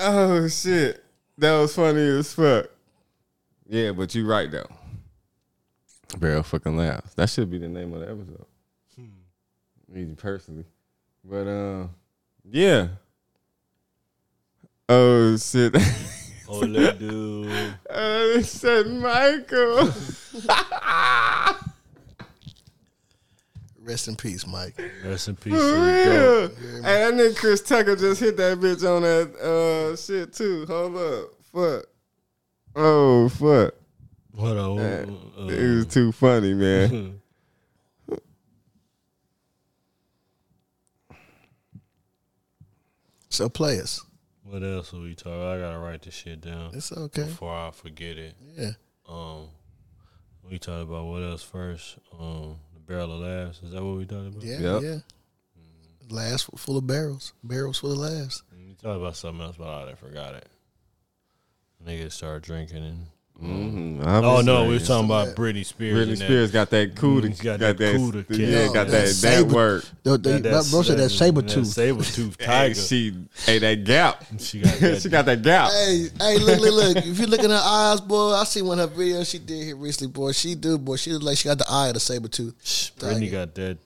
Oh 0.01 0.49
shit, 0.49 1.05
that 1.37 1.59
was 1.59 1.75
funny 1.75 2.01
as 2.01 2.33
fuck. 2.33 2.71
Yeah, 3.69 3.93
but 3.93 4.15
you 4.15 4.27
right 4.27 4.51
though. 4.51 4.69
Barrel 6.19 6.43
fucking 6.43 6.79
laughs. 6.79 7.13
That 7.13 7.29
should 7.29 7.51
be 7.51 7.59
the 7.59 7.69
name 7.69 7.93
of 7.93 8.01
the 8.01 8.07
episode. 8.11 8.47
Me 9.89 10.07
personally, 10.17 10.65
but 11.23 11.47
uh, 11.47 11.89
yeah. 12.51 12.89
Oh 14.89 15.37
shit. 15.37 15.77
Oh, 16.49 16.65
dude. 16.65 17.75
It 17.91 18.45
said 18.47 18.87
Michael. 18.87 19.93
Rest 23.87 24.09
in 24.09 24.17
peace, 24.17 24.45
Mike. 24.47 24.75
Rest 25.05 25.29
in 25.29 25.37
peace. 25.37 25.53
For 25.55 25.59
to 25.61 25.81
real. 25.81 26.49
goat. 26.49 26.55
Hey, 26.59 26.81
that 26.83 27.15
nigga 27.15 27.37
Chris 27.37 27.61
Tucker 27.63 27.95
just 27.95 28.21
hit 28.21 28.37
that 28.37 28.59
bitch 28.59 28.83
on 28.85 29.03
that 29.03 29.35
uh 29.37 29.97
shit 29.97 30.33
too. 30.33 30.67
Hold 30.67 30.97
up. 30.97 31.31
Fuck. 31.53 31.87
Oh 32.75 33.29
fuck. 33.29 33.75
What 34.33 34.57
a, 34.57 35.03
It 35.03 35.09
uh, 35.39 35.77
was 35.77 35.87
too 35.87 36.11
funny, 36.13 36.53
man. 36.55 37.21
So 43.29 43.49
players. 43.51 44.03
What 44.45 44.63
else 44.63 44.95
are 44.95 45.01
we 45.01 45.15
talking? 45.15 45.35
About? 45.35 45.59
I 45.59 45.61
gotta 45.61 45.79
write 45.79 46.03
this 46.03 46.15
shit 46.15 46.41
down 46.41 46.71
It's 46.73 46.91
okay. 46.91 47.25
before 47.25 47.55
I 47.55 47.71
forget 47.71 48.17
it. 48.17 48.35
Yeah. 48.57 48.71
Um, 49.07 49.49
we 50.49 50.59
talked 50.59 50.85
about 50.89 51.05
what 51.05 51.23
else 51.23 51.43
first? 51.43 51.99
Um, 52.19 52.57
the 52.66 52.66
barrel 52.87 53.13
of 53.13 53.21
laughs. 53.21 53.63
Is 53.63 53.73
that 53.73 53.83
what 53.83 53.97
we 53.97 54.07
talked 54.07 54.29
about? 54.29 54.43
Yeah. 54.43 54.59
Yep. 54.59 54.83
Yeah. 54.83 54.99
Last 56.09 56.51
full 56.57 56.77
of 56.77 56.87
barrels. 56.87 57.33
Barrels 57.43 57.79
full 57.79 57.93
of 57.93 57.99
laughs. 57.99 58.43
We 58.53 58.75
talked 58.75 59.01
about 59.01 59.17
something 59.17 59.45
else, 59.45 59.57
but 59.57 59.89
I 59.89 59.95
forgot 59.95 60.35
it. 60.35 60.49
Niggas 61.85 62.13
started 62.13 62.43
drinking 62.43 62.85
and. 62.85 63.07
Mhm, 63.43 64.01
Oh 64.07 64.21
no, 64.21 64.31
we 64.31 64.51
obviously. 64.51 64.73
was 64.75 64.89
talking 64.89 65.05
about 65.05 65.29
Britney 65.37 65.67
Spears. 65.67 65.95
Britney 66.07 66.11
and 66.11 66.19
Spears 66.19 66.51
got 66.51 66.71
that 66.71 66.97
cootie. 66.97 67.29
Mm, 67.29 67.43
got 67.43 67.61
got, 67.61 67.77
that 67.77 67.79
that, 67.79 67.97
cootie 68.27 68.43
yeah, 68.43 68.49
kid. 68.49 68.73
got 68.73 68.87
That 68.87 68.91
that 68.93 69.07
that 69.07 69.09
saber- 69.09 69.55
work. 69.55 69.85
The, 70.05 70.11
the, 70.17 70.29
That- 70.39 70.53
my 70.65 70.71
bro 70.71 70.83
said 70.83 70.99
that 70.99 71.11
saber 71.11 71.43
tooth. 71.43 71.67
Saber 71.67 72.03
tooth 72.03 72.37
Hey, 72.41 72.47
tiger. 72.47 72.75
she, 72.75 73.15
hey, 73.45 73.59
that 73.59 73.85
gap. 73.85 74.25
She 74.39 74.61
got 74.61 74.79
that. 74.81 75.03
she 75.03 75.09
got 75.11 75.27
that 75.27 75.43
gap. 75.43 75.71
Hey, 75.71 76.09
hey, 76.19 76.39
look, 76.39 76.61
look, 76.61 76.73
look. 76.95 76.97
If 77.05 77.19
you 77.21 77.27
look 77.27 77.43
in 77.45 77.51
her 77.51 77.61
eyes, 77.63 78.01
boy, 78.01 78.33
I 78.33 78.45
see 78.45 78.63
one 78.63 78.81
of 78.81 78.91
her 78.95 78.97
videos 79.03 79.31
she 79.31 79.39
did 79.39 79.65
here 79.65 79.77
recently, 79.77 80.13
boy. 80.13 80.33
She 80.33 80.55
do, 80.55 80.79
boy. 80.79 80.97
She 80.97 81.13
look 81.13 81.23
like 81.23 81.37
she 81.37 81.49
got 81.49 81.59
the 81.59 81.67
eye 81.69 81.89
of 81.89 81.95
the 81.95 82.01
saber 82.01 82.29
tooth. 82.29 82.55
Britney 82.99 83.31
got 83.31 83.55
that. 83.57 83.77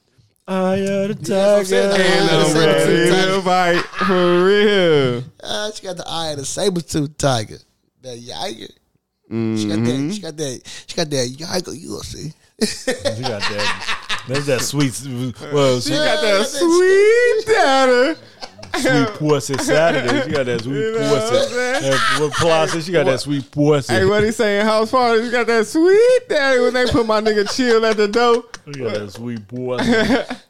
Eye 0.47 0.77
of 0.77 0.87
the 0.87 0.89
Yeah, 0.89 1.07
that's 1.09 1.29
what 1.31 1.39
I'm 1.39 1.55
tiger. 1.57 1.65
saying. 1.65 1.91
And 1.91 2.31
Yeah, 2.31 2.37
I'm 2.37 2.53
the 2.55 2.59
ready 2.61 2.81
saber-tooth 3.11 3.35
to 3.35 3.43
fight 3.43 3.85
for 4.07 4.45
real. 4.45 5.25
Ah, 5.43 5.71
she 5.75 5.83
got 5.83 5.97
the 5.97 6.05
eye 6.09 6.31
of 6.31 6.39
the 6.39 6.45
saber 6.45 6.81
tooth 6.81 7.17
tiger. 7.19 7.59
That 8.03 8.17
yiger. 9.31 9.59
She 9.59 9.67
mm-hmm. 9.67 9.73
got 9.73 9.85
that. 9.87 10.13
She 10.13 10.21
got 10.23 10.37
that. 10.37 10.61
She 10.87 10.97
got 10.97 11.11
that 11.11 11.29
yiger. 11.29 11.81
You 11.81 11.91
will 11.91 12.03
see. 12.03 12.33
She 12.63 13.23
got 13.23 13.41
that. 13.41 13.97
That's 14.29 14.47
that 14.47 14.61
sweet. 14.61 14.93
Well, 15.53 15.81
she 15.81 15.91
She 15.91 15.97
got 15.97 16.21
got 16.21 16.23
that 16.23 16.47
sweet 16.47 17.47
daddy. 17.47 18.19
sweet 18.77 19.19
pussy 19.19 19.59
Saturday. 19.59 20.23
She 20.25 20.31
got 20.33 20.47
that 20.47 20.61
sweet 20.63 20.75
You 20.75 20.93
know 20.93 21.15
pussy. 21.15 21.55
saying? 21.55 21.83
That, 21.83 22.21
what 22.21 22.33
Ply 22.35 22.67
said, 22.67 22.83
she 22.85 22.93
got 22.93 23.07
that 23.07 23.21
sweet 23.21 23.51
pussy. 23.51 23.93
Hey, 23.93 24.05
what 24.05 24.23
he 24.23 24.31
saying? 24.31 24.67
House 24.67 24.91
party? 24.91 25.25
You 25.25 25.31
got 25.31 25.47
that 25.47 25.67
sweet 25.67 26.29
daddy 26.29 26.61
when 26.61 26.75
they 26.75 26.87
put 26.87 27.07
my 27.07 27.21
nigga 27.21 27.51
chill 27.55 27.85
at 27.87 27.97
the 27.97 28.09
door. 28.09 28.45
She 28.73 28.81
got 28.81 28.95
that 28.95 29.11
sweet 29.13 29.47
pussy. 29.49 30.37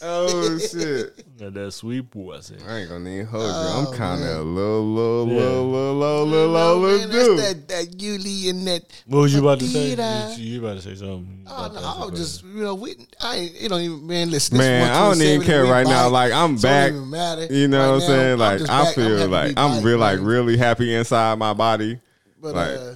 Oh 0.00 0.58
shit! 0.58 1.24
Got 1.38 1.54
that 1.54 1.72
sweet 1.72 2.10
pussy. 2.10 2.56
I 2.68 2.78
ain't 2.78 2.88
gonna 2.90 3.08
even 3.08 3.26
hold 3.26 3.44
you. 3.44 3.50
Oh, 3.52 3.86
I'm 3.90 3.96
kind 3.96 4.22
of 4.22 4.28
a 4.38 4.42
little, 4.42 4.86
little, 4.86 5.28
Yeah. 5.28 5.34
little, 5.34 5.70
little, 5.70 5.94
little, 5.94 6.26
little, 6.26 6.52
No, 6.52 6.76
little 6.76 7.10
dude. 7.10 7.38
that 7.38 7.68
that 7.68 7.90
Yuli 7.98 8.50
and 8.50 8.66
that. 8.66 8.82
What 9.06 9.20
was 9.20 9.32
you 9.34 9.40
about 9.40 9.60
to 9.60 9.66
say? 9.66 9.90
You, 10.36 10.44
you 10.52 10.58
about 10.64 10.74
to 10.76 10.82
say 10.82 10.94
something? 10.94 11.44
Oh, 11.46 11.70
no, 11.74 11.80
I 11.80 12.10
was 12.10 12.18
just 12.18 12.42
you 12.44 12.62
know 12.62 12.74
we 12.74 12.96
I 13.20 13.36
ain't 13.36 13.60
you 13.60 13.68
don't 13.68 13.80
even 13.80 14.06
man 14.06 14.30
listen. 14.30 14.58
Man, 14.58 14.90
I 14.92 15.08
don't 15.08 15.20
even 15.22 15.46
care 15.46 15.64
right 15.64 15.86
now. 15.86 16.08
Like 16.08 16.32
I'm 16.32 16.58
so 16.58 16.68
it 16.68 16.70
back. 16.70 16.90
don't 16.90 16.96
even 16.98 17.10
matter. 17.10 17.46
You 17.54 17.68
know 17.68 17.92
what 17.92 18.02
I'm 18.02 18.08
saying? 18.08 18.38
Like 18.38 18.60
I 18.68 18.92
feel 18.92 19.28
like 19.28 19.54
I'm 19.56 19.82
real, 19.84 19.98
like 19.98 20.18
really 20.20 20.56
happy 20.56 20.94
inside 20.94 21.38
my 21.38 21.54
body. 21.54 22.00
But 22.40 22.54
like- 22.54 22.68
uh, 22.78 22.92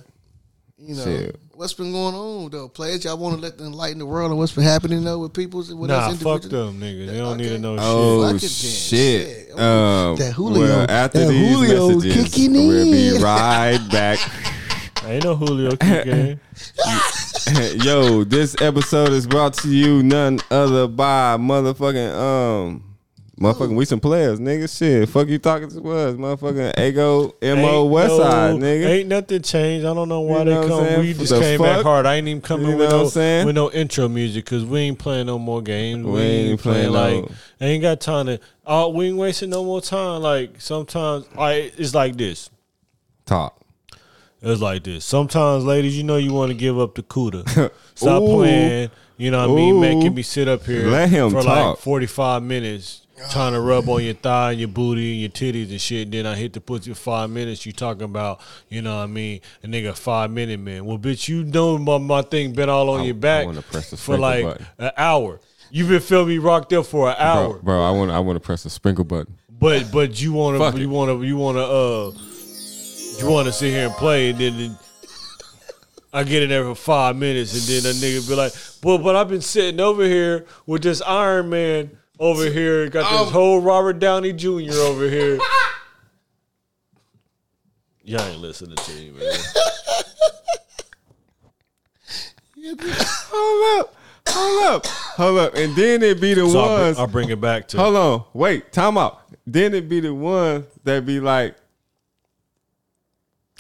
you 0.78 0.97
know 0.97 1.05
Shit. 1.05 1.36
What's 1.62 1.74
been 1.74 1.92
going 1.92 2.12
on 2.14 2.50
though, 2.50 2.68
players? 2.68 3.04
Y'all 3.04 3.16
want 3.16 3.36
to 3.36 3.40
let 3.40 3.56
them 3.56 3.68
enlighten 3.68 3.98
the 4.00 4.06
world 4.06 4.32
on 4.32 4.36
what's 4.38 4.50
been 4.52 4.64
happening 4.64 5.04
though 5.04 5.20
with 5.20 5.32
people 5.32 5.60
with 5.60 5.70
Nah, 5.90 6.08
us 6.08 6.20
fuck 6.20 6.42
them 6.42 6.80
niggas. 6.80 7.06
They 7.06 7.18
don't 7.18 7.36
need 7.36 7.44
Okay. 7.46 7.54
to 7.54 7.58
know 7.60 7.76
Oh 7.78 8.26
Fuck 8.32 8.42
it 8.42 8.50
shit! 8.50 9.48
Shit. 9.48 9.50
Um, 9.60 10.16
That 10.16 10.32
Julio- 10.34 10.60
well, 10.60 10.86
after 10.90 11.20
that 11.20 11.28
these 11.28 11.54
Julio 11.56 11.88
messages, 11.98 12.34
kicking 12.34 12.52
we'll 12.54 12.84
be 12.92 13.16
in. 13.16 13.22
right 13.22 13.78
back. 13.92 14.18
Ain't 15.06 15.22
no 15.24 15.36
Julio 15.36 15.76
kicking. 15.76 16.40
Yo, 17.84 18.24
this 18.24 18.54
episode 18.60 19.10
is 19.10 19.26
brought 19.28 19.54
to 19.54 19.68
you 19.68 20.02
none 20.02 20.40
other 20.50 20.88
by 20.88 21.36
motherfucking 21.38 22.12
um. 22.14 22.84
Motherfucking, 23.40 23.74
we 23.74 23.86
some 23.86 23.98
players, 23.98 24.38
nigga. 24.38 24.68
Shit, 24.76 25.08
fuck 25.08 25.26
you 25.26 25.38
talking 25.38 25.68
to 25.70 25.76
us, 25.90 26.14
motherfucking 26.16 26.78
Ego 26.78 27.34
Mo 27.42 27.82
Ain't 27.82 27.90
West 27.90 28.08
no- 28.10 28.18
Side, 28.18 28.54
nigga. 28.56 28.86
Ain't 28.86 29.08
nothing 29.08 29.40
changed. 29.42 29.86
I 29.86 29.94
don't 29.94 30.08
know 30.10 30.20
why 30.20 30.40
You 30.40 30.44
they 30.44 30.50
know 30.50 30.62
I'm 30.80 30.86
come. 30.94 31.00
We 31.00 31.12
just 31.14 31.30
The 31.32 31.40
came 31.40 31.58
fuck? 31.58 31.66
back 31.78 31.82
hard. 31.82 32.04
I 32.06 32.16
ain't 32.16 32.28
even 32.28 32.42
coming 32.42 32.66
You 32.68 32.76
with 32.76 32.90
know 32.90 32.96
what 32.98 33.02
no 33.04 33.08
saying? 33.08 33.46
with 33.46 33.54
no 33.54 33.70
intro 33.72 34.06
music 34.08 34.44
because 34.44 34.66
we 34.66 34.80
ain't 34.80 34.98
playing 34.98 35.26
no 35.26 35.38
more 35.38 35.62
games. 35.62 36.04
We, 36.04 36.12
We 36.12 36.20
ain't, 36.20 36.60
playing, 36.60 36.92
playing 36.92 37.22
like 37.22 37.30
no- 37.30 37.36
I 37.66 37.70
ain't 37.70 37.82
got 37.82 38.00
time 38.02 38.26
to. 38.26 38.38
Oh, 38.66 38.90
we 38.90 39.06
ain't 39.06 39.16
wasting 39.16 39.48
no 39.48 39.64
more 39.64 39.80
time. 39.80 40.20
Like 40.20 40.60
sometimes, 40.60 41.24
I 41.36 41.72
it's 41.78 41.94
like 41.94 42.16
this. 42.16 42.50
Talk. 43.24 43.58
It's 44.42 44.60
like 44.60 44.84
this. 44.84 45.06
Sometimes, 45.06 45.64
ladies, 45.64 45.96
you 45.96 46.02
know 46.04 46.16
you 46.16 46.34
want 46.34 46.50
to 46.50 46.54
give 46.58 46.78
up 46.78 46.96
the 46.96 47.02
cooter. 47.02 47.48
Stop 47.94 48.22
Ooh. 48.24 48.34
playing. 48.34 48.90
You 49.16 49.30
know 49.30 49.46
what 49.48 49.52
I 49.52 49.56
mean? 49.56 49.74
Ooh. 49.76 49.80
Making 49.80 50.14
me 50.14 50.22
sit 50.22 50.48
up 50.48 50.64
here 50.66 50.86
Let 50.88 51.08
him 51.08 51.30
for 51.30 51.42
like 51.42 51.78
45 51.78 52.42
minutes 52.42 53.01
trying 53.30 53.52
to 53.52 53.60
rub 53.60 53.88
on 53.88 54.02
your 54.04 54.14
thigh 54.14 54.52
and 54.52 54.60
your 54.60 54.68
booty 54.68 55.12
and 55.12 55.20
your 55.20 55.30
titties 55.30 55.70
and 55.70 55.80
shit. 55.80 56.10
Then 56.10 56.26
I 56.26 56.34
hit 56.34 56.52
the 56.52 56.60
pussy 56.60 56.92
for 56.92 56.98
five 57.00 57.30
minutes. 57.30 57.64
You 57.66 57.72
talking 57.72 58.02
about, 58.04 58.40
you 58.68 58.82
know 58.82 58.96
what 58.96 59.02
I 59.04 59.06
mean? 59.06 59.40
A 59.62 59.66
nigga 59.66 59.96
five 59.96 60.30
minute 60.30 60.60
man. 60.60 60.84
Well, 60.84 60.98
bitch, 60.98 61.28
you 61.28 61.44
know 61.44 61.78
my, 61.78 61.98
my 61.98 62.22
thing 62.22 62.52
been 62.52 62.68
all 62.68 62.90
on 62.90 63.00
I- 63.00 63.04
your 63.04 63.14
back 63.14 63.46
wanna 63.46 63.62
press 63.62 63.90
the 63.90 63.96
for 63.96 64.18
like 64.18 64.44
button. 64.44 64.66
an 64.78 64.90
hour. 64.96 65.40
You've 65.70 65.88
been 65.88 66.00
feeling 66.00 66.28
me 66.28 66.38
rocked 66.38 66.72
up 66.74 66.84
for 66.86 67.08
an 67.08 67.16
hour. 67.18 67.54
Bro, 67.54 67.62
bro, 67.62 67.82
I 67.82 67.90
want 67.90 68.10
I 68.10 68.18
want 68.20 68.36
to 68.36 68.40
press 68.40 68.62
the 68.62 68.70
sprinkle 68.70 69.04
button. 69.04 69.38
But 69.50 69.90
but 69.92 70.20
you 70.20 70.32
want 70.32 70.74
to 70.74 70.80
you 70.80 70.88
want 70.90 71.10
to 71.10 71.26
you 71.26 71.36
want 71.36 71.56
to 71.56 71.62
uh 71.64 72.10
you 73.20 73.30
want 73.30 73.46
to 73.46 73.52
sit 73.52 73.70
here 73.72 73.86
and 73.86 73.94
play 73.94 74.30
and 74.30 74.38
then, 74.38 74.56
then 74.58 74.78
I 76.12 76.24
get 76.24 76.42
in 76.42 76.50
there 76.50 76.64
for 76.64 76.74
five 76.74 77.16
minutes 77.16 77.54
and 77.54 77.84
then 77.84 77.90
a 77.90 77.94
nigga 77.94 78.28
be 78.28 78.34
like, 78.34 78.52
well, 78.82 78.98
but 78.98 79.16
I've 79.16 79.28
been 79.30 79.40
sitting 79.40 79.80
over 79.80 80.04
here 80.04 80.44
with 80.66 80.82
this 80.82 81.00
Iron 81.00 81.48
Man 81.48 81.90
over 82.22 82.48
here, 82.48 82.88
got 82.88 83.12
Um, 83.12 83.24
this 83.24 83.32
whole 83.32 83.60
Robert 83.60 83.98
Downey 83.98 84.32
Jr. 84.32 84.72
over 84.78 85.08
here. 85.08 85.38
Y'all 88.04 88.20
ain't 88.22 88.38
listening 88.40 88.76
to 88.76 88.92
me, 88.92 89.10
man. 89.10 89.32
Hold 93.34 93.80
up, 93.80 93.94
hold 94.28 94.64
up, 94.64 94.86
hold 94.86 95.38
up, 95.38 95.54
and 95.56 95.74
then 95.74 96.02
it 96.02 96.20
be 96.20 96.34
the 96.34 96.48
So 96.48 96.60
I'll, 96.60 96.68
ones. 96.68 96.96
bring, 96.96 97.00
I'll 97.06 97.12
bring 97.12 97.28
it 97.30 97.40
back 97.40 97.68
to 97.68 97.76
Hold 97.78 97.96
on, 97.96 98.24
wait, 98.34 98.72
time 98.72 98.96
out. 98.98 99.20
Then 99.46 99.74
it 99.74 99.88
be 99.88 100.00
the 100.00 100.14
ones 100.14 100.64
that 100.84 101.04
be 101.04 101.18
like, 101.20 101.56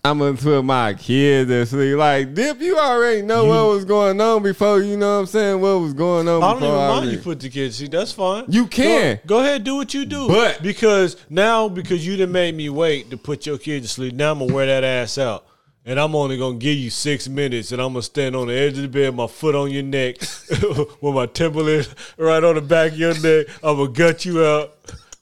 I'm 0.04 0.18
gonna 0.18 0.36
put 0.36 0.62
my 0.64 0.94
kids 0.94 1.48
to 1.48 1.64
sleep. 1.64 1.96
Like, 1.96 2.34
Dip, 2.34 2.60
you 2.60 2.76
already 2.76 3.22
know 3.22 3.44
You- 3.44 3.50
what 3.50 3.66
was 3.68 3.84
going 3.84 4.20
on 4.20 4.42
before. 4.42 4.80
You 4.82 4.96
know 4.96 5.14
what 5.14 5.20
I'm 5.20 5.26
saying? 5.26 5.60
What 5.60 5.78
was 5.80 5.92
going 5.92 6.26
on 6.26 6.42
I 6.42 6.50
don't 6.50 6.58
before 6.60 6.74
even 6.76 6.88
mind 6.88 7.12
you 7.12 7.18
put 7.18 7.38
the 7.38 7.48
kids. 7.48 7.76
To 7.78 7.84
see, 7.84 7.88
that's 7.88 8.10
fine. 8.10 8.46
You 8.48 8.66
can. 8.66 9.20
Go, 9.26 9.36
go 9.38 9.44
ahead, 9.44 9.62
do 9.62 9.76
what 9.76 9.94
you 9.94 10.04
do. 10.04 10.26
But- 10.26 10.60
because 10.60 11.16
now, 11.30 11.68
because 11.68 12.04
you 12.04 12.16
done 12.16 12.32
made 12.32 12.56
me 12.56 12.68
wait 12.68 13.10
to 13.10 13.16
put 13.16 13.46
your 13.46 13.58
kids 13.58 13.86
to 13.86 13.92
sleep, 13.94 14.14
now 14.14 14.32
I'm 14.32 14.40
gonna 14.40 14.52
wear 14.52 14.66
that 14.66 14.82
ass 14.82 15.18
out. 15.18 15.44
And 15.86 16.00
I'm 16.00 16.16
only 16.16 16.36
gonna 16.36 16.58
give 16.58 16.76
you 16.78 16.90
six 16.90 17.28
minutes, 17.28 17.70
and 17.70 17.80
I'm 17.80 17.92
gonna 17.92 18.02
stand 18.02 18.34
on 18.34 18.48
the 18.48 18.54
edge 18.54 18.76
of 18.78 18.82
the 18.82 18.88
bed, 18.88 19.14
my 19.14 19.28
foot 19.28 19.54
on 19.54 19.70
your 19.70 19.84
neck, 19.84 20.16
with 21.00 21.14
my 21.14 21.26
temple 21.26 21.68
in 21.68 21.84
right 22.18 22.42
on 22.42 22.56
the 22.56 22.60
back 22.60 22.90
of 22.92 22.98
your 22.98 23.14
neck. 23.20 23.46
I'm 23.62 23.76
gonna 23.76 23.88
gut 23.88 24.24
you 24.24 24.44
out. 24.44 24.74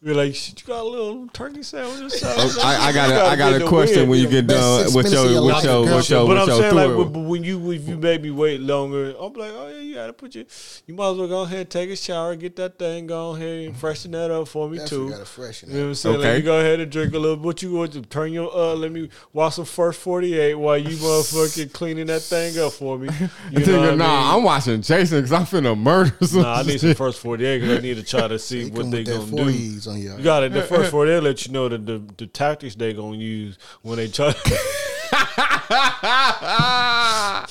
Be 0.03 0.15
like, 0.15 0.35
"Shit, 0.35 0.63
you 0.63 0.67
got 0.67 0.81
a 0.81 0.89
little 0.89 1.29
turkey 1.29 1.63
sandwich 1.63 2.01
or 2.01 2.09
something? 2.09 2.63
Oh, 2.63 2.67
I, 2.67 2.89
I 2.89 2.93
got 2.93 3.11
You 3.11 3.17
a, 3.17 3.23
I 3.23 3.37
got 3.37 3.61
a 3.61 3.67
question 3.67 4.09
when 4.09 4.19
you 4.19 4.29
get 4.29 4.47
done 4.47 4.81
six 4.85 4.95
with 4.95 5.05
minutes 5.05 5.21
of 5.23 5.31
your 5.31 5.35
your 5.35 5.45
with 5.45 5.63
your 5.63 5.83
with 5.97 6.11
your 6.11 6.27
but 6.27 6.29
with 6.29 6.39
I'm 6.39 6.49
your 6.49 6.57
saying 6.57 6.75
like 6.75 6.87
tour. 6.87 7.05
when, 7.05 7.29
when 7.29 7.45
you 7.45 7.71
if 7.73 7.87
you 7.87 7.99
made 7.99 8.23
me 8.23 8.31
wait 8.31 8.63
longer, 8.63 9.15
I'm 9.21 9.35
like, 9.35 9.53
oh 9.53 9.69
yeah, 9.69 9.81
you 9.81 9.95
gotta 9.97 10.15
put 10.15 10.35
your, 10.35 10.45
you 10.87 10.95
might 10.95 11.11
as 11.11 11.19
well 11.19 11.29
go 11.29 11.43
ahead 11.43 11.61
and 11.61 11.71
take 11.71 11.91
a 11.91 11.97
shower, 11.97 12.35
get 12.35 12.57
that 12.57 12.79
thing, 12.79 13.09
go 13.09 13.35
ahead 13.37 13.67
and 13.67 13.77
freshen 13.77 14.13
that 14.13 14.31
up 14.31 14.49
for 14.49 14.71
me 14.71 14.79
Definitely 14.79 15.07
too. 15.09 15.11
gotta 15.13 15.25
freshen 15.27 15.69
You 15.69 15.75
know 15.75 15.81
what 15.83 15.85
it. 15.85 15.89
I'm 15.91 15.95
saying? 15.97 16.19
Let 16.21 16.27
Okay. 16.29 16.37
me 16.39 16.43
go 16.45 16.61
ahead 16.61 16.81
and 16.81 16.91
drink 16.91 17.13
a 17.13 17.19
little. 17.19 17.37
What 17.37 17.61
you 17.63 17.73
want 17.75 17.93
to 17.93 18.01
turn 18.01 18.33
your 18.33 18.51
uh? 18.57 18.75
Let 18.77 18.93
me 18.93 19.11
watch 19.35 19.57
some 19.57 19.67
first 19.67 20.01
forty 20.01 20.39
eight 20.39 20.55
while 20.55 20.79
you 20.79 20.97
motherfucking 20.97 21.75
cleaning 21.75 22.07
that 22.07 22.23
thing 22.23 22.59
up 22.59 22.73
for 22.73 22.97
me. 22.97 23.11
You 23.51 23.67
know 23.67 23.67
Nigga, 23.67 23.81
what 23.81 23.89
I 23.91 23.95
nah, 23.97 24.21
mean? 24.25 24.39
I'm 24.39 24.43
watching 24.45 24.81
Jason 24.81 25.19
because 25.19 25.33
I'm 25.33 25.45
finna 25.45 25.77
murder 25.79 26.17
some 26.25 26.41
Nah, 26.41 26.61
I 26.61 26.63
need 26.63 26.81
some 26.81 26.95
first 26.95 27.21
forty 27.21 27.45
eight 27.45 27.59
because 27.59 27.79
I 27.79 27.83
need 27.83 27.97
to 27.97 28.03
try 28.03 28.29
to 28.29 28.39
see 28.39 28.71
what 28.71 28.91
they 28.91 28.99
with 28.99 29.07
gonna 29.09 29.27
do. 29.27 29.90
On 29.91 30.01
your. 30.01 30.19
You 30.19 30.25
got 30.25 30.43
it. 30.45 30.53
The 30.53 30.63
first 30.63 30.91
forty 30.97 31.13
eight 31.13 31.23
let 31.23 31.47
you 31.47 31.53
know 31.53 31.69
the, 31.69 31.79
the 31.79 32.03
the 32.17 32.27
tactics 32.27 32.75
they 32.77 32.93
gonna 32.93 33.17
use 33.17 33.59
when 33.83 33.97
they 33.97 34.09
try. 34.09 34.33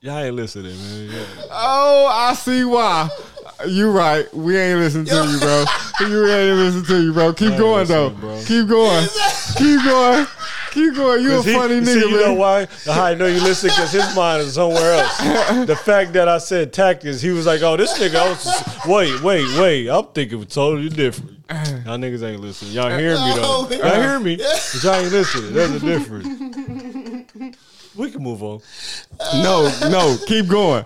Y'all 0.00 0.18
ain't 0.18 0.36
listening, 0.36 0.76
man. 0.76 1.10
Yeah. 1.10 1.24
Oh, 1.50 2.08
I 2.10 2.32
see 2.34 2.64
why. 2.64 3.08
You 3.66 3.90
right. 3.90 4.32
We 4.32 4.56
ain't 4.56 4.78
listening 4.78 5.06
to 5.06 5.26
you, 5.26 5.38
bro. 5.38 5.64
You 6.00 6.28
ain't 6.28 6.56
listening 6.56 6.84
to 6.84 7.02
you, 7.02 7.12
bro. 7.12 7.32
Keep 7.32 7.58
going 7.58 7.88
though. 7.88 8.10
bro. 8.10 8.40
Keep 8.46 8.68
going. 8.68 9.08
Keep 9.56 9.82
going. 9.82 10.26
Keep 10.78 10.94
going. 10.96 11.22
You 11.22 11.30
a 11.30 11.34
'Cause 11.36 11.44
he- 11.44 11.52
funny 11.54 11.84
see, 11.84 11.90
nigga, 11.96 12.10
you 12.10 12.16
know 12.20 12.26
man. 12.28 12.36
why? 12.38 12.66
How 12.86 13.04
I 13.04 13.14
know 13.14 13.26
you 13.26 13.40
listen 13.40 13.68
because 13.70 13.92
his 13.92 14.14
mind 14.16 14.42
is 14.42 14.54
somewhere 14.54 14.94
else. 14.94 15.18
the 15.66 15.76
fact 15.76 16.12
that 16.14 16.28
I 16.28 16.38
said 16.38 16.72
tactics, 16.72 17.20
he 17.20 17.30
was 17.30 17.46
like, 17.46 17.62
"Oh, 17.62 17.76
this 17.76 17.98
nigga." 17.98 18.16
I 18.16 18.28
was 18.28 18.44
just, 18.44 18.86
wait, 18.86 19.22
wait, 19.22 19.58
wait. 19.58 19.88
I'm 19.88 20.06
thinking 20.14 20.44
totally 20.46 20.88
different. 20.88 21.32
Y'all 21.50 21.96
niggas 21.98 22.22
ain't 22.22 22.40
listening. 22.40 22.72
Y'all 22.72 22.90
hear 22.90 23.12
me 23.14 23.32
though. 23.34 23.42
Oh, 23.44 23.68
y'all 23.70 23.94
hear 24.02 24.20
me? 24.20 24.36
But 24.36 24.82
y'all 24.84 24.94
ain't 24.96 25.10
listening. 25.12 25.54
There's 25.54 25.70
a 25.70 25.80
difference. 25.80 26.28
We 27.96 28.10
can 28.12 28.22
move 28.22 28.42
on. 28.44 28.60
No, 29.42 29.68
no. 29.88 30.16
Keep 30.26 30.46
going. 30.48 30.84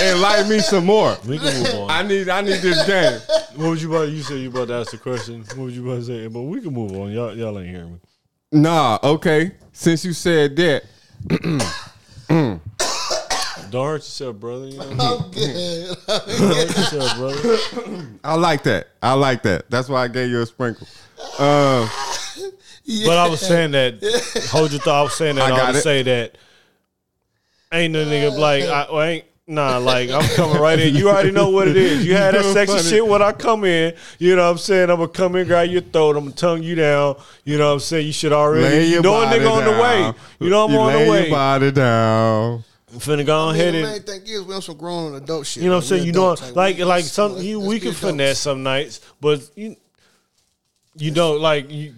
enlighten 0.00 0.48
me 0.48 0.60
some 0.60 0.86
more. 0.86 1.16
We 1.26 1.38
can 1.38 1.52
move 1.62 1.74
on. 1.74 1.90
I 1.90 2.02
need 2.02 2.28
I 2.28 2.40
need 2.40 2.60
this 2.62 2.86
game. 2.86 3.20
What 3.56 3.70
was 3.70 3.82
you 3.82 3.94
about? 3.94 4.08
You 4.08 4.22
said 4.22 4.38
you 4.38 4.48
about 4.48 4.68
to 4.68 4.74
ask 4.74 4.92
the 4.92 4.98
question. 4.98 5.40
What 5.56 5.58
was 5.66 5.76
you 5.76 5.84
about 5.86 6.00
to 6.00 6.04
say? 6.06 6.26
But 6.28 6.42
we 6.42 6.60
can 6.60 6.72
move 6.72 6.92
on. 6.92 7.10
Y'all, 7.10 7.36
y'all 7.36 7.58
ain't 7.58 7.68
hearing 7.68 7.92
me. 7.94 7.98
Nah, 8.54 9.00
okay. 9.02 9.50
Since 9.72 10.04
you 10.04 10.12
said 10.12 10.54
that, 10.56 10.84
Don't 12.28 12.60
hurt 13.72 13.94
yourself, 13.96 14.36
brother. 14.36 14.68
You 14.68 14.78
know? 14.78 14.84
I'm 15.24 15.30
good. 15.32 15.96
Don't 16.06 16.28
hurt 16.28 16.68
yourself, 16.68 17.16
brother. 17.82 18.06
I 18.22 18.34
like 18.36 18.62
that. 18.62 18.86
I 19.02 19.14
like 19.14 19.42
that. 19.42 19.68
That's 19.70 19.88
why 19.88 20.04
I 20.04 20.08
gave 20.08 20.30
you 20.30 20.40
a 20.40 20.46
sprinkle. 20.46 20.86
Um, 21.40 21.90
But 23.04 23.18
I 23.18 23.28
was 23.28 23.40
saying 23.40 23.72
that. 23.72 24.48
Hold 24.52 24.70
your 24.70 24.80
thought. 24.80 25.00
I 25.00 25.02
was 25.02 25.16
saying 25.16 25.34
that. 25.36 25.50
I 25.50 25.54
I, 25.54 25.58
got 25.58 25.68
was 25.70 25.78
it. 25.78 25.82
say 25.82 26.02
that. 26.04 26.38
Ain't 27.72 27.92
no 27.92 28.04
nigga 28.04 28.38
like 28.38 28.62
I 28.64 28.86
well, 28.92 29.02
ain't. 29.02 29.24
Nah, 29.46 29.76
like 29.76 30.08
I'm 30.08 30.26
coming 30.36 30.56
right 30.60 30.78
in. 30.80 30.94
You 30.94 31.10
already 31.10 31.30
know 31.30 31.50
what 31.50 31.68
it 31.68 31.76
is. 31.76 32.04
You 32.06 32.14
had 32.16 32.34
that 32.34 32.44
You're 32.44 32.52
sexy 32.54 32.76
funny. 32.78 32.88
shit 32.88 33.06
when 33.06 33.20
I 33.20 33.32
come 33.32 33.64
in. 33.64 33.94
You 34.18 34.36
know 34.36 34.44
what 34.46 34.52
I'm 34.52 34.58
saying? 34.58 34.88
I'm 34.88 34.96
gonna 34.96 35.08
come 35.08 35.36
in, 35.36 35.46
grab 35.46 35.68
your 35.68 35.82
throat. 35.82 36.16
I'm 36.16 36.24
gonna 36.24 36.34
tongue 36.34 36.62
you 36.62 36.74
down. 36.74 37.16
You 37.44 37.58
know 37.58 37.66
what 37.66 37.72
I'm 37.74 37.80
saying? 37.80 38.06
You 38.06 38.12
should 38.14 38.32
already. 38.32 38.64
lay 38.64 38.84
You 38.86 38.92
your 38.94 39.02
know 39.02 39.20
a 39.20 39.24
body 39.26 39.38
nigga 39.40 39.52
on 39.52 39.64
the 39.64 39.70
down. 39.72 39.80
way. 40.14 40.18
You 40.40 40.48
know 40.50 40.64
I'm 40.64 40.72
You 40.72 40.78
on 40.78 40.86
lay 40.94 41.04
the 41.04 41.10
way. 41.10 41.20
your 41.22 41.30
body 41.30 41.70
down. 41.72 42.64
I'm 42.90 43.00
finna 43.00 43.26
go 43.26 43.48
I 43.48 43.52
mean, 43.52 43.60
ahead 43.60 43.74
and 43.74 43.82
main 43.84 44.02
thing 44.02 44.22
is 44.24 44.42
we 44.44 44.54
on 44.54 44.62
some 44.62 44.76
grown 44.78 45.14
adult 45.16 45.46
shit. 45.46 45.62
You 45.62 45.68
know 45.68 45.74
what 45.76 45.82
I'm 45.84 45.88
saying? 45.88 46.04
You 46.06 46.12
know, 46.12 46.32
adults, 46.32 46.56
like 46.56 46.76
we- 46.78 46.84
like 46.84 47.02
let's- 47.02 47.12
some 47.12 47.36
you 47.42 47.60
we 47.60 47.80
can 47.80 47.88
adults. 47.88 48.00
finesse 48.00 48.38
some 48.38 48.62
nights, 48.62 49.00
but 49.20 49.42
you 49.56 49.76
you 50.96 51.10
know 51.10 51.32
like 51.32 51.70
you 51.70 51.92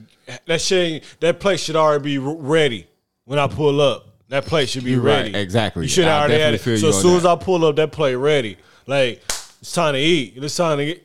that 0.47 0.61
shit 0.61 1.05
that 1.21 1.39
place 1.39 1.61
should 1.63 1.77
already 1.77 2.03
be 2.03 2.19
ready 2.19 2.89
when 3.25 3.39
I 3.39 3.47
pull 3.47 3.81
up. 3.81 4.06
That 4.29 4.45
plate 4.45 4.69
should 4.69 4.85
be 4.85 4.91
You're 4.93 5.01
right, 5.01 5.23
ready. 5.33 5.39
exactly. 5.39 5.83
You 5.85 5.89
should 5.89 6.07
I 6.07 6.19
already 6.21 6.41
have 6.43 6.53
definitely 6.55 6.75
it. 6.75 6.81
So 6.81 6.89
as 6.89 6.97
on 6.97 7.03
soon 7.03 7.17
as. 7.19 7.27
I 7.27 7.37
pull 7.37 7.65
up, 7.65 7.77
that 7.77 7.93
plate 7.93 8.17
ready. 8.17 8.57
Like 8.87 9.23
it's 9.61 9.73
time 9.73 9.95
to 9.95 10.01
eat. 10.01 10.35
It's 10.37 10.57
time 10.57 10.79
to 10.79 10.85
get. 10.87 11.03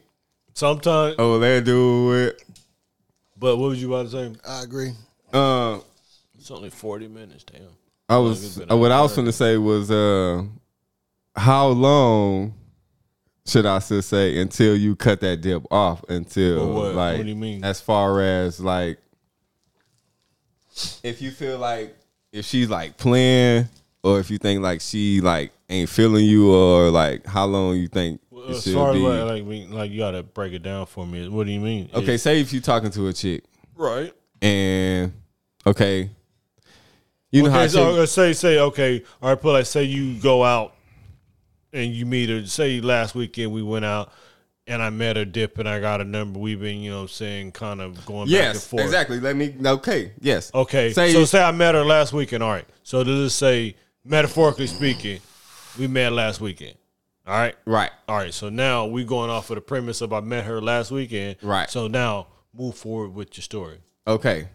Sometimes, 0.53 1.15
Oh, 1.17 1.37
let's 1.37 1.65
do 1.65 2.11
it. 2.13 2.43
but 3.37 3.57
what 3.57 3.69
was 3.69 3.81
you 3.81 3.93
about 3.93 4.11
to 4.11 4.11
say? 4.11 4.35
I 4.47 4.63
agree. 4.63 4.91
Uh, 5.31 5.79
It's 6.37 6.51
only 6.51 6.69
forty 6.69 7.07
minutes. 7.07 7.43
Damn. 7.45 7.61
I 8.09 8.17
was 8.17 8.57
been 8.57 8.69
uh, 8.71 8.75
what 8.75 8.91
I 8.91 8.99
was 9.01 9.13
going 9.15 9.27
to 9.27 9.31
say 9.31 9.57
was 9.57 9.89
uh, 9.89 10.43
how 11.35 11.67
long 11.67 12.53
should 13.47 13.65
I 13.65 13.79
still 13.79 14.01
say 14.01 14.39
until 14.41 14.75
you 14.75 14.95
cut 14.97 15.21
that 15.21 15.37
dip 15.41 15.63
off? 15.71 16.03
Until 16.09 16.73
what? 16.73 16.95
like, 16.95 17.17
What 17.17 17.23
do 17.23 17.29
you 17.29 17.35
mean? 17.35 17.63
As 17.63 17.79
far 17.79 18.21
as 18.21 18.59
like, 18.59 18.99
if 21.03 21.21
you 21.21 21.31
feel 21.31 21.57
like 21.59 21.95
if 22.31 22.45
she's 22.45 22.69
like 22.69 22.97
playing, 22.97 23.67
or 24.03 24.19
if 24.19 24.29
you 24.31 24.37
think 24.37 24.61
like 24.61 24.81
she 24.81 25.21
like 25.21 25.51
ain't 25.69 25.89
feeling 25.89 26.25
you, 26.25 26.53
or 26.53 26.89
like 26.89 27.25
how 27.25 27.45
long 27.45 27.75
you 27.77 27.87
think 27.87 28.21
it 28.31 28.49
As 28.51 28.63
should 28.63 28.75
as 28.77 28.93
be? 28.95 28.99
like, 29.01 29.43
like, 29.45 29.69
like 29.69 29.91
you 29.91 29.99
gotta 29.99 30.23
break 30.23 30.53
it 30.53 30.63
down 30.63 30.85
for 30.85 31.05
me. 31.05 31.27
What 31.29 31.45
do 31.45 31.51
you 31.51 31.59
mean? 31.59 31.89
okay, 31.93 32.03
It's- 32.03 32.21
say 32.23 32.39
if 32.41 32.51
you 32.53 32.61
talking 32.61 32.89
to 32.91 33.07
a 33.07 33.13
chick 33.13 33.43
right. 33.75 34.13
and 34.41 35.13
okay, 35.65 36.09
you 37.31 37.43
know 37.43 37.51
how 37.51 37.59
okay, 37.59 37.67
so 37.69 37.91
chick- 37.91 37.99
uh, 38.01 38.05
say 38.05 38.33
say 38.33 38.59
okay, 38.59 39.03
all 39.21 39.29
right, 39.29 39.39
put 39.41 39.53
like 39.53 39.65
say 39.65 39.83
you 39.83 40.19
go 40.19 40.43
out 40.43 40.73
and 41.73 41.91
you 41.93 42.05
meet 42.05 42.29
her. 42.29 42.45
Say 42.45 42.81
last 42.81 43.15
weekend 43.15 43.51
we 43.53 43.61
went 43.63 43.85
out 43.85 44.11
and 44.67 44.81
I 44.81 44.89
met 44.89 45.15
her 45.15 45.25
dip 45.25 45.57
and 45.57 45.67
I 45.67 45.79
got 45.79 46.01
a 46.01 46.03
number. 46.03 46.39
We've 46.39 46.59
been, 46.59 46.79
you 46.81 46.91
know, 46.91 47.07
saying 47.07 47.51
kind 47.53 47.81
of 47.81 48.05
going 48.05 48.27
back 48.27 48.45
and 48.45 48.53
yes, 48.55 48.67
forth. 48.67 48.83
exactly. 48.83 49.19
Let 49.19 49.35
me 49.35 49.53
okay, 49.65 50.11
yes, 50.19 50.51
Okay, 50.53 50.93
Say 50.93 51.13
so 51.13 51.25
say 51.25 51.41
I 51.43 51.51
met 51.51 51.75
her 51.75 51.83
last 51.83 52.13
weekend. 52.13 52.43
All 52.43 52.51
right, 52.51 52.65
so 52.83 53.03
just 53.03 53.37
say 53.37 53.75
metaphorically 54.05 54.67
speaking, 54.67 55.19
we 55.77 55.87
met 55.87 56.11
last 56.13 56.41
weekend. 56.41 56.75
All 57.27 57.35
right, 57.37 57.55
right. 57.65 57.91
all 58.07 58.17
right. 58.17 58.33
So 58.33 58.49
now 58.49 58.87
we 58.87 59.03
going 59.05 59.29
off 59.29 59.49
of 59.51 59.55
the 59.55 59.61
premise 59.61 60.01
of 60.01 60.11
I 60.11 60.21
met 60.21 60.45
her 60.45 60.59
last 60.59 60.91
weekend. 60.91 61.37
Right. 61.41 61.69
So 61.69 61.87
now 61.87 62.27
move 62.53 62.75
forward 62.75 63.13
with 63.13 63.37
your 63.37 63.43
story. 63.43 63.77
Okay. 64.07 64.47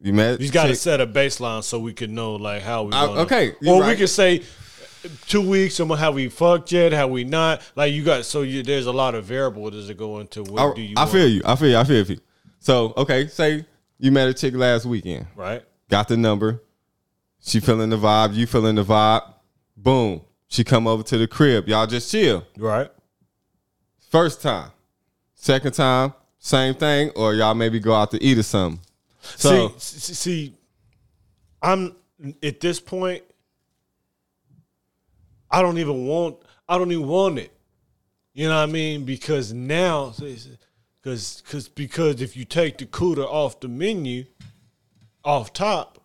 You 0.00 0.12
met 0.12 0.40
You 0.40 0.50
got 0.50 0.66
to 0.68 0.76
set 0.76 1.00
a 1.00 1.06
baseline 1.06 1.62
so 1.64 1.78
we 1.78 1.92
can 1.92 2.14
know 2.14 2.36
like 2.36 2.62
how 2.62 2.84
we. 2.84 2.92
Uh, 2.92 3.06
gonna- 3.06 3.20
okay, 3.22 3.54
or 3.66 3.84
we 3.84 3.96
can 3.96 4.06
say 4.06 4.42
two 5.26 5.40
weeks. 5.48 5.80
And 5.80 5.90
have 5.92 6.14
we 6.14 6.28
fucked 6.28 6.72
yet? 6.72 6.92
Have 6.92 7.10
we 7.10 7.24
not? 7.24 7.62
Like 7.74 7.92
you 7.92 8.04
got 8.04 8.24
so 8.24 8.42
you, 8.42 8.62
there's 8.62 8.86
a 8.86 8.92
lot 8.92 9.14
of 9.14 9.24
variables 9.24 9.86
that 9.86 9.96
go 9.96 10.20
into 10.20 10.42
what 10.42 10.72
I, 10.72 10.74
do 10.74 10.82
you. 10.82 10.94
I 10.96 11.00
want, 11.00 11.12
feel 11.12 11.28
you. 11.28 11.42
I 11.44 11.56
feel 11.56 11.68
you. 11.68 11.76
I 11.76 11.84
feel 11.84 12.04
you. 12.04 12.18
So, 12.60 12.92
okay, 12.96 13.26
say 13.28 13.64
you 13.98 14.12
met 14.12 14.28
a 14.28 14.34
chick 14.34 14.54
last 14.54 14.84
weekend. 14.84 15.26
right. 15.36 15.62
Got 15.88 16.08
the 16.08 16.16
number. 16.16 16.62
She 17.40 17.60
feeling 17.60 17.88
the 17.88 17.96
vibe. 17.96 18.34
You 18.34 18.46
feeling 18.46 18.74
the 18.74 18.84
vibe. 18.84 19.22
Boom. 19.76 20.20
She 20.48 20.64
come 20.64 20.86
over 20.86 21.02
to 21.04 21.18
the 21.18 21.26
crib. 21.26 21.68
Y'all 21.68 21.86
just 21.86 22.10
chill. 22.10 22.44
Right. 22.56 22.90
First 24.10 24.42
time. 24.42 24.70
Second 25.34 25.72
time, 25.72 26.14
same 26.38 26.74
thing. 26.74 27.10
Or 27.14 27.32
y'all 27.32 27.54
maybe 27.54 27.78
go 27.78 27.94
out 27.94 28.10
to 28.10 28.22
eat 28.22 28.38
or 28.38 28.42
something. 28.42 28.80
So, 29.20 29.72
see, 29.78 30.14
see, 30.14 30.54
I'm 31.62 31.94
at 32.42 32.60
this 32.60 32.80
point. 32.80 33.22
I 35.50 35.62
don't 35.62 35.78
even 35.78 36.06
want. 36.06 36.36
I 36.68 36.78
don't 36.78 36.92
even 36.92 37.06
want 37.06 37.38
it. 37.38 37.52
You 38.34 38.48
know 38.48 38.56
what 38.56 38.68
I 38.68 38.72
mean? 38.72 39.04
Because 39.04 39.52
now, 39.52 40.14
because 41.02 41.42
because 41.42 41.68
because 41.68 42.20
if 42.20 42.36
you 42.36 42.44
take 42.44 42.78
the 42.78 42.86
cooter 42.86 43.24
off 43.26 43.60
the 43.60 43.68
menu, 43.68 44.26
off 45.24 45.52
top, 45.52 46.00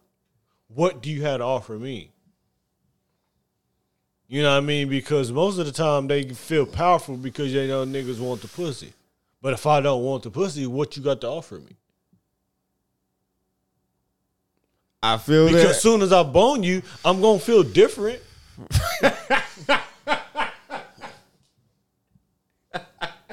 what 0.67 1.01
do 1.01 1.09
you 1.11 1.23
have 1.23 1.39
to 1.39 1.43
offer 1.43 1.77
me? 1.77 2.11
You 4.27 4.41
know 4.41 4.51
what 4.51 4.57
I 4.57 4.61
mean? 4.61 4.89
Because 4.89 5.31
most 5.31 5.59
of 5.59 5.65
the 5.65 5.71
time 5.71 6.07
they 6.07 6.23
feel 6.29 6.65
powerful 6.65 7.17
because 7.17 7.53
they 7.53 7.67
know 7.67 7.85
niggas 7.85 8.19
want 8.19 8.41
the 8.41 8.47
pussy. 8.47 8.93
But 9.41 9.53
if 9.53 9.67
I 9.67 9.81
don't 9.81 10.03
want 10.03 10.23
the 10.23 10.31
pussy, 10.31 10.65
what 10.65 10.95
you 10.97 11.03
got 11.03 11.21
to 11.21 11.27
offer 11.27 11.55
me? 11.55 11.75
I 15.03 15.17
feel 15.17 15.47
Because 15.47 15.63
that. 15.63 15.69
as 15.71 15.81
soon 15.81 16.01
as 16.01 16.13
I 16.13 16.23
bone 16.23 16.63
you, 16.63 16.81
I'm 17.03 17.21
gonna 17.21 17.37
feel 17.37 17.61
different. 17.61 18.21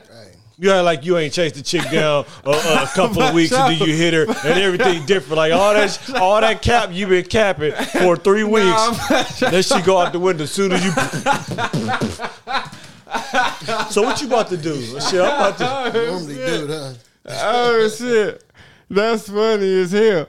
Right. 0.09 0.37
You 0.59 0.71
act 0.73 0.85
like 0.85 1.05
you 1.07 1.17
ain't 1.17 1.33
chased 1.33 1.55
the 1.55 1.63
chick 1.63 1.83
down 1.91 2.27
uh, 2.45 2.51
uh, 2.51 2.81
a, 2.81 2.85
a 2.85 2.87
couple 2.95 3.23
of 3.23 3.35
weeks 3.35 3.53
and 3.53 3.73
then 3.73 3.79
you 3.89 3.95
hit 3.95 4.13
her 4.13 4.25
and 4.27 4.61
everything 4.61 5.07
different. 5.07 5.37
Like 5.37 5.53
all 5.53 5.73
that, 5.73 6.11
all 6.17 6.41
that 6.41 6.61
cap 6.63 6.91
you 6.93 7.07
been 7.07 7.25
capping 7.25 7.73
for 7.73 8.17
three 8.17 8.45
weeks. 8.45 9.39
then 9.41 9.63
she 9.63 9.81
go 9.83 9.99
out 9.99 10.13
the 10.13 10.19
window 10.21 10.45
as 10.45 10.51
soon 10.51 10.73
as 10.73 10.85
you. 10.85 10.91
so 13.91 14.03
what 14.03 14.21
you 14.21 14.27
about 14.27 14.49
to 14.49 14.57
do? 14.57 14.75
Shit, 15.01 15.21
I'm 15.21 15.53
about 15.53 15.59
to. 15.59 15.65
Oh, 15.71 15.91
Normally 16.11 16.35
do 16.35 16.67
huh? 16.69 16.93
oh 17.27 17.89
shit. 17.89 18.45
That's 18.89 19.29
funny 19.29 19.81
as 19.81 19.93
hell. 19.93 20.27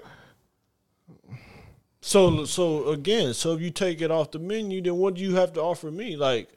So 2.01 2.45
so 2.45 2.89
again, 2.89 3.33
so 3.33 3.53
if 3.53 3.61
you 3.61 3.69
take 3.69 4.01
it 4.01 4.11
off 4.11 4.31
the 4.31 4.39
menu, 4.39 4.81
then 4.81 4.95
what 4.95 5.13
do 5.15 5.21
you 5.21 5.35
have 5.35 5.53
to 5.53 5.61
offer 5.61 5.91
me? 5.91 6.15
Like 6.15 6.49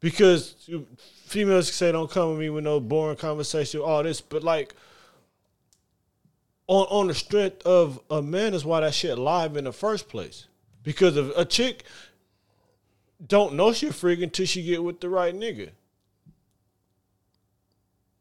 because 0.00 0.68
females 1.24 1.72
say 1.72 1.92
don't 1.92 2.10
come 2.10 2.30
with 2.30 2.40
me 2.40 2.50
with 2.50 2.64
no 2.64 2.80
boring 2.80 3.16
conversation, 3.16 3.80
all 3.80 4.02
this, 4.02 4.20
but 4.20 4.42
like 4.42 4.74
on 6.66 6.86
on 6.86 7.06
the 7.08 7.14
strength 7.14 7.62
of 7.66 8.00
a 8.10 8.22
man 8.22 8.54
is 8.54 8.64
why 8.64 8.80
that 8.80 8.94
shit 8.94 9.18
live 9.18 9.56
in 9.56 9.64
the 9.64 9.72
first 9.72 10.08
place. 10.08 10.46
Because 10.82 11.16
if 11.16 11.36
a 11.36 11.44
chick 11.44 11.84
don't 13.26 13.54
know 13.54 13.72
she 13.72 13.88
a 13.88 13.92
freak 13.92 14.22
until 14.22 14.46
she 14.46 14.62
get 14.62 14.82
with 14.82 15.00
the 15.00 15.08
right 15.08 15.34
nigga. 15.34 15.70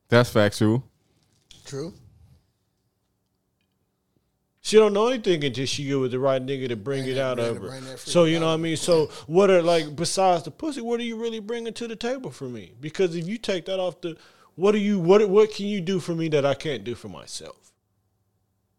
That's 0.09 0.29
factual. 0.29 0.83
True. 1.65 1.93
She 4.65 4.77
don't 4.77 4.93
know 4.93 5.07
anything 5.09 5.43
until 5.43 5.65
she 5.65 5.83
get 5.83 5.95
with 5.99 6.11
the 6.11 6.19
right 6.19 6.41
nigga 6.43 6.69
to 6.69 6.77
bring, 6.77 7.03
Bring 7.03 7.15
it 7.17 7.19
out 7.19 7.35
bring 7.35 7.49
of 7.49 7.61
her. 7.61 7.79
that 7.81 7.99
So 7.99 8.23
you 8.23 8.39
know 8.39 8.47
what 8.47 8.53
I 8.53 8.57
mean. 8.57 8.77
So 8.77 9.07
what 9.27 9.49
are 9.49 9.61
like 9.61 9.93
besides 9.93 10.43
the 10.43 10.51
pussy? 10.51 10.79
What 10.79 11.01
are 11.01 11.03
you 11.03 11.17
really 11.17 11.41
bringing 11.41 11.73
to 11.73 11.87
the 11.87 11.97
table 11.97 12.31
for 12.31 12.45
me? 12.45 12.71
Because 12.79 13.13
if 13.13 13.27
you 13.27 13.37
take 13.37 13.65
that 13.65 13.77
off 13.81 13.99
the, 13.99 14.15
what 14.55 14.73
are 14.73 14.79
you 14.79 14.99
what 14.99 15.27
what 15.29 15.53
can 15.53 15.65
you 15.65 15.81
do 15.81 15.99
for 15.99 16.15
me 16.15 16.29
that 16.29 16.45
I 16.45 16.53
can't 16.53 16.85
do 16.85 16.95
for 16.95 17.09
myself? 17.09 17.57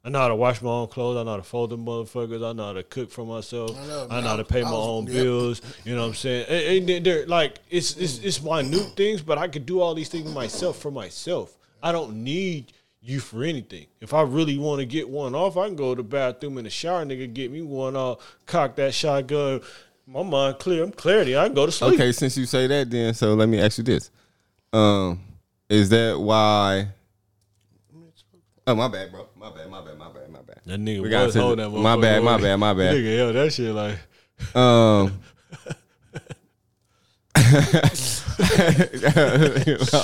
I 0.07 0.09
know 0.09 0.21
how 0.21 0.29
to 0.29 0.35
wash 0.37 0.63
my 0.63 0.71
own 0.71 0.89
clothes. 0.89 1.19
I 1.19 1.23
know 1.23 1.33
how 1.33 1.37
to 1.37 1.43
fold 1.43 1.69
them 1.71 1.85
motherfuckers. 1.85 2.43
I 2.49 2.53
know 2.55 2.65
how 2.67 2.73
to 2.75 2.83
cook 2.83 3.11
for 3.11 3.25
myself. 3.27 3.71
I 3.79 3.87
know, 3.87 4.07
I 4.11 4.21
know 4.23 4.29
how 4.29 4.37
to 4.37 4.45
pay 4.45 4.61
I 4.61 4.65
my 4.65 4.71
was- 4.71 4.89
own 4.89 5.07
yep. 5.07 5.15
bills. 5.15 5.63
You 5.85 5.95
know 5.97 6.01
what 6.03 6.09
I'm 6.09 6.15
saying? 6.15 6.47
And, 6.49 6.89
and 6.91 7.05
they're 7.07 7.27
like 7.27 7.59
it's 7.69 7.95
it's 7.99 8.19
it's 8.21 8.43
minute 8.43 8.97
things, 8.97 9.21
but 9.21 9.37
I 9.37 9.49
could 9.49 9.67
do 9.67 9.81
all 9.83 9.95
these 9.95 10.09
things 10.09 10.33
myself 10.33 10.79
for 10.79 10.91
myself. 10.91 11.55
I 11.83 11.93
don't 11.93 12.25
need 12.25 12.73
you 13.05 13.21
for 13.21 13.45
anything. 13.45 13.87
If 14.01 14.15
I 14.15 14.23
really 14.23 14.59
want 14.59 14.81
to 14.81 14.87
get 14.87 15.09
one 15.09 15.35
off, 15.35 15.57
I 15.57 15.67
can 15.67 15.77
go 15.77 15.95
to 15.95 16.03
the 16.03 16.09
bathroom 16.09 16.59
in 16.59 16.65
the 16.65 16.71
shower, 16.71 17.05
nigga, 17.05 17.33
get 17.33 17.51
me 17.51 17.61
one 17.61 17.97
off, 17.97 18.37
cock 18.47 18.77
that 18.77 18.95
shotgun. 18.95 19.61
My 20.07 20.23
mind 20.23 20.59
clear. 20.59 20.83
I'm 20.83 20.93
clarity. 20.93 21.37
I 21.37 21.47
can 21.47 21.55
go 21.55 21.67
to 21.67 21.73
sleep. 21.73 21.95
Okay, 21.95 22.13
since 22.13 22.37
you 22.37 22.45
say 22.45 22.67
that, 22.67 22.91
then 22.91 23.15
so 23.15 23.35
let 23.35 23.49
me 23.49 23.59
ask 23.59 23.79
you 23.79 23.85
this: 23.85 24.11
um, 24.73 25.19
Is 25.71 25.89
that 25.91 26.19
why? 26.19 26.89
Oh 28.67 28.75
my 28.75 28.89
bad, 28.89 29.11
bro. 29.11 29.29
My 29.37 29.51
bad. 29.51 29.71
My 29.71 29.83
bad. 29.83 29.99
My 29.99 30.13
bad. 30.13 30.31
My 30.31 30.41
bad. 30.41 30.61
That 30.67 30.81
nigga 30.81 31.03
We 31.03 31.09
was 31.09 31.35
holding 31.35 31.71
that 31.71 31.79
my 31.79 31.97
bad, 31.97 32.23
my 32.23 32.39
bad, 32.39 32.57
my 32.57 32.75
bad. 32.75 32.95
Nigga, 32.95 33.17
yo, 33.17 33.33
that 33.33 33.53
shit 33.53 33.75
like 33.75 33.99
Um, 34.55 35.21
I'm 37.55 37.95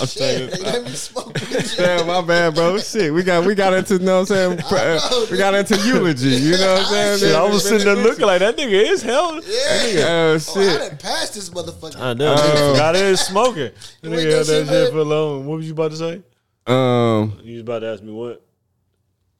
saying? 0.06 0.50
Shit, 0.50 0.50
they 0.52 0.62
let 0.64 0.84
me 0.84 0.90
smoke. 0.90 1.34
with 1.34 1.78
you. 1.78 1.84
Damn, 1.84 2.06
my 2.06 2.20
bad, 2.22 2.54
bro. 2.54 2.78
Shit, 2.78 3.12
we 3.12 3.22
got 3.22 3.44
we 3.44 3.54
got 3.54 3.72
into, 3.74 3.94
you 3.94 4.00
know 4.00 4.20
what 4.20 4.30
I'm 4.30 4.58
saying? 4.58 5.10
know, 5.10 5.26
we 5.30 5.36
got 5.38 5.54
into 5.54 5.76
eulogy, 5.86 6.28
you 6.28 6.52
know 6.56 6.74
what 6.74 6.82
I'm 6.82 6.88
saying? 6.88 7.18
Shit, 7.18 7.34
I 7.34 7.42
was 7.44 7.64
sitting 7.68 7.84
there 7.86 7.96
looking 7.96 8.26
like 8.26 8.40
that 8.40 8.56
nigga 8.56 8.90
is 8.92 9.02
hell. 9.02 9.34
Yeah. 9.36 9.40
Oh 9.42 10.30
Oh, 10.30 10.34
I 10.34 10.38
shit. 10.38 10.78
done 10.90 10.98
passed 10.98 11.34
this 11.34 11.50
motherfucker. 11.50 12.00
I 12.00 12.14
know. 12.14 12.34
nigga 12.36 12.72
forgot 12.72 12.96
it 12.96 13.02
is 13.02 13.20
smoking. 13.20 13.62
Wait, 13.62 13.74
The 14.02 14.08
nigga 14.08 14.16
that 14.16 14.30
held 14.32 14.46
that 14.46 14.46
shit, 14.46 14.68
shit 14.68 14.92
for 14.92 15.04
long. 15.04 15.46
What 15.46 15.56
was 15.56 15.66
you 15.66 15.72
about 15.72 15.90
to 15.90 15.96
say? 15.96 16.22
Um, 16.66 17.38
You 17.42 17.54
was 17.54 17.62
about 17.62 17.78
to 17.80 17.86
ask 17.88 18.02
me 18.02 18.12
what? 18.12 18.44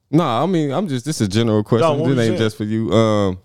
no, 0.09 0.23
I 0.23 0.45
mean, 0.45 0.71
I'm 0.71 0.87
just 0.89 1.05
this 1.05 1.21
is 1.21 1.27
a 1.27 1.29
general 1.29 1.63
question. 1.63 1.87
No, 1.97 2.13
this 2.13 2.25
ain't 2.27 2.35
it? 2.35 2.37
just 2.37 2.57
for 2.57 2.65
you. 2.65 2.91
Um, 2.91 3.39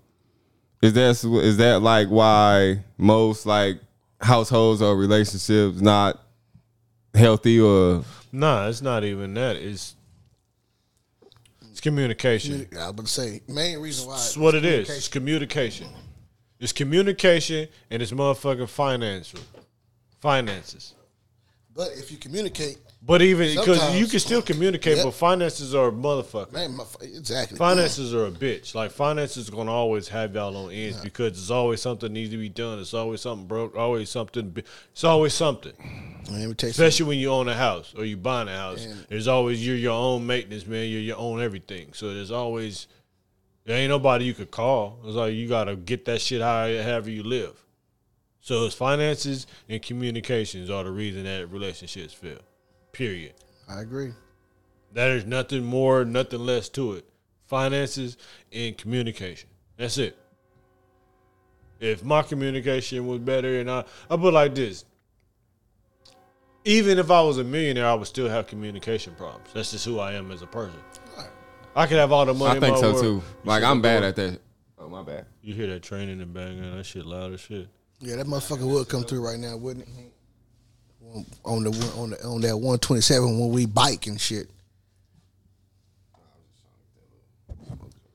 is 0.81 0.93
that 0.93 1.23
is 1.43 1.57
that 1.57 1.81
like 1.81 2.07
why 2.09 2.83
most 2.97 3.45
like 3.45 3.79
households 4.19 4.81
or 4.81 4.95
relationships 4.95 5.81
not 5.81 6.19
healthy 7.13 7.59
or 7.59 8.03
Nah, 8.31 8.67
it's 8.67 8.81
not 8.81 9.03
even 9.03 9.33
that. 9.35 9.55
It's 9.55 9.95
it's 11.71 11.79
communication. 11.79 12.67
I 12.73 12.77
was 12.77 12.89
about 12.89 13.05
to 13.05 13.11
say 13.11 13.41
main 13.47 13.79
reason 13.79 14.07
why. 14.07 14.15
It's 14.15 14.37
what 14.37 14.55
it 14.55 14.65
is. 14.65 14.89
It's 14.89 15.07
communication. 15.07 15.87
It's 16.59 16.73
communication 16.73 17.67
and 17.89 18.01
it's 18.01 18.11
motherfucking 18.11 18.67
financial 18.67 19.39
finances. 20.19 20.93
But 21.75 21.91
if 21.93 22.11
you 22.11 22.17
communicate, 22.17 22.79
But 23.01 23.21
even 23.21 23.55
because 23.55 23.95
you 23.95 24.07
can 24.07 24.19
still 24.19 24.41
communicate, 24.41 24.97
Yep. 24.97 25.05
but 25.05 25.11
finances 25.13 25.73
are 25.75 25.89
a 25.89 25.91
motherfucker. 25.91 26.51
man, 26.51 26.75
my, 26.75 26.83
exactly. 27.01 27.57
Finances 27.57 28.13
are 28.13 28.25
a 28.25 28.31
bitch. 28.31 28.75
Like 28.75 28.91
finances 28.91 29.47
are 29.47 29.51
gonna 29.51 29.71
always 29.71 30.07
have 30.09 30.33
y'all 30.35 30.57
on 30.57 30.71
ends 30.71 30.97
because 30.97 31.33
there's 31.33 31.51
always 31.51 31.81
something 31.81 32.11
needs 32.11 32.31
to 32.31 32.37
be 32.37 32.49
done. 32.49 32.79
It's 32.79 32.93
always 32.93 33.21
something 33.21 33.47
broke. 33.47 33.77
Always 33.77 34.09
something. 34.09 34.57
It's 34.91 35.03
always 35.03 35.33
something. 35.33 35.71
Let 35.77 36.31
me 36.31 36.31
tell 36.31 36.39
you 36.41 36.47
something. 36.49 36.69
Especially 36.69 37.05
when 37.05 37.19
you 37.19 37.29
own 37.29 37.47
a 37.47 37.53
house 37.53 37.93
or 37.97 38.03
you 38.03 38.17
buying 38.17 38.49
a 38.49 38.57
house. 38.57 38.85
There's 39.09 39.27
always 39.27 39.65
you're 39.65 39.77
your 39.77 39.93
own 39.93 40.25
maintenance 40.27 40.65
man. 40.65 40.89
You're 40.89 40.99
your 40.99 41.17
own 41.17 41.39
everything. 41.41 41.93
So 41.93 42.13
there's 42.13 42.31
always 42.31 42.87
there 43.63 43.77
ain't 43.77 43.89
nobody 43.89 44.25
you 44.25 44.33
could 44.33 44.51
call. 44.51 44.99
It's 45.05 45.15
like 45.15 45.33
you 45.33 45.47
gotta 45.47 45.75
get 45.77 46.03
that 46.05 46.19
shit 46.19 46.41
how 46.41 46.65
however 46.67 47.09
you 47.09 47.23
live. 47.23 47.63
So 48.41 48.65
it's 48.65 48.75
finances 48.75 49.45
and 49.69 49.81
communications 49.81 50.69
are 50.69 50.83
the 50.83 50.91
reason 50.91 51.23
that 51.25 51.49
relationships 51.51 52.13
fail. 52.13 52.39
Period. 52.97 53.35
I 53.69 53.81
agree. 53.81 54.11
There's 54.91 55.23
nothing 55.23 55.63
more, 55.63 56.03
nothing 56.03 56.39
less 56.39 56.67
to 56.69 56.93
it. 56.93 57.05
Finances 57.45 58.17
and 58.51 58.75
communication. 58.75 59.49
That's 59.77 59.99
it. 59.99 60.17
If 61.79 62.03
my 62.03 62.23
communication 62.23 63.05
was 63.05 63.19
better 63.19 63.59
and 63.59 63.69
I 63.69 63.85
I 64.09 64.17
put 64.17 64.33
like 64.33 64.55
this. 64.55 64.83
Even 66.65 66.97
if 66.97 67.11
I 67.11 67.21
was 67.21 67.37
a 67.37 67.43
millionaire, 67.43 67.85
I 67.85 67.93
would 67.93 68.07
still 68.07 68.27
have 68.29 68.47
communication 68.47 69.13
problems. 69.13 69.49
That's 69.53 69.69
just 69.69 69.85
who 69.85 69.99
I 69.99 70.13
am 70.13 70.31
as 70.31 70.41
a 70.41 70.47
person. 70.47 70.79
I 71.75 71.85
could 71.85 71.97
have 71.97 72.11
all 72.11 72.25
the 72.25 72.33
money. 72.33 72.57
I 72.57 72.59
think 72.59 72.77
my 72.77 72.81
so 72.81 72.93
world. 72.93 73.03
too. 73.03 73.09
You 73.09 73.23
Like 73.43 73.63
I'm 73.63 73.79
bad 73.79 74.03
at 74.05 74.15
that. 74.15 74.41
Oh 74.79 74.89
my 74.89 75.03
bad. 75.03 75.27
You 75.43 75.53
hear 75.53 75.67
that 75.67 75.83
train 75.83 76.09
in 76.09 76.17
the 76.17 76.25
background? 76.25 76.79
That 76.79 76.83
shit 76.83 77.05
loud 77.05 77.31
as 77.31 77.41
shit. 77.41 77.67
Yeah, 77.99 78.15
that 78.15 78.25
motherfucker 78.25 78.67
would 78.67 78.89
come 78.89 79.03
through 79.03 79.23
right 79.23 79.37
now, 79.37 79.55
wouldn't 79.55 79.87
it? 79.87 80.13
On 81.45 81.63
the 81.63 81.93
on 81.97 82.09
the 82.11 82.23
on 82.25 82.41
that 82.41 82.57
one 82.57 82.79
twenty 82.79 83.01
seven 83.01 83.39
when 83.39 83.49
we 83.49 83.65
bike 83.65 84.07
and 84.07 84.19
shit. 84.19 84.49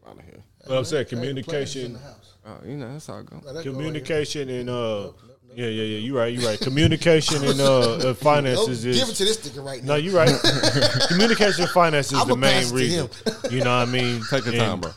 Out 0.06 0.18
of 0.18 0.24
here. 0.24 0.42
But 0.66 0.78
I'm 0.78 0.84
saying 0.84 1.06
Hey, 1.10 1.32
the 1.32 1.42
players 1.42 1.76
in 1.76 1.94
communication. 1.94 1.98
Oh, 2.44 2.58
you 2.66 2.76
know 2.76 2.92
that's 2.92 3.06
how 3.06 3.18
it 3.18 3.26
go. 3.26 3.36
Now, 3.36 3.40
that 3.40 3.46
go 3.46 3.54
right 3.54 3.62
here. 3.64 3.72
Communication 3.72 4.48
and 4.48 4.70
uh, 4.70 5.10
yeah, 5.54 5.66
yeah, 5.66 5.82
yeah. 5.82 5.98
You 5.98 6.16
right, 6.18 6.32
you 6.32 6.46
right. 6.46 6.58
Communication 6.58 7.44
and 7.44 7.60
uh, 7.60 8.14
finances 8.28 8.84
is 8.84 8.98
give 8.98 9.08
it 9.08 9.14
to 9.14 9.24
this 9.24 9.36
nigga 9.38 9.64
right 9.64 9.82
now. 9.82 9.92
No, 9.92 9.96
you're 9.96 10.14
right. 10.14 10.30
Communication 11.08 11.62
and 11.62 11.70
finance 11.72 12.12
is 12.12 12.24
the 12.26 12.36
main 12.36 12.52
pass 12.52 12.66
it 12.66 12.68
to 12.70 12.74
reason. 12.74 13.08
You 13.50 13.58
know 13.64 13.78
what 13.78 13.88
I 13.88 13.90
mean? 13.90 14.22
Take 14.30 14.46
your 14.46 14.54
And- 14.54 14.62
time, 14.62 14.80
bro. 14.80 14.90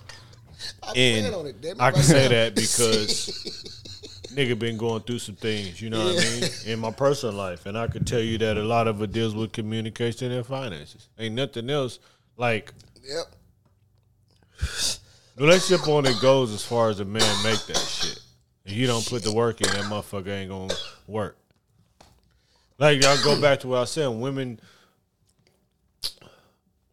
I'm 0.83 0.93
And 0.95 1.47
it, 1.65 1.75
I 1.79 1.91
can 1.91 2.03
say 2.03 2.27
that 2.27 2.55
because 2.55 3.73
nigga 4.35 4.57
been 4.57 4.77
going 4.77 5.01
through 5.03 5.19
some 5.19 5.35
things, 5.35 5.81
you 5.81 5.89
know 5.89 6.03
what 6.03 6.17
I 6.17 6.29
mean, 6.29 6.49
in 6.65 6.79
my 6.79 6.91
personal 6.91 7.35
life, 7.35 7.65
and 7.65 7.77
I 7.77 7.87
can 7.87 8.03
tell 8.03 8.19
you 8.19 8.37
that 8.39 8.57
a 8.57 8.63
lot 8.63 8.87
of 8.87 9.01
it 9.01 9.11
deals 9.11 9.33
with 9.33 9.51
communication 9.51 10.31
and 10.31 10.45
finances. 10.45 11.07
Ain't 11.17 11.35
nothing 11.35 11.69
else 11.69 11.99
like 12.37 12.73
Yep. 13.03 13.25
relationship 15.37 15.87
only 15.87 16.13
goes 16.21 16.53
as 16.53 16.63
far 16.65 16.89
as 16.89 16.99
a 16.99 17.05
man 17.05 17.43
make 17.43 17.63
that 17.67 17.77
shit. 17.77 18.19
If 18.65 18.73
you 18.73 18.87
don't 18.87 19.05
put 19.05 19.23
the 19.23 19.31
work 19.31 19.61
in, 19.61 19.67
that 19.67 19.83
motherfucker 19.85 20.27
ain't 20.27 20.49
gonna 20.49 20.73
work. 21.07 21.37
Like 22.77 23.01
y'all 23.01 23.23
go 23.23 23.39
back 23.39 23.59
to 23.61 23.67
what 23.67 23.79
I 23.79 23.85
saying, 23.85 24.19
women, 24.19 24.59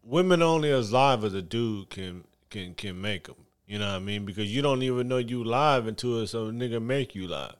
women 0.03 0.41
only 0.41 0.71
as 0.71 0.91
live 0.93 1.23
as 1.23 1.33
a 1.33 1.41
dude 1.41 1.89
can 1.89 2.23
can 2.49 2.75
can 2.75 3.01
make 3.01 3.25
them. 3.25 3.35
You 3.73 3.79
know 3.79 3.87
what 3.87 3.95
I 3.95 3.99
mean? 3.99 4.23
Because 4.23 4.55
you 4.55 4.61
don't 4.61 4.83
even 4.83 5.07
know 5.07 5.17
you 5.17 5.43
live 5.43 5.87
until 5.87 6.27
some 6.27 6.59
nigga 6.59 6.79
make 6.79 7.15
you 7.15 7.27
live, 7.27 7.55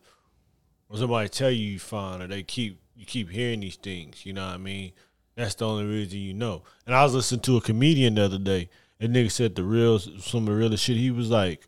or 0.88 0.99
somebody 0.99 1.28
tell 1.28 1.49
you 1.49 1.72
you 1.72 1.80
fine, 1.80 2.22
or 2.22 2.28
they 2.28 2.43
keep 2.43 2.80
you 2.95 3.03
keep 3.03 3.32
hearing 3.32 3.61
these 3.61 3.78
things. 3.78 4.24
You 4.24 4.34
know 4.34 4.45
what 4.45 4.53
I 4.53 4.57
mean? 4.57 4.91
That's 5.36 5.55
the 5.55 5.68
only 5.68 5.86
reason 5.86 6.20
you 6.20 6.36
know. 6.36 6.61
And 6.86 6.93
I 6.93 7.01
was 7.01 7.16
listening 7.16 7.41
to 7.41 7.57
a 7.57 7.61
comedian 7.61 8.14
the 8.14 8.26
other 8.26 8.38
day. 8.38 8.70
And 8.99 9.16
nigga 9.16 9.32
said 9.32 9.55
the 9.55 9.64
real 9.64 9.97
some 9.97 10.41
of 10.41 10.45
the 10.45 10.53
real 10.53 10.76
shit. 10.76 10.97
He 10.97 11.09
was 11.09 11.32
like, 11.32 11.68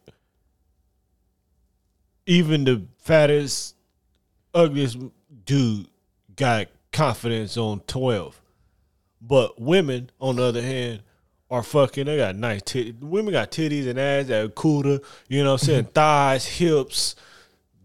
even 2.27 2.65
the 2.65 2.85
fattest, 2.99 3.73
ugliest 4.53 4.99
dude 5.43 5.87
got 6.35 6.67
confidence 6.91 7.57
on 7.57 7.79
twelve, 7.87 8.39
but 9.19 9.59
women, 9.59 10.11
on 10.21 10.35
the 10.35 10.43
other 10.43 10.61
hand, 10.61 11.01
are 11.49 11.63
fucking. 11.63 12.05
They 12.05 12.17
got 12.17 12.35
nice 12.35 12.61
titties. 12.61 12.99
Women 12.99 13.33
got 13.33 13.51
titties 13.51 13.87
and 13.87 13.99
ass 13.99 14.27
that 14.27 14.45
are 14.45 14.49
cooler. 14.49 14.99
You 15.27 15.43
know, 15.43 15.53
what 15.53 15.61
I'm 15.61 15.65
saying 15.67 15.83
thighs, 15.93 16.45
hips, 16.45 17.15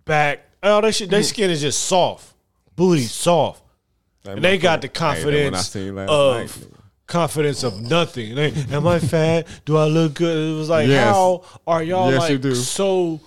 back. 0.05 0.41
Oh, 0.63 0.81
that 0.81 0.95
shit. 0.95 1.11
Their 1.11 1.21
mm. 1.21 1.25
skin 1.25 1.51
is 1.51 1.61
just 1.61 1.83
soft, 1.83 2.35
booty 2.77 3.03
soft. 3.03 3.63
And 4.27 4.43
they 4.45 4.59
got 4.59 4.83
the 4.83 4.89
Hey, 4.89 4.93
I 4.93 4.99
confidence 4.99 5.69
seen 5.71 5.95
last 5.95 6.11
of 6.11 6.37
night, 6.37 6.79
confidence 7.07 7.63
of 7.63 7.81
nothing. 7.81 8.35
They, 8.35 8.53
Am 8.71 8.87
I 8.87 8.99
fat? 8.99 9.47
Do 9.65 9.77
I 9.79 9.87
look 9.87 10.15
good? 10.15 10.37
It 10.37 10.59
was 10.59 10.69
like, 10.69 10.89
Yes. 10.89 11.15
how 11.15 11.45
are 11.67 11.83
y'all 11.83 12.11
Yes, 12.11 12.21
like 12.21 12.41
do. 12.41 12.55
so? 12.55 13.21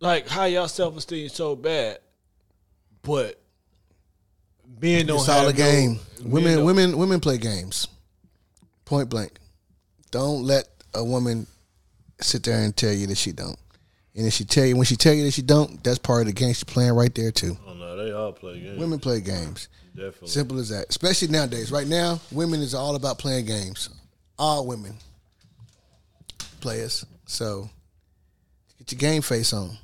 Like 0.00 0.28
how 0.28 0.44
y'all 0.44 0.68
self 0.68 0.96
esteem 0.96 1.28
so 1.28 1.56
bad, 1.56 1.98
but 3.02 3.40
men 4.80 5.06
don't 5.06 5.18
It's 5.18 5.26
have 5.26 5.44
all 5.44 5.48
a 5.48 5.52
no- 5.52 5.56
game. 5.56 6.00
men 6.20 6.30
Women, 6.32 6.64
women, 6.64 6.98
women 6.98 7.20
play 7.20 7.38
games. 7.38 7.88
Point 8.86 9.10
blank. 9.10 9.32
Don't 10.10 10.44
let 10.44 10.68
a 10.94 11.04
woman 11.04 11.46
sit 12.22 12.42
there 12.44 12.62
and 12.62 12.74
tell 12.74 12.92
you 12.92 13.06
that 13.08 13.18
she 13.18 13.32
don't. 13.32 13.58
And 14.14 14.26
if 14.26 14.32
she 14.32 14.44
tell 14.44 14.64
you 14.64 14.76
when 14.76 14.86
she 14.86 14.96
tell 14.96 15.12
you 15.12 15.24
that 15.24 15.32
she 15.32 15.42
don't, 15.42 15.84
that's 15.84 15.98
part 15.98 16.22
of 16.22 16.26
the 16.28 16.32
game 16.32 16.48
she's 16.54 16.64
playing 16.64 16.92
right 16.94 17.14
there 17.14 17.30
too. 17.30 17.58
Oh 17.68 17.74
no, 17.74 17.96
they 17.96 18.12
all 18.12 18.32
play 18.32 18.58
games. 18.60 18.78
Women 18.80 18.98
play 18.98 19.20
games. 19.20 19.68
definitely. 19.94 20.28
Simple 20.28 20.58
as 20.58 20.70
that. 20.70 20.86
Especially 20.88 21.28
nowadays. 21.28 21.70
Right 21.70 21.86
now, 21.86 22.18
women 22.32 22.60
is 22.60 22.72
all 22.74 22.94
about 22.96 23.18
playing 23.18 23.44
games. 23.44 23.90
All 24.38 24.66
women 24.66 24.94
players. 26.60 27.04
So 27.26 27.68
get 28.78 28.92
your 28.92 28.98
game 28.98 29.20
face 29.22 29.52
on. 29.52 29.76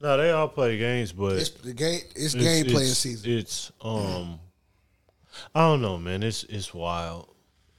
No, 0.00 0.16
they 0.16 0.30
all 0.30 0.48
play 0.48 0.78
games, 0.78 1.12
but 1.12 1.32
It's 1.36 1.50
the 1.50 1.72
game. 1.74 2.00
It's, 2.14 2.34
it's- 2.34 2.42
game 2.42 2.64
playing 2.64 2.76
it's- 2.90 2.98
season. 2.98 3.30
It's 3.32 3.72
um, 3.82 4.38
I 5.54 5.60
don't 5.62 5.82
know, 5.82 5.98
man. 5.98 6.22
It's 6.22 6.44
it's 6.44 6.72
wild. 6.72 7.28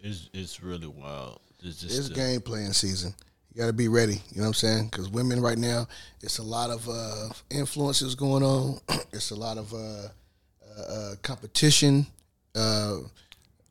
It's 0.06 0.30
it's 0.34 0.62
really 0.62 0.88
wild. 0.88 1.40
It's 1.64 1.82
just 1.82 1.98
It's 1.98 2.10
the- 2.10 2.16
game 2.16 2.40
playing 2.42 2.74
season. 2.74 3.16
You 3.54 3.62
got 3.62 3.68
to 3.68 3.74
be 3.74 3.88
ready. 3.88 4.22
You 4.32 4.38
know 4.38 4.42
what 4.42 4.48
I'm 4.48 4.54
saying? 4.54 4.86
Because 4.92 5.10
women 5.10 5.42
right 5.42 5.58
now, 5.58 5.88
it's 6.22 6.38
a 6.40 6.44
lot 6.44 6.70
of 6.70 6.88
uh, 6.88 7.30
influences 7.50 8.14
going 8.14 8.44
on. 8.44 8.80
it's 9.14 9.32
a 9.32 9.36
lot 9.36 9.58
of 9.58 9.74
uh, 9.74 9.78
uh, 9.78 10.82
uh, 10.82 11.16
competition. 11.24 12.06
Uh, 12.54 12.98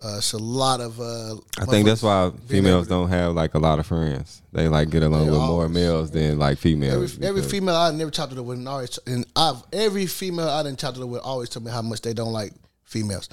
uh, 0.02 0.16
it's 0.16 0.32
a 0.32 0.38
lot 0.38 0.80
of. 0.80 0.98
Uh, 0.98 1.36
I 1.58 1.66
think 1.66 1.86
that's 1.86 2.02
why 2.02 2.32
females 2.48 2.88
don't 2.88 3.10
have 3.10 3.34
like 3.34 3.54
a 3.54 3.58
lot 3.58 3.78
of 3.78 3.86
friends. 3.86 4.42
They 4.52 4.66
like 4.68 4.90
get 4.90 5.04
along 5.04 5.26
They 5.26 5.30
with 5.30 5.40
more 5.40 5.68
males 5.68 6.10
than 6.10 6.38
like 6.38 6.58
females. 6.58 7.14
Every, 7.14 7.28
every 7.28 7.42
female 7.42 7.76
I 7.76 7.92
never 7.92 8.10
talked 8.10 8.34
to 8.34 8.42
with, 8.42 8.58
and 8.58 8.66
always, 8.68 8.98
and 9.06 9.24
I've 9.36 9.62
every 9.72 10.06
female 10.06 10.48
I 10.48 10.64
didn't 10.64 10.80
talk 10.80 10.94
to 10.94 11.06
with 11.06 11.22
always 11.22 11.50
told 11.50 11.64
me 11.66 11.70
how 11.70 11.82
much 11.82 12.00
they 12.00 12.12
don't 12.12 12.32
like 12.32 12.52
females. 12.82 13.28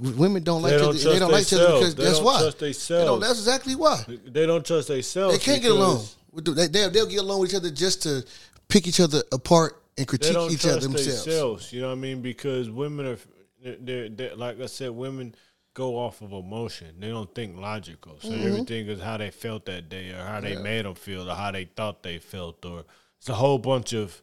Women 0.00 0.42
don't 0.42 0.62
like 0.62 0.70
They 0.70 0.76
each 0.76 0.80
don't 0.80 0.88
other. 0.96 1.12
They 1.12 1.18
don't 1.18 1.32
like 1.32 1.42
each 1.42 1.52
other 1.52 1.78
because 1.78 1.94
They 1.94 2.24
why. 2.24 2.40
trust 2.40 2.88
They 2.88 3.04
don't- 3.04 3.20
that's 3.20 3.38
exactly 3.38 3.74
why. 3.76 4.04
They 4.26 4.46
don't 4.46 4.64
trust 4.64 4.88
themselves. 4.88 5.38
They 5.38 5.44
can't 5.44 5.62
get 5.62 5.72
along. 5.72 6.04
They, 6.34 6.66
they'll, 6.68 6.90
they'll 6.90 7.06
get 7.06 7.20
along 7.20 7.40
with 7.40 7.50
each 7.50 7.56
other 7.56 7.70
just 7.70 8.02
to 8.04 8.24
pick 8.68 8.86
each 8.86 9.00
other 9.00 9.22
apart 9.32 9.82
and 9.98 10.06
They 10.06 10.10
critique 10.10 10.50
each 10.52 10.64
other 10.66 10.80
themselves. 10.80 11.24
themselves. 11.24 11.72
You 11.72 11.80
know 11.82 11.88
what 11.88 11.92
I 11.94 11.96
mean? 11.96 12.22
Because 12.22 12.70
women 12.70 13.06
are, 13.06 13.18
they're, 13.80 14.08
they're, 14.08 14.36
like 14.36 14.60
I 14.60 14.66
said, 14.66 14.90
women 14.92 15.34
go 15.74 15.98
off 15.98 16.22
of 16.22 16.32
emotion. 16.32 16.94
They 16.98 17.08
don't 17.08 17.32
think 17.34 17.58
logical. 17.58 18.16
So 18.20 18.28
Mm-hmm. 18.30 18.46
everything 18.46 18.86
is 18.88 19.00
how 19.00 19.16
they 19.18 19.30
felt 19.30 19.66
that 19.66 19.88
day, 19.88 20.10
or 20.10 20.24
how 20.24 20.40
they 20.40 20.56
made 20.56 20.84
them 20.84 20.94
feel, 20.94 21.28
or 21.30 21.34
how 21.34 21.50
they 21.50 21.64
thought 21.64 22.02
they 22.02 22.18
felt, 22.18 22.64
or 22.64 22.84
it's 23.18 23.28
a 23.28 23.34
whole 23.34 23.58
bunch 23.58 23.92
of 23.92 24.22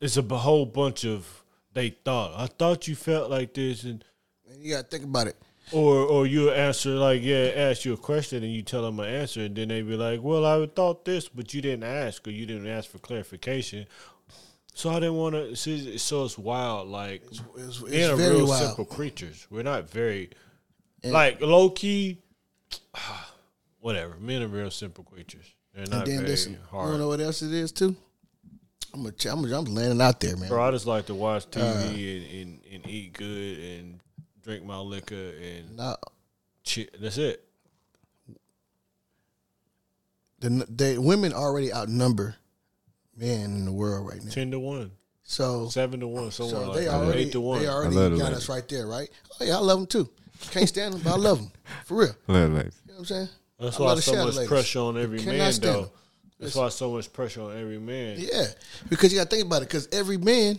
it's 0.00 0.16
a 0.16 0.22
whole 0.22 0.66
bunch 0.66 1.04
of 1.04 1.44
they 1.72 1.90
thought. 1.90 2.32
I 2.36 2.46
thought 2.46 2.88
you 2.88 2.94
felt 2.96 3.30
like 3.30 3.54
this, 3.54 3.84
and 3.84 4.02
And 4.50 4.62
you 4.62 4.72
gotta 4.74 4.86
think 4.88 5.04
about 5.04 5.26
it. 5.28 5.36
or 5.72 5.96
or 6.04 6.26
you 6.26 6.50
answer 6.50 6.90
like 6.90 7.22
yeah, 7.22 7.52
ask 7.54 7.84
you 7.84 7.92
a 7.92 7.96
question 7.96 8.42
and 8.42 8.52
you 8.52 8.62
tell 8.62 8.82
them 8.82 8.98
an 9.00 9.06
answer, 9.12 9.42
and 9.42 9.54
then 9.56 9.68
they 9.68 9.82
be 9.82 9.96
like, 9.96 10.20
well, 10.22 10.44
I 10.44 10.66
thought 10.66 11.04
this, 11.04 11.28
but 11.28 11.54
you 11.54 11.62
didn't 11.62 11.84
ask, 11.84 12.26
or 12.26 12.30
you 12.30 12.46
didn't 12.46 12.66
ask 12.66 12.90
for 12.90 12.98
clarification. 12.98 13.86
So 14.74 14.90
I 14.90 14.94
didn't 14.94 15.14
want 15.16 15.34
to. 15.34 15.98
So 15.98 16.24
it's 16.24 16.38
wild. 16.38 16.88
Like 16.88 17.22
It's, 17.30 17.42
it's 17.56 17.80
we 17.82 18.04
are 18.04 18.16
very 18.16 18.36
real 18.36 18.48
wild. 18.48 18.62
simple 18.66 18.84
creatures. 18.84 19.46
We're 19.50 19.62
not 19.62 19.88
very 19.90 20.30
like 21.04 21.40
low 21.40 21.70
key. 21.70 22.18
Whatever. 23.80 24.14
Men 24.20 24.42
are 24.42 24.48
real 24.48 24.70
simple 24.70 25.04
creatures. 25.04 25.46
They're 25.74 25.84
And 25.84 25.90
not 25.92 26.06
then 26.06 26.16
very 26.18 26.28
listen, 26.28 26.52
you 26.52 26.58
hard. 26.70 26.86
wanna 26.86 26.98
know 26.98 27.08
what 27.08 27.20
else 27.20 27.42
it 27.42 27.52
is 27.52 27.72
too? 27.72 27.96
I'm 28.92 29.02
gonna, 29.04 29.14
I'm, 29.32 29.44
I'm 29.52 29.64
landing 29.74 30.00
out 30.00 30.18
there, 30.20 30.36
man. 30.36 30.48
Bro, 30.48 30.64
I 30.64 30.70
just 30.72 30.86
like 30.86 31.06
to 31.06 31.14
watch 31.14 31.46
TV 31.50 31.60
Uh. 31.62 31.62
and, 31.62 32.40
and, 32.42 32.60
and 32.72 32.86
eat 32.88 33.12
good 33.12 33.58
and 33.58 34.00
drink 34.42 34.64
my 34.64 34.78
liquor 34.78 35.14
and 35.42 35.76
Now, 35.76 35.96
chi- 36.64 36.88
that's 37.00 37.18
it. 37.18 37.44
the, 40.40 40.48
the 40.68 40.98
women 40.98 41.32
already 41.32 41.72
outnumber 41.72 42.36
men 43.16 43.44
in 43.44 43.64
the 43.66 43.72
world 43.72 44.08
right 44.08 44.22
now. 44.22 44.30
Ten 44.30 44.50
to 44.52 44.58
one, 44.58 44.90
So, 45.22 45.68
seven 45.68 46.00
to 46.00 46.08
one, 46.08 46.30
so 46.30 46.46
like 46.46 46.78
they 46.80 46.88
already 46.88 47.22
eight 47.22 47.32
to 47.32 47.40
one. 47.40 47.60
they 47.60 47.68
already 47.68 47.96
I 47.96 48.00
love 48.00 48.12
the 48.12 48.18
got 48.18 48.24
ladies. 48.26 48.38
us 48.38 48.48
right 48.48 48.68
there, 48.68 48.86
right? 48.86 49.10
Oh 49.40 49.44
yeah, 49.44 49.56
I 49.56 49.60
love 49.60 49.78
them 49.78 49.86
too. 49.86 50.08
Can't 50.52 50.68
stand 50.68 50.94
them, 50.94 51.02
but 51.04 51.12
I 51.12 51.16
love 51.16 51.38
them 51.38 51.52
for 51.84 51.98
real. 51.98 52.16
Little 52.26 52.48
ladies. 52.48 52.80
You 52.86 52.92
know 52.92 52.94
what 52.94 52.98
I'm 53.00 53.04
saying? 53.04 53.28
That's 53.58 53.78
I 53.78 53.82
why 53.82 53.88
love 53.90 54.02
so 54.04 54.24
much 54.24 54.34
ladies. 54.36 54.48
pressure 54.48 54.78
on 54.80 54.96
every 54.98 55.18
man, 55.22 55.52
though. 55.60 55.80
them. 55.82 55.90
That's 56.38 56.54
why 56.54 56.68
so 56.70 56.92
much 56.92 57.12
pressure 57.12 57.42
on 57.42 57.58
every 57.60 57.78
man. 57.78 58.16
Yeah, 58.18 58.46
because 58.88 59.12
you 59.12 59.18
got 59.18 59.28
to 59.28 59.36
think 59.36 59.46
about 59.46 59.60
it. 59.60 59.68
Because 59.68 59.86
every 59.92 60.16
man 60.16 60.58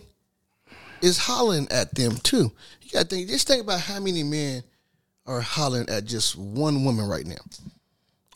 is 1.00 1.18
hollering 1.18 1.66
at 1.72 1.92
them 1.96 2.12
too. 2.18 2.52
You 2.92 2.98
got 2.98 3.08
to 3.08 3.16
think. 3.16 3.28
Just 3.28 3.46
think 3.48 3.62
about 3.62 3.80
how 3.80 3.98
many 4.00 4.22
men 4.22 4.62
are 5.26 5.40
hollering 5.40 5.88
at 5.88 6.04
just 6.04 6.36
one 6.36 6.84
woman 6.84 7.06
right 7.08 7.26
now. 7.26 7.36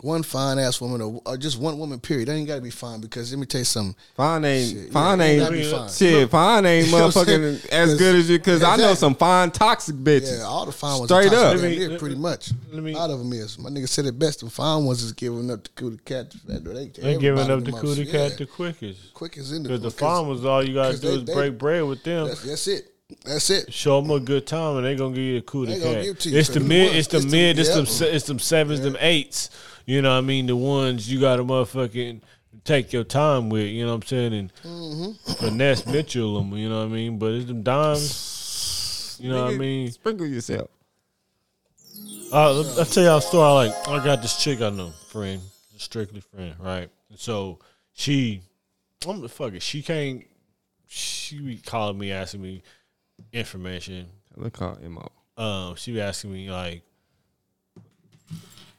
One 0.03 0.23
fine 0.23 0.59
ass 0.59 0.79
woman, 0.79 1.01
or, 1.01 1.23
or 1.25 1.37
just 1.39 1.59
one 1.59 1.79
woman. 1.79 1.99
Period. 1.99 2.29
That 2.29 2.35
ain't 2.35 2.47
got 2.47 2.57
to 2.57 2.61
be 2.61 2.71
fine 2.71 3.01
because 3.01 3.33
let 3.33 3.39
me 3.41 3.47
tell 3.47 3.61
you 3.63 3.65
something. 3.65 3.97
Fine 4.15 4.45
ain't 4.45 4.71
Shit, 4.71 4.93
fine 4.93 5.19
yeah, 5.19 5.25
it 5.25 5.53
ain't 5.53 5.67
fine. 5.75 5.89
shit. 5.89 6.31
Fine 6.31 6.67
ain't 6.67 6.87
You 6.91 6.93
know 6.93 7.07
what 7.07 7.15
motherfucking 7.15 7.55
as 7.73 7.89
'Cause- 7.91 7.99
good 7.99 8.15
as 8.17 8.29
you. 8.31 8.39
Because 8.39 8.63
I 8.63 8.77
know 8.77 8.93
some 8.95 9.15
fine 9.15 9.51
toxic 9.51 9.97
bitches. 9.97 10.39
Yeah, 10.39 10.45
all 10.45 10.67
the 10.67 10.73
fine 10.73 10.99
ones. 10.99 11.11
Straight 11.11 11.33
are 11.33 11.47
up. 11.47 11.57
Let 11.57 11.63
me- 11.71 11.79
damn 11.79 11.91
let- 11.93 11.99
pretty 12.01 12.15
much. 12.15 12.51
let 12.73 12.83
me- 12.83 12.93
a 12.93 12.97
lot 12.97 13.09
of 13.11 13.19
them 13.21 13.33
is. 13.33 13.59
My 13.59 13.71
nigga 13.71 13.89
said 13.89 14.05
it 14.05 14.19
best. 14.19 14.41
The 14.41 14.51
fine 14.51 14.85
ones 14.85 15.03
is 15.03 15.13
giving 15.13 15.51
up 15.51 15.65
the 15.65 15.71
cootie 15.71 15.99
cat. 16.05 16.35
They, 16.47 16.59
They 16.59 17.17
giving 17.19 17.51
up 17.51 17.65
the 17.65 17.71
them 17.71 17.81
cootie 17.81 18.05
cat 18.05 18.33
Yeah. 18.33 18.37
the 18.37 18.47
quickest. 18.47 19.15
quick 19.15 19.39
as 19.39 19.51
in 19.53 19.63
the 19.63 19.71
Because 19.71 19.81
the 19.81 19.89
because 19.89 19.99
farmers, 20.01 20.45
all 20.45 20.63
you 20.63 20.75
gotta 20.75 20.99
do 20.99 21.09
they- 21.09 21.15
is 21.17 21.25
they- 21.25 21.33
break 21.35 21.59
bread 21.59 21.83
with 21.85 22.03
them. 22.05 22.29
That's, 22.29 22.43
that's 22.43 22.69
it. 22.69 22.93
That's 23.25 23.51
it. 23.51 23.73
Show 23.73 24.01
them 24.01 24.11
a 24.11 24.19
good 24.21 24.47
time, 24.47 24.77
and 24.79 24.87
they're 24.87 24.97
gonna 24.97 25.15
give 25.15 25.25
you 25.25 25.37
a 25.39 25.43
cootie 25.43 25.75
They 25.75 25.81
gonna 25.81 25.95
cat. 25.95 26.03
give 26.05 26.17
it 26.17 26.21
to 26.21 26.31
you. 26.31 26.39
It's 26.39 26.49
the 26.49 26.61
mid, 26.61 26.97
it's 26.97 27.09
the 27.09 27.21
mid, 27.23 27.59
it's 27.59 27.73
them, 27.75 28.09
it's 28.09 28.27
them 28.27 28.39
sevens, 28.39 28.81
them 28.81 28.97
eights. 29.01 29.51
You 29.85 30.03
know 30.03 30.11
what 30.11 30.19
I 30.19 30.21
mean? 30.23 30.47
The 30.47 30.57
ones 30.57 31.11
you 31.11 31.21
got 31.21 31.37
to 31.37 31.45
motherfucking 31.45 32.21
take 32.65 32.93
your 32.93 33.05
time 33.05 33.49
with. 33.49 33.67
You 33.69 33.85
know 33.87 33.91
what 33.95 34.03
I'm 34.03 34.09
saying? 34.09 34.33
And 34.35 34.53
Mm-hmm. 34.65 35.33
finesse 35.35 35.87
Mitchell 35.87 36.35
them. 36.39 36.57
You 36.57 36.69
know 36.69 36.79
what 36.81 36.87
I 36.87 36.89
mean? 36.89 37.19
But 37.19 37.33
it's 37.35 37.47
them 37.47 37.63
dimes. 37.63 39.19
You 39.21 39.31
know 39.31 39.45
what 39.45 39.55
I 39.55 39.57
mean? 39.57 39.91
Sprinkle 39.93 40.27
yourself. 40.27 40.69
Uh, 42.33 42.59
I'll 42.79 42.85
tell 42.85 43.05
y'all 43.05 43.19
a 43.19 43.23
story. 43.23 43.45
I 43.45 43.53
like 43.69 43.89
I 43.89 44.05
got 44.05 44.21
this 44.21 44.43
chick 44.43 44.61
I 44.61 44.71
know, 44.71 44.91
friend, 45.11 45.41
strictly 45.77 46.21
friend, 46.21 46.55
right? 46.59 46.91
So 47.15 47.61
she, 47.95 48.43
I'm 49.09 49.21
the 49.21 49.29
fuck 49.29 49.53
it. 49.55 49.63
She 49.63 49.81
can't. 49.83 50.25
She 50.89 51.39
be 51.41 51.57
calling 51.59 51.99
me, 51.99 52.11
asking 52.13 52.43
me 52.43 52.63
information. 53.37 54.07
Look 54.37 54.59
how 54.59 54.77
Mo. 54.83 55.11
Um, 55.37 55.75
she 55.77 55.93
be 55.93 56.01
asking 56.01 56.33
me 56.33 56.51
like, 56.51 56.83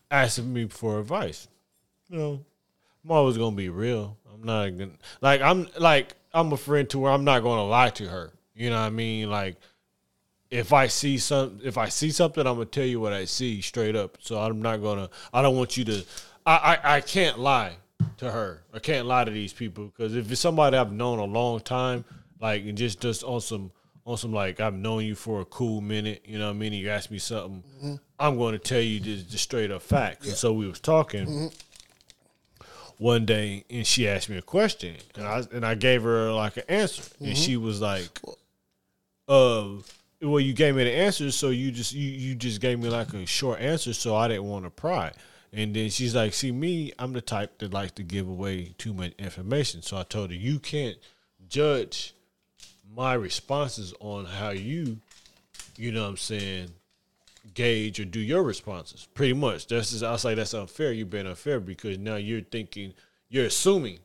asking 0.10 0.52
me 0.52 0.68
for 0.68 1.00
advice. 1.00 1.48
You 2.10 2.18
know, 2.18 2.46
I'm 3.04 3.12
always 3.12 3.38
gonna 3.38 3.56
be 3.56 3.70
real. 3.70 4.18
I'm 4.34 4.46
not 4.46 4.70
gonna 4.78 4.92
like 5.22 5.42
I'm 5.42 5.68
like 5.80 6.16
I'm 6.34 6.52
a 6.52 6.58
friend 6.58 6.90
to 6.92 7.00
where 7.00 7.12
I'm 7.12 7.24
not 7.24 7.44
gonna 7.44 7.66
lie 7.66 7.90
to 7.92 8.08
her. 8.08 8.34
You 8.56 8.70
know 8.70 8.80
what 8.80 8.88
I 8.88 8.90
mean? 8.90 9.30
Like 9.30 9.58
if 10.50 10.74
I 10.74 10.88
see 10.88 11.18
some 11.18 11.60
if 11.64 11.78
I 11.78 11.90
see 11.90 12.12
something, 12.12 12.46
I'm 12.46 12.56
gonna 12.56 12.66
tell 12.66 12.86
you 12.86 13.00
what 13.00 13.14
I 13.14 13.26
see 13.26 13.62
straight 13.62 13.96
up. 13.96 14.18
So 14.22 14.40
I'm 14.40 14.62
not 14.62 14.82
gonna 14.82 15.10
I 15.34 15.42
don't 15.42 15.56
want 15.56 15.78
you 15.78 15.86
to 15.86 16.04
I 16.46 16.80
I, 16.84 16.96
I 16.96 17.02
can't 17.02 17.40
lie 17.40 17.78
to 18.18 18.32
her. 18.32 18.64
I 18.74 18.80
can't 18.80 19.08
lie 19.08 19.26
to 19.26 19.32
these 19.32 19.54
people 19.54 19.86
because 19.86 20.16
if 20.16 20.32
it's 20.32 20.42
somebody 20.42 20.78
I've 20.78 20.92
known 20.92 21.20
a 21.20 21.26
long 21.26 21.60
time, 21.60 22.06
like 22.40 22.64
and 22.64 22.78
just 22.78 23.02
just 23.02 23.24
on 23.24 23.42
some 23.42 23.72
on 24.08 24.16
some 24.18 24.32
like 24.32 24.62
I've 24.62 24.74
known 24.74 25.04
you 25.04 25.16
for 25.16 25.42
a 25.42 25.46
cool 25.46 25.82
minute, 25.82 26.24
you 26.26 26.40
know 26.40 26.46
what 26.46 26.56
I 26.56 26.58
mean? 26.58 26.72
You 26.72 26.90
ask 26.90 27.12
me 27.12 27.20
something, 27.20 28.00
I'm 28.18 28.38
going 28.38 28.54
to 28.54 28.60
tell 28.60 28.80
you 28.80 29.02
the, 29.02 29.16
the 29.22 29.38
straight 29.38 29.70
up 29.70 29.82
facts. 29.82 30.28
And 30.28 30.36
so 30.38 30.54
we 30.54 30.66
was 30.66 30.80
talking 30.80 31.52
one 32.98 33.26
day, 33.26 33.66
and 33.70 33.86
she 33.86 34.08
asked 34.08 34.30
me 34.30 34.38
a 34.38 34.42
question, 34.42 34.96
and 35.16 35.28
I 35.28 35.44
and 35.52 35.66
I 35.66 35.76
gave 35.76 36.04
her 36.04 36.32
like 36.32 36.56
an 36.58 36.64
answer, 36.70 37.04
and 37.20 37.38
she 37.38 37.58
was 37.58 37.82
like, 37.82 38.20
"Uh, 39.28 39.68
well, 40.22 40.40
you 40.40 40.54
gave 40.54 40.76
me 40.76 40.86
the 40.86 40.92
answer, 40.92 41.30
so 41.32 41.50
you 41.50 41.70
just 41.72 41.94
you 41.94 42.10
you 42.10 42.34
just 42.34 42.62
gave 42.62 42.80
me 42.80 42.90
like 42.90 43.14
a 43.14 43.26
short 43.26 43.60
answer, 43.60 43.94
so 43.94 44.16
I 44.16 44.30
didn't 44.30 44.46
want 44.46 44.64
to 44.64 44.72
pry." 44.72 45.12
And 45.52 45.76
then 45.76 45.90
she's 45.90 46.16
like, 46.16 46.34
"See 46.34 46.52
me, 46.54 46.94
I'm 46.98 47.12
the 47.14 47.22
type 47.22 47.60
that 47.60 47.74
likes 47.74 47.92
to 47.94 48.04
give 48.04 48.28
away 48.28 48.74
too 48.78 48.94
much 48.94 49.12
information." 49.20 49.82
So 49.82 49.98
I 49.98 50.04
told 50.04 50.30
her, 50.32 50.36
"You 50.36 50.60
can't 50.60 50.98
judge 51.48 52.14
my 52.96 53.14
responses 53.14 53.94
on 54.00 54.26
how 54.26 54.50
you, 54.50 54.98
you 55.78 55.92
know, 55.92 56.04
what 56.04 56.10
I'm 56.10 56.18
saying." 56.18 56.72
gauge 57.54 58.00
or 58.00 58.06
do 58.06 58.20
your 58.20 58.44
responses. 58.44 59.08
Pretty 59.14 59.34
much. 59.34 59.68
That's 59.68 59.92
just, 59.92 60.04
I'll 60.04 60.18
say 60.18 60.36
that's 60.36 60.54
unfair. 60.54 60.92
You've 60.92 61.10
been 61.10 61.28
unfair 61.28 61.60
because 61.60 61.98
now 61.98 62.16
you're 62.16 62.42
thinking, 62.42 62.94
you're 63.30 63.46
assuming 63.46 64.00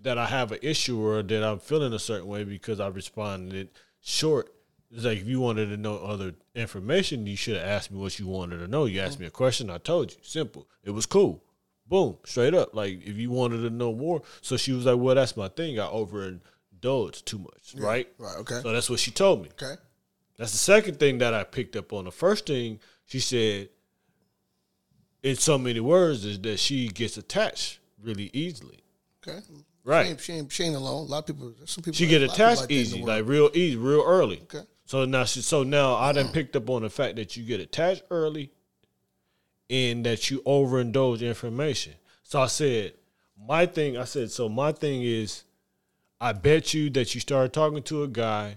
that 0.00 0.18
I 0.18 0.26
have 0.26 0.52
an 0.52 0.58
issue 0.62 1.00
or 1.00 1.22
that 1.22 1.44
I'm 1.44 1.58
feeling 1.58 1.92
a 1.92 1.98
certain 1.98 2.28
way 2.28 2.44
because 2.44 2.80
I 2.80 2.88
responded 2.88 3.68
short. 4.00 4.52
It's 4.92 5.04
like 5.04 5.18
if 5.18 5.26
you 5.26 5.40
wanted 5.40 5.66
to 5.66 5.76
know 5.76 5.98
other 5.98 6.34
information, 6.54 7.26
you 7.26 7.36
should 7.36 7.56
have 7.56 7.66
asked 7.66 7.90
me 7.90 7.98
what 7.98 8.18
you 8.18 8.26
wanted 8.26 8.58
to 8.58 8.68
know. 8.68 8.86
You 8.86 9.00
asked 9.00 9.20
me 9.20 9.26
a 9.26 9.30
question, 9.30 9.70
I 9.70 9.78
told 9.78 10.12
you. 10.12 10.18
Simple. 10.22 10.66
It 10.82 10.90
was 10.90 11.06
cool. 11.06 11.44
Boom. 11.86 12.16
Straight 12.24 12.54
up. 12.54 12.74
Like 12.74 13.06
if 13.06 13.16
you 13.16 13.30
wanted 13.30 13.62
to 13.62 13.70
know 13.70 13.94
more. 13.94 14.22
So 14.40 14.56
she 14.56 14.72
was 14.72 14.86
like, 14.86 14.98
Well, 14.98 15.14
that's 15.14 15.36
my 15.36 15.48
thing. 15.48 15.78
I 15.78 15.86
overindulged 16.80 17.26
too 17.26 17.38
much. 17.38 17.74
Right? 17.76 18.08
Right. 18.18 18.36
Okay. 18.38 18.60
So 18.62 18.72
that's 18.72 18.90
what 18.90 19.00
she 19.00 19.10
told 19.10 19.42
me. 19.42 19.48
Okay. 19.60 19.80
That's 20.36 20.52
the 20.52 20.58
second 20.58 20.98
thing 20.98 21.18
that 21.18 21.34
I 21.34 21.44
picked 21.44 21.76
up 21.76 21.92
on. 21.92 22.04
The 22.04 22.10
first 22.10 22.46
thing 22.46 22.80
she 23.04 23.20
said, 23.20 23.68
in 25.22 25.36
so 25.36 25.58
many 25.58 25.80
words, 25.80 26.24
is 26.24 26.40
that 26.40 26.58
she 26.58 26.88
gets 26.88 27.16
attached 27.16 27.78
really 28.02 28.30
easily. 28.32 28.78
Okay. 29.26 29.40
Right. 29.84 30.04
She 30.04 30.10
ain't, 30.10 30.20
she 30.20 30.32
ain't, 30.32 30.52
she 30.52 30.64
ain't 30.64 30.76
alone. 30.76 31.06
A 31.06 31.10
lot 31.10 31.18
of 31.18 31.26
people. 31.26 31.52
Some 31.66 31.82
people. 31.82 31.96
She 31.96 32.06
get 32.06 32.22
lot 32.22 32.30
of 32.30 32.36
people 32.36 32.44
attached 32.46 32.60
like 32.60 32.68
that 32.68 32.74
in 32.74 32.78
the 32.78 32.82
easy, 32.82 33.04
like 33.04 33.26
real 33.26 33.50
easy, 33.54 33.76
real 33.76 34.04
early. 34.06 34.40
Okay. 34.42 34.64
So 34.86 35.04
now 35.04 35.24
she, 35.24 35.42
so 35.42 35.62
now 35.62 35.94
I 35.94 36.12
done 36.12 36.28
picked 36.28 36.56
up 36.56 36.68
on 36.68 36.82
the 36.82 36.90
fact 36.90 37.16
that 37.16 37.36
you 37.36 37.44
get 37.44 37.60
attached 37.60 38.02
early, 38.10 38.50
and 39.68 40.04
that 40.04 40.30
you 40.30 40.40
overindulge 40.40 41.20
information. 41.20 41.92
So 42.24 42.40
I 42.40 42.46
said, 42.46 42.94
my 43.38 43.66
thing. 43.66 43.96
I 43.96 44.04
said, 44.04 44.30
so 44.30 44.48
my 44.48 44.72
thing 44.72 45.02
is, 45.02 45.44
I 46.22 46.32
bet 46.32 46.74
you 46.74 46.90
that 46.90 47.14
you 47.14 47.20
start 47.20 47.54
talking 47.54 47.82
to 47.84 48.02
a 48.02 48.08
guy, 48.08 48.56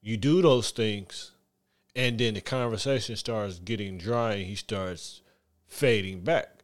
you 0.00 0.16
do 0.16 0.40
those 0.40 0.70
things, 0.70 1.32
and 1.96 2.16
then 2.16 2.34
the 2.34 2.40
conversation 2.40 3.16
starts 3.16 3.58
getting 3.58 3.98
dry, 3.98 4.34
and 4.34 4.46
he 4.46 4.54
starts 4.54 5.20
fading 5.66 6.20
back. 6.20 6.62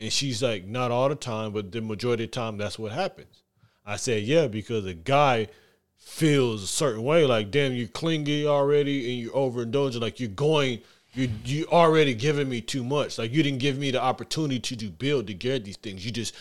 And 0.00 0.12
she's 0.12 0.42
like, 0.42 0.66
not 0.66 0.90
all 0.90 1.08
the 1.08 1.14
time, 1.14 1.52
but 1.52 1.70
the 1.70 1.80
majority 1.80 2.24
of 2.24 2.32
the 2.32 2.34
time, 2.34 2.56
that's 2.58 2.76
what 2.76 2.90
happens. 2.90 3.44
I 3.86 3.94
said, 3.94 4.24
yeah, 4.24 4.48
because 4.48 4.84
a 4.84 4.94
guy 4.94 5.46
feels 5.96 6.64
a 6.64 6.66
certain 6.66 7.04
way, 7.04 7.24
like, 7.24 7.52
damn, 7.52 7.74
you're 7.74 7.86
clingy 7.86 8.48
already 8.48 9.12
and 9.12 9.22
you're 9.22 9.32
overindulging, 9.32 10.00
like 10.00 10.18
you're 10.18 10.28
going, 10.28 10.80
you 11.14 11.30
you 11.44 11.66
already 11.70 12.14
giving 12.14 12.48
me 12.48 12.60
too 12.60 12.82
much. 12.82 13.18
Like 13.18 13.32
you 13.32 13.42
didn't 13.42 13.60
give 13.60 13.78
me 13.78 13.90
the 13.90 14.02
opportunity 14.02 14.74
to 14.76 14.90
build 14.90 15.26
to 15.26 15.34
get 15.34 15.64
these 15.64 15.76
things. 15.76 16.04
You 16.04 16.10
just 16.10 16.34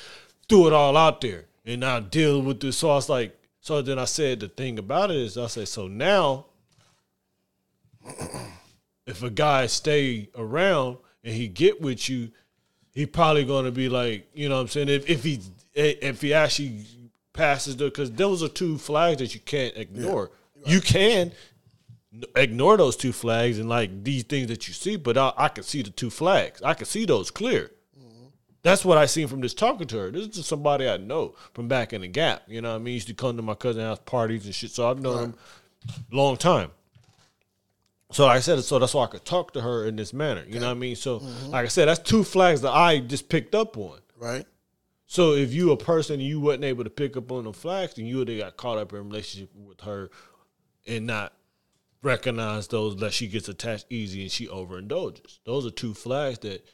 threw 0.48 0.66
it 0.68 0.74
all 0.74 0.96
out 0.96 1.22
there 1.22 1.46
and 1.66 1.82
now 1.82 1.99
deal 1.99 2.41
with 2.41 2.59
this. 2.59 2.78
So 2.78 2.89
I 2.89 2.95
was 2.95 3.09
like, 3.09 3.38
so 3.59 3.82
then 3.82 3.99
I 3.99 4.05
said 4.05 4.39
the 4.39 4.47
thing 4.47 4.80
about 4.80 5.12
it 5.12 5.18
is 5.18 5.38
I 5.38 5.47
said, 5.47 5.68
so 5.68 5.88
now 5.88 6.47
if 9.05 9.24
a 9.24 9.30
guy 9.30 9.68
stay 9.68 10.30
around 10.36 10.97
and 11.24 11.34
he 11.34 11.47
get 11.47 11.82
with 11.82 12.09
you, 12.09 12.32
he 12.93 13.05
probably 13.05 13.45
gonna 13.45 13.72
be 13.72 13.89
like, 13.89 14.28
you 14.34 14.49
know 14.49 14.55
what 14.55 14.62
I'm 14.62 14.68
saying? 14.68 14.89
If 14.89 15.09
if 15.09 15.24
he 15.24 15.39
if 15.74 16.22
he 16.22 16.34
actually 16.34 16.86
passes 17.34 17.78
the 17.78 17.86
because 17.86 18.12
those 18.12 18.43
are 18.43 18.49
two 18.49 18.78
flags 18.78 19.20
that 19.20 19.34
you 19.34 19.39
can't 19.41 19.76
ignore. 19.78 20.32
You 20.66 20.82
can 20.82 21.32
ignore 22.36 22.78
those 22.78 22.97
two 22.97 23.14
flags 23.14 23.57
and 23.57 23.70
like 23.70 24.03
these 24.03 24.24
things 24.24 24.47
that 24.47 24.68
you 24.68 24.74
see, 24.74 24.95
but 24.95 25.18
I, 25.18 25.34
I 25.38 25.47
can 25.47 25.64
see 25.64 25.82
the 25.82 25.89
two 25.89 26.09
flags. 26.09 26.62
I 26.62 26.74
can 26.74 26.86
see 26.86 27.05
those 27.05 27.32
clear. 27.32 27.72
That's 28.64 28.86
what 28.86 28.97
I 28.97 29.07
seen 29.07 29.28
from 29.28 29.41
just 29.41 29.57
talking 29.57 29.88
to 29.88 29.97
her. 29.97 30.12
This 30.12 30.24
is 30.24 30.36
just 30.36 30.49
somebody 30.49 30.88
I 30.88 30.97
know 30.97 31.36
from 31.53 31.68
back 31.68 31.93
in 31.93 32.01
the 32.01 32.07
gap. 32.07 32.43
You 32.47 32.62
know 32.62 32.72
what 32.72 32.76
I 32.76 32.80
mean? 32.80 32.93
Used 32.93 33.07
to 33.07 33.14
come 33.14 33.36
to 33.38 33.41
my 33.41 33.55
cousin's 33.55 33.84
house 33.84 33.99
parties 34.05 34.45
and 34.45 34.53
shit. 34.53 34.72
So 34.72 34.89
I've 34.89 35.01
known 35.01 35.24
him 35.24 35.36
a 36.12 36.16
long 36.16 36.38
time. 36.38 36.72
So 38.12 38.26
like 38.26 38.38
I 38.38 38.39
said, 38.41 38.62
so 38.64 38.78
that's 38.78 38.93
why 38.93 39.05
I 39.05 39.07
could 39.07 39.26
talk 39.26 39.53
to 39.53 39.62
her 39.62 39.86
in 39.86 39.95
this 39.95 40.14
manner. 40.14 40.43
You 40.47 40.59
know 40.59 40.68
what 40.68 40.78
I 40.78 40.80
mean? 40.80 40.95
So 40.95 41.20
mm-hmm. 41.20 41.51
like 41.51 41.66
I 41.66 41.70
said, 41.70 41.88
that's 41.88 41.99
two 41.99 42.24
flags 42.24 42.62
that 42.62 42.72
I 42.72 42.99
just 42.99 43.30
picked 43.30 43.55
up 43.55 43.78
on. 43.78 43.99
Right. 44.18 44.45
So 45.07 45.34
if 45.34 45.53
you 45.53 45.72
a 45.72 45.78
person 45.78 46.20
you 46.20 46.39
wasn't 46.39 46.66
able 46.66 46.84
to 46.84 46.89
pick 46.89 47.18
up 47.18 47.32
on 47.32 47.45
the 47.45 47.53
flags, 47.53 47.95
then 47.95 48.05
you 48.05 48.18
would 48.18 48.28
have 48.28 48.38
got 48.38 48.57
caught 48.57 48.78
up 48.78 48.93
in 48.93 48.99
a 48.99 49.01
relationship 49.01 49.49
with 49.55 49.82
her 49.82 50.09
and 50.86 51.07
not 51.07 51.34
recognize 52.03 52.68
those 52.68 52.95
that 52.97 53.14
she 53.14 53.28
gets 53.28 53.47
attached 53.47 53.86
easy 53.89 54.22
and 54.22 54.32
she 54.32 54.47
overindulges. 54.47 55.39
Those 55.45 55.66
are 55.66 55.72
two 55.72 55.93
flags 55.93 56.39
that 56.39 56.66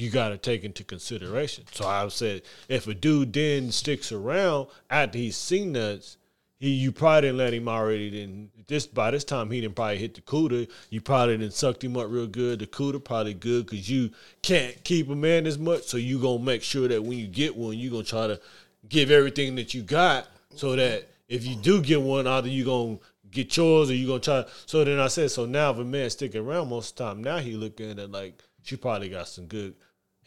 you 0.00 0.10
got 0.10 0.30
to 0.30 0.38
take 0.38 0.64
into 0.64 0.82
consideration. 0.82 1.64
So 1.72 1.86
I 1.86 2.08
said, 2.08 2.42
if 2.68 2.86
a 2.86 2.94
dude 2.94 3.32
then 3.32 3.70
sticks 3.70 4.10
around 4.12 4.68
after 4.88 5.18
he's 5.18 5.36
seen 5.36 5.74
that, 5.74 6.16
he 6.58 6.70
you 6.70 6.92
probably 6.92 7.22
didn't 7.28 7.38
let 7.38 7.54
him 7.54 7.68
already. 7.68 8.10
Then 8.10 8.50
this 8.66 8.86
by 8.86 9.10
this 9.10 9.24
time 9.24 9.50
he 9.50 9.60
didn't 9.60 9.76
probably 9.76 9.98
hit 9.98 10.14
the 10.14 10.20
cooter. 10.20 10.68
You 10.90 11.00
probably 11.00 11.38
didn't 11.38 11.54
sucked 11.54 11.82
him 11.82 11.96
up 11.96 12.06
real 12.10 12.26
good. 12.26 12.58
The 12.58 12.66
cooter 12.66 13.02
probably 13.02 13.34
good 13.34 13.66
because 13.66 13.88
you 13.90 14.10
can't 14.42 14.82
keep 14.84 15.08
a 15.08 15.14
man 15.14 15.46
as 15.46 15.58
much. 15.58 15.84
So 15.84 15.96
you 15.96 16.18
gonna 16.18 16.42
make 16.42 16.62
sure 16.62 16.86
that 16.88 17.02
when 17.02 17.18
you 17.18 17.26
get 17.26 17.56
one, 17.56 17.78
you 17.78 17.90
gonna 17.90 18.04
try 18.04 18.26
to 18.26 18.40
give 18.88 19.10
everything 19.10 19.54
that 19.56 19.72
you 19.74 19.82
got 19.82 20.28
so 20.54 20.76
that 20.76 21.08
if 21.28 21.46
you 21.46 21.56
do 21.56 21.80
get 21.80 22.02
one, 22.02 22.26
either 22.26 22.48
you 22.48 22.64
gonna 22.64 22.98
get 23.30 23.56
yours 23.56 23.90
or 23.90 23.94
you 23.94 24.06
gonna 24.06 24.20
try. 24.20 24.44
So 24.66 24.84
then 24.84 24.98
I 24.98 25.08
said, 25.08 25.30
so 25.30 25.46
now 25.46 25.70
if 25.70 25.78
a 25.78 25.84
man 25.84 26.10
sticking 26.10 26.42
around 26.42 26.68
most 26.68 26.92
of 26.92 26.96
the 26.96 27.04
time, 27.04 27.22
now 27.22 27.38
he 27.38 27.52
looking 27.52 27.98
at 27.98 28.10
like 28.10 28.42
she 28.62 28.76
probably 28.76 29.08
got 29.08 29.28
some 29.28 29.46
good 29.46 29.74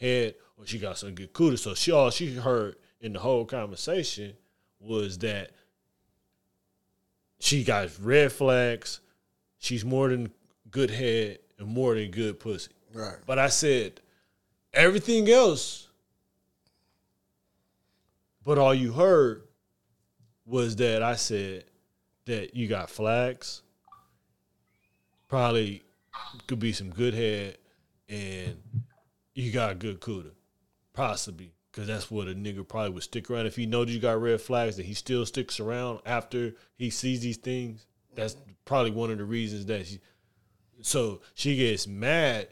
head 0.03 0.35
or 0.57 0.65
she 0.65 0.77
got 0.77 0.97
some 0.97 1.15
good 1.15 1.33
cooter. 1.33 1.57
So 1.57 1.73
she 1.73 1.91
all 1.91 2.11
she 2.11 2.35
heard 2.35 2.75
in 2.99 3.13
the 3.13 3.19
whole 3.19 3.45
conversation 3.45 4.33
was 4.79 5.17
that 5.19 5.51
she 7.39 7.63
got 7.63 7.89
red 8.01 8.31
flags. 8.31 8.99
She's 9.59 9.85
more 9.85 10.09
than 10.09 10.31
good 10.69 10.91
head 10.91 11.39
and 11.57 11.67
more 11.67 11.95
than 11.95 12.11
good 12.11 12.39
pussy. 12.39 12.71
Right. 12.93 13.15
But 13.25 13.39
I 13.39 13.47
said 13.47 14.01
everything 14.73 15.29
else, 15.29 15.87
but 18.43 18.57
all 18.57 18.73
you 18.73 18.91
heard 18.91 19.43
was 20.45 20.75
that 20.75 21.01
I 21.01 21.15
said 21.15 21.63
that 22.25 22.55
you 22.55 22.67
got 22.67 22.89
flags, 22.89 23.61
probably 25.27 25.83
could 26.47 26.59
be 26.59 26.73
some 26.73 26.89
good 26.89 27.13
head, 27.13 27.57
and 28.09 28.57
you 29.33 29.51
got 29.51 29.71
a 29.71 29.75
good 29.75 29.99
cooter, 29.99 30.31
possibly. 30.93 31.53
Cause 31.73 31.87
that's 31.87 32.11
what 32.11 32.27
a 32.27 32.35
nigga 32.35 32.67
probably 32.67 32.91
would 32.91 33.01
stick 33.01 33.31
around 33.31 33.47
if 33.47 33.55
he 33.55 33.65
knows 33.65 33.89
you 33.89 33.99
got 33.99 34.21
red 34.21 34.39
flags 34.39 34.77
that 34.77 34.85
he 34.85 34.93
still 34.93 35.25
sticks 35.25 35.59
around 35.59 36.01
after 36.05 36.53
he 36.75 36.91
sees 36.91 37.21
these 37.21 37.37
things. 37.37 37.87
That's 38.13 38.35
probably 38.63 38.91
one 38.91 39.09
of 39.09 39.17
the 39.17 39.25
reasons 39.25 39.65
that 39.65 39.87
she. 39.87 39.99
So 40.81 41.21
she 41.33 41.55
gets 41.55 41.87
mad, 41.87 42.49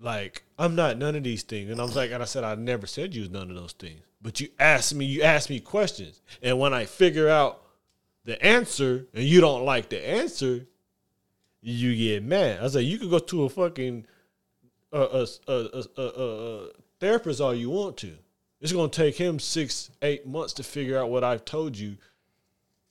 like 0.00 0.42
I'm 0.58 0.74
not 0.74 0.98
none 0.98 1.14
of 1.14 1.22
these 1.22 1.44
things, 1.44 1.70
and 1.70 1.80
I 1.80 1.84
was 1.84 1.94
like, 1.94 2.10
and 2.10 2.20
I 2.20 2.26
said 2.26 2.42
I 2.42 2.56
never 2.56 2.88
said 2.88 3.14
you 3.14 3.20
was 3.20 3.30
none 3.30 3.48
of 3.48 3.54
those 3.54 3.74
things, 3.74 4.00
but 4.20 4.40
you 4.40 4.48
asked 4.58 4.92
me, 4.92 5.04
you 5.04 5.22
asked 5.22 5.50
me 5.50 5.60
questions, 5.60 6.20
and 6.42 6.58
when 6.58 6.74
I 6.74 6.84
figure 6.84 7.28
out 7.28 7.62
the 8.24 8.44
answer 8.44 9.06
and 9.14 9.22
you 9.22 9.40
don't 9.40 9.64
like 9.64 9.88
the 9.88 10.04
answer, 10.04 10.66
you 11.60 11.94
get 11.94 12.24
mad. 12.24 12.58
I 12.58 12.62
was 12.64 12.74
like, 12.74 12.86
you 12.86 12.98
could 12.98 13.10
go 13.10 13.20
to 13.20 13.44
a 13.44 13.48
fucking 13.48 14.06
a, 14.98 15.26
a, 15.48 15.82
a, 15.96 16.02
a, 16.02 16.68
therapist 17.00 17.40
all 17.40 17.54
you 17.54 17.70
want 17.70 17.96
to. 17.98 18.12
It's 18.60 18.72
gonna 18.72 18.88
take 18.88 19.16
him 19.16 19.38
six, 19.38 19.90
eight 20.02 20.26
months 20.26 20.54
to 20.54 20.62
figure 20.62 20.98
out 20.98 21.10
what 21.10 21.24
I've 21.24 21.44
told 21.44 21.76
you 21.76 21.96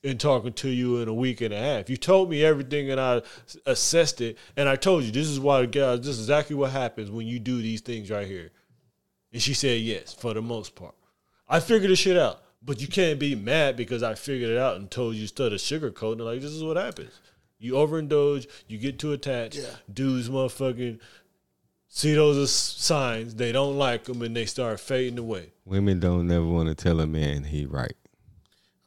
in 0.02 0.18
talking 0.18 0.52
to 0.52 0.68
you 0.68 0.98
in 0.98 1.08
a 1.08 1.14
week 1.14 1.40
and 1.40 1.52
a 1.52 1.58
half. 1.58 1.88
You 1.88 1.96
told 1.96 2.30
me 2.30 2.44
everything 2.44 2.90
and 2.90 3.00
I 3.00 3.22
assessed 3.66 4.20
it, 4.20 4.38
and 4.56 4.68
I 4.68 4.76
told 4.76 5.04
you 5.04 5.10
this 5.10 5.28
is 5.28 5.40
why 5.40 5.66
guys, 5.66 6.00
this 6.00 6.08
is 6.08 6.20
exactly 6.20 6.54
what 6.54 6.70
happens 6.70 7.10
when 7.10 7.26
you 7.26 7.38
do 7.38 7.60
these 7.60 7.80
things 7.80 8.10
right 8.10 8.26
here. 8.26 8.50
And 9.32 9.42
she 9.42 9.54
said 9.54 9.80
yes, 9.80 10.12
for 10.12 10.34
the 10.34 10.42
most 10.42 10.74
part. 10.76 10.94
I 11.48 11.60
figured 11.60 11.90
this 11.90 11.98
shit 11.98 12.16
out. 12.16 12.40
But 12.64 12.80
you 12.80 12.88
can't 12.88 13.18
be 13.18 13.34
mad 13.34 13.76
because 13.76 14.02
I 14.02 14.14
figured 14.14 14.50
it 14.50 14.56
out 14.56 14.76
and 14.76 14.90
told 14.90 15.16
you 15.16 15.22
instead 15.22 15.52
of 15.52 15.60
sugarcoating. 15.60 16.24
Like 16.24 16.40
this 16.40 16.50
is 16.50 16.64
what 16.64 16.78
happens. 16.78 17.20
You 17.58 17.74
overindulge, 17.74 18.46
you 18.68 18.78
get 18.78 18.98
too 18.98 19.12
attached. 19.12 19.58
Yeah. 19.58 19.66
Dudes, 19.92 20.28
motherfucking 20.28 20.98
see 21.94 22.12
those 22.14 22.50
signs. 22.52 23.36
They 23.36 23.52
don't 23.52 23.78
like 23.78 24.04
them 24.04 24.20
and 24.22 24.34
they 24.36 24.46
start 24.46 24.80
fading 24.80 25.18
away. 25.18 25.52
Women 25.64 26.00
don't 26.00 26.26
never 26.26 26.44
want 26.44 26.68
to 26.68 26.74
tell 26.74 27.00
a 27.00 27.06
man 27.06 27.44
he 27.44 27.64
right. 27.64 27.94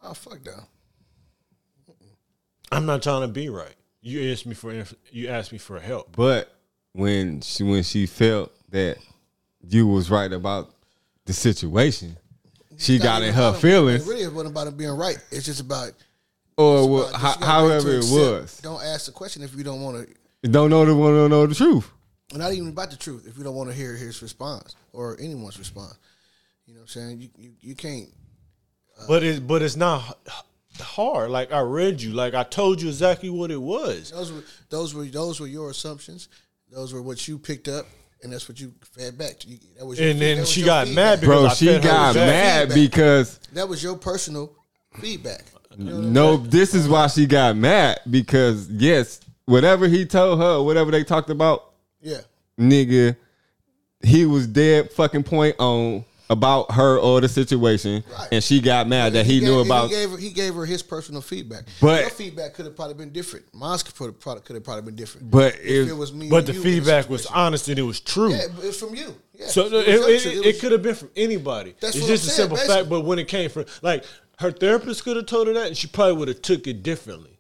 Oh 0.04 0.14
fuck 0.14 0.44
that. 0.44 0.68
I'm 2.72 2.86
not 2.86 3.02
trying 3.02 3.22
to 3.22 3.28
be 3.30 3.50
right. 3.50 3.74
You 4.02 4.32
asked 4.32 4.46
me 4.46 4.54
for 4.54 4.74
you 5.12 5.28
asked 5.30 5.52
me 5.52 5.58
for 5.58 5.80
help. 5.80 6.16
But 6.16 6.54
when 6.94 7.42
she 7.42 7.64
when 7.64 7.84
she 7.84 8.06
felt 8.06 8.52
that 8.70 8.98
you 9.68 9.88
was 9.88 10.10
right 10.12 10.32
about 10.32 10.70
the 11.26 11.34
situation, 11.34 12.18
she 12.78 13.00
got 13.00 13.22
in 13.24 13.34
her 13.34 13.54
feelings, 13.54 14.06
It 14.06 14.10
really 14.10 14.24
it 14.24 14.34
wasn't 14.34 14.52
about 14.52 14.68
it 14.68 14.78
being 14.78 14.92
right. 14.92 15.18
It's 15.32 15.46
just 15.46 15.62
about 15.62 15.92
or 16.58 16.80
it's 16.80 16.88
wha- 16.88 17.10
about- 17.10 17.14
ho- 17.22 17.28
you 17.28 17.40
gotta 17.46 17.64
learn 17.64 17.70
however 17.72 17.90
it 17.94 18.06
was. 18.10 18.60
Don't 18.62 18.84
ask 18.84 19.06
the 19.06 19.12
question 19.14 19.44
if 19.44 19.56
you 19.56 19.64
don't 19.64 19.82
want 19.82 20.08
to. 20.44 20.50
Don't 20.50 20.70
know 20.70 20.86
the 20.86 20.94
want 20.96 21.16
to 21.16 21.30
know 21.30 21.48
the 21.48 21.56
truth. 21.56 21.90
Not 22.34 22.52
even 22.54 22.68
about 22.70 22.92
the 22.92 22.98
truth. 22.98 23.26
If 23.28 23.38
you 23.38 23.44
don't 23.44 23.56
want 23.56 23.70
to 23.70 23.76
hear 23.76 23.96
his 23.96 24.22
response 24.22 24.76
or 24.92 25.16
anyone's 25.20 25.58
response, 25.58 25.98
you 26.66 26.74
know 26.74 26.82
what 26.82 26.84
I'm 26.84 26.88
saying. 26.90 27.22
You 27.22 27.30
you, 27.38 27.52
you 27.62 27.76
can't. 27.76 28.10
Uh, 29.00 29.06
but 29.08 29.24
it 29.24 29.48
but 29.48 29.62
it's 29.62 29.78
not 29.78 30.18
hard. 30.82 31.30
Like 31.32 31.54
I 31.54 31.62
read 31.62 32.02
you. 32.02 32.12
Like 32.12 32.34
I 32.34 32.44
told 32.44 32.82
you 32.82 32.90
exactly 32.90 33.30
what 33.30 33.50
it 33.50 33.62
was. 33.62 34.12
Those 34.12 34.32
were 34.34 34.44
those 34.70 34.94
were 34.94 35.06
those 35.06 35.40
were 35.40 35.48
your 35.48 35.70
assumptions. 35.70 36.28
Those 36.70 36.94
were 36.94 37.02
what 37.02 37.26
you 37.30 37.40
picked 37.40 37.70
up, 37.70 37.86
and 38.22 38.34
that's 38.34 38.50
what 38.50 38.60
you 38.60 38.74
fed 38.84 39.18
back 39.18 39.40
to 39.40 39.48
you. 39.48 39.60
That 39.78 39.86
was 39.86 39.98
your 39.98 40.10
And 40.10 40.20
then 40.20 40.36
that 40.36 40.42
was 40.42 40.50
she 40.52 40.64
got 40.64 40.88
feedback. 40.88 40.96
mad 41.06 41.22
because 41.22 41.40
Bro, 41.40 41.46
I 41.46 41.54
she 41.54 41.66
fed 41.68 41.84
got 41.84 42.16
back. 42.16 42.28
mad 42.28 42.60
Feedback. 42.74 42.92
because 42.92 43.38
That 43.54 43.70
was 43.70 43.82
your 43.82 43.96
personal 43.96 44.54
feedback. 45.00 45.46
no, 45.78 46.36
this 46.36 46.74
is 46.74 46.90
why 46.90 47.08
she 47.08 47.26
got 47.26 47.56
mad 47.56 48.00
because 48.10 48.70
yes, 48.70 49.22
whatever 49.46 49.88
he 49.88 50.06
told 50.06 50.40
her, 50.40 50.62
whatever 50.62 50.92
they 50.92 51.06
talked 51.06 51.30
about, 51.30 51.67
Yeah. 52.02 52.22
nigga, 52.60 53.16
he 54.04 54.26
was 54.26 54.48
dead 54.48 54.92
fucking 54.92 55.24
point 55.24 55.56
on 55.60 56.06
about 56.30 56.72
her 56.74 57.00
or 57.00 57.22
the 57.22 57.30
situation, 57.30 58.04
Right. 58.12 58.28
and 58.34 58.44
she 58.44 58.60
got 58.60 58.86
mad 58.88 59.14
that 59.14 59.26
he, 59.26 59.40
gave, 59.40 59.48
knew 59.48 59.60
about. 59.62 59.90
He 59.90 59.96
gave, 59.96 60.12
her, 60.12 60.18
he 60.18 60.30
gave 60.32 60.56
her 60.56 60.66
his 60.66 60.84
personal 60.84 61.22
feedback. 61.22 61.64
But- 61.80 62.02
your 62.02 62.10
feedback 62.10 62.54
could 62.54 62.66
have 62.66 62.76
probably 62.76 62.96
been 62.96 63.14
different. 63.14 63.46
Mine 63.54 63.78
could 63.80 64.08
have 64.08 64.20
probably, 64.20 64.60
probably 64.60 64.82
been 64.82 64.96
different. 64.96 65.32
But 65.32 65.56
if 65.56 65.62
if- 65.66 65.90
it 65.90 65.94
was 65.94 66.12
me, 66.14 66.30
But 66.30 66.46
the 66.46 66.54
you 66.54 66.62
feedback 66.62 67.10
was 67.10 67.26
honest 67.28 67.70
and 67.70 67.80
it 67.80 67.84
was 67.84 68.02
true. 68.02 68.32
Yeah, 68.32 68.48
but 68.54 68.66
it's 68.66 68.78
from 68.78 68.94
you. 68.94 69.16
Yeah. 69.34 69.48
So 69.48 69.68
It 69.68 69.74
it, 69.74 70.26
it, 70.26 70.46
it, 70.48 70.60
could 70.60 70.74
have 70.74 70.82
been 70.84 70.96
from 70.96 71.12
anybody. 71.16 71.76
That's 71.80 71.96
it's 71.96 72.04
what 72.04 72.10
just 72.10 72.24
I'm 72.24 72.28
a 72.28 72.32
saying, 72.32 72.36
simple 72.36 72.58
basically. 72.58 72.76
fact. 72.76 72.90
But 72.90 73.02
when 73.02 73.20
it 73.20 73.28
came 73.30 73.50
from 73.50 73.66
like 73.82 74.04
her 74.40 74.52
therapist 74.52 75.04
could 75.06 75.16
have 75.16 75.28
told 75.28 75.48
her 75.48 75.54
that, 75.54 75.68
and 75.68 75.78
she 75.78 75.88
probably 75.88 76.14
would 76.18 76.28
have 76.28 76.42
took 76.42 76.68
it 76.68 76.84
differently. 76.84 77.37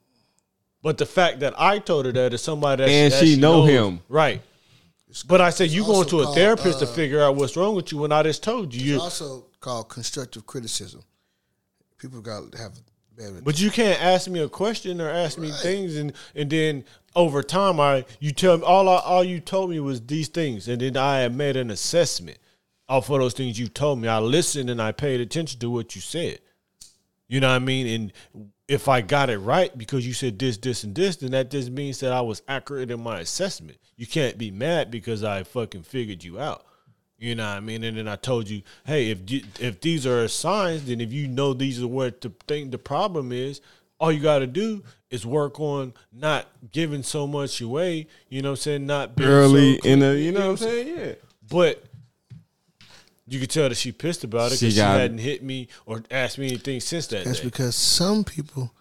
But 0.82 0.98
the 0.98 1.06
fact 1.06 1.40
that 1.42 1.60
I 1.60 1.80
told 1.80 2.06
her 2.06 2.12
that 2.12 2.34
is 2.34 2.42
somebody 2.42 2.84
that 2.86 2.90
And 2.90 3.12
that 3.12 3.24
she 3.26 3.36
know 3.36 3.66
knows- 3.66 3.70
him. 3.70 4.00
right? 4.10 4.42
But 5.28 5.42
I 5.42 5.50
said 5.50 5.70
you 5.72 5.84
going 5.86 6.08
to 6.10 6.20
a 6.20 6.24
called, 6.26 6.36
therapist 6.36 6.80
to 6.80 6.86
uh, 6.86 6.90
figure 6.90 7.22
out 7.24 7.36
what's 7.36 7.56
wrong 7.56 7.76
with 7.76 7.92
you 7.92 7.98
when 7.98 8.12
I 8.12 8.24
just 8.24 8.44
told 8.44 8.74
you. 8.74 8.80
It's 8.82 8.88
you 8.88 9.00
also 9.02 9.46
called 9.60 9.90
constructive 9.90 10.46
criticism. 10.46 11.02
People 11.98 12.22
got 12.22 12.52
to 12.52 12.58
have. 12.58 12.74
But 13.44 13.60
you 13.60 13.72
can't 13.72 14.00
ask 14.00 14.30
me 14.30 14.42
a 14.42 14.50
question 14.50 15.02
or 15.02 15.10
ask 15.10 15.40
me 15.40 15.50
things, 15.50 15.96
and 15.96 16.14
and 16.36 16.52
then 16.52 16.84
over 17.16 17.42
time, 17.42 17.80
I 17.80 18.06
you 18.20 18.32
tell 18.32 18.56
me 18.58 18.64
all 18.64 18.88
I, 18.88 18.98
all 18.98 19.24
you 19.24 19.40
told 19.40 19.72
me 19.72 19.80
was 19.80 20.02
these 20.02 20.28
things, 20.28 20.68
and 20.68 20.80
then 20.80 20.96
I 20.96 21.22
had 21.22 21.34
made 21.34 21.56
an 21.58 21.72
assessment 21.72 22.38
off 22.88 23.10
of 23.10 23.20
those 23.20 23.34
things 23.34 23.58
you 23.58 23.70
told 23.70 23.98
me. 24.00 24.08
I 24.08 24.20
listened 24.20 24.70
and 24.70 24.80
I 24.80 24.92
paid 24.92 25.20
attention 25.20 25.60
to 25.62 25.70
what 25.72 25.96
you 25.96 26.02
said. 26.02 26.40
You 27.28 27.40
know 27.40 27.50
what 27.50 27.56
I 27.56 27.60
mean? 27.60 27.88
And 27.88 28.50
if 28.68 28.88
I 28.88 29.02
got 29.02 29.30
it 29.30 29.40
right 29.40 29.76
because 29.78 30.06
you 30.08 30.14
said 30.14 30.40
this, 30.40 30.58
this, 30.58 30.84
and 30.84 30.96
this, 30.96 31.18
then 31.18 31.32
that 31.32 31.52
just 31.52 31.70
means 31.72 32.00
that 32.00 32.14
I 32.14 32.22
was 32.22 32.42
accurate 32.48 32.92
in 32.92 33.02
my 33.02 33.20
assessment. 33.20 33.78
You 33.96 34.08
can't 34.08 34.38
be 34.38 34.52
mad 34.52 34.92
because 34.92 35.24
I 35.24 35.44
fucking 35.44 35.84
figured 35.84 36.24
you 36.24 36.40
out. 36.40 36.66
You 37.18 37.34
know 37.36 37.46
what 37.48 37.58
I 37.58 37.60
mean? 37.62 37.84
And 37.84 37.98
then 37.98 38.08
I 38.08 38.16
told 38.16 38.48
you, 38.48 38.62
hey, 38.86 39.10
if 39.10 39.30
you- 39.30 39.44
if 39.60 39.82
these 39.82 40.06
are 40.06 40.28
signs, 40.28 40.86
then 40.86 41.02
if 41.02 41.12
you 41.12 41.28
know 41.28 41.54
these 41.54 41.82
are 41.82 41.88
what 41.88 42.22
the 42.22 42.32
thing 42.48 42.70
the 42.70 42.78
problem 42.78 43.32
is, 43.32 43.60
all 44.00 44.12
you 44.12 44.20
got 44.20 44.40
to 44.40 44.48
do 44.48 44.84
is 45.10 45.26
work 45.26 45.60
on 45.60 45.94
not 46.14 46.46
giving 46.72 47.02
so 47.02 47.26
much 47.26 47.60
away. 47.60 48.06
You 48.30 48.44
know 48.44 48.50
what 48.52 48.60
I'm 48.60 48.62
saying? 48.62 48.86
Not 48.86 49.16
being 49.16 49.30
early 49.30 49.80
so 49.80 49.88
in 49.90 50.00
the, 50.00 50.20
you 50.20 50.32
know 50.32 50.42
what 50.42 50.50
I'm 50.52 50.58
saying? 50.58 50.96
Yeah. 50.98 51.14
but 51.50 51.84
you 53.28 53.40
could 53.40 53.50
tell 53.50 53.68
that 53.70 53.76
she 53.76 53.92
pissed 53.92 54.24
about 54.24 54.52
it 54.52 54.60
because 54.60 54.74
she, 54.74 54.80
got- 54.80 55.00
hadn't 55.00 55.18
hit 55.20 55.44
me 55.44 55.68
or 55.86 56.04
asked 56.10 56.38
me 56.38 56.48
anything 56.48 56.80
since 56.80 57.08
that 57.08 57.26
That's 57.26 57.40
day. 57.40 57.46
because 57.46 57.76
some 57.76 58.24
people 58.24 58.72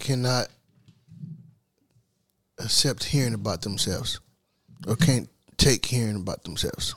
cannot 0.00 0.48
accept 2.58 3.04
hearing 3.04 3.34
about 3.34 3.62
themselves 3.62 4.20
or 4.86 4.96
can't 4.96 5.28
take 5.56 5.84
hearing 5.86 6.16
about 6.16 6.44
themselves. 6.44 6.94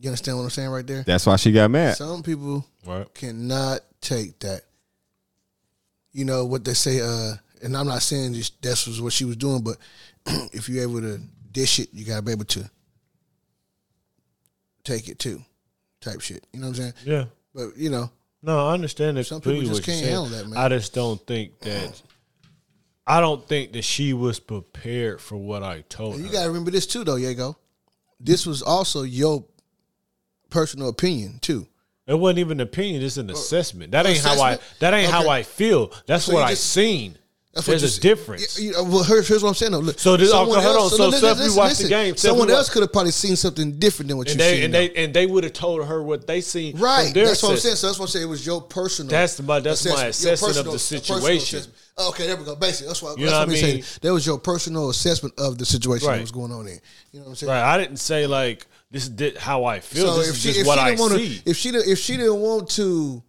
You 0.00 0.10
understand 0.10 0.36
what 0.38 0.44
I'm 0.44 0.50
saying 0.50 0.68
right 0.70 0.86
there? 0.86 1.02
That's 1.02 1.26
why 1.26 1.36
she 1.36 1.50
got 1.52 1.70
mad. 1.70 1.96
Some 1.96 2.22
people 2.22 2.64
Right. 2.86 3.12
cannot 3.14 3.80
take 4.00 4.38
that. 4.40 4.62
You 6.12 6.24
know 6.24 6.44
what 6.44 6.64
they 6.64 6.74
say, 6.74 7.00
uh, 7.00 7.34
and 7.62 7.76
I'm 7.76 7.86
not 7.86 8.02
saying 8.02 8.32
this, 8.32 8.50
that's 8.62 8.86
was 8.86 9.00
what 9.00 9.12
she 9.12 9.24
was 9.24 9.36
doing, 9.36 9.62
but 9.62 9.76
if 10.52 10.68
you're 10.68 10.82
able 10.82 11.00
to 11.00 11.20
dish 11.50 11.80
it, 11.80 11.88
you 11.92 12.04
gotta 12.04 12.22
be 12.22 12.32
able 12.32 12.44
to 12.46 12.70
take 14.88 15.08
it 15.08 15.18
too, 15.18 15.42
type 16.00 16.20
shit. 16.20 16.46
You 16.52 16.60
know 16.60 16.68
what 16.68 16.78
I'm 16.78 16.82
saying? 16.82 16.92
Yeah. 17.04 17.24
But 17.54 17.76
you 17.76 17.90
know, 17.90 18.10
No, 18.42 18.68
I 18.68 18.72
understand 18.74 19.16
that 19.16 19.24
Some 19.24 19.40
people 19.40 19.62
just 19.62 19.84
can't 19.84 20.04
handle 20.04 20.26
that, 20.26 20.48
man. 20.48 20.58
I 20.58 20.68
just 20.68 20.94
don't 20.94 21.24
think 21.26 21.58
that. 21.60 22.00
I 23.06 23.20
don't 23.20 23.46
think 23.48 23.72
that 23.72 23.84
she 23.84 24.12
was 24.12 24.38
prepared 24.38 25.20
for 25.20 25.36
what 25.36 25.62
I 25.62 25.80
told 25.88 26.14
and 26.14 26.22
her. 26.22 26.26
you 26.26 26.32
gotta 26.32 26.48
remember 26.48 26.70
this 26.70 26.86
too, 26.86 27.04
though, 27.04 27.16
Diego. 27.16 27.56
This 28.20 28.44
was 28.46 28.62
also 28.62 29.02
your 29.02 29.44
personal 30.50 30.88
opinion 30.88 31.38
too. 31.40 31.66
It 32.06 32.14
wasn't 32.18 32.38
even 32.40 32.60
an 32.60 32.66
opinion; 32.66 33.02
it's 33.02 33.16
an 33.18 33.30
assessment. 33.30 33.92
That 33.92 34.06
ain't 34.06 34.18
how 34.20 34.40
I. 34.40 34.58
That 34.80 34.94
ain't 34.94 35.10
how 35.10 35.28
I 35.28 35.42
feel. 35.42 35.92
That's 36.06 36.24
So 36.24 36.34
what 36.34 36.40
you 36.40 36.44
I 36.46 36.50
just- 36.50 36.70
seen. 36.70 37.18
That's 37.58 37.66
what 37.66 37.80
There's 37.80 37.96
you 37.96 37.98
a 37.98 38.14
difference. 38.14 38.58
You 38.60 38.70
know, 38.72 38.84
well, 38.84 39.02
here's, 39.02 39.26
here's 39.26 39.42
what 39.42 39.48
I'm 39.48 39.54
saying. 39.56 39.72
Though. 39.72 39.80
Look, 39.80 39.98
So 39.98 40.16
this- 40.16 40.28
oh, 40.30 40.32
someone 40.32 40.58
okay, 40.58 40.66
hold 40.66 40.76
on. 40.78 40.90
So 40.90 41.08
li- 41.08 41.16
Steph, 41.18 41.38
you 41.44 41.56
watched 41.56 41.78
the 41.82 41.88
game. 41.88 42.16
Someone 42.16 42.48
else 42.50 42.70
could 42.70 42.82
have 42.82 42.92
probably 42.92 43.10
seen 43.10 43.34
something 43.34 43.78
different 43.80 44.08
than 44.08 44.16
what 44.16 44.28
And 44.28 44.36
you 44.36 44.44
they 44.44 44.54
seen. 44.54 44.64
and 44.66 44.74
though. 44.74 44.78
they 44.78 44.94
and 44.94 45.12
they 45.14 45.26
would 45.26 45.42
have 45.42 45.52
told 45.54 45.84
her 45.84 46.00
what 46.02 46.26
they 46.28 46.40
seen. 46.40 46.78
Right. 46.78 47.12
That's 47.12 47.42
what 47.42 47.52
I'm 47.52 47.58
saying. 47.58 47.74
So 47.76 47.88
that's 47.88 47.98
what 47.98 48.04
I'm 48.06 48.10
saying. 48.10 48.26
It 48.26 48.28
was 48.28 48.46
your 48.46 48.60
personal. 48.62 49.10
That's 49.10 49.42
my- 49.42 49.58
that's 49.58 49.84
my 49.86 49.90
your 50.02 50.06
assessment 50.10 50.56
of 50.58 50.66
the 50.66 50.78
situation. 50.78 51.58
assessment. 51.58 51.74
Okay, 51.98 52.26
there 52.28 52.36
we 52.36 52.44
go. 52.44 52.54
Basically, 52.54 52.86
that's 52.86 53.02
what, 53.02 53.18
You 53.18 53.24
that's 53.26 53.32
know 53.32 53.38
what 53.40 53.48
what 53.48 53.54
I'm 53.56 53.60
saying. 53.60 53.84
That 54.02 54.12
was 54.12 54.24
your 54.24 54.38
personal 54.38 54.88
assessment 54.88 55.34
of 55.36 55.58
the 55.58 55.66
situation 55.66 56.06
that 56.08 56.20
was 56.20 56.30
going 56.30 56.52
on 56.52 56.66
there. 56.66 56.78
You 57.10 57.18
know 57.18 57.24
what 57.24 57.30
I'm 57.30 57.34
saying? 57.34 57.50
Right. 57.50 57.74
I 57.74 57.76
didn't 57.76 57.96
say 57.96 58.28
like 58.28 58.66
this 58.92 59.08
is 59.08 59.36
how 59.38 59.64
I 59.64 59.80
feel. 59.80 60.06
So 60.14 60.18
this 60.18 60.28
if 60.28 60.34
is 60.36 60.40
she, 60.42 60.48
just 60.50 60.60
if 60.60 60.66
what 60.68 60.76
she 60.78 60.80
I 60.84 60.94
want 60.94 61.14
see. 61.14 61.42
if 61.44 61.56
she 61.56 61.68
if 61.70 61.98
she 61.98 62.16
didn't 62.16 62.36
want 62.40 62.70
to, 62.70 63.20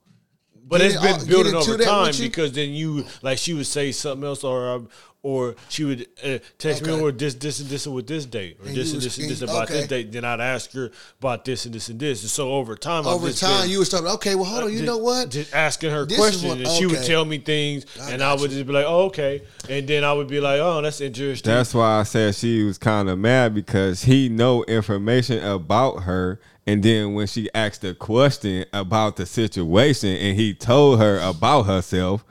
But 0.70 0.82
it's 0.82 0.96
been 1.02 1.28
building 1.28 1.56
into 1.56 1.72
over 1.74 1.84
time 1.84 2.14
because 2.20 2.52
then 2.54 2.70
you 2.70 3.06
like 3.22 3.38
she 3.40 3.54
would 3.54 3.68
say 3.68 3.92
something 3.92 4.24
else 4.26 4.44
or 4.44 4.70
um, 4.70 4.90
or 5.22 5.56
she 5.68 5.84
would 5.84 6.08
uh, 6.24 6.38
text 6.58 6.86
me 6.86 6.94
or 6.98 7.12
this 7.12 7.34
this 7.34 7.60
and 7.60 7.68
this 7.68 7.86
with 7.86 8.08
this 8.08 8.26
date 8.26 8.58
or 8.62 8.68
And 8.68 8.78
this 8.78 8.94
and 8.94 9.02
this 9.02 9.18
and 9.18 9.30
this 9.30 9.42
and- 9.42 9.50
about 9.50 9.64
okay. 9.64 9.80
this 9.80 9.88
date. 9.88 10.12
Then 10.14 10.24
I'd 10.24 10.40
ask 10.40 10.72
her 10.74 10.92
about 11.20 11.44
this 11.44 11.66
and 11.66 11.76
this 11.76 11.90
and 11.90 12.00
this. 12.00 12.22
And 12.22 12.30
so 12.30 12.54
over 12.54 12.76
time, 12.78 13.02
I've 13.06 13.16
over 13.16 13.28
just 13.28 13.42
time, 13.42 13.64
been, 13.64 13.72
you 13.72 13.80
was 13.80 13.90
talking. 13.90 14.08
Okay, 14.08 14.36
well, 14.36 14.46
hold 14.46 14.64
on. 14.64 14.70
You 14.70 14.78
just- 14.78 14.86
know 14.86 14.98
what? 15.00 15.30
Just 15.30 15.54
asking 15.54 15.92
her 15.92 16.06
This 16.06 16.18
questions, 16.18 16.46
what- 16.46 16.58
and 16.60 16.68
she 16.70 16.86
would 16.86 17.04
tell 17.04 17.26
me 17.26 17.38
things, 17.40 17.86
I 18.02 18.12
and 18.12 18.24
I 18.24 18.32
would 18.34 18.50
you. 18.52 18.58
just 18.60 18.68
be 18.68 18.72
like, 18.72 18.86
"Oh, 18.88 19.06
okay," 19.08 19.42
and 19.68 19.86
then 19.88 20.06
I 20.06 20.14
would 20.14 20.28
be 20.30 20.40
like, 20.40 20.62
"Oh, 20.62 20.82
that's 20.82 21.02
interesting." 21.02 21.52
That's 21.52 21.74
why 21.74 22.00
I 22.00 22.04
said 22.04 22.36
she 22.36 22.64
was 22.64 22.78
kind 22.78 23.10
of 23.10 23.18
mad 23.20 23.54
because 23.54 24.04
he 24.04 24.30
know 24.30 24.64
information 24.66 25.44
about 25.44 26.04
her, 26.04 26.40
and 26.70 26.84
then 26.84 27.16
when 27.16 27.26
she 27.26 27.50
asked 27.56 27.84
a 27.84 27.96
question 27.96 28.64
about 28.74 29.16
the 29.16 29.26
situation, 29.26 30.10
and 30.10 30.38
he 30.38 30.54
told 30.54 31.00
her 31.00 31.18
about 31.18 31.64
herself, 31.64 32.24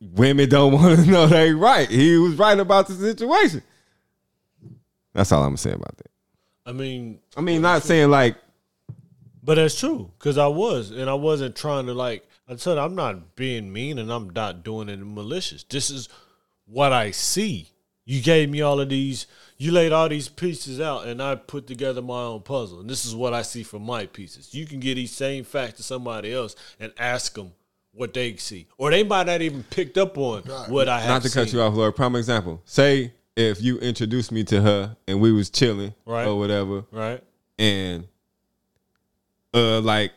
women 0.00 0.48
don't 0.48 0.72
want 0.80 1.00
to 1.00 1.10
know 1.10 1.26
they 1.26 1.52
right. 1.52 1.90
He 1.90 2.16
was 2.16 2.36
right 2.36 2.56
about 2.56 2.86
the 2.86 2.94
situation. 2.94 3.60
That's 5.14 5.32
all 5.32 5.42
I'm 5.42 5.48
gonna 5.48 5.56
say 5.56 5.72
about 5.72 5.96
that. 5.96 6.10
I 6.64 6.70
mean, 6.70 7.18
I 7.36 7.40
mean, 7.40 7.60
not 7.60 7.82
saying 7.82 8.08
like 8.08 8.36
But 9.42 9.56
that's 9.56 9.80
true 9.80 10.12
because 10.16 10.38
I 10.38 10.46
was, 10.46 10.92
and 10.92 11.10
I 11.10 11.14
wasn't 11.14 11.56
trying 11.56 11.86
to 11.86 11.92
like. 11.92 12.24
I 12.48 12.54
said 12.54 12.78
I'm 12.78 12.94
not 12.94 13.34
being 13.34 13.72
mean, 13.72 13.98
and 13.98 14.12
I'm 14.12 14.30
not 14.30 14.62
doing 14.62 14.88
it 14.88 15.00
malicious. 15.00 15.64
This 15.64 15.90
is 15.90 16.08
what 16.66 16.92
I 16.92 17.10
see. 17.10 17.68
You 18.04 18.20
gave 18.22 18.50
me 18.50 18.60
all 18.60 18.80
of 18.80 18.88
these. 18.90 19.26
You 19.56 19.72
laid 19.72 19.92
all 19.92 20.08
these 20.08 20.28
pieces 20.28 20.80
out, 20.80 21.06
and 21.06 21.22
I 21.22 21.36
put 21.36 21.66
together 21.66 22.02
my 22.02 22.22
own 22.22 22.42
puzzle. 22.42 22.80
And 22.80 22.90
this 22.90 23.04
is 23.06 23.14
what 23.14 23.32
I 23.32 23.42
see 23.42 23.62
from 23.62 23.82
my 23.82 24.06
pieces. 24.06 24.52
You 24.54 24.66
can 24.66 24.80
get 24.80 24.96
these 24.96 25.12
same 25.12 25.44
facts 25.44 25.74
to 25.78 25.82
somebody 25.82 26.32
else 26.32 26.54
and 26.80 26.92
ask 26.98 27.34
them 27.34 27.52
what 27.92 28.12
they 28.12 28.34
see, 28.36 28.66
or 28.76 28.90
they 28.90 29.04
might 29.04 29.26
not 29.26 29.40
even 29.40 29.62
picked 29.62 29.96
up 29.96 30.18
on 30.18 30.42
what 30.68 30.88
I 30.88 30.98
have. 31.00 31.08
not 31.08 31.22
to 31.22 31.30
cut 31.30 31.52
you 31.52 31.60
off, 31.62 31.74
Lord. 31.74 31.94
Prime 31.94 32.16
example. 32.16 32.60
Say 32.64 33.12
if 33.36 33.62
you 33.62 33.78
introduced 33.78 34.32
me 34.32 34.42
to 34.44 34.60
her 34.60 34.96
and 35.06 35.20
we 35.20 35.30
was 35.32 35.48
chilling 35.48 35.94
Right. 36.04 36.26
or 36.26 36.36
whatever, 36.38 36.84
right? 36.90 37.22
and 37.58 38.08
uh 39.54 39.80
like 39.80 40.10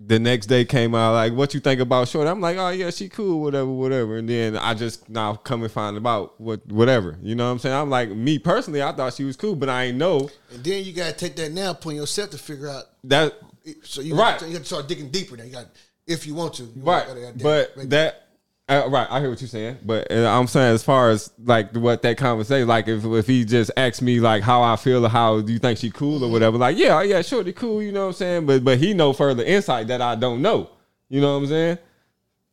the 0.00 0.18
next 0.18 0.46
day 0.46 0.64
came 0.64 0.94
out 0.94 1.12
like 1.12 1.32
what 1.32 1.52
you 1.54 1.58
think 1.60 1.80
about 1.80 2.06
short 2.06 2.28
i'm 2.28 2.40
like 2.40 2.56
oh 2.56 2.68
yeah 2.68 2.88
she 2.88 3.08
cool 3.08 3.40
whatever 3.40 3.66
whatever 3.68 4.18
and 4.18 4.28
then 4.28 4.56
i 4.56 4.72
just 4.72 5.08
now 5.08 5.34
come 5.34 5.62
and 5.64 5.72
find 5.72 5.96
about 5.96 6.40
what 6.40 6.64
whatever 6.68 7.18
you 7.20 7.34
know 7.34 7.46
what 7.46 7.50
i'm 7.50 7.58
saying 7.58 7.74
i'm 7.74 7.90
like 7.90 8.08
me 8.10 8.38
personally 8.38 8.80
i 8.80 8.92
thought 8.92 9.12
she 9.12 9.24
was 9.24 9.36
cool 9.36 9.56
but 9.56 9.68
i 9.68 9.84
ain't 9.86 9.98
know 9.98 10.30
And 10.54 10.62
then 10.62 10.84
you 10.84 10.92
gotta 10.92 11.12
take 11.16 11.34
that 11.36 11.50
now 11.50 11.72
upon 11.72 11.96
yourself 11.96 12.30
to 12.30 12.38
figure 12.38 12.68
out. 12.68 12.84
that 13.04 13.34
So 13.82 14.00
you 14.00 14.14
Right. 14.14 14.38
got, 14.38 14.46
you 14.48 14.52
got 14.54 14.60
to 14.60 14.64
start 14.64 14.86
digging 14.88 15.10
deeper. 15.10 15.36
Now 15.36 15.44
you 15.44 15.52
got, 15.52 15.66
if 16.06 16.26
you 16.28 16.34
want 16.34 16.54
to, 16.54 16.62
you 16.62 16.72
right 16.76 17.06
gotta- 17.06 17.20
gotta- 17.20 17.68
but 17.74 17.90
that 17.90 18.27
uh, 18.68 18.86
right 18.88 19.06
i 19.10 19.20
hear 19.20 19.30
what 19.30 19.40
you're 19.40 19.48
saying 19.48 19.76
but 19.84 20.10
uh, 20.12 20.26
i'm 20.38 20.46
saying 20.46 20.74
as 20.74 20.82
far 20.82 21.10
as 21.10 21.30
like 21.44 21.74
what 21.74 22.02
that 22.02 22.16
conversation 22.18 22.68
like 22.68 22.86
if 22.88 23.04
if 23.04 23.26
he 23.26 23.44
just 23.44 23.70
asked 23.76 24.02
me 24.02 24.20
like 24.20 24.42
how 24.42 24.62
i 24.62 24.76
feel 24.76 25.04
or 25.04 25.08
how 25.08 25.40
do 25.40 25.52
you 25.52 25.58
think 25.58 25.78
she 25.78 25.90
cool 25.90 26.22
or 26.24 26.30
whatever 26.30 26.58
like 26.58 26.76
yeah 26.76 27.00
yeah 27.02 27.22
sure 27.22 27.42
they 27.42 27.52
cool 27.52 27.82
you 27.82 27.92
know 27.92 28.02
what 28.02 28.06
i'm 28.08 28.12
saying 28.14 28.46
but 28.46 28.62
but 28.64 28.78
he 28.78 28.92
know 28.94 29.12
further 29.12 29.42
insight 29.42 29.86
that 29.88 30.00
i 30.02 30.14
don't 30.14 30.42
know 30.42 30.68
you 31.08 31.20
know 31.20 31.34
what 31.36 31.42
i'm 31.44 31.46
saying 31.48 31.78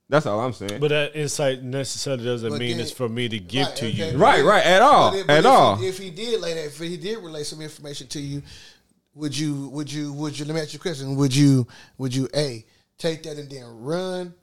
that's 0.08 0.26
all 0.28 0.40
i'm 0.40 0.54
saying 0.54 0.80
But 0.80 0.90
that 0.90 1.16
insight 1.16 1.64
necessarily 1.64 2.24
doesn't 2.24 2.50
But 2.52 2.60
mean 2.60 2.78
then- 2.78 2.80
it's 2.82 2.92
for 2.92 3.10
me 3.10 3.28
to 3.28 3.40
give 3.40 3.68
Right, 3.68 3.76
to 3.78 3.88
okay. 3.90 4.12
you. 4.12 4.18
Right, 4.18 4.44
right, 4.46 4.64
at 4.66 4.82
all, 4.84 5.12
But 5.12 5.18
if- 5.20 5.28
but 5.28 5.34
at 5.34 5.40
if 5.40 5.46
all. 5.52 5.84
If 5.84 5.98
he 5.98 6.12
did 6.12 6.40
lay 6.42 6.54
that, 6.54 6.66
if 6.66 6.78
he 6.80 6.96
did 6.96 7.18
relay 7.18 7.44
some 7.44 7.60
information 7.60 8.06
to 8.10 8.20
you, 8.22 8.44
would 9.16 9.36
you, 9.36 9.68
would 9.70 9.92
you, 9.92 10.14
would 10.14 10.38
you? 10.38 10.46
Let 10.46 10.54
me 10.54 10.62
ask 10.62 10.74
you 10.74 10.78
a 10.78 10.82
question. 10.82 11.16
Would 11.16 11.36
you, 11.36 11.66
would 11.98 12.14
you 12.14 12.30
a 12.36 12.64
take 13.00 13.24
that 13.24 13.38
and 13.38 13.50
then 13.50 13.64
run, 13.82 14.34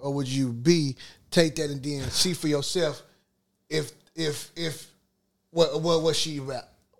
or 0.00 0.12
would 0.12 0.26
you 0.26 0.52
b 0.52 0.96
take 1.32 1.56
that 1.56 1.70
and 1.70 1.82
then 1.82 2.02
see 2.10 2.34
for 2.34 2.48
yourself 2.48 3.02
if, 3.68 3.90
if, 4.14 4.50
if 4.54 4.86
what, 5.50 5.80
what, 5.80 6.02
what 6.02 6.16
she 6.16 6.40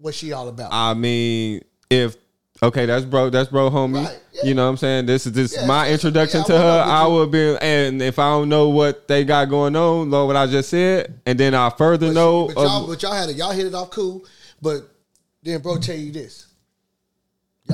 what 0.03 0.15
she 0.15 0.33
all 0.33 0.49
about? 0.49 0.71
I 0.73 0.95
mean, 0.95 1.63
if 1.89 2.17
okay, 2.63 2.87
that's 2.87 3.05
bro, 3.05 3.31
that's 3.31 3.51
bro, 3.51 3.71
homie. 3.71 4.05
Right, 4.05 4.21
yeah. 4.33 4.45
You 4.45 4.55
know 4.55 4.65
what 4.65 4.71
I'm 4.71 4.77
saying? 4.77 5.07
This 5.07 5.27
is 5.27 5.33
this 5.33 5.55
Yeah, 5.57 5.67
my 5.67 5.89
introduction 5.91 6.41
yeah, 6.41 6.47
to 6.47 6.59
her. 6.59 6.85
I 6.87 7.07
would 7.07 7.31
be, 7.31 7.57
and 7.61 8.03
if 8.03 8.19
I 8.19 8.31
don't 8.31 8.49
know 8.49 8.69
what 8.69 9.07
they 9.09 9.25
got 9.25 9.49
going 9.49 9.77
on, 9.77 10.11
know 10.11 10.27
what 10.27 10.37
I 10.37 10.47
just 10.47 10.71
said, 10.71 11.21
and 11.25 11.39
then 11.39 11.55
I 11.55 11.71
further 11.71 12.09
But 12.09 12.15
know. 12.15 12.47
but, 12.49 12.57
y'all, 12.57 12.83
of- 12.83 12.89
but 12.89 13.03
y'all 13.03 13.15
had 13.15 13.29
it. 13.29 13.37
Y'all 13.37 13.53
hit 13.53 13.67
it 13.67 13.75
off 13.75 13.91
cool. 13.91 14.25
But 14.61 14.89
then, 15.43 15.61
bro, 15.61 15.79
tell 15.79 15.97
you 15.97 16.13
this. 16.13 16.47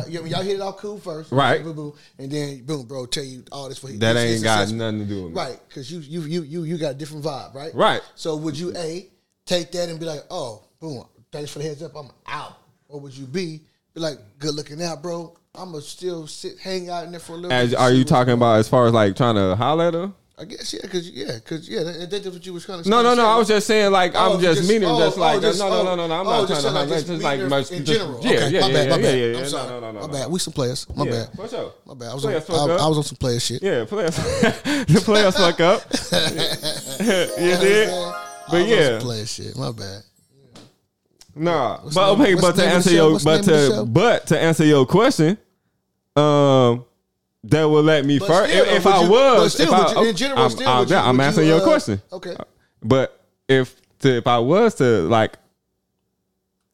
Y'all, 0.08 0.42
hit 0.42 0.56
it 0.56 0.60
off 0.60 0.78
cool 0.78 0.98
first, 0.98 1.32
Right. 1.32 1.60
And 1.60 2.30
then 2.30 2.64
boom, 2.64 2.86
bro, 2.86 3.06
tell 3.06 3.24
you 3.24 3.44
all 3.50 3.68
this 3.68 3.78
for 3.78 3.88
that 3.88 4.16
ain't 4.16 4.42
got 4.42 4.70
nothing 4.70 5.00
to 5.00 5.04
do 5.04 5.24
with 5.24 5.36
right? 5.36 5.58
Because 5.68 5.90
you 5.90 6.00
you 6.00 6.22
you 6.22 6.42
you 6.42 6.64
you 6.64 6.78
got 6.78 6.92
a 6.92 6.94
different 6.94 7.24
vibe, 7.24 7.54
right? 7.54 7.74
Right. 7.74 8.00
So 8.14 8.36
would 8.36 8.58
you 8.58 8.74
a 8.76 9.08
take 9.46 9.72
that 9.72 9.88
and 9.88 9.98
be 9.98 10.06
like, 10.06 10.22
oh, 10.30 10.62
boom, 10.80 11.04
thanks 11.32 11.50
for 11.50 11.58
the 11.58 11.64
heads 11.64 11.82
up, 11.82 11.96
I'm 11.96 12.10
out, 12.26 12.58
or 12.88 13.00
would 13.00 13.16
you 13.16 13.26
b 13.26 13.62
be 13.94 14.00
like, 14.00 14.18
good 14.38 14.54
looking 14.54 14.82
out, 14.82 15.02
bro? 15.02 15.34
I'm 15.54 15.72
gonna 15.72 15.82
still 15.82 16.26
sit, 16.26 16.58
hang 16.58 16.88
out 16.88 17.04
in 17.04 17.10
there 17.10 17.20
for 17.20 17.32
a 17.32 17.36
little. 17.36 17.52
As, 17.52 17.70
bit, 17.70 17.78
are 17.78 17.90
you 17.90 18.04
talking 18.04 18.34
about 18.34 18.58
as 18.58 18.68
far 18.68 18.86
as 18.86 18.92
like 18.92 19.16
trying 19.16 19.34
to 19.34 19.56
holler 19.56 19.86
at 19.86 19.94
her? 19.94 20.12
I 20.40 20.44
guess 20.44 20.72
yeah, 20.72 20.80
because 20.82 21.10
yeah, 21.10 21.34
because 21.34 21.68
yeah, 21.68 21.82
that, 21.82 22.10
that's 22.10 22.26
what 22.26 22.46
you 22.46 22.52
was 22.52 22.64
kind 22.64 22.78
of. 22.78 22.86
No, 22.86 23.02
no, 23.02 23.14
no. 23.14 23.26
I 23.26 23.36
was 23.36 23.48
just 23.48 23.66
saying, 23.66 23.90
like, 23.90 24.12
Oh, 24.14 24.34
I'm 24.34 24.40
just, 24.40 24.58
just- 24.58 24.70
meaning, 24.70 24.88
oh, 24.88 24.98
just 24.98 25.18
oh, 25.18 25.20
like, 25.20 25.40
just- 25.40 25.58
no, 25.58 25.68
no, 25.68 25.80
oh, 25.80 25.82
no, 25.82 25.94
no, 25.96 26.06
no. 26.06 26.14
I'm 26.14 26.26
oh, 26.26 26.30
not 26.30 26.48
just 26.48 26.60
trying 26.62 26.74
to 26.74 26.80
like 26.80 26.88
just 26.88 27.06
just 27.08 27.22
like, 27.22 27.40
her 27.40 27.74
in 27.76 27.84
general. 27.84 28.20
Yeah, 28.22 28.30
okay, 28.30 28.50
yeah, 28.50 28.60
my 28.60 28.66
yeah, 28.68 28.72
bad, 28.72 28.88
my 28.90 28.96
yeah, 28.96 29.02
bad. 29.02 29.18
yeah, 29.18 29.26
yeah. 29.26 29.38
I'm 29.38 29.46
sorry. 29.46 29.68
No, 29.68 29.80
no, 29.80 29.90
no, 29.90 30.00
my 30.00 30.06
no, 30.06 30.12
bad. 30.12 30.30
We 30.30 30.38
some 30.38 30.52
players. 30.52 30.86
My 30.94 31.04
Yeah, 31.04 31.10
bad. 31.10 31.32
for 31.34 31.48
sure. 31.48 31.72
My 31.86 31.94
bad. 31.94 32.08
I 32.10 32.14
was 32.14 32.22
Play 32.22 32.36
on, 32.36 32.70
I, 32.70 32.74
up. 32.74 32.80
I 32.80 32.88
was 32.88 32.98
on 32.98 33.02
some 33.02 33.16
player 33.16 33.40
shit. 33.40 33.62
Yeah, 33.62 33.84
play 33.84 34.04
us, 34.04 34.16
the 34.62 35.02
play 35.04 35.24
us 35.24 35.36
fuck 35.36 35.60
up. 35.60 35.82
you 37.40 37.56
did, 37.56 37.88
but 38.48 38.68
yeah, 38.68 38.98
player 39.00 39.26
shit. 39.26 39.56
My 39.56 39.72
bad. 39.72 40.02
Nah, 41.34 41.80
but 41.92 42.10
okay, 42.10 42.34
but 42.34 42.54
to 42.54 42.62
name 42.62 42.76
of 42.76 42.84
the 42.84 42.90
answer 42.90 42.90
your, 42.92 43.18
but 43.20 43.24
name 43.24 43.38
of 43.40 43.46
the 43.46 43.76
to, 43.76 43.84
but 43.86 44.26
to 44.28 44.38
answer 44.40 44.64
your 44.64 44.86
question, 44.86 45.36
um, 46.16 46.84
that 47.44 47.64
would 47.68 47.84
let 47.84 48.04
me 48.04 48.18
But 48.18 48.28
first. 48.28 48.50
still, 48.52 48.64
If, 48.64 48.72
if 48.78 48.84
would 48.84 48.94
I 48.94 49.02
you- 49.02 49.10
was, 49.10 49.42
but 49.42 49.48
still, 49.50 49.66
if 49.66 49.70
would 49.88 49.96
I, 49.96 50.02
you- 50.02 50.08
in 50.08 50.16
general, 50.16 50.42
I'm, 50.44 50.50
still, 50.50 50.68
I'm, 50.68 50.78
would 50.80 50.90
you- 50.90 50.96
I'm 50.96 51.16
would 51.16 51.24
answering 51.24 51.46
you, 51.46 51.52
your 51.54 51.62
uh, 51.62 51.66
question. 51.66 52.02
Okay. 52.12 52.36
But 52.82 53.20
if 53.48 53.74
to, 54.00 54.16
if 54.16 54.26
I 54.26 54.38
was 54.38 54.74
to 54.76 55.02
like 55.08 55.36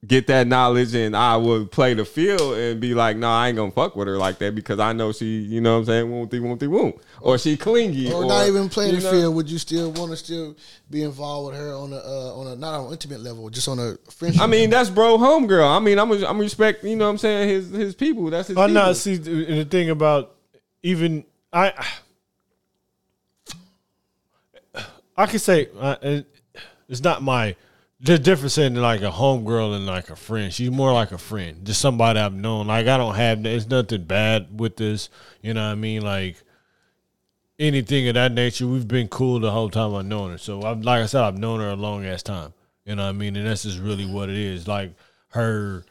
get 0.06 0.26
that 0.26 0.46
knowledge 0.46 0.94
and 0.94 1.16
I 1.16 1.34
would 1.38 1.70
play 1.70 1.94
the 1.94 2.04
field 2.04 2.58
and 2.58 2.78
be 2.78 2.92
like, 2.92 3.16
no, 3.16 3.30
I 3.30 3.48
ain't 3.48 3.56
gonna 3.56 3.70
fuck 3.70 3.96
with 3.96 4.06
her 4.06 4.18
like 4.18 4.38
that 4.40 4.54
because 4.54 4.78
I 4.78 4.92
know 4.92 5.12
she, 5.12 5.24
you 5.38 5.62
know 5.62 5.72
what 5.74 5.78
I'm 5.80 5.84
saying, 5.86 6.10
won't 6.10 6.32
won't 6.42 6.62
won't 6.70 7.00
or 7.22 7.38
she 7.38 7.56
clingy 7.56 8.12
Or, 8.12 8.26
not 8.26 8.46
even 8.46 8.68
playing 8.68 8.96
the 8.96 9.00
know? 9.00 9.10
field. 9.10 9.34
Would 9.36 9.50
you 9.50 9.56
still 9.58 9.92
want 9.92 10.10
to 10.10 10.16
still 10.18 10.56
be 10.90 11.02
involved 11.04 11.52
with 11.52 11.60
her 11.60 11.72
on 11.72 11.92
a 11.94 11.96
uh, 11.96 12.34
on 12.34 12.46
a 12.48 12.56
not 12.56 12.80
on 12.80 12.86
an 12.88 12.92
intimate 12.92 13.20
level, 13.20 13.48
just 13.48 13.66
on 13.66 13.78
a 13.78 13.96
friendship? 14.10 14.42
I 14.42 14.46
mean, 14.46 14.68
that's 14.68 14.90
bro 14.90 15.16
homegirl. 15.16 15.74
I 15.74 15.78
mean, 15.80 15.98
I'm 15.98 16.10
a, 16.10 16.26
I'm 16.26 16.38
respect, 16.38 16.84
you 16.84 16.96
know 16.96 17.06
what 17.06 17.12
I'm 17.12 17.18
saying, 17.18 17.48
his 17.48 17.70
his 17.70 17.94
people. 17.94 18.28
That's 18.28 18.48
his 18.48 18.58
Oh 18.58 18.66
people. 18.66 18.74
no! 18.74 18.92
See, 18.92 19.16
the 19.16 19.44
the 19.44 19.64
thing 19.64 19.88
about 19.88 20.34
even 20.85 21.24
I, 21.53 21.72
I 25.16 25.26
can 25.26 25.39
say 25.41 25.68
uh, 25.80 26.20
it's 26.89 27.03
not 27.03 27.22
my 27.22 27.57
the 28.01 28.18
difference 28.18 28.59
in 28.59 28.74
like 28.74 29.01
a 29.01 29.11
homegirl 29.11 29.74
and 29.74 29.87
like 29.87 30.11
a 30.11 30.16
friend. 30.16 30.53
She's 30.53 30.70
more 30.70 30.93
like 30.93 31.11
a 31.11 31.18
friend, 31.18 31.64
just 31.64 31.80
somebody 31.80 32.20
I've 32.20 32.35
known. 32.35 32.66
Like 32.66 32.87
I 32.87 32.99
don't 32.99 33.14
have 33.14 33.45
it's 33.47 33.66
nothing 33.66 34.05
bad 34.05 34.61
with 34.61 34.76
this. 34.76 35.09
You 35.41 35.55
know 35.55 35.64
what 35.64 35.72
I 35.72 35.74
mean? 35.74 36.03
Like 36.03 36.37
anything 37.59 38.07
of 38.09 38.14
that 38.14 38.32
nature. 38.32 38.66
We've 38.66 38.87
been 38.87 39.09
cool 39.09 39.41
the 39.41 39.51
whole 39.51 39.70
time 39.70 39.95
I've 39.95 40.05
known 40.05 40.32
her. 40.32 40.39
So 40.39 40.61
I'm 40.62 40.82
like 40.82 41.03
I 41.03 41.07
said, 41.07 41.22
I've 41.22 41.39
known 41.39 41.61
her 41.61 41.70
a 41.70 41.76
long 41.76 42.05
ass 42.05 42.22
time. 42.22 42.53
You 42.85 42.95
know 42.95 43.05
what 43.05 43.09
I 43.09 43.12
mean? 43.12 43.37
And 43.37 43.47
that's 43.47 43.62
just 43.62 43.78
really 43.78 44.05
what 44.05 44.28
it 44.28 44.37
is. 44.37 44.68
Like 44.68 44.93
her 45.28 45.87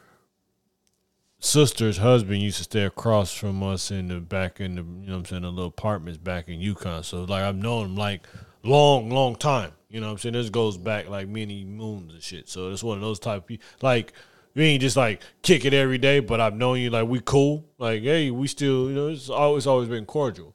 sister's 1.44 1.98
husband 1.98 2.40
used 2.40 2.56
to 2.56 2.64
stay 2.64 2.84
across 2.84 3.32
from 3.32 3.62
us 3.62 3.90
in 3.90 4.08
the 4.08 4.18
back 4.18 4.60
in 4.60 4.76
the 4.76 4.82
you 4.82 5.10
know 5.10 5.16
I'm 5.16 5.24
saying 5.24 5.42
the 5.42 5.50
little 5.50 5.68
apartments 5.68 6.18
back 6.18 6.48
in 6.48 6.58
Yukon. 6.58 7.02
So 7.02 7.24
like 7.24 7.44
I've 7.44 7.56
known 7.56 7.86
him 7.86 7.96
like 7.96 8.26
long, 8.62 9.10
long 9.10 9.36
time. 9.36 9.72
You 9.88 10.00
know 10.00 10.10
I'm 10.10 10.18
saying? 10.18 10.32
This 10.32 10.50
goes 10.50 10.78
back 10.78 11.08
like 11.08 11.28
many 11.28 11.64
moons 11.64 12.14
and 12.14 12.22
shit. 12.22 12.48
So 12.48 12.70
it's 12.70 12.82
one 12.82 12.96
of 12.96 13.02
those 13.02 13.18
type 13.18 13.48
of. 13.48 13.58
Like 13.82 14.14
we 14.54 14.64
ain't 14.64 14.80
just 14.80 14.96
like 14.96 15.20
kick 15.42 15.64
it 15.64 15.74
every 15.74 15.98
day, 15.98 16.20
but 16.20 16.40
I've 16.40 16.56
known 16.56 16.78
you 16.78 16.90
like 16.90 17.06
we 17.06 17.20
cool. 17.20 17.64
Like 17.78 18.02
hey, 18.02 18.30
we 18.30 18.46
still 18.46 18.88
you 18.88 18.94
know 18.94 19.08
it's 19.08 19.28
always 19.28 19.66
always 19.66 19.88
been 19.88 20.06
cordial. 20.06 20.54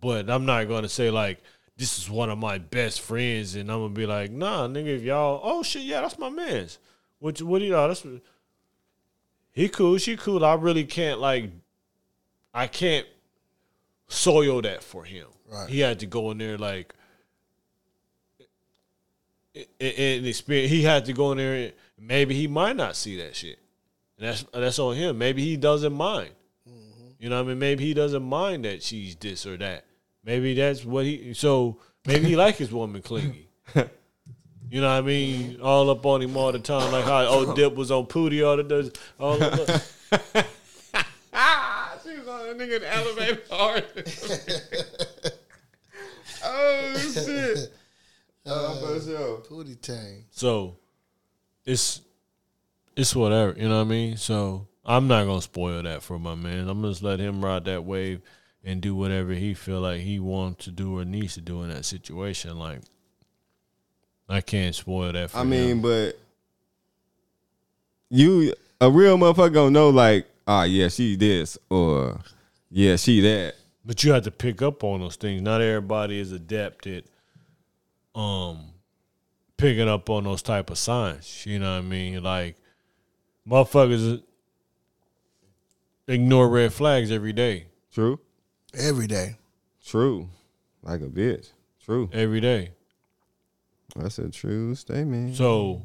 But 0.00 0.30
I'm 0.30 0.46
not 0.46 0.68
gonna 0.68 0.88
say 0.88 1.10
like 1.10 1.42
this 1.76 1.98
is 1.98 2.10
one 2.10 2.30
of 2.30 2.38
my 2.38 2.58
best 2.58 3.02
friends, 3.02 3.54
and 3.54 3.70
I'm 3.70 3.80
gonna 3.80 3.94
be 3.94 4.06
like, 4.06 4.30
nah, 4.30 4.68
nigga, 4.68 4.96
if 4.96 5.02
y'all, 5.02 5.40
oh 5.42 5.62
shit, 5.62 5.82
yeah, 5.82 6.00
that's 6.00 6.18
my 6.18 6.28
man's. 6.28 6.78
What 7.20 7.40
what 7.42 7.58
do 7.58 7.68
know? 7.68 7.88
That's 7.88 8.06
he 9.52 9.68
cool, 9.68 9.98
she 9.98 10.16
cool. 10.16 10.44
I 10.44 10.54
really 10.54 10.84
can't 10.84 11.20
like, 11.20 11.50
I 12.54 12.66
can't 12.66 13.06
soil 14.08 14.62
that 14.62 14.82
for 14.82 15.04
him. 15.04 15.26
Right. 15.50 15.68
He 15.68 15.80
had 15.80 16.00
to 16.00 16.06
go 16.06 16.30
in 16.30 16.38
there 16.38 16.58
like, 16.58 16.94
and 19.54 20.26
experience. 20.26 20.70
He 20.70 20.82
had 20.82 21.04
to 21.06 21.12
go 21.12 21.32
in 21.32 21.38
there. 21.38 21.54
And 21.54 21.72
maybe 21.98 22.34
he 22.34 22.46
might 22.46 22.76
not 22.76 22.96
see 22.96 23.16
that 23.18 23.34
shit, 23.34 23.58
and 24.18 24.28
that's 24.28 24.44
that's 24.52 24.78
on 24.78 24.94
him. 24.94 25.18
Maybe 25.18 25.44
he 25.44 25.56
doesn't 25.56 25.92
mind. 25.92 26.30
Mm-hmm. 26.68 27.10
You 27.18 27.30
know 27.30 27.36
what 27.36 27.46
I 27.46 27.48
mean? 27.48 27.58
Maybe 27.58 27.84
he 27.84 27.94
doesn't 27.94 28.22
mind 28.22 28.64
that 28.64 28.82
she's 28.82 29.16
this 29.16 29.46
or 29.46 29.56
that. 29.56 29.84
Maybe 30.24 30.54
that's 30.54 30.84
what 30.84 31.04
he. 31.04 31.34
So 31.34 31.78
maybe 32.06 32.28
he 32.28 32.36
like 32.36 32.56
his 32.56 32.72
woman 32.72 33.02
clingy. 33.02 33.48
You 34.70 34.80
know 34.80 34.88
what 34.88 34.98
I 34.98 35.00
mean? 35.00 35.60
All 35.60 35.90
up 35.90 36.06
on 36.06 36.22
him 36.22 36.36
all 36.36 36.52
the 36.52 36.60
time, 36.60 36.92
like 36.92 37.04
how 37.04 37.24
old 37.26 37.56
Dip 37.56 37.74
was 37.74 37.90
on 37.90 38.06
Pootie 38.06 38.46
all 38.46 38.56
the 38.56 38.62
days. 38.62 38.92
All 39.18 39.36
the, 39.36 39.82
ah, 41.34 41.98
she 42.04 42.16
was 42.16 42.28
on 42.28 42.48
a 42.48 42.54
nigga 42.54 42.76
in 42.76 42.82
the 42.82 42.94
elevator 42.94 43.42
hard. 43.50 43.84
oh 46.44 46.98
shit. 47.12 47.74
Oh, 48.46 48.96
for 48.96 49.04
sure. 49.04 49.38
Pootie 49.38 49.80
Tang. 49.80 50.24
so 50.30 50.76
it's 51.64 52.00
it's 52.94 53.16
whatever. 53.16 53.54
You 53.58 53.68
know 53.68 53.78
what 53.78 53.86
I 53.86 53.90
mean? 53.90 54.16
So 54.18 54.68
I'm 54.84 55.08
not 55.08 55.24
gonna 55.24 55.42
spoil 55.42 55.82
that 55.82 56.04
for 56.04 56.16
my 56.20 56.36
man. 56.36 56.68
I'm 56.68 56.80
gonna 56.80 56.92
just 56.92 57.02
let 57.02 57.18
him 57.18 57.44
ride 57.44 57.64
that 57.64 57.84
wave 57.84 58.22
and 58.62 58.80
do 58.80 58.94
whatever 58.94 59.32
he 59.32 59.52
feel 59.52 59.80
like 59.80 60.00
he 60.02 60.20
wants 60.20 60.64
to 60.66 60.70
do 60.70 60.96
or 60.96 61.04
needs 61.04 61.34
to 61.34 61.40
do 61.40 61.62
in 61.62 61.70
that 61.70 61.84
situation. 61.84 62.56
Like 62.56 62.82
I 64.30 64.40
can't 64.40 64.74
spoil 64.74 65.12
that 65.12 65.30
for 65.30 65.38
I 65.38 65.40
him. 65.42 65.50
mean, 65.50 65.82
but 65.82 66.18
you 68.08 68.54
a 68.80 68.90
real 68.90 69.18
motherfucker 69.18 69.52
gonna 69.52 69.70
know 69.70 69.90
like, 69.90 70.26
ah, 70.46 70.62
yeah, 70.64 70.88
she 70.88 71.16
this 71.16 71.58
or 71.68 72.20
yeah, 72.70 72.96
she 72.96 73.20
that. 73.20 73.54
But 73.84 74.04
you 74.04 74.12
have 74.12 74.22
to 74.24 74.30
pick 74.30 74.62
up 74.62 74.84
on 74.84 75.00
those 75.00 75.16
things. 75.16 75.42
Not 75.42 75.60
everybody 75.60 76.18
is 76.20 76.32
adept 76.32 76.86
at 76.86 77.04
um 78.14 78.66
picking 79.56 79.88
up 79.88 80.08
on 80.08 80.24
those 80.24 80.42
type 80.42 80.70
of 80.70 80.78
signs. 80.78 81.44
You 81.46 81.58
know 81.58 81.72
what 81.72 81.84
I 81.84 81.88
mean? 81.88 82.22
Like 82.22 82.56
motherfuckers 83.48 84.22
ignore 86.06 86.48
red 86.48 86.72
flags 86.72 87.10
every 87.10 87.32
day. 87.32 87.66
True, 87.92 88.20
Every 88.74 89.08
day. 89.08 89.36
true, 89.84 90.28
like 90.82 91.00
a 91.00 91.06
bitch. 91.06 91.50
True, 91.84 92.08
Every 92.12 92.40
day. 92.40 92.70
That's 93.96 94.18
a 94.18 94.28
true 94.30 94.74
statement. 94.74 95.36
So 95.36 95.82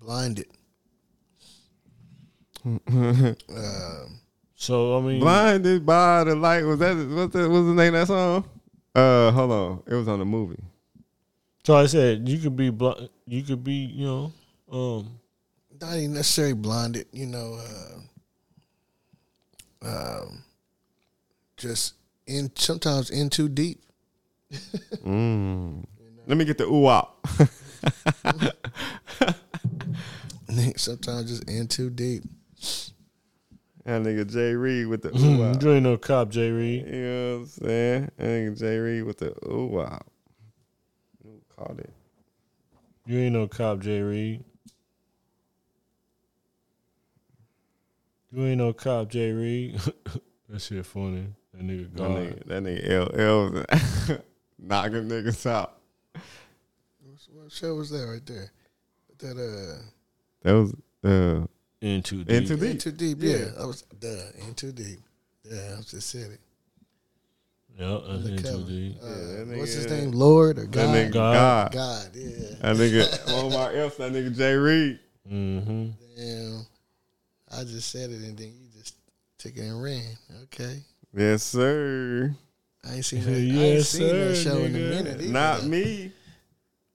Blinded. 0.00 0.46
so 4.54 4.98
I 4.98 5.00
mean 5.00 5.20
Blinded 5.20 5.84
by 5.86 6.24
the 6.24 6.34
light. 6.34 6.62
Was 6.64 6.78
that 6.80 6.96
what? 6.96 7.32
the 7.32 7.48
what's 7.48 7.66
the 7.66 7.74
name 7.74 7.94
of 7.94 8.00
that 8.00 8.06
song? 8.08 8.44
Uh, 8.94 9.30
hold 9.30 9.50
on, 9.50 9.82
it 9.86 9.94
was 9.94 10.06
on 10.08 10.18
the 10.18 10.24
movie. 10.24 10.62
so 11.64 11.76
I 11.76 11.86
said 11.86 12.28
you 12.28 12.38
could 12.38 12.56
be 12.56 12.70
bl- 12.70 13.06
you 13.26 13.42
could 13.42 13.64
be, 13.64 13.72
you 13.74 14.04
know, 14.04 14.32
um 14.70 15.18
Not 15.80 15.96
even 15.96 16.14
necessarily 16.14 16.54
blinded, 16.54 17.06
you 17.12 17.26
know, 17.26 17.58
uh, 19.84 19.88
um, 19.88 20.44
just 21.56 21.94
in 22.26 22.50
sometimes 22.54 23.10
in 23.10 23.30
too 23.30 23.48
deep. 23.48 23.80
Mm. 25.04 25.84
Let 26.26 26.36
me 26.36 26.44
get 26.44 26.58
the 26.58 26.64
ooh 26.64 26.80
wop. 26.80 27.26
sometimes 30.76 31.30
just 31.30 31.48
in 31.48 31.66
too 31.68 31.90
deep. 31.90 32.22
That 33.84 34.02
nigga 34.02 34.30
J. 34.30 34.54
Reid 34.54 34.86
with 34.86 35.02
the 35.02 35.08
ooh 35.16 35.38
wop. 35.38 35.60
you 35.62 35.72
ain't 35.72 35.82
no 35.82 35.96
cop, 35.96 36.28
J. 36.30 36.50
Reid. 36.50 36.86
You 36.86 36.92
know 37.02 37.32
what 37.32 37.38
I'm 37.40 37.46
saying? 37.46 38.10
That 38.16 38.24
nigga 38.26 38.58
J. 38.58 38.78
Reid 38.78 39.02
with 39.04 39.18
the 39.18 39.34
ooh 39.50 39.66
wop. 39.66 40.06
Who 41.24 41.40
called 41.56 41.80
it? 41.80 41.92
You 43.06 43.18
ain't 43.18 43.32
no 43.34 43.48
cop, 43.48 43.80
J. 43.80 44.00
Reid. 44.00 44.44
You 48.30 48.46
ain't 48.46 48.58
no 48.58 48.72
cop, 48.72 49.08
J. 49.08 49.32
Reid. 49.32 49.80
that 50.48 50.60
shit 50.62 50.86
funny. 50.86 51.26
That 51.52 51.62
nigga 51.62 51.92
That 51.92 51.96
God. 51.96 52.10
nigga, 52.10 52.46
that 52.46 52.62
nigga 52.62 53.12
LL 53.12 53.52
was 53.52 53.64
knocking 54.62 55.08
niggas 55.08 55.46
out. 55.46 55.78
What 57.34 57.50
show 57.52 57.74
was 57.74 57.90
that 57.90 58.06
right 58.06 58.24
there? 58.26 58.50
That 59.18 59.36
uh, 59.38 59.82
That 60.42 60.52
was 60.52 60.72
uh 61.04 61.46
In 61.80 62.02
Too 62.02 62.24
Deep. 62.24 62.30
into 62.30 62.56
deep. 62.56 62.80
too 62.80 62.92
deep. 62.92 63.18
Yeah, 63.20 63.46
I 63.60 63.66
was 63.66 63.82
duh 63.82 64.08
In 64.46 64.54
Too 64.54 64.72
Deep. 64.72 65.00
Yeah, 65.44 65.76
I 65.78 65.82
just 65.82 66.08
said 66.10 66.30
it. 66.32 66.40
Yeah, 67.78 67.98
that's 68.06 68.26
into 68.28 68.42
Cover. 68.42 68.64
deep. 68.64 68.96
Uh, 69.02 69.06
that 69.08 69.54
what's 69.56 69.72
his 69.72 69.86
name? 69.90 70.12
Lord 70.12 70.58
or 70.58 70.66
That 70.66 70.72
God? 70.72 70.94
nigga 70.94 71.12
God. 71.12 71.72
God. 71.72 71.72
God. 71.72 72.10
Yeah. 72.14 72.48
That 72.60 72.76
nigga 72.76 73.28
Omar 73.42 73.72
else, 73.74 73.96
that 73.96 74.12
nigga 74.12 74.36
J. 74.36 74.54
Reid. 74.54 74.98
Mm-hmm. 75.30 75.88
Damn. 76.16 76.66
I 77.50 77.64
just 77.64 77.90
said 77.90 78.10
it 78.10 78.20
and 78.20 78.36
then 78.36 78.48
you 78.48 78.68
just 78.78 78.94
took 79.38 79.56
it 79.56 79.60
and 79.60 79.82
ran. 79.82 80.16
Okay. 80.44 80.80
Yes, 81.14 81.42
sir. 81.42 82.34
I 82.88 82.94
ain't 82.96 83.04
seen 83.04 83.24
that. 83.24 83.30
I 83.30 83.34
ain't 83.34 83.52
Yes, 83.54 83.88
seen 83.90 84.08
that 84.08 84.34
sir, 84.36 84.50
show 84.50 84.58
in 84.58 84.74
a 84.74 84.78
minute. 84.78 85.20
either. 85.20 85.32
Not 85.32 85.64
me. 85.64 86.12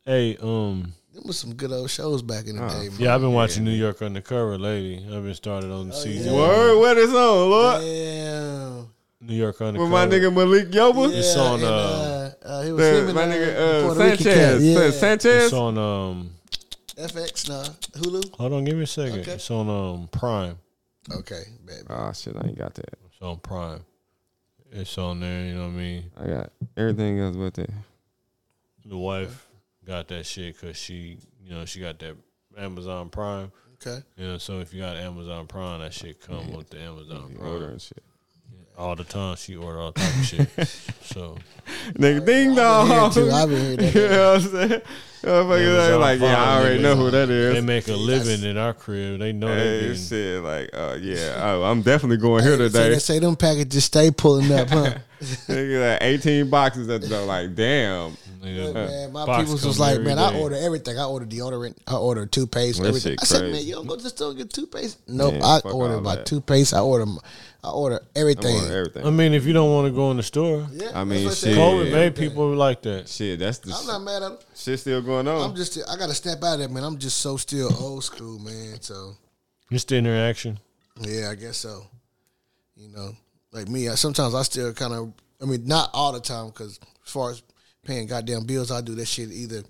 Hey, 0.06 0.38
um, 0.42 0.94
Them 1.14 1.24
was 1.26 1.40
some 1.40 1.54
good 1.54 1.72
old 1.72 1.90
shows 1.90 2.22
back 2.22 2.46
in 2.48 2.58
the 2.58 2.66
Oh, 2.66 2.70
day, 2.70 2.90
man. 2.90 3.00
yeah, 3.00 3.16
I've 3.16 3.22
been 3.22 3.34
watching 3.34 3.64
New 3.64 3.72
York 3.72 4.02
Undercover 4.02 4.58
lately. 4.58 4.98
I've 5.06 5.24
been 5.24 5.34
started 5.34 5.72
on 5.72 5.90
the 5.90 5.96
season. 5.96 6.34
yeah. 6.34 6.40
Word, 6.40 6.78
what 6.80 6.98
is 6.98 7.10
on, 7.10 7.50
Lord? 7.50 7.82
Damn. 7.82 8.88
New 9.22 9.34
York 9.36 9.60
Undercover. 9.62 9.84
With 9.84 9.92
my 9.92 10.06
nigga 10.06 10.34
Malik 10.34 10.70
Yoba? 10.72 11.12
Yeah, 11.12 11.18
It's 11.18 11.36
on, 11.36 11.56
and, 11.56 11.64
uh, 11.64 11.68
uh, 11.68 12.32
uh, 12.46 12.62
he 12.64 12.72
was 12.72 12.82
The- 12.84 12.98
him 13.00 13.06
and, 13.08 13.16
my 13.16 13.24
uh, 13.24 13.28
nigga 13.28 13.56
uh, 13.56 13.82
Puerto 13.86 14.00
Rican 14.04 14.18
cat. 14.18 14.34
Sanchez. 14.36 14.64
Yeah. 14.66 14.92
Sanchez? 14.92 15.44
It's 15.46 15.54
on 15.54 15.78
um. 15.78 16.30
FX, 16.98 17.50
nah. 17.50 17.64
Hulu? 18.00 18.36
Hold 18.36 18.54
on, 18.54 18.64
give 18.66 18.76
me 18.76 18.84
a 18.84 18.88
second. 18.88 19.20
Okay. 19.22 19.32
It's 19.34 19.50
on 19.52 19.70
um 19.70 20.08
Prime. 20.10 20.58
Okay, 21.12 21.44
baby. 21.66 21.82
Oh, 21.90 22.12
shit, 22.14 22.36
I 22.36 22.48
ain't 22.48 22.58
got 22.58 22.74
that. 22.76 22.90
It's 23.06 23.22
on 23.22 23.38
Prime. 23.40 23.82
It's 24.72 24.98
on 24.98 25.20
there. 25.20 25.46
You 25.46 25.54
know 25.56 25.66
what 25.68 25.74
I 25.74 25.78
mean? 25.78 26.12
I 26.18 26.28
got 26.28 26.52
everything 26.76 27.20
else 27.20 27.36
with 27.36 27.60
it. 27.60 27.70
The 28.86 28.98
wife 28.98 29.48
got 29.86 30.08
that 30.10 30.26
shit 30.26 30.60
because 30.60 30.78
she, 30.78 31.18
you 31.44 31.52
know, 31.52 31.66
she 31.66 31.80
got 31.80 32.00
that 32.00 32.16
Amazon 32.58 33.10
Prime. 33.10 33.52
Okay. 33.76 34.02
You 34.18 34.26
know, 34.26 34.38
so 34.38 34.60
if 34.60 34.74
you 34.74 34.82
got 34.82 34.96
Amazon 34.98 35.46
Prime, 35.48 35.82
that 35.82 35.94
shit 35.94 36.20
come 36.22 36.52
with 36.54 36.70
the 36.70 36.80
Amazon 36.80 37.30
You 37.32 37.38
Prime. 37.38 37.52
ordering 37.52 37.78
shit. 37.80 38.04
All 38.78 38.96
the 38.96 39.04
time. 39.04 39.36
She 39.36 39.56
order 39.56 39.80
all 39.80 39.92
type 39.92 40.16
of 40.18 40.26
shit. 40.26 40.50
So 41.08 41.38
Nigga, 41.94 42.26
ding 42.26 42.52
Here 42.52 42.56
dong. 42.56 43.12
too. 43.12 43.32
I've 43.32 43.50
been 43.50 43.80
You 43.94 44.08
know 44.10 44.34
what 44.34 44.44
I'm 44.44 44.50
saying? 44.70 44.82
Motherfuckers 45.24 45.68
Amazon 45.68 46.00
like, 46.02 46.20
yeah, 46.20 46.44
I 46.44 46.60
already 46.60 46.82
know 46.82 46.96
who 46.96 47.12
that 47.12 47.30
is. 47.30 47.54
they 47.56 47.62
make 47.62 47.88
a 47.88 47.94
living 47.96 48.44
in 48.50 48.56
our 48.58 48.74
crib. 48.74 49.20
They 49.20 49.34
know 49.34 49.48
they 49.48 49.62
Hey, 49.62 49.80
getting 49.82 49.96
shit, 49.96 50.44
like, 50.44 50.70
uh, 50.74 50.98
yeah, 51.02 51.34
oh, 51.44 51.64
I'm 51.64 51.82
definitely 51.82 52.18
going 52.18 52.44
here 52.44 52.56
today. 52.58 52.90
they 52.90 53.00
say 53.00 53.20
them 53.20 53.36
packages 53.36 53.84
stay 53.86 54.12
pulling 54.12 54.52
up, 54.52 54.70
huh? 54.70 54.94
Nigga, 55.20 55.94
like 55.94 56.04
18 56.04 56.50
boxes 56.50 56.88
at 56.90 57.02
the 57.02 57.08
door. 57.08 57.26
Like, 57.26 57.56
damn. 57.56 58.12
nigga, 58.44 58.74
man, 58.74 59.12
my 59.12 59.26
box 59.26 59.40
people 59.40 59.54
was 59.54 59.64
come 59.64 59.72
like, 59.78 59.94
every 59.96 60.06
man, 60.06 60.20
I 60.20 60.32
day. 60.32 60.40
order 60.42 60.56
everything. 60.56 61.00
I 61.00 61.06
order 61.06 61.26
deodorant. 61.26 61.76
I 61.88 61.96
order 61.96 62.26
toothpaste. 62.28 62.80
That 62.80 62.88
everything. 62.90 63.18
I 63.20 63.26
said, 63.26 63.40
crazy. 63.40 63.54
man, 63.54 63.66
you 63.66 63.74
don't 63.74 63.88
go 63.88 63.96
to 63.98 64.04
the 64.04 64.10
store 64.10 64.30
and 64.30 64.38
get 64.38 64.52
toothpaste? 64.54 65.00
Nope. 65.10 65.34
Man, 65.34 65.44
I 65.44 65.60
order 65.66 65.96
all 65.96 66.02
my 66.02 66.18
that. 66.18 66.26
toothpaste. 66.28 66.74
I 66.76 66.80
order, 66.82 67.06
I 67.64 67.70
order 67.70 67.96
I'm 68.02 68.08
everything. 68.16 68.56
everything. 68.72 69.06
I 69.06 69.10
mean, 69.10 69.34
if 69.34 69.46
you 69.46 69.52
don't 69.54 69.72
want 69.74 69.88
to 69.88 69.92
go 69.94 70.12
in 70.12 70.18
the 70.18 70.24
store, 70.24 70.68
Yeah, 70.72 70.92
I 70.94 71.04
mean, 71.04 71.26
what 71.26 71.36
shit. 71.36 71.56
do. 71.56 71.60
COVID 71.60 71.92
made 71.92 72.16
people 72.16 72.54
like 72.54 72.82
that. 72.84 73.10
shit, 73.10 73.40
that's 73.40 73.58
the 73.60 73.74
I'm 73.74 73.88
not 73.88 74.00
mad 74.04 74.24
at 74.24 74.30
them. 74.30 74.38
shit 74.56 74.80
still 74.80 75.02
going 75.02 75.28
on? 75.28 75.50
I'm 75.50 75.56
just 75.56 75.78
I 75.90 75.98
gotta 75.98 76.14
snap 76.14 76.38
out 76.44 76.54
of 76.56 76.60
that, 76.60 76.72
man. 76.72 76.84
I'm 76.84 76.98
just 76.98 77.18
so 77.20 77.36
still 77.38 77.70
old 77.84 78.04
school, 78.04 78.40
man. 78.40 78.80
So 78.82 79.16
Just 79.72 79.88
the 79.90 79.98
interaction. 79.98 80.60
yeah, 81.02 81.30
I 81.32 81.36
guess 81.36 81.58
so. 81.58 81.88
You 82.76 82.90
know, 82.90 83.16
like 83.52 83.68
me, 83.68 83.90
I, 83.90 83.96
sometimes 83.96 84.36
I 84.36 84.44
still 84.44 84.72
kind 84.74 84.94
of. 84.94 85.14
I 85.42 85.46
mean, 85.46 85.66
not 85.68 85.90
all 85.94 86.12
the 86.14 86.20
time, 86.20 86.48
because 86.48 86.80
as 87.06 87.12
far 87.12 87.32
as 87.32 87.42
paying 87.86 88.08
goddamn 88.08 88.46
bills, 88.46 88.72
I 88.72 88.82
do 88.82 88.94
that 88.96 89.08
shit 89.08 89.32
either 89.32 89.64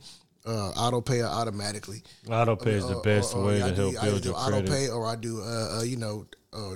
uh, 0.45 0.69
auto 0.71 1.01
pay 1.01 1.21
or 1.21 1.27
automatically. 1.27 2.03
Auto 2.29 2.55
pay 2.55 2.71
is 2.73 2.87
the 2.87 2.95
Or- 2.95 3.01
best 3.01 3.33
or- 3.33 3.41
or 3.43 3.45
way 3.47 3.63
I 3.63 3.69
to 3.69 3.75
do- 3.75 3.91
help 3.91 4.03
I 4.03 4.05
build 4.07 4.21
do 4.23 4.29
your 4.29 4.37
auto 4.37 4.49
credit. 4.51 4.69
pay 4.69 4.89
or 4.89 5.05
I 5.05 5.15
do 5.15 5.41
uh, 5.41 5.79
uh, 5.79 5.81
you 5.83 5.97
know 5.97 6.25
uh, 6.53 6.75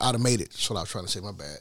automated. 0.00 0.48
That's 0.48 0.68
what 0.70 0.76
I 0.76 0.80
was 0.80 0.90
trying 0.90 1.04
to 1.06 1.10
say. 1.10 1.20
My 1.20 1.32
bad. 1.32 1.58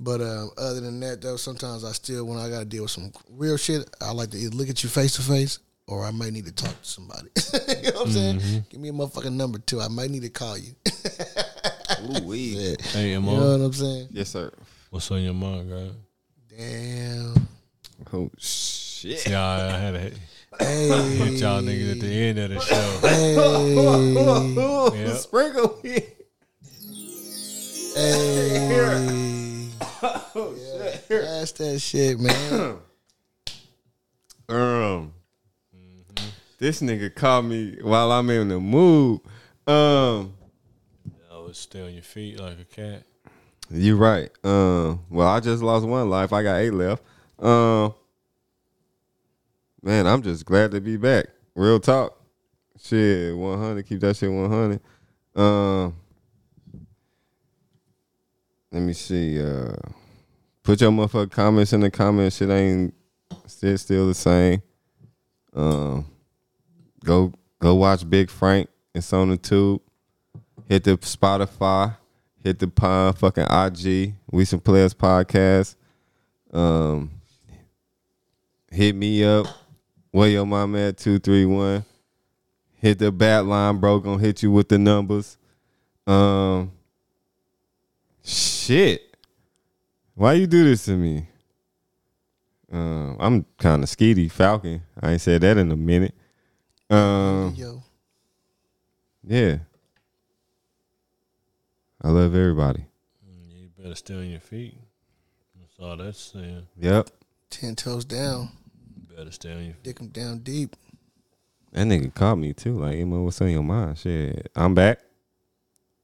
But 0.00 0.20
um, 0.20 0.50
other 0.58 0.80
than 0.80 0.98
that, 1.00 1.20
though, 1.20 1.36
sometimes 1.36 1.84
I 1.84 1.92
still 1.92 2.24
when 2.24 2.38
I 2.38 2.48
got 2.48 2.60
to 2.60 2.64
deal 2.64 2.82
with 2.82 2.90
some 2.90 3.12
real 3.30 3.56
shit, 3.56 3.88
I 4.00 4.10
like 4.12 4.30
to 4.30 4.38
either 4.38 4.54
look 4.56 4.68
at 4.68 4.82
you 4.82 4.88
face 4.88 5.14
to 5.16 5.22
face 5.22 5.58
or 5.86 6.04
I 6.04 6.10
might 6.10 6.32
need 6.32 6.46
to 6.46 6.52
talk 6.52 6.70
to 6.80 6.88
somebody. 6.88 7.28
you 7.84 7.92
know 7.92 7.98
what 7.98 8.06
I'm 8.06 8.12
saying? 8.12 8.38
Mm-hmm. 8.40 8.58
Give 8.70 8.80
me 8.80 8.88
a 8.88 8.92
motherfucking 8.92 9.32
number 9.32 9.58
too. 9.58 9.80
I 9.80 9.88
might 9.88 10.10
need 10.10 10.22
to 10.22 10.28
call 10.30 10.56
you. 10.58 10.72
Ooh, 12.02 12.22
wee. 12.24 12.56
Yeah. 12.56 12.74
Hey, 12.90 13.10
You 13.12 13.20
know 13.20 13.32
what 13.58 13.64
I'm 13.66 13.72
saying? 13.72 14.08
Yes, 14.10 14.30
sir. 14.30 14.50
what's 14.90 15.10
on 15.10 15.22
your 15.22 15.34
mind, 15.34 15.70
guy? 15.70 15.90
Damn. 16.56 17.46
Oh 18.12 18.30
shit. 18.38 19.28
Yeah, 19.28 19.40
I, 19.44 19.74
I 19.74 19.78
had 19.78 19.92
to 19.94 20.00
hit, 20.00 20.14
Hey. 20.58 20.88
hit 21.16 21.40
y'all 21.40 21.62
niggas 21.62 21.92
at 21.92 22.00
the 22.00 22.06
end 22.12 22.38
of 22.38 22.50
the 22.50 22.60
show. 22.60 22.98
Hey. 23.06 24.98
Yep. 25.02 25.16
Sprinkle 25.16 25.80
me. 27.94 28.00
Hey. 28.00 29.68
That's 31.08 31.52
that 31.58 31.78
shit, 31.80 32.18
man. 32.20 32.78
Um, 34.48 35.14
this 36.58 36.82
nigga 36.82 37.14
called 37.14 37.46
me 37.46 37.78
while 37.80 38.12
I'm 38.12 38.28
in 38.28 38.48
the 38.48 38.60
mood. 38.60 39.20
Um, 39.66 40.34
I 41.32 41.38
was 41.38 41.56
stay 41.56 41.80
on 41.80 41.94
your 41.94 42.02
feet 42.02 42.38
like 42.38 42.58
a 42.60 42.64
cat. 42.64 43.04
you 43.70 43.96
right. 43.96 44.30
Um, 44.44 45.00
well, 45.08 45.28
I 45.28 45.40
just 45.40 45.62
lost 45.62 45.86
one 45.86 46.10
life. 46.10 46.34
I 46.34 46.42
got 46.42 46.56
eight 46.56 46.72
left. 46.72 47.02
Um, 47.38 47.94
man, 49.82 50.06
I'm 50.06 50.20
just 50.20 50.44
glad 50.44 50.72
to 50.72 50.80
be 50.82 50.98
back. 50.98 51.26
Real 51.54 51.80
talk. 51.80 52.20
Shit, 52.82 53.34
100. 53.34 53.86
Keep 53.86 54.00
that 54.00 54.16
shit 54.16 54.30
100. 54.30 54.80
Um, 55.34 55.96
let 58.72 58.80
me 58.80 58.94
see. 58.94 59.40
Uh, 59.40 59.74
put 60.62 60.80
your 60.80 60.90
motherfucking 60.90 61.30
comments 61.30 61.72
in 61.72 61.80
the 61.80 61.90
comments. 61.90 62.36
Shit 62.36 62.50
ain't 62.50 62.94
still 63.46 63.78
still 63.78 64.06
the 64.08 64.14
same. 64.14 64.62
Um, 65.54 66.06
go 67.04 67.32
go 67.60 67.74
watch 67.74 68.08
Big 68.08 68.30
Frank. 68.30 68.68
It's 68.94 69.12
on 69.12 69.28
the 69.28 69.36
tube. 69.36 69.82
Hit 70.68 70.84
the 70.84 70.96
Spotify. 70.98 71.96
Hit 72.42 72.58
the 72.58 72.70
uh, 72.82 73.12
fucking 73.12 73.44
IG. 73.44 74.14
We 74.30 74.44
some 74.46 74.60
players 74.60 74.94
podcast. 74.94 75.76
Um, 76.52 77.10
hit 78.70 78.94
me 78.94 79.22
up. 79.24 79.46
Where 80.10 80.28
your 80.28 80.46
mom 80.46 80.76
at? 80.76 80.96
Two 80.96 81.18
three 81.18 81.44
one. 81.44 81.84
Hit 82.76 82.98
the 82.98 83.12
bat 83.12 83.44
line, 83.44 83.78
bro. 83.78 84.00
Gonna 84.00 84.18
hit 84.20 84.42
you 84.42 84.50
with 84.50 84.68
the 84.68 84.78
numbers. 84.78 85.36
Um, 86.06 86.72
shit. 88.24 89.16
Why 90.14 90.34
you 90.34 90.46
do 90.46 90.64
this 90.64 90.84
to 90.86 90.92
me? 90.92 91.26
Um, 92.70 93.16
I'm 93.20 93.46
kind 93.58 93.82
of 93.82 93.88
skeety 93.88 94.30
Falcon. 94.30 94.82
I 95.00 95.12
ain't 95.12 95.20
said 95.20 95.42
that 95.42 95.58
in 95.58 95.70
a 95.70 95.76
minute. 95.76 96.14
Um, 96.88 97.54
Yo. 97.56 97.82
yeah. 99.24 99.58
I 102.02 102.08
love 102.08 102.34
everybody. 102.34 102.86
You 103.26 103.68
better 103.78 103.94
stay 103.94 104.14
on 104.14 104.30
your 104.30 104.40
feet. 104.40 104.76
That's 105.58 105.78
all 105.78 105.96
that's 105.96 106.18
saying. 106.18 106.66
Yep. 106.78 107.10
Ten 107.50 107.76
toes 107.76 108.04
down. 108.04 108.50
You 108.96 109.16
better 109.16 109.30
stay 109.30 109.52
on 109.52 109.64
your 109.64 109.74
feet. 109.74 109.82
Dick 109.84 109.98
him 110.00 110.08
down 110.08 110.38
deep. 110.38 110.74
That 111.72 111.86
nigga 111.86 112.12
caught 112.12 112.36
me 112.36 112.52
too. 112.52 112.78
Like, 112.78 112.94
hey, 112.94 113.04
man, 113.04 113.24
what's 113.24 113.40
on 113.40 113.50
your 113.50 113.62
mind? 113.62 113.98
Shit. 113.98 114.50
I'm 114.56 114.74
back. 114.74 115.00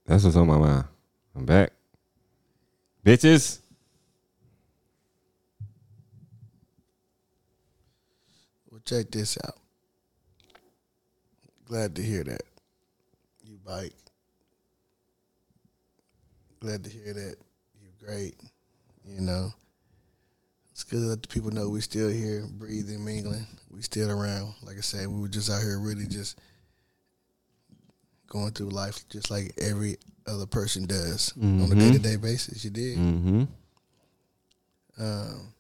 That's 0.07 0.25
what's 0.25 0.37
on 0.37 0.47
my 0.47 0.59
mind. 0.59 0.85
I'm 1.37 1.45
back. 1.45 1.73
Bitches. 3.09 3.61
Well, 8.71 8.83
check 8.85 9.11
this 9.11 9.39
out. 9.47 9.55
Glad 11.65 11.97
to 11.97 12.03
hear 12.03 12.23
that. 12.25 12.43
You 13.43 13.57
bike. 13.65 13.95
Glad 16.61 16.85
to 16.85 16.91
hear 16.91 17.15
that. 17.15 17.37
You're 17.81 18.07
great. 18.07 18.35
You 19.07 19.23
know. 19.23 19.55
It's 20.73 20.85
good 20.85 21.01
to 21.01 21.07
let 21.07 21.23
the 21.23 21.29
people 21.29 21.51
know 21.51 21.71
we're 21.71 21.81
still 21.81 22.11
here, 22.11 22.45
breathing, 22.59 23.07
mingling. 23.07 23.47
We 23.71 23.81
still 23.81 24.11
around. 24.11 24.53
Like 24.63 24.77
I 24.77 24.83
said, 24.83 25.09
we 25.09 25.19
were 25.19 25.29
just 25.29 25.49
out 25.49 25.63
here 25.63 25.79
really 25.79 26.07
just 26.07 26.39
going 28.27 28.51
through 28.51 28.69
life 28.69 29.09
just 29.09 29.31
like 29.31 29.55
every 29.57 29.97
other 30.29 30.47
person 30.47 30.87
does 30.87 31.33
on 31.41 31.71
a 31.71 31.75
day 31.75 31.93
to 31.93 31.99
day 31.99 32.17
basis. 32.17 32.65
You 32.65 32.71
did. 32.71 32.99
Mm-hmm. 32.99 33.45
Um, 35.01 35.53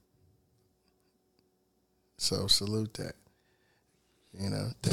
so 2.16 2.47
salute 2.47 2.95
that. 2.95 3.15
You 4.39 4.51
know, 4.51 4.69
the, 4.82 4.90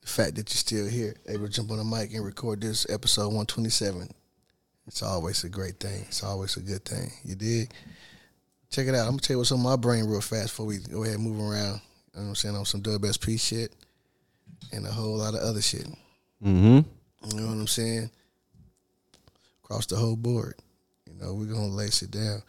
the 0.00 0.06
fact 0.06 0.34
that 0.36 0.50
you're 0.50 0.56
still 0.56 0.86
here, 0.86 1.14
able 1.28 1.46
to 1.46 1.52
jump 1.52 1.70
on 1.70 1.78
the 1.78 1.84
mic 1.84 2.12
and 2.12 2.24
record 2.24 2.60
this 2.60 2.86
episode 2.90 3.26
127. 3.28 4.08
It's 4.86 5.02
always 5.02 5.44
a 5.44 5.48
great 5.48 5.78
thing. 5.78 6.04
It's 6.08 6.24
always 6.24 6.56
a 6.56 6.60
good 6.60 6.84
thing. 6.84 7.12
You 7.24 7.36
did. 7.36 7.72
Check 8.70 8.86
it 8.86 8.94
out. 8.94 9.06
I'm 9.06 9.12
gonna 9.12 9.20
tell 9.20 9.34
you 9.34 9.38
what's 9.38 9.52
on 9.52 9.62
my 9.62 9.76
brain 9.76 10.04
real 10.06 10.20
fast 10.20 10.48
before 10.48 10.66
we 10.66 10.78
go 10.78 11.04
ahead 11.04 11.16
and 11.16 11.24
move 11.24 11.40
around. 11.40 11.80
You 12.14 12.20
know 12.20 12.22
what 12.22 12.28
I'm 12.28 12.34
saying? 12.34 12.56
On 12.56 12.64
some 12.64 12.82
WSP 12.82 13.40
shit 13.40 13.72
and 14.72 14.86
a 14.86 14.90
whole 14.90 15.16
lot 15.16 15.34
of 15.34 15.40
other 15.40 15.62
shit. 15.62 15.86
Mm-hmm. 16.44 16.80
You 17.28 17.40
know 17.40 17.46
what 17.46 17.52
I'm 17.52 17.66
saying? 17.66 18.10
Across 19.70 19.86
the 19.86 19.96
whole 19.96 20.16
board. 20.16 20.54
You 21.06 21.14
know, 21.14 21.32
we're 21.32 21.46
gonna 21.46 21.68
lace 21.68 22.02
it 22.02 22.10
down. 22.10 22.42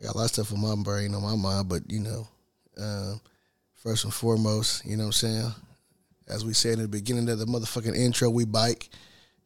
I 0.00 0.02
got 0.02 0.16
a 0.16 0.18
lot 0.18 0.24
of 0.24 0.30
stuff 0.30 0.52
on 0.52 0.60
my 0.60 0.74
brain, 0.82 1.14
on 1.14 1.22
my 1.22 1.36
mind, 1.36 1.68
but 1.68 1.88
you 1.88 2.00
know, 2.00 2.26
um, 2.76 3.20
first 3.74 4.02
and 4.02 4.12
foremost, 4.12 4.84
you 4.84 4.96
know 4.96 5.04
what 5.04 5.22
I'm 5.22 5.30
saying? 5.30 5.54
As 6.26 6.44
we 6.44 6.54
said 6.54 6.74
in 6.74 6.82
the 6.82 6.88
beginning 6.88 7.28
of 7.28 7.38
the 7.38 7.44
motherfucking 7.44 7.96
intro, 7.96 8.28
we 8.30 8.46
bike. 8.46 8.88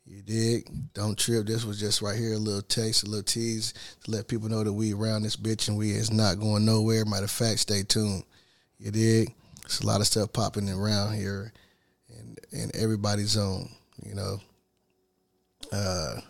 You 0.07 0.23
dig? 0.23 0.67
Don't 0.95 1.19
trip. 1.19 1.47
This 1.47 1.63
was 1.63 1.79
just 1.79 2.01
right 2.01 2.17
here, 2.17 2.33
a 2.33 2.39
little 2.39 2.63
taste, 2.63 3.03
a 3.03 3.07
little 3.07 3.23
tease 3.23 3.75
to 4.05 4.11
let 4.11 4.27
people 4.27 4.49
know 4.49 4.65
that 4.65 4.73
we 4.73 4.95
around 4.95 5.23
this 5.23 5.37
bitch 5.37 5.69
and 5.69 5.77
we 5.77 5.91
is 5.91 6.11
not 6.11 6.41
going 6.41 6.65
nowhere. 6.65 7.05
Matter 7.05 7.25
of 7.25 7.31
fact, 7.31 7.59
stay 7.59 7.83
tuned. 7.83 8.25
You 8.79 8.93
dig? 8.93 9.35
There's 9.61 9.81
a 9.83 9.87
lot 9.87 10.01
of 10.01 10.07
stuff 10.07 10.33
popping 10.33 10.71
around 10.71 11.17
here 11.17 11.53
and 12.19 12.39
in 12.51 12.71
everybody's 12.75 13.29
zone, 13.29 13.69
you 14.03 14.15
know 14.15 14.41
uh, 15.73 16.21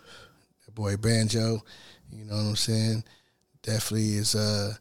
that 0.71 0.81
boy 0.81 0.97
Banjo, 0.97 1.61
you 2.11 2.25
know 2.25 2.35
what 2.35 2.41
I'm 2.41 2.55
saying? 2.55 3.03
Definitely 3.61 4.15
is 4.15 4.35
uh, 4.35 4.73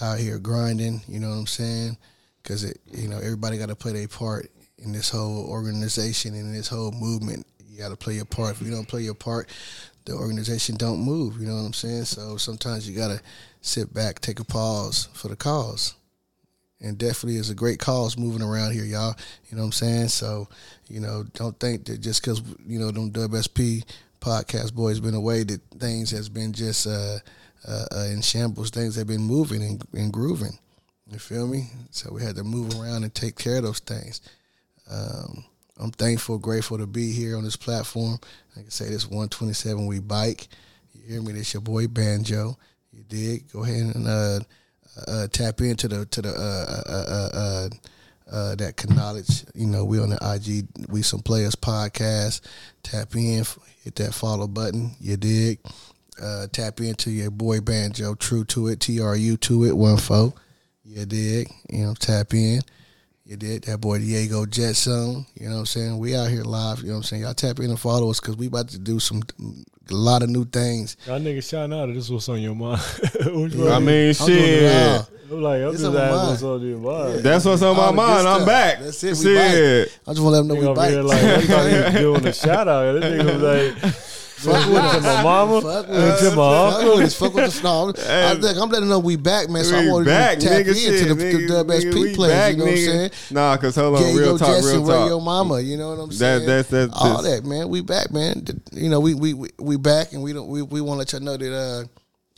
out 0.00 0.18
here 0.18 0.38
grinding, 0.38 1.02
you 1.08 1.20
know 1.20 1.30
what 1.30 1.36
I'm 1.36 1.46
saying? 1.46 1.96
Because 2.42 2.64
it, 2.64 2.78
you 2.92 3.08
know, 3.08 3.18
everybody 3.18 3.58
got 3.58 3.68
to 3.68 3.76
play 3.76 3.92
their 3.92 4.08
part 4.08 4.50
in 4.78 4.92
this 4.92 5.10
whole 5.10 5.46
organization 5.48 6.34
and 6.34 6.46
in 6.46 6.52
this 6.52 6.68
whole 6.68 6.92
movement. 6.92 7.46
You 7.68 7.78
got 7.78 7.90
to 7.90 7.96
play 7.96 8.14
your 8.14 8.24
part. 8.24 8.60
If 8.60 8.62
you 8.66 8.70
don't 8.70 8.88
play 8.88 9.02
your 9.02 9.14
part, 9.14 9.48
the 10.04 10.12
organization 10.12 10.76
don't 10.76 11.00
move. 11.00 11.40
You 11.40 11.46
know 11.46 11.56
what 11.56 11.66
I'm 11.66 11.72
saying? 11.72 12.06
So 12.06 12.36
sometimes 12.36 12.88
you 12.88 12.96
got 12.96 13.08
to 13.08 13.20
sit 13.60 13.92
back, 13.92 14.20
take 14.20 14.40
a 14.40 14.44
pause 14.44 15.08
for 15.12 15.28
the 15.28 15.36
cause 15.36 15.94
and 16.80 16.96
definitely 16.96 17.38
is 17.38 17.50
a 17.50 17.54
great 17.54 17.78
cause 17.78 18.16
moving 18.16 18.42
around 18.42 18.72
here, 18.72 18.84
y'all. 18.84 19.14
You 19.50 19.56
know 19.56 19.62
what 19.62 19.66
I'm 19.66 19.72
saying? 19.72 20.08
So, 20.08 20.48
you 20.88 21.00
know, 21.00 21.24
don't 21.34 21.58
think 21.60 21.84
that 21.86 22.00
just 22.00 22.22
because 22.22 22.42
you 22.66 22.78
know 22.78 22.90
them 22.90 23.10
WSP 23.10 23.84
podcast 24.20 24.74
boys 24.74 25.00
been 25.00 25.14
away 25.14 25.44
that 25.44 25.60
things 25.78 26.10
has 26.10 26.28
been 26.28 26.52
just 26.52 26.86
uh, 26.86 27.18
uh, 27.66 27.84
uh, 27.94 28.06
in 28.10 28.20
shambles. 28.22 28.70
Things 28.70 28.96
have 28.96 29.06
been 29.06 29.22
moving 29.22 29.62
and, 29.62 29.82
and 29.92 30.12
grooving. 30.12 30.58
You 31.10 31.18
feel 31.18 31.46
me? 31.46 31.70
So 31.90 32.12
we 32.12 32.22
had 32.22 32.36
to 32.36 32.44
move 32.44 32.78
around 32.78 33.02
and 33.02 33.14
take 33.14 33.36
care 33.36 33.56
of 33.56 33.64
those 33.64 33.80
things. 33.80 34.20
Um, 34.90 35.44
I'm 35.78 35.90
thankful, 35.90 36.38
grateful 36.38 36.78
to 36.78 36.86
be 36.86 37.12
here 37.12 37.36
on 37.36 37.44
this 37.44 37.56
platform. 37.56 38.18
Like 38.54 38.66
I 38.66 38.68
say, 38.68 38.88
this 38.90 39.06
127 39.06 39.86
we 39.86 39.98
bike. 39.98 40.48
You 40.94 41.02
hear 41.14 41.22
me? 41.22 41.32
This 41.32 41.54
your 41.54 41.62
boy 41.62 41.86
Banjo. 41.86 42.58
You 42.92 43.02
dig? 43.08 43.50
Go 43.52 43.64
ahead 43.64 43.94
and 43.94 44.06
uh, 44.06 44.40
uh, 45.08 45.26
tap 45.28 45.60
into 45.60 45.88
the 45.88 46.04
to 46.06 46.22
the 46.22 47.70
uh, 48.30 48.54
that 48.56 48.88
knowledge. 48.90 49.44
You 49.54 49.66
know, 49.66 49.84
we 49.84 49.98
on 49.98 50.10
the 50.10 50.18
IG, 50.34 50.66
we 50.88 51.02
some 51.02 51.20
players 51.20 51.54
podcast. 51.54 52.40
Tap 52.82 53.14
in, 53.14 53.44
hit 53.82 53.94
that 53.96 54.14
follow 54.14 54.46
button. 54.46 54.92
You 55.00 55.16
dig? 55.16 55.58
Uh, 56.22 56.46
tap 56.52 56.80
into 56.80 57.10
your 57.10 57.30
boy 57.30 57.60
Banjo, 57.60 58.14
true 58.14 58.44
to 58.44 58.68
it, 58.68 58.80
T 58.80 59.00
R 59.00 59.16
U 59.16 59.36
to 59.38 59.64
it, 59.64 59.76
one 59.76 59.96
four. 59.96 60.34
You 60.84 61.06
dig? 61.06 61.50
You 61.70 61.86
know, 61.86 61.94
tap 61.94 62.34
in. 62.34 62.60
You 63.30 63.36
did 63.36 63.62
that 63.62 63.80
boy 63.80 64.00
Diego 64.00 64.44
Jetson. 64.44 65.24
You 65.38 65.46
know 65.48 65.52
what 65.54 65.58
I'm 65.60 65.66
saying? 65.66 65.98
We 65.98 66.16
out 66.16 66.30
here 66.30 66.42
live. 66.42 66.80
You 66.80 66.86
know 66.88 66.94
what 66.94 66.96
I'm 66.96 67.02
saying? 67.04 67.22
Y'all 67.22 67.32
tap 67.32 67.60
in 67.60 67.66
and 67.70 67.78
follow 67.78 68.10
us 68.10 68.18
because 68.18 68.36
we 68.36 68.48
about 68.48 68.66
to 68.70 68.78
do 68.80 68.98
some 68.98 69.22
a 69.38 69.94
lot 69.94 70.24
of 70.24 70.30
new 70.30 70.44
things. 70.44 70.96
Y'all 71.06 71.20
niggas 71.20 71.48
shouting 71.48 71.78
out. 71.78 71.94
This 71.94 72.10
was 72.10 72.28
on 72.28 72.40
your 72.42 72.56
mind. 72.56 72.80
Which 73.26 73.54
Yeah. 73.54 73.64
one? 73.66 73.72
I 73.72 73.78
mean, 73.78 74.14
I'm 74.18 74.26
doing 74.26 74.40
it 74.40 75.04
shit. 75.06 75.10
I'm 75.30 75.42
like, 75.42 75.62
I'm 75.62 75.68
It's 75.68 75.80
just 75.80 75.96
asking 75.96 76.28
what's 76.28 76.42
on 76.42 76.60
your 76.68 76.78
mind. 76.78 77.18
That's 77.20 77.44
what's 77.44 77.62
on 77.62 77.76
my 77.76 77.82
All 77.84 77.92
the 77.92 77.92
good 77.92 77.96
mind. 78.08 78.26
I'm 78.28 78.44
back. 78.46 78.80
That's 78.80 79.04
it. 79.04 79.10
We 79.10 79.22
Shit. 79.22 79.98
I 80.08 80.10
just 80.10 80.20
want 80.24 80.34
to 80.34 80.40
let 80.40 80.48
them 80.48 80.48
know 80.48 80.54
Nigga 80.56 80.60
we 80.60 80.66
over 80.66 80.88
here 80.88 81.02
like, 81.02 81.22
I 81.22 81.40
thought 81.46 81.70
he 81.70 81.76
was 81.76 81.94
doing 82.02 82.26
a 82.26 82.32
shout 82.32 82.66
out. 82.66 83.00
This 83.00 83.04
nigga 83.04 83.32
was 83.32 83.82
like, 83.84 83.94
fuck 84.40 84.68
with 84.68 84.84
it 84.84 84.92
to 84.96 85.00
my 85.02 85.22
mama, 85.22 85.60
Fuck 85.62 85.88
with 85.88 86.18
to 86.20 86.24
my 86.30 86.36
Fuck 86.36 86.74
uncle. 86.74 86.96
with. 86.98 87.14
Fuck 87.14 87.34
with 87.34 87.44
us. 87.44 87.62
No, 87.62 87.88
I'm, 87.88 87.94
I'm, 88.08 88.44
I'm 88.62 88.68
letting 88.70 88.88
know 88.88 88.98
we 88.98 89.16
back, 89.16 89.48
man. 89.48 89.64
So 89.64 89.76
I 89.76 89.82
We 89.82 89.90
want 89.92 90.06
back, 90.06 90.38
to 90.38 90.46
tap 90.48 90.58
nigga. 90.58 90.68
in 90.68 90.74
Shit, 90.74 91.08
the, 91.08 91.14
nigga, 91.14 91.48
the 91.48 91.64
WSP 91.64 91.92
nigga, 91.92 92.14
players. 92.16 92.32
back, 92.34 92.52
you 92.52 92.58
know 92.58 92.64
what 92.64 92.70
I'm 92.70 92.76
saying? 92.78 93.10
Nah, 93.30 93.56
cause 93.56 93.74
hold 93.76 93.96
on, 93.96 94.02
Diego 94.02 94.18
real 94.18 94.38
talk, 94.38 94.48
Jetson, 94.48 94.76
real 94.78 94.86
talk. 94.86 95.08
your 95.08 95.20
mama? 95.22 95.60
You 95.60 95.76
know 95.76 95.90
what 95.90 95.98
I'm 96.00 96.08
That- 96.10 96.14
saying? 96.16 96.46
that's- 96.46 96.66
that's- 96.68 96.90
all 97.00 97.22
that's- 97.22 97.40
that, 97.42 97.48
man. 97.48 97.68
We 97.68 97.80
back, 97.82 98.12
man. 98.12 98.44
You 98.72 98.88
know, 98.88 99.00
we 99.00 99.14
we 99.14 99.34
we, 99.34 99.48
we 99.58 99.76
back, 99.76 100.12
and 100.12 100.22
we 100.22 100.32
don't 100.32 100.48
we, 100.48 100.62
we 100.62 100.80
want 100.80 100.96
to 100.96 100.98
let 100.98 101.12
y'all 101.12 101.20
know 101.22 101.36
that 101.36 101.54
uh 101.54 101.84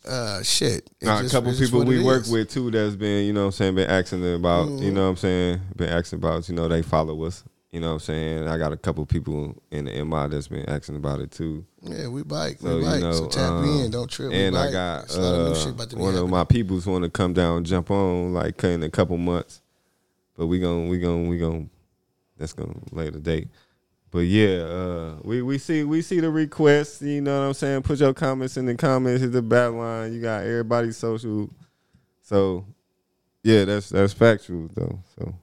uh 0.09 0.43
shit. 0.43 0.91
Nah, 1.01 1.21
a 1.21 1.29
couple 1.29 1.55
people 1.55 1.85
we 1.85 2.03
work 2.03 2.23
is. 2.23 2.31
with 2.31 2.51
too 2.51 2.71
that's 2.73 2.97
been, 2.97 3.25
you 3.25 3.33
know 3.33 3.43
what 3.43 3.47
I'm 3.47 3.53
saying, 3.53 3.75
been 3.77 3.89
asking 3.91 4.35
about, 4.35 4.69
you 4.69 4.73
Mm-hmm. 4.75 4.95
know 4.95 5.03
what 5.05 5.09
I'm 5.11 5.17
saying, 5.17 5.61
been 5.77 5.89
asking 5.91 6.19
about, 6.19 6.49
you 6.49 6.55
know, 6.57 6.67
they 6.67 6.83
follow 6.83 7.23
us. 7.25 7.45
You 7.73 7.81
know 7.81 7.89
what 7.89 7.93
I'm 7.95 8.01
saying? 8.01 8.49
I 8.49 8.59
got 8.59 8.73
a 8.73 8.77
couple 8.77 9.05
people 9.07 9.57
in 9.71 9.87
the 9.87 10.05
MI 10.05 10.29
that's 10.29 10.49
been 10.49 10.69
asking 10.69 10.97
about 10.97 11.21
it 11.21 11.31
too. 11.31 11.65
Yeah, 11.81 12.09
we 12.09 12.23
bike. 12.23 12.59
So, 12.61 12.77
we 12.77 12.85
you 12.85 12.91
bike. 12.91 13.01
know, 13.01 13.13
so 13.13 13.29
tap 13.29 13.51
um, 13.51 13.65
in. 13.65 13.91
Don't 13.91 14.11
trip. 14.11 14.29
we 14.31 14.45
And 14.45 14.59
I 14.59 14.71
got 14.71 15.05
It's 15.05 15.17
a 15.17 15.21
lot 15.23 15.35
of 15.35 15.47
new 15.47 15.53
uh, 15.53 15.55
shit 15.55 15.71
about 15.71 15.91
to 15.91 15.97
be 15.97 16.03
one 16.03 16.15
of 16.15 16.29
my 16.29 16.45
peoples 16.45 16.87
want 16.87 17.05
to 17.05 17.11
come 17.11 17.33
down, 17.33 17.65
jump 17.65 17.91
on, 17.91 18.35
like 18.35 18.63
in 18.63 18.83
a 18.83 18.91
couple 18.91 19.17
months. 19.17 19.63
But 20.37 20.49
we 20.49 20.61
gon' 20.61 20.89
we 20.89 20.99
gon' 20.99 21.29
we 21.29 21.39
gon' 21.39 21.71
that's 22.37 22.53
gonna 22.53 22.75
lay 22.91 23.09
the 23.09 23.19
date. 23.19 23.49
But 24.11 24.27
yeah, 24.27 24.59
uh, 24.65 25.17
we 25.23 25.41
we 25.41 25.57
see 25.57 25.83
we 25.85 26.03
see 26.03 26.21
the 26.21 26.31
requests. 26.31 27.01
You 27.01 27.23
know 27.23 27.41
what 27.41 27.47
I'm 27.47 27.55
saying? 27.55 27.83
Put 27.83 28.01
your 28.01 28.13
comments 28.13 28.59
in 28.59 28.67
the 28.67 28.75
comments. 28.75 29.23
Hit 29.23 29.33
the 29.33 29.41
bat 29.41 29.73
line. 29.73 30.13
You 30.13 30.21
got 30.21 30.43
everybody's 30.43 30.99
social. 30.99 31.49
So 32.21 32.67
yeah, 33.43 33.65
that's 33.65 33.89
that's 33.89 34.13
factual 34.13 34.69
though. 34.75 35.01
So 35.19 35.35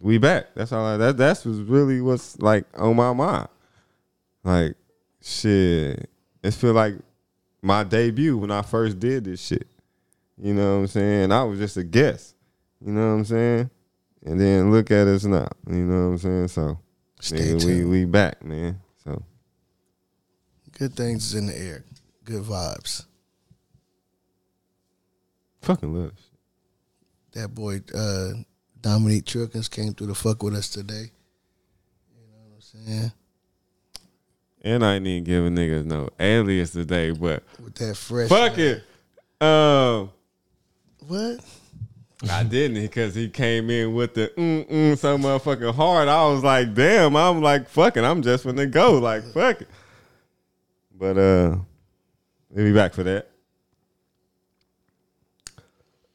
we 0.00 0.18
back. 0.18 0.46
That's 0.54 0.72
all. 0.72 0.84
I, 0.84 0.96
that 0.96 1.16
that's 1.16 1.44
was 1.44 1.60
really 1.60 2.00
what's 2.00 2.38
like 2.40 2.64
on 2.76 2.96
my 2.96 3.12
mind. 3.12 3.48
Like 4.42 4.74
shit, 5.22 6.08
it 6.42 6.50
feel 6.54 6.72
like 6.72 6.94
my 7.62 7.84
debut 7.84 8.36
when 8.38 8.50
I 8.50 8.62
first 8.62 8.98
did 8.98 9.24
this 9.24 9.40
shit. 9.40 9.66
You 10.42 10.54
know 10.54 10.76
what 10.76 10.80
I'm 10.80 10.86
saying? 10.86 11.32
I 11.32 11.44
was 11.44 11.58
just 11.58 11.76
a 11.76 11.84
guest. 11.84 12.34
You 12.84 12.92
know 12.92 13.08
what 13.08 13.14
I'm 13.18 13.24
saying? 13.26 13.70
And 14.24 14.40
then 14.40 14.70
look 14.70 14.90
at 14.90 15.06
us 15.06 15.24
now. 15.24 15.48
You 15.66 15.84
know 15.84 16.08
what 16.08 16.12
I'm 16.12 16.18
saying? 16.18 16.48
So 16.48 16.78
Stay 17.20 17.36
nigga, 17.36 17.64
we 17.64 17.84
we 17.84 18.04
back, 18.06 18.42
man. 18.42 18.80
So 19.04 19.22
Good 20.78 20.94
things 20.94 21.26
is 21.26 21.34
in 21.34 21.46
the 21.46 21.58
air. 21.58 21.84
Good 22.24 22.42
vibes. 22.42 23.04
fucking 25.60 25.92
love. 25.94 26.12
That 27.32 27.54
boy 27.54 27.82
uh 27.94 28.30
Dominique 28.82 29.24
Trukins 29.24 29.70
came 29.70 29.94
through 29.94 30.08
the 30.08 30.14
fuck 30.14 30.42
with 30.42 30.54
us 30.54 30.68
today. 30.68 31.10
You 32.14 32.26
know 32.26 32.38
what 32.48 32.56
I'm 32.56 32.86
saying? 32.86 33.12
And 34.62 34.84
I 34.84 34.94
ain't 34.96 35.06
even 35.06 35.24
give 35.24 35.44
a 35.44 35.48
nigga 35.48 35.84
no 35.84 36.10
alias 36.18 36.70
today, 36.72 37.10
but 37.12 37.42
With 37.62 37.74
that 37.76 37.96
fresh 37.96 38.28
fuck 38.28 38.58
it. 38.58 38.84
Um 39.40 40.10
What? 41.06 41.40
I 42.30 42.42
didn't 42.42 42.82
because 42.82 43.14
he 43.14 43.30
came 43.30 43.70
in 43.70 43.94
with 43.94 44.12
the 44.14 44.30
mm 44.36 44.68
mm 44.68 44.98
so 44.98 45.16
motherfucking 45.16 45.74
hard. 45.74 46.08
I 46.08 46.26
was 46.26 46.44
like, 46.44 46.74
damn, 46.74 47.16
I'm 47.16 47.40
like, 47.40 47.68
fucking, 47.68 48.04
I'm 48.04 48.20
just 48.22 48.44
gonna 48.44 48.66
go. 48.66 48.98
Like, 48.98 49.24
fuck 49.32 49.62
it. 49.62 49.68
But 50.94 51.16
uh 51.16 51.56
we'll 52.50 52.66
be 52.66 52.74
back 52.74 52.94
for 52.94 53.02
that. 53.04 53.30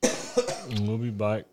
We'll 0.82 0.98
be 0.98 1.12
back. 1.12 1.46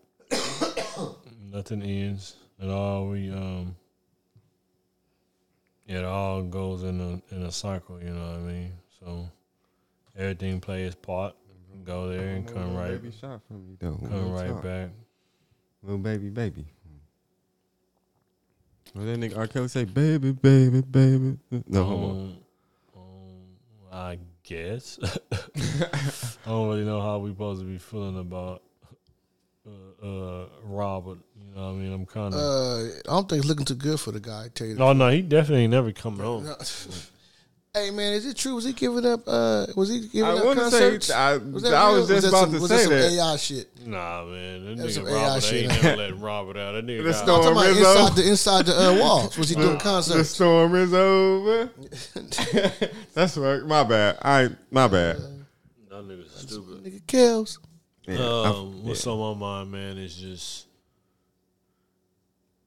Nothing 1.53 1.83
ends. 1.83 2.35
It 2.59 2.67
all 2.67 3.09
we 3.09 3.29
um. 3.29 3.75
It 5.85 6.03
all 6.03 6.41
goes 6.41 6.81
in 6.81 6.99
a 6.99 7.35
in 7.35 7.43
a 7.43 7.51
cycle. 7.51 8.01
You 8.01 8.09
know 8.09 8.25
what 8.25 8.35
I 8.37 8.39
mean. 8.39 8.71
So 8.99 9.29
everything 10.17 10.59
plays 10.59 10.87
its 10.87 10.95
part. 10.95 11.35
Go 11.83 12.09
there 12.09 12.29
and 12.29 12.47
come 12.47 12.75
right, 12.75 12.91
Baby 13.01 13.11
shot 13.19 13.41
from 13.47 13.65
you 13.67 13.77
though. 13.79 13.99
come 14.07 14.31
right 14.31 14.49
talk. 14.49 14.63
back. 14.63 14.89
Little 15.83 15.99
baby, 15.99 16.29
baby. 16.29 16.65
Well, 18.95 19.05
that 19.05 19.19
nigga 19.19 19.37
R. 19.37 19.47
Kelly 19.47 19.67
say, 19.67 19.85
baby, 19.85 20.31
baby, 20.31 20.81
baby. 20.81 21.37
No 21.67 21.83
homo. 21.83 22.09
Um, 22.09 22.37
um, 22.95 23.03
I 23.91 24.19
guess. 24.43 24.99
I 25.31 26.49
don't 26.49 26.69
really 26.69 26.85
know 26.85 27.01
how 27.01 27.17
we 27.17 27.31
supposed 27.31 27.61
to 27.61 27.65
be 27.65 27.79
feeling 27.79 28.19
about 28.19 28.61
uh, 29.67 30.05
uh, 30.05 30.45
Robert. 30.63 31.19
You 31.35 31.55
know 31.55 31.65
what 31.67 31.69
I 31.69 31.73
mean? 31.73 31.93
I'm 31.93 32.05
kind 32.05 32.33
of. 32.33 32.39
Uh 32.39 32.83
I 32.85 33.13
don't 33.13 33.29
think 33.29 33.39
it's 33.39 33.47
looking 33.47 33.65
too 33.65 33.75
good 33.75 33.99
for 33.99 34.11
the 34.11 34.19
guy, 34.19 34.45
I 34.45 34.47
tell 34.53 34.67
you 34.67 34.73
the 34.73 34.79
no, 34.79 34.93
no, 34.93 35.09
he 35.09 35.21
definitely 35.21 35.63
ain't 35.63 35.71
never 35.71 35.91
coming 35.91 36.21
home. 36.21 36.45
No. 36.45 36.55
Hey 37.75 37.89
man, 37.89 38.13
is 38.13 38.27
it 38.27 38.37
true? 38.37 38.53
Was 38.53 38.65
he 38.65 38.73
giving 38.73 39.03
up? 39.03 39.21
Uh, 39.25 39.65
was 39.75 39.89
he 39.89 40.01
giving 40.01 40.25
I 40.25 40.33
up 40.37 40.45
want 40.45 40.59
to 40.59 40.69
say, 40.69 40.91
concerts? 40.91 41.09
I, 41.09 41.37
Was 41.37 41.63
that 41.63 41.73
I 41.73 41.87
real? 41.87 42.01
was 42.01 42.07
just 42.07 42.21
that 42.21 42.27
about 42.29 42.41
some, 42.43 42.53
to 42.53 42.59
was 42.59 42.69
say 42.69 42.83
that. 42.85 42.89
that. 42.89 43.09
Some 43.09 43.19
AI 43.29 43.35
shit. 43.37 43.87
Nah, 43.87 44.25
man, 44.25 44.65
that 44.67 44.77
That's 44.77 44.93
some 44.93 45.05
nigga 45.05 45.11
AI 45.11 45.23
Robert 45.25 45.41
shit. 45.43 45.71
ain't 45.71 45.83
never 45.83 45.97
let 45.97 46.19
Robert 46.19 46.57
out. 46.57 46.71
That 46.73 46.85
nigga 46.85 47.03
The 47.03 47.11
got, 47.11 47.25
No, 47.25 47.35
I'm 47.35 47.41
talking 47.41 47.51
about 47.51 47.63
Storm 47.63 47.71
is 47.73 47.79
inside 47.79 48.11
over. 48.11 48.21
the 48.21 48.29
inside 48.29 48.65
the 48.67 48.79
uh, 48.79 48.99
walls. 48.99 49.37
Was 49.39 49.49
he 49.49 49.55
doing 49.55 49.79
concerts? 49.89 50.17
The 50.19 50.23
storm 50.25 50.75
is 50.75 50.93
over. 50.93 51.69
That's 53.15 53.37
right. 53.37 53.63
My 53.65 53.83
bad. 53.83 54.17
I 54.21 54.49
my 54.69 54.87
bad. 54.87 55.17
that 55.17 56.07
nigga's 56.07 56.31
stupid. 56.41 56.83
Nigga 56.83 57.07
kills. 57.07 57.57
Yeah, 58.07 58.17
Um, 58.17 58.81
I- 58.83 58.87
what's 58.87 59.07
on 59.07 59.17
my 59.19 59.39
mind, 59.39 59.71
man, 59.71 59.97
is 59.97 60.15
just, 60.15 60.67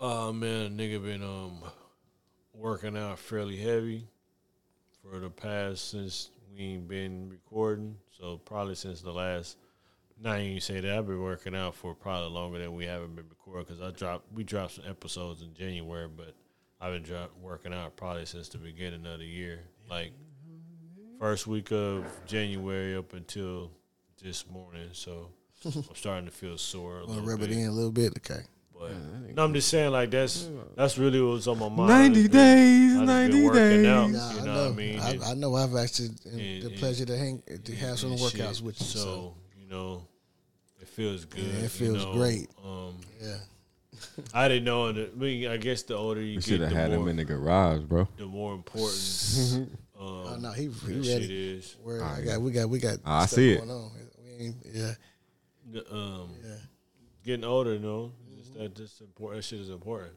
uh, 0.00 0.32
man, 0.32 0.66
a 0.66 0.70
nigga 0.70 1.02
been 1.02 1.22
um 1.22 1.62
working 2.54 2.96
out 2.96 3.18
fairly 3.18 3.56
heavy 3.56 4.06
for 5.02 5.18
the 5.18 5.28
past 5.30 5.90
since 5.90 6.30
we 6.52 6.60
ain't 6.62 6.88
been 6.88 7.28
recording. 7.28 7.96
So 8.18 8.38
probably 8.38 8.74
since 8.74 9.02
the 9.02 9.12
last. 9.12 9.58
Not 10.18 10.40
even 10.40 10.58
say 10.62 10.80
that 10.80 10.96
I've 10.96 11.06
been 11.06 11.20
working 11.20 11.54
out 11.54 11.74
for 11.74 11.94
probably 11.94 12.30
longer 12.30 12.58
than 12.58 12.74
we 12.74 12.86
haven't 12.86 13.14
been 13.14 13.28
recording 13.28 13.64
because 13.66 13.82
I 13.82 13.90
dropped 13.90 14.32
we 14.32 14.44
dropped 14.44 14.72
some 14.72 14.84
episodes 14.88 15.42
in 15.42 15.52
January, 15.52 16.08
but 16.08 16.34
I've 16.80 16.94
been 16.94 17.02
dro- 17.02 17.28
working 17.42 17.74
out 17.74 17.96
probably 17.96 18.24
since 18.24 18.48
the 18.48 18.56
beginning 18.56 19.04
of 19.04 19.18
the 19.18 19.26
year, 19.26 19.60
like 19.90 20.12
first 21.20 21.46
week 21.46 21.70
of 21.70 22.06
January 22.26 22.96
up 22.96 23.12
until 23.12 23.70
this 24.22 24.48
morning. 24.50 24.88
So 24.92 25.30
I'm 25.64 25.84
starting 25.94 26.26
to 26.26 26.32
feel 26.32 26.58
sore. 26.58 26.98
A 27.00 27.06
Want 27.06 27.06
to 27.08 27.12
little 27.14 27.28
rub 27.30 27.42
it 27.42 27.50
in 27.52 27.66
a 27.66 27.72
little 27.72 27.90
bit? 27.92 28.12
Okay. 28.18 28.42
But 28.78 28.92
no, 29.34 29.42
I'm 29.44 29.54
just 29.54 29.68
saying 29.68 29.90
like 29.90 30.10
that's 30.10 30.48
that's 30.76 30.98
really 30.98 31.20
what's 31.20 31.46
on 31.46 31.58
my 31.58 31.68
mind. 31.70 31.88
90 32.12 32.20
It's 32.20 32.28
been- 32.28 32.30
days, 32.30 32.92
90 32.94 33.48
days. 33.50 33.86
out, 33.86 34.10
Nah, 34.10 34.32
you 34.32 34.38
I 34.40 34.44
know, 34.44 34.54
know. 34.54 34.62
what 34.64 34.72
I 34.72 34.74
mean? 34.74 35.00
I, 35.00 35.10
And- 35.12 35.24
I 35.24 35.34
know. 35.34 35.54
I've 35.56 35.74
actually 35.76 36.10
and- 36.26 36.62
the 36.62 36.66
and- 36.66 36.76
pleasure 36.76 37.06
to 37.06 37.16
hang 37.16 37.42
to 37.64 37.74
have 37.76 37.98
some 37.98 38.10
workouts 38.16 38.56
shit. 38.56 38.60
with 38.62 38.78
you. 38.80 38.86
So, 38.86 38.98
So 38.98 39.34
you 39.58 39.66
know, 39.70 40.06
it 40.80 40.88
feels 40.88 41.24
good. 41.24 41.40
Yeah, 41.42 41.52
it 41.58 41.62
you 41.62 41.68
feels 41.68 42.04
know. 42.04 42.12
great. 42.12 42.50
Um, 42.62 42.96
yeah. 43.22 43.36
I 44.34 44.46
didn't 44.48 44.64
know. 44.64 44.88
And 44.88 44.98
I 44.98 45.08
mean, 45.18 45.48
I 45.48 45.56
guess 45.56 45.82
the 45.82 45.96
older 45.96 46.20
you 46.20 46.34
get, 46.34 46.36
We 46.36 46.42
get, 46.42 46.44
should 46.44 46.60
have 46.60 46.72
had 46.72 46.90
more 46.90 47.00
him 47.04 47.08
in 47.08 47.16
the 47.16 47.24
garage, 47.24 47.80
bro. 47.84 48.06
the 48.18 48.26
more 48.26 48.52
important. 48.54 49.70
um, 49.98 50.06
Oh 50.06 50.36
no, 50.38 50.52
he, 50.52 50.64
he 50.86 50.92
ready. 50.98 51.54
is. 51.56 51.76
Word, 51.82 52.02
Ah, 52.04 52.16
I 52.16 52.18
yeah. 52.18 52.24
got 52.32 52.40
we 52.42 52.50
got 52.52 52.68
we 52.68 52.78
got. 52.78 52.98
I 53.06 53.24
see 53.24 53.52
it. 53.52 53.58
going 53.66 53.70
On. 53.70 53.90
We 54.38 54.44
ain't, 54.46 54.56
yeah. 54.72 54.92
The, 55.72 55.94
Um, 55.94 56.30
Yeah. 56.44 56.56
getting 57.24 57.44
older, 57.44 57.74
you 57.74 57.80
know, 57.80 58.12
just 58.36 58.54
that 58.54 58.74
just 58.74 59.00
important. 59.00 59.42
That 59.42 59.48
shit 59.48 59.60
is 59.60 59.70
important. 59.70 60.12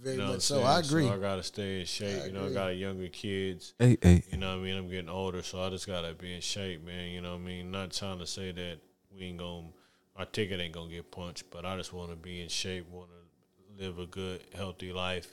Very 0.00 0.16
You 0.16 0.22
know 0.22 0.32
much 0.32 0.42
so. 0.42 0.62
I 0.62 0.80
agree. 0.80 1.08
I 1.08 1.16
gotta 1.18 1.42
stay 1.42 1.80
in 1.80 1.86
shape. 1.86 2.26
you 2.26 2.32
know, 2.32 2.40
I 2.42 2.44
agree. 2.44 2.54
got 2.54 2.68
younger 2.76 3.08
kids. 3.08 3.74
Hey, 3.78 3.96
hey. 4.02 4.22
You 4.30 4.38
know 4.38 4.50
what 4.56 4.60
I 4.62 4.64
mean? 4.64 4.76
I'm 4.76 4.88
getting 4.88 5.08
older, 5.08 5.42
so 5.42 5.62
I 5.62 5.70
just 5.70 5.86
gotta 5.86 6.14
be 6.14 6.34
in 6.34 6.40
shape, 6.40 6.84
man. 6.84 7.10
You 7.10 7.20
know 7.20 7.32
what 7.32 7.42
I 7.42 7.44
mean? 7.44 7.70
Not 7.70 7.92
trying 7.92 8.18
to 8.18 8.26
say 8.26 8.50
that 8.52 8.78
we 9.14 9.24
ain't 9.26 9.38
gonna, 9.38 9.68
our 10.16 10.24
ticket 10.26 10.60
ain't 10.60 10.74
gonna 10.74 10.90
get 10.90 11.10
punched, 11.10 11.44
but 11.50 11.64
I 11.64 11.76
just 11.76 11.92
want 11.92 12.10
to 12.10 12.16
be 12.16 12.40
in 12.42 12.48
shape, 12.48 12.88
want 12.90 13.08
to 13.10 13.84
live 13.84 13.98
a 13.98 14.06
good, 14.06 14.40
healthy 14.54 14.92
life, 14.92 15.28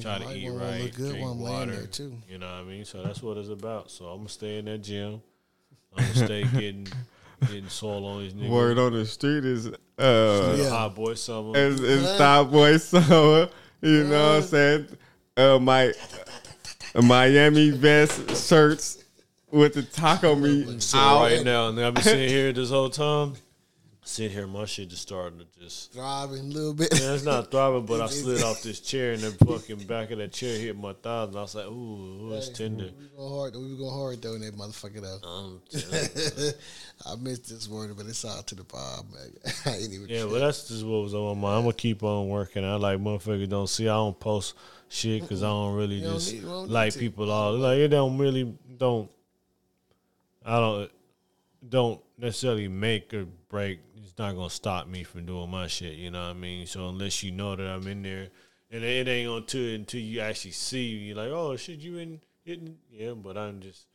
try 0.00 0.18
to 0.18 0.34
eat 0.34 0.48
right, 0.48 0.82
look 0.84 0.94
good 0.94 1.10
drink 1.10 1.22
while 1.24 1.32
I'm 1.32 1.38
water. 1.40 1.72
there, 1.72 1.86
too. 1.86 2.16
You 2.28 2.38
know 2.38 2.46
what 2.46 2.60
I 2.60 2.64
mean? 2.64 2.84
So 2.84 3.02
that's 3.02 3.22
what 3.22 3.36
it's 3.36 3.48
about. 3.50 3.90
So 3.90 4.06
I'm 4.06 4.18
gonna 4.18 4.28
stay 4.28 4.58
in 4.58 4.64
that 4.66 4.78
gym. 4.78 5.20
I'm 5.96 6.04
gonna 6.06 6.26
stay 6.26 6.44
getting 6.52 6.86
getting 7.40 7.68
soil 7.68 8.04
on 8.06 8.20
these 8.22 8.32
niggas. 8.34 8.48
Word 8.48 8.78
on 8.78 8.92
the 8.92 9.04
street 9.06 9.44
is 9.44 9.66
uh 9.98 10.56
Yeah. 10.58 10.68
hot 10.70 10.94
boy 10.94 11.14
summer. 11.14 11.52
It's, 11.56 11.80
is 11.80 12.16
Top 12.18 12.50
Boy 12.50 12.76
Summer. 12.76 13.48
You 13.82 14.04
know 14.04 14.28
what 14.34 14.36
I'm 14.36 14.42
saying? 14.42 14.86
Uh 15.36 15.58
my 15.58 15.92
Miami 17.02 17.70
vest 17.70 18.36
shirts 18.48 19.04
with 19.50 19.74
the 19.74 19.82
taco 19.82 20.34
meat 20.36 20.82
So 20.82 20.98
out. 20.98 21.22
right 21.22 21.42
now, 21.44 21.68
and 21.68 21.80
I've 21.80 21.94
been 21.94 22.02
sitting 22.04 22.28
here 22.28 22.52
this 22.52 22.70
whole 22.70 22.90
time. 22.90 23.34
Sit 24.10 24.32
here, 24.32 24.46
my 24.46 24.64
shit 24.64 24.88
just 24.88 25.02
started 25.02 25.38
to 25.38 25.60
just. 25.60 25.92
Thriving 25.92 26.40
a 26.40 26.42
little 26.42 26.74
bit. 26.74 26.92
Man, 26.92 27.14
it's 27.14 27.24
not 27.24 27.50
throbbing, 27.50 27.86
but 27.86 28.00
I 28.00 28.06
slid 28.08 28.42
off 28.42 28.62
this 28.62 28.80
chair 28.80 29.12
and 29.12 29.22
the 29.22 29.30
fucking 29.44 29.86
back 29.86 30.10
of 30.10 30.18
that 30.18 30.32
chair 30.32 30.58
hit 30.58 30.76
my 30.76 30.92
thighs, 30.92 31.28
and 31.28 31.36
I 31.38 31.42
was 31.42 31.54
like, 31.54 31.66
"Ooh, 31.66 31.70
ooh, 31.70 32.34
it's 32.34 32.48
tender." 32.48 32.90
We 32.98 33.06
going 33.16 33.32
hard. 33.32 33.54
We 33.56 33.70
were 33.72 33.78
going 33.78 33.94
hard 33.94 34.22
though 34.22 34.34
in 34.34 34.40
that 34.42 34.56
motherfucker 34.56 35.00
though. 35.00 36.50
I 37.10 37.16
missed 37.16 37.48
this 37.48 37.68
word, 37.68 37.96
but 37.96 38.06
it's 38.06 38.24
out 38.24 38.46
to 38.48 38.54
the 38.56 38.64
man. 38.72 39.32
I 39.66 39.76
ain't 39.76 39.92
even. 39.92 40.08
yeah, 40.08 40.24
but 40.24 40.40
that's 40.40 40.68
just 40.68 40.84
what 40.84 41.02
was 41.02 41.14
on 41.14 41.38
my 41.38 41.48
mind. 41.48 41.56
I'm 41.58 41.62
gonna 41.64 41.72
keep 41.74 42.02
on 42.02 42.28
working. 42.28 42.64
I 42.64 42.74
like 42.74 42.98
motherfuckers 42.98 43.48
don't 43.48 43.68
see. 43.68 43.88
I 43.88 43.94
don't 43.94 44.18
post 44.18 44.54
shit 44.88 45.22
because 45.22 45.42
I 45.42 45.46
don't 45.46 45.74
really 45.76 45.96
You 45.96 46.04
don't 46.04 46.14
just 46.14 46.32
need- 46.32 46.42
don't 46.42 46.68
like 46.68 46.96
people 46.96 47.30
all 47.30 47.56
like 47.56 47.78
it. 47.78 47.88
Don't 47.88 48.18
really 48.18 48.52
don't. 48.76 49.10
I 50.44 50.58
don't 50.58 50.90
don't 51.68 52.00
necessarily 52.18 52.68
make 52.68 53.12
or 53.14 53.26
break. 53.48 53.80
It's 53.96 54.16
not 54.18 54.34
gonna 54.34 54.50
stop 54.50 54.86
me 54.86 55.04
from 55.04 55.26
doing 55.26 55.50
my 55.50 55.66
shit. 55.66 55.94
You 55.94 56.10
know 56.10 56.22
what 56.22 56.30
I 56.30 56.34
mean? 56.34 56.66
So 56.66 56.88
unless 56.88 57.22
you 57.22 57.32
know 57.32 57.56
that 57.56 57.66
I'm 57.66 57.86
in 57.86 58.02
there, 58.02 58.28
and 58.70 58.84
it 58.84 59.08
ain't 59.08 59.28
gonna 59.28 59.38
until 59.38 59.74
until 59.74 60.00
you 60.00 60.20
actually 60.20 60.52
see 60.52 60.84
you 60.86 61.14
like, 61.14 61.28
oh 61.28 61.56
shit, 61.56 61.80
you 61.80 61.98
in 61.98 62.20
hitting? 62.44 62.76
Yeah, 62.90 63.12
but 63.12 63.36
I'm 63.36 63.60
just. 63.60 63.86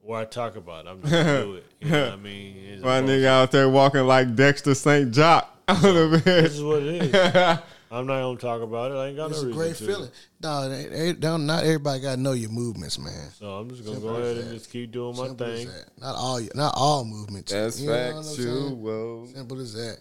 where 0.00 0.20
I 0.20 0.24
talk 0.24 0.56
about 0.56 0.86
it? 0.86 0.88
I'm 0.88 1.00
just 1.02 1.12
gonna 1.12 1.42
do 1.42 1.54
it. 1.54 1.66
You 1.80 1.90
know 1.90 2.04
what 2.04 2.12
I 2.12 2.16
mean? 2.22 2.56
It's 2.56 2.82
My 2.82 3.00
nigga 3.00 3.26
out 3.26 3.52
there 3.52 3.68
walking 3.68 4.06
like 4.06 4.34
Dexter 4.34 4.74
St. 4.74 5.10
Jock 5.10 5.52
the 5.66 6.22
This 6.24 6.54
is 6.54 6.62
what 6.62 6.82
it 6.82 7.14
is. 7.14 7.58
I'm 7.90 8.06
not 8.06 8.20
gonna 8.20 8.38
talk 8.38 8.62
about 8.62 8.90
it. 8.90 8.94
I 8.96 9.06
ain't 9.08 9.16
got 9.16 9.30
It's 9.30 9.42
no 9.42 9.48
a 9.48 9.52
reason 9.52 9.58
great 9.62 9.76
to. 9.76 9.84
feeling. 9.86 10.10
No, 10.42 10.68
they, 10.68 10.84
they 10.88 11.12
don't. 11.12 11.46
Not 11.46 11.64
everybody 11.64 12.00
got 12.00 12.14
to 12.16 12.20
know 12.20 12.32
your 12.32 12.50
movements, 12.50 12.98
man. 12.98 13.30
So 13.38 13.46
I'm 13.46 13.70
just 13.70 13.84
gonna 13.84 13.96
Simple 13.96 14.14
go 14.14 14.20
as 14.22 14.32
ahead 14.32 14.44
and 14.44 14.58
just 14.58 14.70
keep 14.70 14.90
doing 14.90 15.16
my 15.16 15.26
Simple 15.28 15.46
as 15.46 15.64
thing. 15.64 15.72
Not 16.00 16.16
all. 16.16 16.40
Not 16.54 16.74
all 16.76 17.04
movements. 17.04 17.52
That's 17.52 17.80
You 17.80 17.88
know 17.90 18.12
what 18.16 18.26
I'm 18.26 18.36
too. 18.36 18.74
Whoa. 18.74 19.26
Simple 19.32 19.60
as 19.60 19.74
that. 19.74 19.98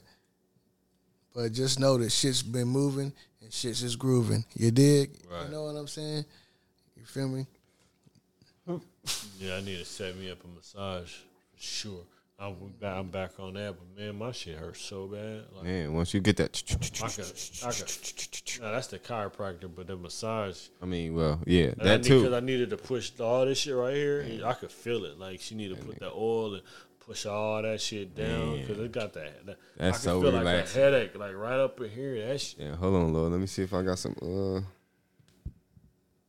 But 1.33 1.51
just 1.51 1.79
know 1.79 1.97
that 1.97 2.11
shit's 2.11 2.41
been 2.41 2.67
moving 2.69 3.11
and 3.41 3.53
shit's 3.53 3.81
just 3.81 3.99
grooving. 3.99 4.45
You 4.55 4.71
dig? 4.71 5.11
Right. 5.29 5.45
You 5.45 5.51
know 5.51 5.65
what 5.65 5.75
I'm 5.75 5.87
saying? 5.87 6.25
You 6.95 7.05
feel 7.05 7.27
me? 7.27 7.45
Yeah, 9.39 9.57
I 9.57 9.61
need 9.61 9.77
to 9.77 9.85
set 9.85 10.17
me 10.17 10.31
up 10.31 10.39
a 10.43 10.47
massage 10.47 11.11
for 11.11 11.61
sure. 11.61 12.01
I'm 12.37 12.55
back, 12.81 12.97
I'm 12.97 13.07
back 13.09 13.31
on 13.39 13.53
that, 13.53 13.75
but 13.77 13.97
man, 13.97 14.17
my 14.17 14.31
shit 14.33 14.57
hurts 14.57 14.81
so 14.81 15.07
bad. 15.07 15.43
Like 15.55 15.63
Man, 15.63 15.93
once 15.93 16.13
you 16.13 16.19
get 16.19 16.35
that, 16.37 16.61
I 16.69 17.07
could, 17.07 17.23
I 17.63 17.71
could. 17.71 18.61
Nah, 18.61 18.71
that's 18.73 18.87
the 18.87 18.99
chiropractor, 18.99 19.69
but 19.73 19.87
the 19.87 19.95
massage. 19.95 20.67
I 20.81 20.85
mean, 20.85 21.15
well, 21.15 21.39
yeah, 21.45 21.67
And 21.67 21.81
I 21.81 21.85
that 21.85 22.03
Because 22.03 22.23
too. 22.23 22.35
I 22.35 22.41
needed 22.41 22.71
to 22.71 22.77
push 22.77 23.17
all 23.21 23.45
this 23.45 23.59
shit 23.59 23.73
right 23.75 23.95
here. 23.95 24.19
and 24.21 24.43
I 24.43 24.51
could 24.53 24.71
feel 24.71 25.05
it. 25.05 25.17
Like 25.17 25.39
she 25.39 25.55
needed 25.55 25.79
to 25.79 25.85
put 25.85 25.99
that 26.01 26.11
oil 26.11 26.55
and 26.55 26.63
push 26.99 27.25
all 27.25 27.61
that 27.61 27.79
shit 27.79 28.13
down 28.15 28.59
because 28.59 28.79
it 28.79 28.91
got 28.91 29.13
that. 29.13 29.45
that 29.45 29.57
I 29.79 29.83
That's 29.85 29.99
could 29.99 30.03
so 30.03 30.21
feel 30.21 30.31
relaxing. 30.33 30.51
like 30.81 30.91
a 30.91 30.91
headache, 30.97 31.17
like 31.17 31.35
right 31.35 31.59
up 31.59 31.79
in 31.79 31.89
here. 31.89 32.27
That 32.27 32.41
shit. 32.41 32.59
Yeah, 32.59 32.75
hold 32.75 32.95
on, 32.95 33.13
Lord. 33.13 33.31
Let 33.31 33.39
me 33.39 33.47
see 33.47 33.63
if 33.63 33.73
I 33.73 33.81
got 33.81 33.97
some. 33.97 34.15
Uh, 34.21 34.59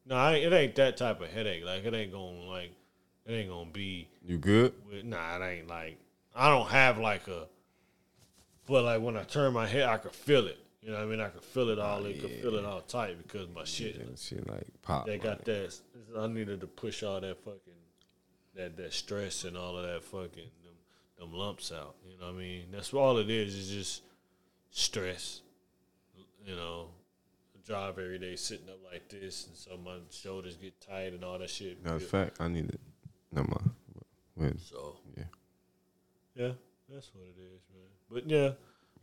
No, 0.06 0.14
I 0.14 0.34
it 0.36 0.52
ain't 0.52 0.76
that 0.76 0.96
type 0.96 1.20
of 1.20 1.28
headache. 1.30 1.64
Like 1.64 1.84
it 1.84 1.92
ain't 1.94 2.12
gonna 2.12 2.42
like 2.48 2.70
it 3.26 3.32
ain't 3.32 3.50
gonna 3.50 3.70
be. 3.70 4.08
you 4.24 4.38
good? 4.38 4.72
With, 4.88 5.04
nah, 5.04 5.36
it 5.36 5.42
ain't 5.42 5.68
like 5.68 5.98
I 6.34 6.48
don't 6.48 6.68
have 6.68 6.98
like 6.98 7.26
a. 7.28 7.46
But 8.66 8.84
like 8.84 9.00
when 9.00 9.16
I 9.16 9.22
turn 9.22 9.52
my 9.52 9.66
head, 9.66 9.84
I 9.84 9.96
could 9.96 10.12
feel 10.12 10.46
it. 10.46 10.58
You 10.82 10.90
know 10.92 10.98
what 10.98 11.04
I 11.04 11.10
mean? 11.10 11.20
I 11.20 11.28
could 11.28 11.42
feel 11.42 11.70
it 11.70 11.78
all. 11.78 12.06
I 12.06 12.12
could 12.12 12.30
feel 12.30 12.54
it 12.56 12.64
all 12.64 12.80
tight 12.82 13.16
because 13.18 13.48
my 13.54 13.64
shit. 13.64 13.98
That 13.98 14.18
shit 14.18 14.48
like 14.48 14.66
pop. 14.82 15.06
They 15.06 15.18
got 15.18 15.44
that. 15.44 15.74
I 16.16 16.26
needed 16.28 16.60
to 16.60 16.66
push 16.66 17.02
all 17.02 17.20
that 17.20 17.42
fucking 17.42 17.72
that 18.54 18.76
that 18.76 18.92
stress 18.92 19.44
and 19.44 19.56
all 19.56 19.76
of 19.76 19.84
that 19.84 20.04
fucking 20.04 20.50
them, 20.62 20.74
them 21.18 21.32
lumps 21.32 21.72
out. 21.72 21.96
You 22.08 22.18
know 22.18 22.26
what 22.26 22.36
I 22.36 22.38
mean? 22.38 22.66
That's 22.70 22.92
all 22.92 23.18
it 23.18 23.30
is. 23.30 23.54
Is 23.54 23.70
just 23.70 24.02
stress. 24.70 25.40
You 26.44 26.54
know, 26.54 26.88
I 27.54 27.66
drive 27.66 27.98
every 27.98 28.18
day 28.18 28.36
sitting 28.36 28.68
up 28.68 28.78
like 28.92 29.08
this, 29.08 29.48
and 29.48 29.56
so 29.56 29.76
my 29.84 29.96
shoulders 30.10 30.56
get 30.56 30.80
tight 30.80 31.12
and 31.12 31.24
all 31.24 31.38
that 31.38 31.50
shit. 31.50 31.82
That's 31.82 32.04
fact. 32.04 32.40
I 32.40 32.48
need 32.48 32.68
it. 32.68 32.80
No 33.32 33.42
mind. 33.42 33.70
Wait, 34.36 34.60
So 34.60 34.96
yeah. 35.16 35.24
yeah, 36.34 36.52
that's 36.92 37.10
what 37.14 37.24
it 37.24 37.40
is, 37.40 37.60
man. 37.72 37.88
But 38.10 38.28
yeah, 38.30 38.50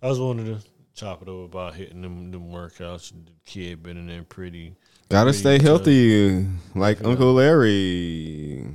I 0.01 0.07
was 0.07 0.19
wanted 0.19 0.45
to 0.45 0.67
chop 0.95 1.21
it 1.21 1.27
over 1.27 1.45
about 1.45 1.73
hitting 1.75 2.01
them 2.01 2.31
them 2.31 2.49
workouts. 2.51 3.11
The 3.11 3.31
kid 3.45 3.83
been 3.83 3.97
in 3.97 4.07
there 4.07 4.23
pretty. 4.23 4.75
Gotta 5.09 5.25
pretty 5.31 5.37
stay 5.39 5.57
tough. 5.57 5.65
healthy, 5.67 6.47
like 6.75 7.03
Uncle 7.03 7.33
Larry. 7.33 8.65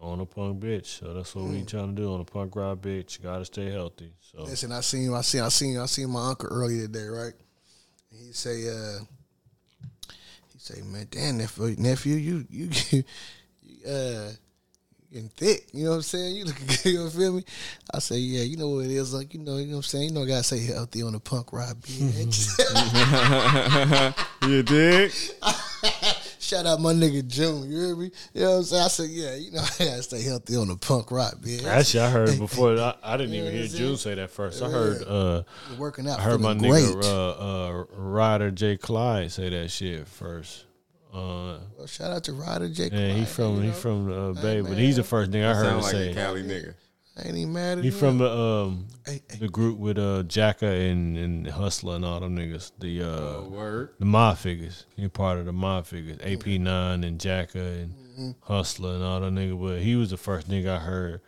on 0.00 0.20
a 0.20 0.26
punk 0.26 0.60
bitch. 0.60 0.86
So 1.00 1.12
that's 1.14 1.34
what 1.34 1.44
we 1.46 1.62
trying 1.64 1.94
to 1.94 2.02
do 2.02 2.12
on 2.12 2.20
a 2.20 2.24
punk 2.24 2.56
rock 2.56 2.78
bitch. 2.78 3.22
Gotta 3.22 3.44
stay 3.44 3.70
healthy. 3.70 4.12
So 4.20 4.44
Listen, 4.44 4.72
I 4.72 4.80
seen, 4.80 5.12
I 5.12 5.20
seen, 5.22 5.42
I 5.42 5.48
seen, 5.48 5.78
I 5.78 5.86
seen 5.86 6.10
my 6.10 6.28
uncle 6.28 6.48
earlier 6.50 6.86
today, 6.86 7.06
right? 7.06 7.32
He 8.10 8.32
say, 8.32 8.68
uh, 8.68 8.98
he 10.52 10.58
say, 10.58 10.80
man, 10.82 11.06
damn 11.10 11.38
nephew, 11.38 11.76
nephew, 11.78 12.14
you, 12.16 12.46
you, 12.50 12.70
you 12.90 13.04
uh, 13.88 14.30
getting 15.12 15.28
thick. 15.30 15.66
You 15.72 15.84
know 15.84 15.90
what 15.90 15.96
I'm 15.96 16.02
saying? 16.02 16.36
You 16.36 16.44
looking 16.44 16.66
good. 16.68 16.84
You 16.84 17.10
feel 17.10 17.32
me? 17.32 17.44
I 17.92 17.98
say, 18.00 18.16
yeah, 18.18 18.42
you 18.42 18.56
know 18.56 18.68
what 18.68 18.84
it 18.84 18.90
is. 18.90 19.14
Like, 19.14 19.32
you 19.34 19.40
know, 19.40 19.56
you 19.56 19.66
know 19.66 19.72
what 19.72 19.76
I'm 19.78 19.82
saying. 19.84 20.04
You 20.10 20.12
know, 20.14 20.22
I 20.24 20.26
gotta 20.26 20.42
stay 20.44 20.64
healthy 20.64 21.02
on 21.02 21.12
the 21.12 21.20
punk 21.20 21.52
rock 21.52 21.76
bitch. 21.78 22.58
you 24.48 24.62
dig? 24.62 25.12
Shout 26.40 26.64
out 26.64 26.80
my 26.80 26.94
nigga 26.94 27.26
June. 27.28 27.70
You 27.70 27.78
hear 27.78 27.96
me? 27.96 28.10
You 28.32 28.40
know 28.42 28.50
what 28.52 28.56
I'm 28.58 28.64
saying? 28.64 28.82
I 28.84 28.88
said, 28.88 29.10
yeah, 29.10 29.34
you 29.34 29.50
know, 29.52 29.60
I 29.60 29.84
gotta 29.84 30.02
stay 30.02 30.22
healthy 30.22 30.56
on 30.56 30.68
the 30.68 30.76
punk 30.76 31.10
rock, 31.10 31.34
bitch. 31.36 31.64
actually, 31.66 32.00
I 32.00 32.10
heard 32.10 32.38
before. 32.38 32.78
I, 32.78 32.94
I 33.02 33.16
didn't 33.18 33.34
even 33.34 33.52
hear 33.52 33.62
that's 33.62 33.74
June 33.74 33.96
say 33.98 34.14
that 34.14 34.30
first. 34.30 34.62
I 34.62 34.70
heard. 34.70 35.02
uh 35.06 35.42
working 35.76 36.08
out. 36.08 36.20
I 36.20 36.22
heard 36.22 36.40
my 36.40 36.54
feeling 36.54 36.72
nigga 36.72 36.92
great. 36.94 37.04
uh, 37.04 37.30
uh, 37.30 37.84
Rydah 37.98 38.54
J. 38.54 38.78
Klyde 38.78 39.30
say 39.30 39.50
that 39.50 39.70
shit 39.70 40.06
first. 40.08 40.64
Uh, 41.12 41.58
Well, 41.76 41.86
shout 41.86 42.10
out 42.10 42.24
to 42.24 42.32
Rydah 42.32 42.72
J. 42.74 42.90
and 42.92 43.18
he 43.18 43.24
from 43.24 43.56
you 43.56 43.60
he 43.62 43.66
know? 43.68 43.72
from 43.74 44.12
uh, 44.12 44.40
Bay, 44.42 44.60
but 44.60 44.76
he's 44.76 44.96
the 44.96 45.02
first 45.04 45.30
thing 45.32 45.42
I 45.42 45.54
heard 45.54 45.64
Sound 45.64 45.76
him 45.76 45.82
like 45.82 45.92
say. 45.92 46.10
a 46.10 46.14
Cali 46.14 46.42
nigga. 46.42 46.74
I 47.16 47.22
ain't 47.28 47.36
even 47.36 47.52
mad 47.52 47.78
at 47.78 47.84
He 47.84 47.90
him. 47.90 47.96
from 47.98 48.18
the 48.18 48.30
um 48.30 48.86
Hey, 49.04 49.22
hey, 49.28 49.38
the 49.38 49.48
group 49.48 49.78
with 49.78 49.98
uh 49.98 50.22
Jacka 50.24 50.66
and 50.66 51.16
and 51.16 51.46
Husalah 51.46 51.96
and 51.96 52.04
all 52.04 52.20
them 52.20 52.36
niggas. 52.36 52.70
The 52.78 53.02
uh 53.02 53.06
Oh, 53.06 53.48
word. 53.50 53.88
the 53.98 54.04
Mob 54.04 54.36
Figaz. 54.36 54.84
He 54.96 55.08
part 55.08 55.38
of 55.38 55.46
the 55.46 55.52
Mob 55.52 55.84
Figaz. 55.86 56.20
AP 56.24 56.46
nine 56.60 57.02
and 57.04 57.18
Jacka 57.18 57.58
and 57.82 57.94
Mm-hmm. 58.18 58.52
Husalah 58.52 58.94
and 58.96 59.04
all 59.04 59.20
them 59.20 59.34
niggas. 59.36 59.60
But 59.60 59.80
he 59.80 59.94
was 59.96 60.10
the 60.10 60.16
first 60.16 60.48
nigga 60.48 60.76
I 60.76 60.78
heard 60.78 61.20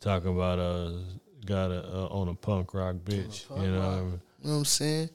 talking 0.00 0.34
about 0.34 0.58
uh 0.58 0.92
got 1.44 1.70
a 1.70 1.82
uh, 1.84 2.06
on 2.10 2.28
a 2.28 2.34
punk 2.34 2.72
rock 2.74 2.96
bitch. 3.04 3.44
you 3.60 3.70
know, 3.72 3.78
what 3.80 3.88
I 3.88 4.00
mean? 4.00 4.04
you 4.42 4.48
know 4.48 4.52
what 4.52 4.58
I'm 4.58 4.64
saying? 4.64 5.10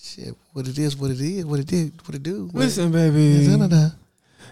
Shit, 0.00 0.34
what 0.52 0.68
it 0.68 0.78
is, 0.78 0.96
what 0.96 1.10
it 1.10 1.20
is, 1.20 1.44
what 1.44 1.58
it 1.60 1.66
did, 1.66 1.92
what 2.06 2.14
it 2.14 2.22
do. 2.22 2.46
what 2.46 2.54
Listen, 2.54 2.88
it, 2.88 2.92
baby. 2.92 3.46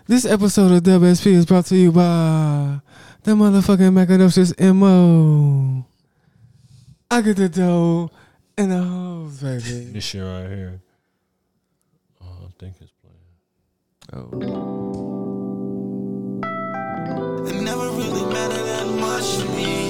This 0.07 0.25
episode 0.25 0.73
of 0.73 0.83
WSP 0.83 1.27
is 1.33 1.47
brought 1.47 1.67
to 1.67 1.77
you 1.77 1.93
by 1.93 2.81
the 3.23 3.33
motherfucking 3.33 3.93
Macadocious 3.93 4.53
MO. 4.75 5.87
I 7.11 7.21
get 7.23 7.37
the 7.37 7.49
dough 7.49 8.11
and 8.59 8.73
the 8.73 8.83
hoes, 8.83 9.41
baby. 9.41 9.61
this 9.93 10.05
shit 10.05 10.23
right 10.23 10.49
here. 10.49 10.81
Oh, 12.23 12.47
I 12.47 12.51
think 12.59 12.77
it's 12.81 12.93
playing. 13.03 13.17
Oh. 14.13 14.41
It 17.47 17.61
never 17.63 17.89
really 17.91 18.25
mattered 18.33 18.65
that 18.65 18.87
much 19.01 19.37
to 19.39 19.45
me. 19.57 19.86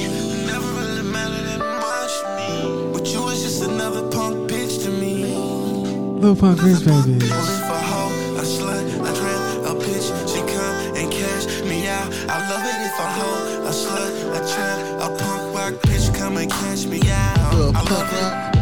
And 16.37 16.51
cash 16.51 16.85
me 16.87 17.01
out. 17.11 17.55
Little 17.55 17.77
I 17.77 17.83
punk 17.85 18.13
rock. 18.13 18.57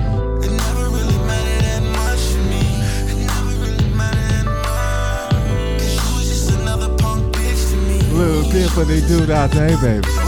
It 0.45 0.51
never 0.51 0.91
that 1.67 1.83
much 1.99 2.23
to 2.33 2.39
me. 2.51 2.65
It 3.11 3.17
never 3.27 3.55
really 3.65 3.89
mattered 3.95 4.29
that 4.31 4.47
much. 4.47 5.79
'Cause 5.79 5.95
you 5.95 6.17
was 6.17 6.29
just 6.29 6.51
another 6.51 6.91
punk 6.99 7.35
bitch. 7.35 7.63
Little 8.13 8.43
dip 8.53 8.77
what 8.77 8.89
they 8.89 9.01
do 9.01 9.27
that 9.27 9.51
day, 9.53 9.75
baby. 9.81 10.24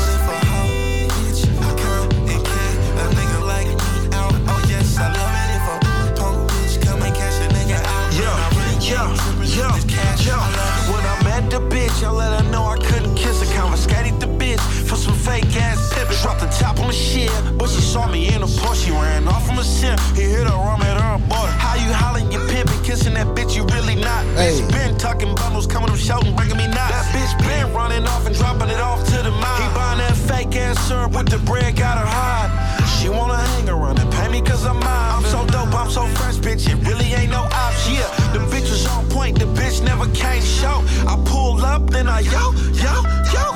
dropped 16.27 16.41
the 16.41 16.51
top 16.59 16.81
on 16.81 16.91
shit. 16.93 17.31
But 17.57 17.69
she 17.71 17.81
saw 17.81 18.11
me 18.11 18.35
in 18.35 18.41
the 18.41 18.51
bush, 18.61 18.85
she 18.85 18.91
ran 18.91 19.29
off 19.29 19.47
from 19.47 19.59
a 19.59 19.65
sim. 19.65 19.97
He 20.19 20.23
hit 20.23 20.47
her 20.51 20.59
arm 20.69 20.83
at 20.83 20.99
her 21.01 21.19
butt. 21.29 21.51
How 21.55 21.77
you 21.77 21.93
hollering 21.93 22.33
your 22.33 22.45
pimp 22.49 22.69
and 22.69 22.85
kissing 22.85 23.15
that 23.15 23.29
bitch? 23.37 23.55
You 23.55 23.65
really 23.77 23.95
not. 23.95 24.27
Hey. 24.35 24.59
Bitch 24.59 24.73
been 24.73 24.99
talking 24.99 25.33
bundles, 25.37 25.67
coming 25.69 25.89
up 25.89 25.97
shouting, 25.97 26.35
bringing 26.35 26.57
me 26.57 26.67
not. 26.67 26.91
That 26.91 27.07
bitch 27.15 27.33
been 27.47 27.73
running 27.73 28.05
off 28.09 28.27
and 28.27 28.35
dropping 28.35 28.71
it 28.71 28.81
off 28.81 29.07
to 29.13 29.23
the 29.23 29.31
mob. 29.31 29.61
He 29.63 29.67
buying 29.79 29.99
that 29.99 30.17
fake 30.17 30.57
ass 30.57 30.77
syrup 30.89 31.13
with 31.13 31.29
the 31.29 31.39
bread, 31.47 31.77
got 31.77 31.97
her 31.97 32.11
hot. 32.19 32.51
She 32.99 33.09
wanna 33.09 33.39
hang 33.39 33.69
around 33.69 34.01
and 34.01 34.11
pay 34.13 34.29
me 34.29 34.41
cause 34.43 34.67
I'm 34.67 34.81
mine. 34.81 35.11
I'm 35.17 35.25
so 35.25 35.47
dope, 35.47 35.75
I'm 35.75 35.91
so 35.91 36.07
fresh, 36.19 36.39
bitch. 36.39 36.67
It 36.67 36.79
really 36.89 37.15
ain't 37.15 37.31
no 37.31 37.43
ops. 37.53 37.89
Yeah, 37.89 38.09
the 38.35 38.41
bitch 38.51 38.69
was 38.75 38.85
on 38.89 39.09
point, 39.11 39.39
the 39.39 39.47
bitch 39.59 39.81
never 39.85 40.07
came 40.11 40.43
show. 40.43 40.83
I 41.07 41.15
pull 41.25 41.65
up, 41.65 41.89
then 41.91 42.09
I 42.09 42.21
yo, 42.21 42.51
yo, 42.83 42.95
yo 43.33 43.56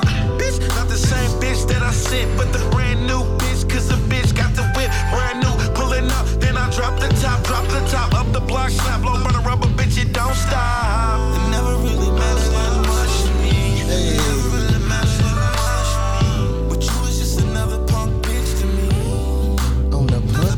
bitch. 0.59 0.75
Not 0.75 0.87
the 0.89 0.97
same 0.97 1.29
bitch 1.39 1.67
that 1.67 1.81
I 1.81 1.91
sent, 1.91 2.37
but 2.37 2.51
the 2.53 2.59
brand 2.71 3.05
new 3.07 3.23
bitch. 3.37 3.69
Cause 3.69 3.87
the 3.87 3.95
bitch 4.09 4.35
got 4.35 4.55
the 4.55 4.63
whip, 4.75 4.91
brand 5.11 5.39
new. 5.43 5.53
Pulling 5.73 6.09
up, 6.11 6.25
then 6.39 6.57
I 6.57 6.69
drop 6.75 6.99
the 6.99 7.09
top, 7.21 7.43
drop 7.43 7.65
the 7.67 7.79
top. 7.89 8.13
Up 8.13 8.31
the 8.33 8.41
block, 8.41 8.69
snap, 8.69 9.01
blow, 9.01 9.13
run 9.13 9.33
the 9.33 9.39
rubber, 9.39 9.67
bitch, 9.67 10.01
it 10.01 10.13
don't 10.13 10.35
stop. 10.35 11.19
It 11.35 11.49
never 11.51 11.75
really 11.77 12.11
matters 12.11 12.49
that 12.49 12.87
much 12.87 13.23
to 13.23 13.31
me. 13.41 13.53
Hey. 13.89 14.17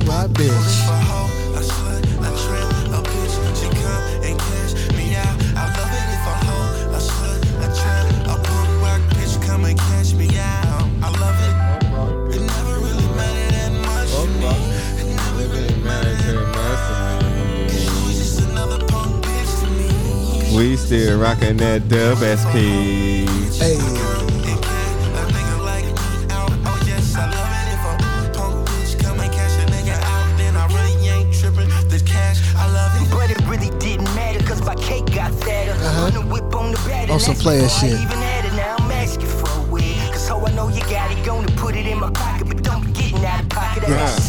My 0.05 0.27
bitch. 0.27 0.72
Didn't 33.83 34.15
matter 34.15 34.43
cause 34.45 34.61
my 34.65 34.75
cake 34.75 35.05
got 35.13 35.33
fatter. 35.43 35.71
Uh-huh. 35.71 36.05
On 36.05 36.13
the 36.13 36.21
whip 36.21 36.55
on 36.55 36.71
the 36.71 36.77
batter. 36.87 37.13
On 37.13 37.19
some 37.19 37.35
player 37.35 37.67
shit. 37.67 37.99
I 43.85 44.22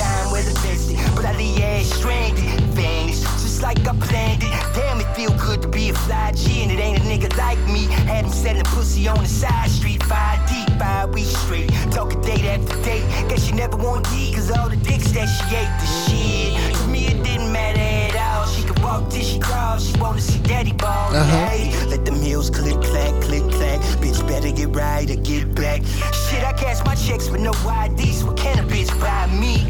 like 7.55 7.67
me. 7.69 7.87
Had 8.07 8.25
him 8.25 8.33
selling 8.33 8.63
pussy 8.65 9.09
on 9.09 9.19
the 9.19 9.29
side 9.29 9.71
street, 9.71 10.03
five 10.05 10.39
deep, 10.49 10.69
five 10.79 11.13
weeks 11.15 11.37
straight. 11.37 11.71
Talking 11.91 12.21
date 12.23 12.45
after 12.45 12.77
date. 12.83 13.05
Guess 13.29 13.45
she 13.45 13.53
never 13.53 13.77
want 13.77 14.09
D, 14.11 14.33
cause 14.35 14.51
all 14.51 14.69
the 14.69 14.77
dicks 14.77 15.13
that 15.13 15.27
she 15.27 15.57
ate 15.57 15.75
the 15.81 15.89
shit. 16.03 16.77
To 16.77 16.87
me, 16.89 17.07
it 17.07 17.23
didn't 17.23 17.53
matter 17.53 17.81
at 17.81 18.17
all. 18.17 18.47
She 18.47 18.63
could 18.67 18.79
walk 18.83 19.11
till 19.11 19.23
she 19.23 19.39
crawled. 19.39 19.81
She 19.81 19.99
wanna 20.01 20.21
see 20.21 20.41
daddy 20.43 20.73
ball. 20.73 21.15
Uh-huh. 21.15 21.49
Hey, 21.49 21.87
let 21.87 22.05
them 22.05 22.21
heels 22.21 22.51
click, 22.51 22.81
click, 22.81 23.15
clack. 23.23 23.24
Bitch, 24.45 24.57
better 24.57 24.57
get 24.57 24.77
right 24.77 25.11
or 25.11 25.17
get 25.17 25.55
back. 25.55 25.83
Shit, 26.13 26.45
I 26.45 26.53
cash 26.53 26.85
my 26.85 26.95
checks 26.95 27.31
with 27.31 27.41
no 27.41 27.53
ID, 27.67 28.13
so 28.13 28.27
what 28.27 28.37
can 28.37 28.59
a 28.59 28.63
bitch 28.63 28.89
buy 29.01 29.27
me? 29.35 29.61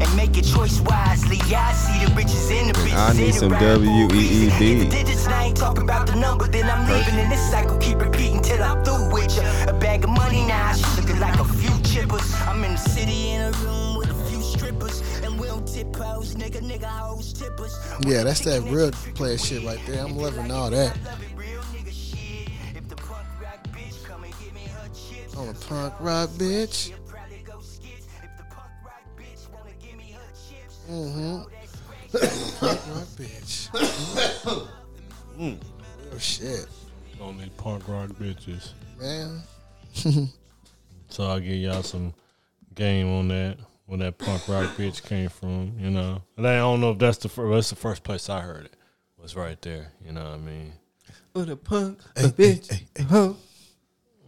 And 0.00 0.16
make 0.16 0.34
your 0.34 0.44
choice 0.44 0.80
wisely. 0.80 1.38
I 1.54 1.72
see 1.72 2.04
the 2.04 2.12
riches 2.14 2.50
in 2.50 2.68
the 2.68 2.72
bitches. 2.74 2.96
I 2.96 3.12
need 3.12 3.26
in 3.28 3.32
some 3.32 3.52
right 3.52 3.78
WEED. 3.78 3.86
movies. 3.88 4.52
Hit 4.54 4.78
the 4.78 4.88
digits, 4.88 5.24
and 5.26 5.34
I 5.34 5.44
ain't 5.46 5.56
talking 5.56 5.84
about 5.84 6.06
the 6.06 6.16
number. 6.16 6.48
Then 6.48 6.68
I'm 6.68 6.88
leaving 6.88 7.18
in 7.18 7.28
this 7.28 7.50
cycle. 7.50 7.78
Keep 7.78 8.00
repeating 8.00 8.42
till 8.42 8.62
I'm 8.62 8.82
through 8.84 9.12
with 9.12 9.36
ya. 9.36 9.42
A 9.68 9.72
bag 9.72 10.04
of 10.04 10.10
money 10.10 10.44
now, 10.44 10.72
she 10.72 11.00
looking 11.00 11.20
like 11.20 11.38
a 11.38 11.44
few 11.44 11.70
chippers. 11.86 12.26
I'm 12.48 12.64
in 12.64 12.72
the 12.72 12.78
city 12.78 13.30
in 13.30 13.42
a 13.42 13.52
room 13.58 13.96
with 13.96 14.10
a 14.10 14.28
few 14.28 14.42
strippers. 14.42 15.02
And 15.22 15.38
we 15.38 15.46
don't 15.46 15.66
tip 15.66 15.94
hoes, 15.94 16.34
nigga, 16.34 16.60
nigga, 16.60 16.86
hoes, 16.86 17.32
tippers. 17.32 17.78
yeah, 18.00 18.24
that's 18.24 18.40
that 18.40 18.62
real 18.64 18.90
player 19.14 19.38
shit 19.38 19.62
right 19.64 19.80
there. 19.86 20.04
I'm 20.04 20.16
loving 20.16 20.50
all 20.50 20.70
that. 20.70 20.96
On 25.36 25.48
a 25.48 25.54
punk 25.54 25.94
rock 26.00 26.30
bitch. 26.30 26.92
Mm-hmm. 30.88 31.42
punk 32.60 32.80
rock 32.94 33.08
bitch. 33.16 34.68
Oh 35.38 36.18
shit, 36.18 36.66
On 37.20 37.36
these 37.36 37.50
punk 37.58 37.86
rock 37.88 38.08
bitches. 38.10 38.72
man. 38.98 39.42
So 41.08 41.24
I'll 41.24 41.40
give 41.40 41.54
y'all 41.56 41.82
some 41.82 42.14
game 42.74 43.08
on 43.12 43.28
that. 43.28 43.58
Where 43.86 43.98
that 43.98 44.18
punk 44.18 44.48
rock 44.48 44.74
bitch 44.76 45.02
came 45.04 45.28
from, 45.28 45.74
you 45.78 45.90
know. 45.90 46.22
And 46.36 46.46
I 46.46 46.56
don't 46.58 46.80
know 46.80 46.92
if 46.92 46.98
that's 46.98 47.18
the 47.18 47.28
first. 47.28 47.52
That's 47.54 47.70
the 47.70 47.76
first 47.76 48.02
place 48.02 48.28
I 48.30 48.40
heard 48.40 48.64
it. 48.64 48.74
Was 49.20 49.36
right 49.36 49.60
there. 49.62 49.92
You 50.04 50.12
know 50.12 50.24
what 50.24 50.34
I 50.34 50.36
mean. 50.38 50.72
With 51.34 51.50
a 51.50 51.56
punk, 51.56 52.00
a 52.16 52.22
bitch, 52.22 52.82
a 52.98 53.02
hoe. 53.04 53.36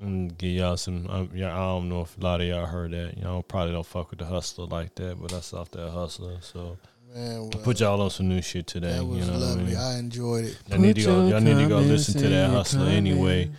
And 0.01 0.37
give 0.39 0.51
y'all 0.51 0.77
some. 0.77 1.07
Um, 1.11 1.31
yeah, 1.35 1.53
I 1.55 1.59
don't 1.59 1.89
know 1.89 2.03
if 2.03 2.17
a 2.17 2.21
lot 2.21 2.41
of 2.41 2.47
y'all 2.47 2.67
heard 2.67 2.93
that. 2.93 3.19
Y'all 3.19 3.43
probably 3.43 3.73
don't 3.73 3.85
fuck 3.87 4.11
with 4.11 4.21
the 4.21 4.27
hustler 4.27 4.67
like 4.67 4.95
that, 4.97 5.21
but 5.21 5.31
that's 5.31 5.53
off 5.53 5.71
that 5.73 5.91
hustler. 5.91 6.37
So 6.41 6.79
Man, 7.15 7.41
well, 7.41 7.51
put 7.65 7.81
y'all 7.81 8.01
on 8.01 8.11
some 8.11 8.29
new 8.29 8.41
shit 8.43 8.67
today. 8.69 8.93
that 8.93 9.05
was 9.05 9.19
you 9.19 9.25
know 9.33 9.39
what 9.41 9.59
I 9.59 9.63
mean. 9.63 9.77
I 9.77 9.99
enjoyed 9.99 10.45
it. 10.45 10.59
Y'all 10.69 10.79
need 10.79 10.97
to 10.97 11.05
go. 11.05 11.27
Y'all 11.27 11.41
need 11.41 11.59
to 11.59 11.69
go 11.69 11.79
listen 11.81 12.15
to 12.21 12.29
that 12.29 12.49
your 12.49 12.49
hustler 12.49 12.87
anyway. 12.87 13.51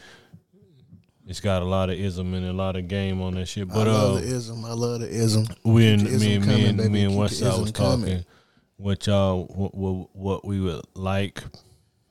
It's 1.28 1.42
got 1.42 1.62
a 1.62 1.66
lot 1.66 1.90
of 1.92 2.00
ism 2.00 2.34
and 2.34 2.46
a 2.48 2.54
lot 2.54 2.76
of 2.76 2.88
game 2.88 3.22
on 3.22 3.36
that 3.36 3.48
shit. 3.48 3.70
I 3.70 3.74
But 3.74 3.88
love 3.88 4.18
uh, 4.18 4.20
the 4.22 4.26
ism. 4.28 4.66
I 4.66 4.74
love 4.74 5.02
the 5.02 5.10
ism. 5.10 5.46
we 5.64 5.84
Keep 5.84 6.00
and 6.00 6.08
the 6.08 6.10
ism 6.12 6.20
me 6.28 6.36
and 6.36 6.44
coming, 6.46 6.58
me 6.64 6.68
and 6.70 6.78
baby. 6.78 6.90
me 6.90 7.04
and 7.04 7.12
Keep 7.12 7.20
the 7.20 7.26
Westside 7.46 7.50
ism 7.50 7.62
was 7.62 7.72
coming. 7.72 8.10
talking. 8.10 8.26
What 8.78 9.08
y'all 9.08 9.44
what, 9.46 9.76
what 9.76 10.16
what 10.16 10.46
we 10.46 10.60
would 10.62 10.82
like, 10.96 11.44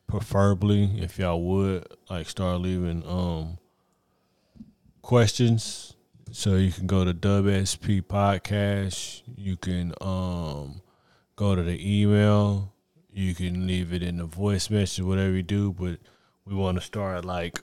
preferably 0.07 1.01
if 1.01 1.19
y'all 1.19 1.43
would 1.43 1.87
like 2.11 2.29
start 2.29 2.61
leaving 2.61 3.03
um 3.07 3.59
questions. 5.09 5.97
So 6.33 6.57
you 6.57 6.71
can 6.71 6.87
go 6.87 7.03
to 7.03 7.15
WSP 7.15 8.03
Podcast. 8.03 9.23
You 9.39 9.57
can 9.57 9.95
um 10.03 10.83
go 11.35 11.57
to 11.57 11.63
the 11.63 11.79
email. 11.81 12.75
You 13.11 13.35
can 13.35 13.67
leave 13.67 13.95
it 13.95 14.03
in 14.03 14.19
the 14.19 14.27
voice 14.27 14.69
message, 14.69 15.03
whatever 15.03 15.31
you 15.31 15.43
do. 15.43 15.73
But 15.73 16.01
we 16.45 16.55
want 16.55 16.77
to 16.77 16.85
start 16.85 17.25
like 17.25 17.63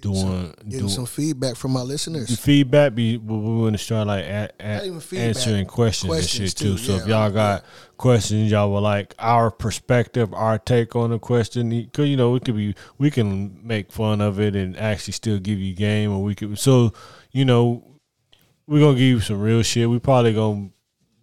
doing 0.00 0.54
Getting 0.64 0.78
doing 0.78 0.88
some 0.88 1.06
feedback 1.06 1.56
from 1.56 1.72
my 1.72 1.82
listeners. 1.82 2.38
feedback. 2.38 2.94
Be 2.94 3.16
we 3.16 3.36
we 3.36 3.62
want 3.62 3.74
to 3.74 3.78
start 3.78 4.06
like 4.06 4.24
a, 4.24 4.50
a, 4.60 4.74
Not 4.74 4.84
even 4.86 5.00
feedback, 5.00 5.28
answering 5.28 5.66
questions, 5.66 6.10
questions 6.10 6.40
and 6.40 6.48
shit 6.50 6.56
too, 6.56 6.72
too. 6.72 6.78
So 6.78 6.96
if 6.96 7.06
y'all 7.06 7.30
got 7.30 7.64
questions, 7.96 8.50
y'all 8.50 8.72
would 8.72 8.80
like 8.80 9.14
our 9.18 9.50
perspective, 9.50 10.32
our 10.34 10.58
take 10.58 10.94
on 10.96 11.10
the 11.10 11.18
question. 11.18 11.90
Cause 11.92 12.08
you 12.08 12.16
know 12.16 12.32
we 12.32 12.40
could 12.40 12.56
be 12.56 12.74
we 12.98 13.10
can 13.10 13.66
make 13.66 13.92
fun 13.92 14.20
of 14.20 14.40
it 14.40 14.56
and 14.56 14.76
actually 14.76 15.12
still 15.12 15.38
give 15.38 15.58
you 15.58 15.74
game, 15.74 16.12
or 16.12 16.22
we 16.22 16.34
could. 16.34 16.58
So 16.58 16.92
you 17.32 17.44
know 17.44 18.00
we're 18.66 18.80
gonna 18.80 18.94
give 18.94 19.02
you 19.02 19.20
some 19.20 19.40
real 19.40 19.62
shit. 19.62 19.88
We 19.88 19.98
probably 19.98 20.34
gonna 20.34 20.70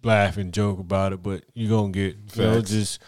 laugh 0.04 0.38
and 0.38 0.54
joke 0.54 0.80
about 0.80 1.14
it, 1.14 1.24
but 1.24 1.44
you're 1.54 1.70
gonna 1.70 1.92
get 1.92 2.18
you 2.36 2.44
know 2.44 2.62
just 2.62 3.00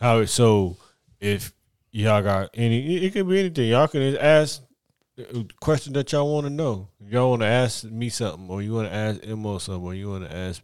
how 0.00 0.18
it. 0.18 0.28
So 0.28 0.76
if 1.20 1.52
y'all 1.90 2.22
got 2.22 2.50
any, 2.54 2.96
it, 2.96 3.04
it 3.04 3.12
could 3.12 3.28
be 3.28 3.38
anything. 3.38 3.68
Y'all 3.68 3.88
can 3.88 4.10
just 4.10 4.22
ask 4.22 4.62
a 4.62 4.71
question 5.60 5.92
that 5.94 6.12
y'all 6.12 6.32
want 6.32 6.46
to 6.46 6.50
know. 6.50 6.88
Y'all 7.06 7.30
want 7.30 7.42
to 7.42 7.46
ask 7.46 7.84
me 7.84 8.08
something, 8.08 8.48
or 8.48 8.62
you 8.62 8.74
want 8.74 8.88
to 8.88 8.94
ask 8.94 9.26
Mo 9.26 9.58
something, 9.58 9.84
or 9.84 9.94
you 9.94 10.10
want 10.10 10.28
to 10.28 10.34
ask 10.34 10.62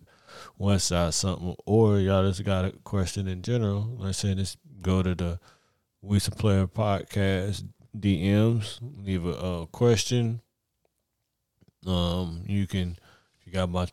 one 0.56 0.78
side 0.78 1.14
something, 1.14 1.54
or 1.66 1.98
y'all 1.98 2.26
just 2.28 2.44
got 2.44 2.64
a 2.64 2.72
question 2.84 3.28
in 3.28 3.42
general. 3.42 3.96
Like 3.98 4.08
I 4.08 4.12
said, 4.12 4.38
just 4.38 4.58
go 4.80 5.02
to 5.02 5.14
the 5.14 5.40
We 6.02 6.18
Some 6.18 6.34
Player 6.34 6.66
Podcast 6.66 7.64
DMs, 7.96 8.78
leave 9.04 9.26
a 9.26 9.36
uh, 9.36 9.66
question. 9.66 10.40
Um, 11.86 12.44
you 12.46 12.66
can 12.66 12.98
if 13.40 13.46
you 13.46 13.52
got 13.52 13.70
my 13.70 13.86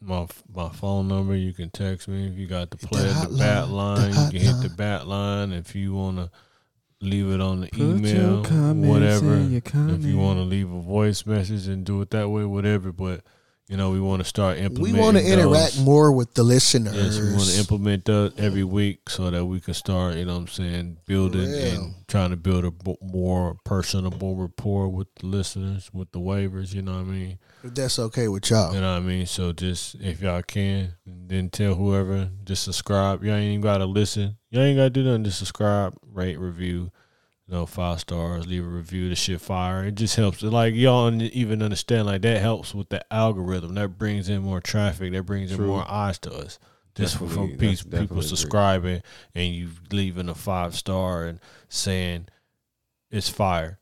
my 0.00 0.26
my 0.52 0.68
phone 0.70 1.08
number, 1.08 1.34
you 1.34 1.52
can 1.52 1.70
text 1.70 2.08
me. 2.08 2.26
If 2.26 2.36
you 2.36 2.46
got 2.46 2.70
the 2.70 2.78
Hit 2.78 2.88
play 2.88 3.02
that 3.02 3.30
the 3.30 3.36
bat 3.36 3.68
line, 3.68 4.10
the 4.10 4.32
you 4.32 4.40
can 4.40 4.40
hit 4.40 4.62
the 4.62 4.74
bat 4.74 5.06
line. 5.06 5.52
If 5.52 5.74
you 5.74 5.94
wanna 5.94 6.30
leave 7.00 7.30
it 7.30 7.40
on 7.40 7.60
the 7.60 7.68
Put 7.68 7.80
email, 7.80 8.44
comments 8.44 8.88
whatever. 8.88 9.34
in 9.34 9.50
your 9.52 9.62
If 9.64 10.04
you 10.04 10.18
want 10.18 10.38
to 10.38 10.44
leave 10.44 10.70
a 10.72 10.80
voice 10.80 11.24
message 11.26 11.68
and 11.68 11.84
do 11.84 12.00
it 12.02 12.10
that 12.10 12.28
way, 12.28 12.44
whatever. 12.44 12.92
But 12.92 13.22
you 13.68 13.76
know, 13.76 13.90
we 13.90 14.00
want 14.00 14.22
to 14.22 14.24
start 14.24 14.56
implementing. 14.56 14.94
We 14.94 14.98
want 14.98 15.18
to 15.18 15.22
interact 15.30 15.78
more 15.78 16.10
with 16.10 16.32
the 16.32 16.42
listeners. 16.42 16.94
Yes, 16.94 17.18
we 17.20 17.32
want 17.34 17.50
to 17.50 17.58
implement 17.58 18.06
that 18.06 18.32
every 18.38 18.64
week 18.64 19.10
so 19.10 19.28
that 19.28 19.44
we 19.44 19.60
can 19.60 19.74
start, 19.74 20.16
you 20.16 20.24
know 20.24 20.32
what 20.34 20.40
I'm 20.40 20.46
saying, 20.48 20.96
building 21.06 21.50
real. 21.50 21.82
and 21.82 21.94
trying 22.08 22.30
to 22.30 22.38
build 22.38 22.64
a 22.64 22.70
b- 22.70 22.96
more 23.02 23.58
personable 23.66 24.36
rapport 24.36 24.88
with 24.88 25.08
the 25.16 25.26
listeners, 25.26 25.90
with 25.92 26.10
the 26.12 26.18
waivers, 26.18 26.72
you 26.72 26.80
know 26.80 26.92
what 26.94 27.00
I 27.00 27.04
mean? 27.04 27.38
If 27.62 27.74
that's 27.74 27.98
okay 27.98 28.28
with 28.28 28.48
y'all. 28.48 28.72
You 28.74 28.80
know 28.80 28.92
what 28.92 29.02
I 29.02 29.06
mean? 29.06 29.26
So 29.26 29.52
just, 29.52 29.96
if 29.96 30.22
y'all 30.22 30.40
can, 30.42 30.94
then 31.04 31.50
tell 31.50 31.74
whoever, 31.74 32.30
just 32.44 32.62
subscribe. 32.64 33.22
Y'all 33.22 33.34
ain't 33.34 33.44
even 33.50 33.60
got 33.60 33.78
to 33.78 33.84
listen. 33.84 34.37
Y'all 34.50 34.62
ain't 34.62 34.76
got 34.78 34.84
to 34.84 34.90
do 34.90 35.04
nothing. 35.04 35.24
Just 35.24 35.38
subscribe, 35.38 35.96
rate, 36.12 36.38
review. 36.38 36.90
You 37.46 37.54
know, 37.54 37.66
five 37.66 38.00
stars, 38.00 38.46
leave 38.46 38.64
a 38.64 38.68
review. 38.68 39.08
The 39.08 39.14
shit 39.14 39.40
fire. 39.40 39.84
It 39.84 39.94
just 39.94 40.16
helps. 40.16 40.42
Like 40.42 40.74
y'all 40.74 41.10
even 41.22 41.62
understand, 41.62 42.06
like 42.06 42.22
that 42.22 42.40
helps 42.42 42.74
with 42.74 42.90
the 42.90 43.02
algorithm. 43.12 43.74
That 43.74 43.96
brings 43.96 44.28
in 44.28 44.42
more 44.42 44.60
traffic. 44.60 45.12
That 45.12 45.22
brings 45.22 45.50
in 45.52 45.62
more 45.66 45.84
eyes 45.88 46.18
to 46.20 46.32
us. 46.32 46.58
Just 46.94 47.16
for, 47.16 47.28
from 47.28 47.50
Definitely, 47.52 47.68
people 47.76 47.90
definitely 47.90 48.16
true. 48.16 48.22
subscribing 48.28 49.02
and 49.34 49.54
you 49.54 49.70
leaving 49.92 50.28
a 50.28 50.34
five 50.34 50.74
star 50.74 51.24
and 51.24 51.38
saying 51.68 52.26
it's 53.10 53.28
fire. 53.28 53.78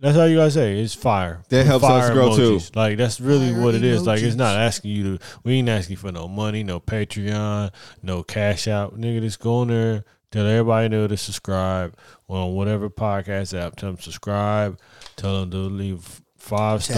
That's 0.00 0.16
how 0.16 0.24
you 0.24 0.36
gotta 0.36 0.50
say 0.50 0.80
it's 0.80 0.94
fire. 0.94 1.42
That 1.48 1.64
Put 1.64 1.66
helps 1.66 1.84
us 1.84 2.06
fire 2.06 2.14
grow, 2.14 2.36
too. 2.36 2.60
Like 2.74 2.98
that's 2.98 3.20
really 3.20 3.52
Fire 3.52 3.62
what 3.62 3.74
it 3.74 3.82
is. 3.82 4.06
Like 4.06 4.22
it's 4.22 4.36
not 4.36 4.56
asking 4.56 4.92
you 4.92 5.18
to. 5.18 5.24
We 5.42 5.54
ain't 5.54 5.68
asking 5.68 5.96
for 5.96 6.12
no 6.12 6.28
money, 6.28 6.62
no 6.62 6.78
Patreon, 6.78 7.72
no 8.02 8.22
cash 8.22 8.68
out. 8.68 8.98
Nigga, 8.98 9.20
just 9.22 9.40
go 9.40 9.62
in 9.62 9.68
there. 9.68 10.04
Tell 10.30 10.46
everybody 10.46 10.88
know 10.88 11.08
to 11.08 11.16
subscribe 11.16 11.96
on 12.28 12.54
whatever 12.54 12.90
podcast 12.90 13.58
app. 13.58 13.76
Tell 13.76 13.90
them 13.92 14.00
subscribe. 14.00 14.78
Tell 15.16 15.40
them 15.40 15.50
to 15.50 15.56
leave 15.56 16.20
five 16.48 16.82
Tap 16.84 16.96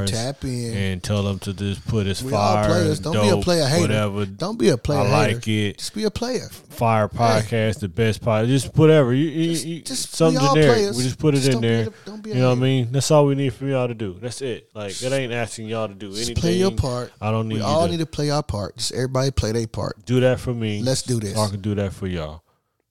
in, 0.00 0.06
tap 0.06 0.44
in. 0.44 0.74
and 0.76 1.02
tell 1.02 1.22
them 1.24 1.38
to 1.40 1.52
just 1.52 1.86
put 1.88 2.06
his 2.06 2.22
We 2.22 2.30
fire, 2.30 2.64
players. 2.66 3.00
Don't 3.00 3.20
be 3.20 3.28
a 3.28 3.36
player 3.42 3.66
hater. 3.66 3.82
whatever. 3.82 4.26
Don't 4.26 4.58
be 4.58 4.68
a 4.68 4.76
player 4.76 5.00
I 5.00 5.04
hater. 5.26 5.34
like 5.36 5.48
it. 5.48 5.78
Just 5.78 5.94
be 5.94 6.04
a 6.04 6.10
player. 6.10 6.48
Fire 6.70 7.08
podcast, 7.08 7.80
the 7.80 7.88
best 7.88 8.22
podcast, 8.22 8.46
just 8.48 8.76
whatever. 8.76 9.12
You, 9.12 9.28
you, 9.28 9.50
Just- 9.52 9.64
you- 9.66 9.80
just- 9.82 10.14
something 10.14 10.40
generic. 10.42 10.68
players. 10.76 10.96
We 10.96 11.02
just 11.02 11.18
put 11.18 11.34
it 11.34 11.40
Just 11.40 11.52
in 11.56 11.60
there. 11.60 11.88
a- 11.88 11.92
don't 12.06 12.22
be 12.22 12.30
a 12.30 12.34
you 12.34 12.40
know 12.40 12.50
what 12.50 12.58
I 12.58 12.60
mean? 12.62 12.88
That's 12.92 13.10
all 13.10 13.26
we 13.26 13.34
need 13.34 13.52
for 13.52 13.66
y'all 13.66 13.88
to 13.88 13.94
do. 13.94 14.16
That's 14.20 14.40
it. 14.40 14.68
Like 14.74 14.92
it 15.02 15.12
ain't 15.12 15.32
asking 15.32 15.66
y'all 15.68 15.88
to 15.88 15.94
do 15.94 16.06
anything. 16.06 16.18
Just 16.18 16.30
anything. 16.30 16.42
play 16.42 16.54
your 16.58 16.70
part. 16.70 17.12
I 17.20 17.30
don't 17.30 17.48
need 17.48 17.56
We 17.56 17.60
you 17.60 17.66
all 17.66 17.86
to 17.86 17.90
need 17.90 17.98
to 17.98 18.06
play 18.06 18.30
our 18.30 18.42
part. 18.42 18.76
Just 18.76 18.92
everybody 18.92 19.30
play 19.32 19.52
their 19.52 19.66
part. 19.66 20.04
do 20.06 20.20
that 20.20 20.40
for 20.40 20.54
me. 20.54 20.80
Let's 20.82 21.02
do 21.02 21.20
this. 21.20 21.34
So 21.34 21.40
I 21.40 21.48
can 21.50 21.60
do 21.60 21.74
that 21.74 21.92
for 21.92 22.06
y'all. 22.06 22.42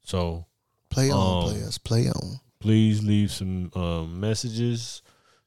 So 0.03 0.45
Play 0.89 1.09
on, 1.09 1.43
Um, 1.45 1.49
players. 1.53 1.77
Play 1.77 2.09
on. 2.09 2.39
please 2.59 3.01
leave 3.01 3.31
some 3.31 3.71
um, 3.75 4.19
messages 4.19 5.01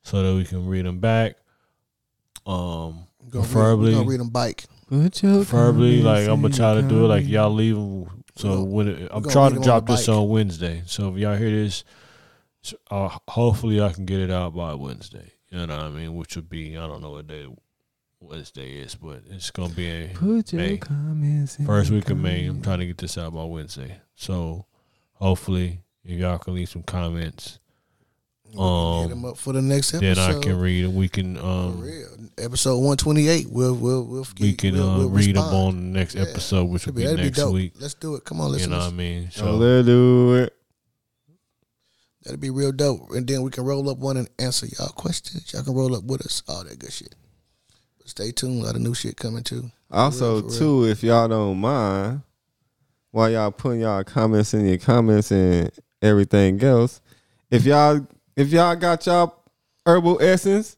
so 0.05 0.23
that 0.23 0.35
we 0.37 0.45
can 0.45 0.67
read 0.69 0.87
them 0.87 1.01
back. 1.01 1.37
Um, 2.47 3.07
We're 3.33 3.41
preferably, 3.41 3.95
read, 3.95 4.07
we 4.07 4.13
read 4.13 4.21
them 4.21 4.29
bike. 4.31 4.65
Preferably, 4.91 6.03
like 6.03 6.29
I'm 6.29 6.43
gonna 6.43 6.55
try 6.55 6.75
to 6.75 6.83
do 6.83 7.05
it 7.07 7.09
like 7.09 7.27
y'all 7.27 7.51
leave 7.53 7.75
them. 7.75 8.23
So 8.37 8.49
gonna- 8.49 8.65
when 8.65 8.89
it, 8.89 9.09
I'm 9.11 9.23
trying 9.23 9.23
to 9.23 9.31
trying 9.31 9.45
read 9.45 9.51
to 9.51 9.55
'em 9.55 9.59
on 9.59 9.63
drop 9.65 9.87
this 9.87 10.09
on 10.09 10.29
Wednesday. 10.29 10.83
So 10.87 11.09
if 11.13 11.19
y'all 11.19 11.37
hear 11.37 11.51
this, 11.51 11.85
so, 12.63 12.77
uh, 12.91 13.17
hopefully 13.29 13.81
I 13.81 13.93
can 13.93 14.05
get 14.05 14.21
it 14.21 14.31
out 14.31 14.55
by 14.55 14.75
Wednesday. 14.75 15.33
You 15.51 15.59
know 15.67 15.75
what 15.75 15.85
I 15.85 15.91
mean? 15.91 16.15
Which 16.17 16.37
would 16.37 16.49
be 16.49 16.77
I 16.77 16.87
don't 16.87 17.01
know 17.03 17.11
what 17.13 17.27
day 17.27 17.47
Wednesday 18.21 18.73
is, 18.81 18.95
but 18.95 19.23
it's 19.31 19.51
gonna 19.51 19.73
be 19.75 19.87
a 19.89 20.09
Put 20.09 20.53
your 20.53 20.63
May. 20.63 20.77
comments 20.79 21.59
in 21.59 21.67
first 21.67 21.91
week 21.91 22.11
of 22.11 22.19
May. 22.19 22.47
I'm 22.47 22.61
trying 22.63 22.81
to 22.81 22.87
get 22.87 22.99
this 22.99 23.17
out 23.19 23.35
by 23.35 23.45
Wednesday. 23.45 23.97
So 24.15 24.67
hopefully 25.15 25.81
if 26.05 26.19
y'all 26.21 26.39
can 26.39 26.55
leave 26.55 26.69
some 26.69 26.83
comments. 26.83 27.59
We 28.55 28.59
can 28.59 28.97
hit 28.99 29.05
Um, 29.05 29.09
them 29.11 29.25
up 29.25 29.37
for 29.39 29.53
the 29.53 29.63
next 29.63 29.95
episode. 29.95 30.15
then. 30.17 30.37
I 30.37 30.41
can 30.41 30.59
read 30.59 30.85
and 30.85 30.95
we 30.95 31.09
can 31.09 31.37
um 31.39 31.81
real. 31.81 32.09
Episode 32.39 32.79
one 32.79 32.97
twenty 32.97 33.29
eight. 33.29 33.47
We'll 33.51 33.75
we'll 33.75 34.05
we'll 34.05 34.27
we 34.41 34.55
can 34.55 34.75
we'll, 34.75 34.91
uh, 34.91 34.99
we'll 34.99 35.09
read 35.11 35.37
them 35.37 35.45
on 35.45 35.77
the 35.77 35.99
next 35.99 36.15
Yeah. 36.15 36.23
episode, 36.23 36.65
which 36.65 36.87
will 36.87 36.95
Should 36.95 37.17
be 37.17 37.23
next 37.23 37.37
dope. 37.39 37.55
week. 37.55 37.73
Let's 37.81 37.95
do 37.95 38.15
it. 38.17 38.25
Come 38.25 38.41
on, 38.41 38.51
let's 38.53 38.65
You 38.65 38.71
know 38.71 38.79
what 38.79 38.89
I 38.89 38.91
mean? 38.91 39.31
So 39.31 39.43
So 39.45 39.57
let's 39.57 39.87
do 39.87 40.35
it. 40.35 40.53
That'd 42.25 42.41
be 42.41 42.51
real 42.51 42.73
dope. 42.73 43.11
And 43.11 43.27
then 43.27 43.43
we 43.43 43.51
can 43.51 43.65
roll 43.65 43.89
up 43.91 43.99
one 43.99 44.17
and 44.17 44.29
answer 44.39 44.67
y'all 44.67 44.89
questions. 44.89 45.53
Y'all 45.53 45.63
can 45.63 45.75
roll 45.75 45.95
up 45.95 46.05
with 46.05 46.23
us. 46.25 46.43
All 46.49 46.65
that 46.65 46.79
good 46.79 46.93
shit. 46.93 47.15
But 47.99 48.09
stay 48.09 48.33
tuned. 48.33 48.63
A 48.63 48.67
lot 48.67 48.77
of 48.77 48.81
new 48.81 48.95
shit 48.95 49.17
coming 49.17 49.43
too. 49.45 49.71
Also, 49.91 50.41
real. 50.41 50.51
too, 50.51 50.85
if 50.87 51.03
y'all 51.03 51.29
don't 51.29 51.59
mind, 51.59 52.23
while 53.11 53.31
y'all 53.31 53.51
putting 53.51 53.83
y'all 53.83 54.03
comments 54.05 54.55
in 54.55 54.67
your 54.67 54.79
comments 54.79 55.31
and 55.31 55.71
everything 56.01 56.63
else, 56.65 57.01
if 57.51 57.65
y'all 57.67 58.07
if 58.37 58.49
y'all 58.51 58.77
got 58.77 59.05
y'all 59.07 59.35
herbal 59.87 60.21
essence, 60.23 60.77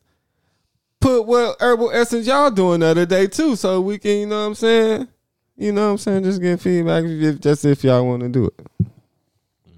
put 1.00 1.22
what 1.26 1.56
herbal 1.60 1.90
essence 1.92 2.26
y'all 2.26 2.50
doing 2.50 2.80
the 2.80 2.86
other 2.86 3.06
day 3.06 3.26
too, 3.26 3.56
so 3.56 3.80
we 3.80 3.98
can, 3.98 4.12
you 4.18 4.26
know 4.26 4.40
what 4.42 4.46
I'm 4.48 4.54
saying? 4.54 5.08
You 5.56 5.72
know 5.72 5.86
what 5.86 5.92
I'm 5.92 5.98
saying? 5.98 6.24
Just 6.24 6.40
get 6.42 6.60
feedback 6.60 7.04
if, 7.04 7.40
just 7.40 7.64
if 7.64 7.82
y'all 7.84 8.06
want 8.06 8.22
to 8.22 8.28
do 8.28 8.44
it. 8.46 8.66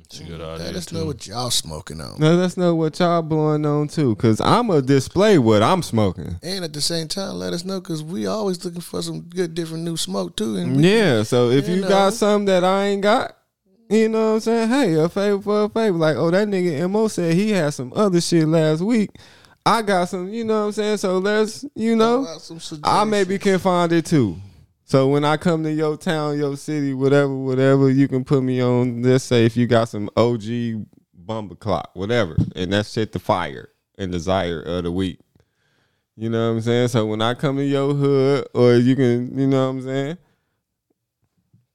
it's 0.05 0.18
a 0.20 0.24
good 0.24 0.40
Let 0.40 0.60
idea. 0.60 0.78
us 0.78 0.90
know 0.90 1.06
what 1.06 1.24
y'all 1.26 1.50
smoking 1.50 2.00
on. 2.00 2.18
Now 2.18 2.32
let's 2.32 2.56
know 2.56 2.74
what 2.74 2.98
y'all 2.98 3.22
blowing 3.22 3.64
on 3.64 3.86
too, 3.86 4.16
cause 4.16 4.40
I'm 4.40 4.70
a 4.70 4.82
display 4.82 5.38
what 5.38 5.62
I'm 5.62 5.82
smoking. 5.84 6.36
And 6.42 6.64
at 6.64 6.72
the 6.72 6.80
same 6.80 7.06
time, 7.06 7.34
let 7.36 7.52
us 7.52 7.64
know 7.64 7.80
because 7.80 8.02
we 8.02 8.26
always 8.26 8.64
looking 8.64 8.80
for 8.80 9.02
some 9.02 9.20
good, 9.20 9.55
different 9.55 9.84
new 9.84 9.96
smoke 9.96 10.36
too. 10.36 10.56
And 10.56 10.78
we, 10.78 10.90
Yeah, 10.96 11.22
so 11.22 11.50
if 11.50 11.68
You 11.68 11.76
you, 11.76 11.80
know. 11.82 11.88
got 11.88 12.14
something 12.14 12.46
that 12.46 12.64
I 12.64 12.86
ain't 12.86 13.02
got, 13.02 13.36
you 13.89 14.09
know 14.09 14.31
what 14.31 14.35
I'm 14.35 14.40
saying? 14.40 14.69
Hey, 14.69 14.94
a 14.94 15.09
favor 15.09 15.43
for 15.43 15.65
a 15.65 15.69
favor. 15.69 15.97
Like, 15.97 16.16
oh, 16.16 16.31
that 16.31 16.48
nigga 16.48 16.90
Mo 16.90 17.09
said 17.09 17.35
he 17.35 17.51
had 17.51 17.74
some 17.74 17.93
other 17.94 18.20
shit 18.20 18.47
last 18.47 18.81
week. 18.81 19.10
I 19.65 19.82
got 19.82 20.09
some, 20.09 20.28
you 20.28 20.44
know 20.44 20.60
what 20.60 20.66
I'm 20.66 20.73
saying? 20.73 20.97
So 20.98 21.19
let's, 21.19 21.65
you 21.74 21.94
know, 21.94 22.27
I 22.85 23.05
maybe 23.05 23.39
can 23.39 23.59
find 23.59 23.93
it 23.93 24.06
too. 24.06 24.36
So 24.85 25.09
when 25.09 25.24
I 25.24 25.36
come 25.36 25.62
to 25.65 25.70
your 25.70 25.98
town, 25.98 26.39
your 26.39 26.56
city, 26.56 26.94
whatever, 26.94 27.35
whatever, 27.35 27.90
you 27.90 28.09
can 28.09 28.24
put 28.24 28.43
me 28.43 28.62
on. 28.62 29.02
Let's 29.02 29.24
say 29.24 29.44
if 29.44 29.55
you 29.56 29.66
got 29.66 29.90
some 29.90 30.09
OG 30.16 30.86
bumper 31.12 31.56
clock, 31.56 31.90
whatever, 31.93 32.36
and 32.56 32.73
that 32.73 32.86
shit 32.86 33.12
the 33.12 33.19
fire 33.19 33.69
and 33.98 34.10
desire 34.10 34.62
of 34.62 34.85
the 34.85 34.93
week. 34.93 35.20
You 36.16 36.31
know 36.31 36.48
what 36.48 36.56
I'm 36.56 36.60
saying? 36.62 36.89
So 36.89 37.05
when 37.05 37.20
I 37.20 37.35
come 37.35 37.59
to 37.59 37.65
your 37.65 37.93
hood, 37.93 38.48
or 38.55 38.74
you 38.77 38.97
can, 38.97 39.39
you 39.39 39.47
know 39.47 39.66
what 39.66 39.70
I'm 39.70 39.82
saying? 39.82 40.19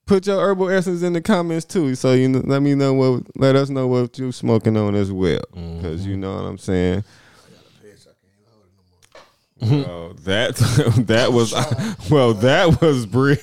Put 0.05 0.27
your 0.27 0.39
herbal 0.41 0.69
essence 0.69 1.01
in 1.01 1.13
the 1.13 1.21
comments 1.21 1.65
too, 1.65 1.95
so 1.95 2.11
you 2.11 2.27
know, 2.27 2.41
let 2.43 2.61
me 2.61 2.75
know 2.75 2.93
what, 2.93 3.23
let 3.37 3.55
us 3.55 3.69
know 3.69 3.87
what 3.87 4.17
you 4.19 4.33
smoking 4.33 4.75
on 4.75 4.95
as 4.95 5.11
well, 5.11 5.39
mm-hmm. 5.55 5.77
because 5.77 6.05
you 6.05 6.17
know 6.17 6.35
what 6.35 6.43
I'm 6.43 6.57
saying. 6.57 7.03
Mm-hmm. 9.63 9.89
Well, 9.89 10.13
that 10.23 10.55
that 11.07 11.31
was 11.31 11.53
well, 12.11 12.33
that 12.33 12.81
was 12.81 13.05
bre- 13.05 13.35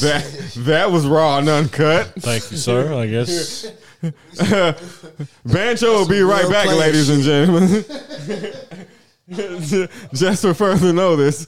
that 0.00 0.52
that 0.58 0.90
was 0.90 1.06
raw 1.06 1.38
and 1.38 1.48
uncut. 1.48 2.14
Thank 2.18 2.50
you, 2.50 2.56
sir. 2.56 2.94
I 2.94 3.06
guess 3.06 3.66
Banjo 5.44 5.92
will 5.92 6.08
be 6.08 6.22
right 6.22 6.48
back, 6.48 6.68
ladies 6.68 7.10
and 7.10 7.22
gentlemen. 7.22 7.84
Just 10.14 10.42
for 10.42 10.54
further 10.54 10.92
notice. 10.92 11.46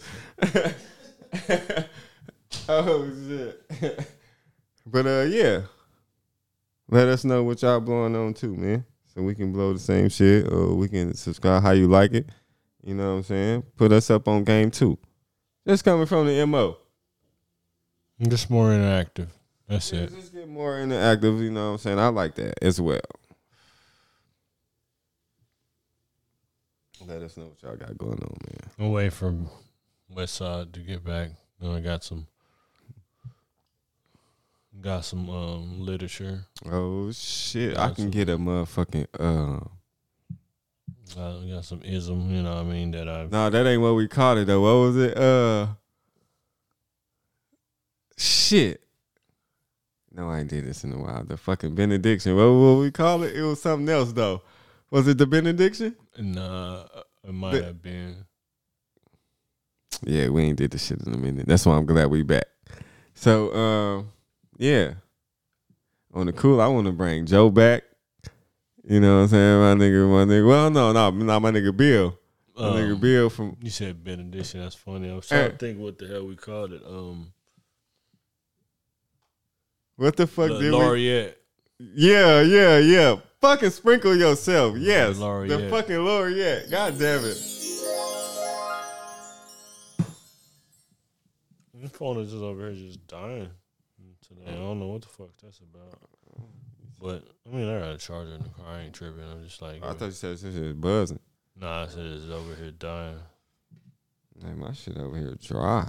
oh 2.68 3.10
shit! 3.28 4.08
But 4.90 5.06
uh, 5.06 5.26
yeah, 5.28 5.62
let 6.88 7.08
us 7.08 7.24
know 7.24 7.42
what 7.42 7.60
y'all 7.60 7.80
blowing 7.80 8.16
on 8.16 8.32
too, 8.32 8.54
man. 8.56 8.84
So 9.14 9.22
we 9.22 9.34
can 9.34 9.52
blow 9.52 9.72
the 9.72 9.78
same 9.78 10.08
shit, 10.08 10.50
or 10.50 10.74
we 10.74 10.88
can 10.88 11.12
subscribe 11.14 11.62
how 11.62 11.72
you 11.72 11.88
like 11.88 12.12
it. 12.14 12.28
You 12.82 12.94
know 12.94 13.10
what 13.10 13.16
I'm 13.18 13.22
saying? 13.24 13.62
Put 13.76 13.92
us 13.92 14.08
up 14.10 14.28
on 14.28 14.44
game 14.44 14.70
two. 14.70 14.98
Just 15.66 15.84
coming 15.84 16.06
from 16.06 16.26
the 16.26 16.46
mo. 16.46 16.78
I'm 18.18 18.30
just 18.30 18.48
more 18.48 18.68
interactive. 18.68 19.28
That's 19.68 19.92
Yeah, 19.92 20.00
it. 20.02 20.14
just 20.14 20.32
get 20.32 20.48
more 20.48 20.76
interactive. 20.76 21.42
You 21.42 21.50
know 21.50 21.66
what 21.66 21.72
I'm 21.72 21.78
saying? 21.78 21.98
I 21.98 22.08
like 22.08 22.34
that 22.36 22.54
as 22.62 22.80
well. 22.80 23.00
Let 27.06 27.22
us 27.22 27.36
know 27.36 27.44
what 27.46 27.62
y'all 27.62 27.76
got 27.76 27.96
going 27.98 28.18
on, 28.22 28.36
man. 28.46 28.70
I'm 28.78 28.90
waiting 28.92 29.10
for 29.10 29.34
West 30.08 30.34
Side 30.36 30.72
to 30.72 30.80
get 30.80 31.04
back. 31.04 31.30
Then 31.60 31.70
I 31.72 31.80
got 31.80 32.02
some 32.04 32.26
got 34.80 35.04
some 35.04 35.28
um 35.30 35.80
literature. 35.80 36.44
Oh 36.70 37.10
shit! 37.12 37.72
I 37.76 37.86
can 37.90 38.06
Awesome. 38.06 38.10
get 38.10 38.28
a 38.28 38.38
motherfucking 38.38 39.06
uh. 39.18 39.60
I 41.16 41.48
got 41.50 41.64
some 41.64 41.80
ism, 41.82 42.30
you 42.30 42.42
know 42.42 42.54
what 42.56 42.60
I 42.60 42.64
mean, 42.64 42.90
that 42.90 43.08
I 43.08 43.26
No, 43.30 43.48
that 43.48 43.66
ain't 43.66 43.80
what 43.80 43.94
we 43.94 44.08
called 44.08 44.38
it 44.38 44.46
though. 44.46 44.60
What 44.60 44.86
was 44.86 44.96
it? 44.96 45.16
Uh. 45.16 45.68
Shit. 48.16 48.82
No, 50.12 50.28
I 50.30 50.40
ain't 50.40 50.48
did 50.48 50.66
this 50.66 50.84
in 50.84 50.92
a 50.92 50.98
while. 50.98 51.24
The 51.24 51.36
fucking 51.36 51.74
benediction. 51.74 52.34
What 52.36 52.50
what 52.52 52.80
we 52.80 52.90
call 52.90 53.22
it? 53.22 53.36
It 53.36 53.42
was 53.42 53.62
something 53.62 53.88
else 53.88 54.12
though. 54.12 54.42
Was 54.90 55.06
it 55.06 55.18
the 55.18 55.26
benediction? 55.26 55.94
nah 56.18 56.84
it 57.26 57.32
might 57.32 57.52
But- 57.52 57.64
have 57.64 57.82
been. 57.82 58.24
Yeah, 60.04 60.28
we 60.28 60.42
ain't 60.42 60.58
did 60.58 60.70
the 60.70 60.78
shit 60.78 61.00
in 61.04 61.12
a 61.12 61.16
minute. 61.18 61.46
That's 61.46 61.66
why 61.66 61.76
I'm 61.76 61.84
glad 61.86 62.06
we 62.08 62.22
back. 62.22 62.44
So, 63.14 63.52
um, 63.52 64.12
yeah. 64.58 64.94
On 66.12 66.26
the 66.26 66.32
cool, 66.32 66.60
I 66.60 66.66
want 66.66 66.86
to 66.86 66.92
bring 66.92 67.24
Joe 67.26 67.48
back. 67.50 67.84
You 68.84 69.00
know 69.00 69.16
what 69.16 69.22
I'm 69.24 69.28
saying? 69.28 69.60
My 69.60 69.84
nigga, 69.84 70.08
my 70.10 70.24
nigga. 70.32 70.48
Well, 70.48 70.70
no, 70.70 70.92
no, 70.92 71.10
not 71.10 71.40
my 71.42 71.50
nigga 71.50 71.76
Bill. 71.76 72.18
My 72.56 72.62
nigga 72.64 72.94
Um, 72.94 73.00
Bill 73.00 73.30
from. 73.30 73.56
You 73.62 73.70
said 73.70 74.02
benediction. 74.02 74.60
That's 74.60 74.74
funny. 74.74 75.10
I 75.10 75.14
was 75.14 75.28
trying 75.28 75.50
to 75.52 75.56
think 75.56 75.78
what 75.78 75.98
the 75.98 76.06
hell 76.08 76.26
we 76.26 76.34
called 76.36 76.72
it. 76.72 76.82
Um, 76.86 77.32
What 79.96 80.16
the 80.16 80.26
fuck 80.26 80.48
the 80.48 80.54
did 80.58 80.64
we? 80.64 80.70
laureate. 80.70 81.38
Yeah, 81.78 82.40
yeah, 82.40 82.78
yeah. 82.78 83.16
Fucking 83.40 83.70
sprinkle 83.70 84.16
yourself. 84.16 84.76
Yes. 84.78 85.16
The 85.18 85.24
laureate. 85.24 85.70
fucking 85.70 86.04
laureate. 86.04 86.70
God 86.70 86.98
damn 86.98 87.24
it. 87.24 87.38
My 91.80 91.88
phone 91.88 92.18
is 92.18 92.30
just 92.32 92.42
over 92.42 92.70
here 92.72 92.86
just 92.86 93.06
dying 93.06 93.50
today. 94.48 94.60
I 94.60 94.64
don't 94.64 94.80
know 94.80 94.88
what 94.88 95.02
the 95.02 95.08
fuck 95.08 95.30
that's 95.42 95.60
about. 95.60 95.98
But 97.00 97.24
I 97.46 97.54
mean, 97.54 97.68
I 97.68 97.78
got 97.78 97.94
a 97.94 97.98
charger 97.98 98.34
in 98.34 98.42
the 98.42 98.48
car. 98.48 98.66
I 98.68 98.80
ain't 98.82 98.94
tripping. 98.94 99.22
I'm 99.22 99.44
just 99.44 99.62
like, 99.62 99.82
I 99.84 99.92
thought 99.92 100.06
you 100.06 100.10
said 100.12 100.32
this 100.32 100.42
shit 100.42 100.54
is 100.54 100.72
buzzing. 100.74 101.20
nah. 101.56 101.84
I 101.84 101.86
said 101.86 102.06
it's 102.06 102.30
over 102.30 102.54
here 102.56 102.72
dying. 102.72 103.18
Man, 104.42 104.58
my 104.58 104.72
shit 104.72 104.96
over 104.96 105.16
here 105.16 105.36
dry. 105.40 105.88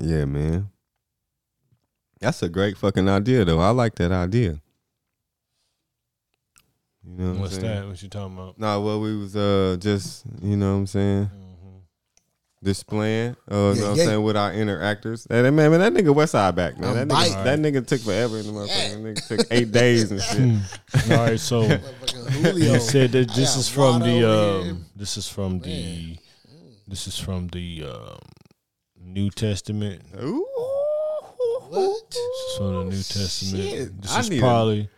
Yeah, 0.00 0.24
man. 0.24 0.70
That's 2.20 2.42
a 2.42 2.48
great 2.48 2.76
fucking 2.76 3.08
idea, 3.08 3.44
though. 3.44 3.60
I 3.60 3.70
like 3.70 3.94
that 3.96 4.12
idea. 4.12 4.60
You 7.02 7.16
know 7.16 7.30
what 7.32 7.40
What's 7.40 7.54
I'm 7.56 7.60
saying? 7.62 7.80
that? 7.82 7.88
What 7.88 8.02
you 8.02 8.08
talking 8.08 8.36
about? 8.36 8.58
Nah, 8.58 8.76
Mm-hmm. 8.76 8.84
well, 8.86 9.00
we 9.00 9.16
was 9.16 9.34
uh 9.36 9.76
just 9.80 10.24
you 10.42 10.56
know 10.56 10.72
what 10.72 10.78
I'm 10.80 10.86
saying 10.86 11.30
displaying. 12.62 13.34
Uh, 13.50 13.54
you 13.54 13.80
know 13.80 13.90
what 13.90 13.90
I'm 13.92 13.96
saying 13.96 14.22
with 14.22 14.36
our 14.36 14.52
inner 14.52 14.82
actors. 14.82 15.26
And 15.30 15.46
that- 15.46 15.52
man, 15.52 15.70
man, 15.70 15.80
that 15.80 15.94
nigga 15.94 16.14
West 16.14 16.32
Side 16.32 16.54
back, 16.54 16.78
man. 16.78 16.94
That 16.94 17.08
biting. 17.08 17.32
nigga, 17.34 17.44
that 17.44 17.58
nigga 17.58 17.86
took 17.86 18.00
forever 18.02 18.36
in 18.38 18.46
the 18.48 18.52
motherfucker. 18.52 18.68
That 18.68 18.98
nigga 18.98 19.26
took 19.28 19.46
eight 19.50 19.72
days 19.72 20.10
and 20.10 20.20
shit. 20.20 21.10
All 21.10 21.24
right, 21.24 21.40
so 21.40 21.62
Motherfucking 21.68 22.30
Julio. 22.44 22.72
He 22.74 22.78
said 22.80 23.12
that 23.12 23.30
I 23.30 23.34
this 23.34 23.56
is 23.56 23.68
from 23.70 24.00
the 24.00 24.30
um, 24.30 24.84
this 24.94 25.16
is 25.16 25.26
from 25.26 25.60
the 25.60 26.18
this 26.86 27.06
is 27.06 27.18
from 27.18 27.48
the 27.48 27.84
um, 27.84 28.18
New 29.02 29.30
Testament. 29.30 30.02
Ooh. 30.22 30.46
What? 31.68 32.10
This 32.10 32.18
is 32.18 32.56
from 32.58 32.74
the 32.74 32.84
New 32.84 33.02
Testament. 33.02 33.64
shit. 33.70 34.02
This 34.02 34.12
I 34.14 34.20
is 34.20 34.40
probably 34.40 34.88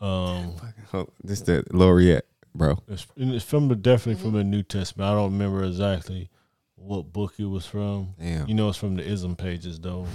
um, 0.00 0.54
Oh, 0.92 1.06
this 1.22 1.40
the 1.42 1.62
laureate, 1.72 2.26
bro. 2.54 2.78
it's, 2.88 3.06
it's 3.16 3.44
from 3.44 3.68
the 3.68 3.76
definitely 3.76 4.20
from 4.20 4.32
the 4.32 4.42
New 4.44 4.62
Testament. 4.62 5.08
I 5.10 5.14
don't 5.14 5.32
remember 5.32 5.62
exactly 5.64 6.30
what 6.74 7.12
book 7.12 7.34
it 7.38 7.44
was 7.44 7.64
from. 7.66 8.14
Damn. 8.18 8.48
You 8.48 8.54
know, 8.54 8.68
it's 8.70 8.78
from 8.78 8.96
the 8.96 9.04
Ism 9.06 9.36
pages 9.36 9.78
though. 9.78 10.06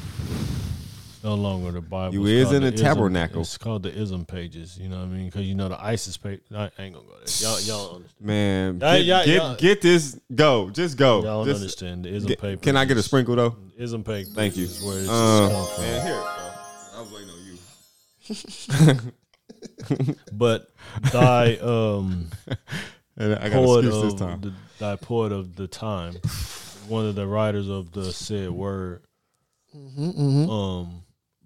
It's 1.25 1.29
no 1.31 1.35
longer 1.41 1.71
the 1.71 1.81
Bible. 1.81 2.13
You 2.13 2.25
It's 2.27 2.51
is 2.51 2.55
in 2.55 2.61
the 2.61 2.71
Ism- 2.71 2.85
tabernacle. 2.85 3.41
It's 3.41 3.57
called 3.57 3.81
the 3.81 3.89
Ism 3.91 4.25
pages. 4.25 4.77
You 4.77 4.89
know 4.89 4.97
what 4.99 5.05
I 5.05 5.07
mean? 5.07 5.25
Because 5.25 5.41
you 5.41 5.55
know 5.55 5.69
the 5.69 5.83
ISIS 5.83 6.17
page. 6.17 6.41
I 6.55 6.65
ain't 6.77 6.93
gonna 6.93 7.07
go 7.07 7.15
there. 7.17 7.25
Y'all, 7.39 7.59
y'all 7.61 7.95
understand. 7.95 8.21
Man, 8.21 8.79
Yeah, 8.79 8.97
get, 8.97 9.05
yeah, 9.05 9.25
get, 9.25 9.41
yeah. 9.41 9.55
get 9.57 9.81
this. 9.81 10.19
Go, 10.35 10.69
just 10.69 10.97
go. 10.97 11.23
Y'all 11.23 11.43
don't 11.43 11.47
Just- 11.47 11.61
understand 11.61 12.05
the 12.05 12.09
Ism 12.13 12.27
get- 12.27 12.39
paper. 12.41 12.61
can 12.61 12.77
I 12.77 12.85
get 12.85 12.97
a 12.97 13.01
sprinkle 13.03 13.35
though? 13.35 13.55
Ism 13.75 14.03
paper. 14.03 14.29
Thank 14.35 14.55
you. 14.55 14.65
Is 14.65 14.83
where 14.83 14.99
it's 14.99 15.09
Uh, 15.09 15.49
come 15.51 15.65
from. 15.73 15.83
man, 15.83 16.05
here. 16.05 16.23
I 16.93 17.01
was 17.01 17.11
waiting 17.11 17.29
on 18.91 19.01
you. 19.01 19.11
But 20.31 20.67
thy 21.11 21.55
um 21.57 22.29
And 23.17 23.33
I 23.35 23.49
got 23.49 23.63
poet 23.65 23.79
an 23.85 23.87
excuse 23.87 24.11
this 24.13 24.19
time. 24.21 24.41
the, 24.41 24.53
thy 24.77 24.95
poet 24.95 25.31
of 25.31 25.55
the 25.55 25.67
time, 25.67 26.15
one 26.87 27.05
of 27.07 27.15
the 27.15 27.25
writers 27.25 27.67
of 27.69 27.91
the 27.93 28.11
said 28.11 28.51
word. 28.51 29.01
Mm-hmm, 29.75 30.49
Um, 30.49 31.01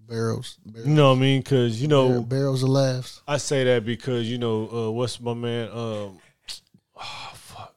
Barrels. 0.09 0.57
barrels. 0.65 0.87
you 0.87 0.93
know 0.95 1.09
what 1.11 1.17
I 1.17 1.21
mean? 1.21 1.41
Because 1.41 1.81
you 1.81 1.87
Bar- 1.87 2.09
know 2.09 2.21
barrels 2.23 2.63
of 2.63 2.69
laughs. 2.69 3.21
I 3.27 3.37
say 3.37 3.63
that 3.65 3.85
because 3.85 4.29
you 4.29 4.37
know 4.37 4.69
uh, 4.71 4.91
what's 4.91 5.19
my 5.21 5.33
man? 5.33 5.69
Um, 5.69 6.19
oh 6.97 7.31
fuck, 7.33 7.75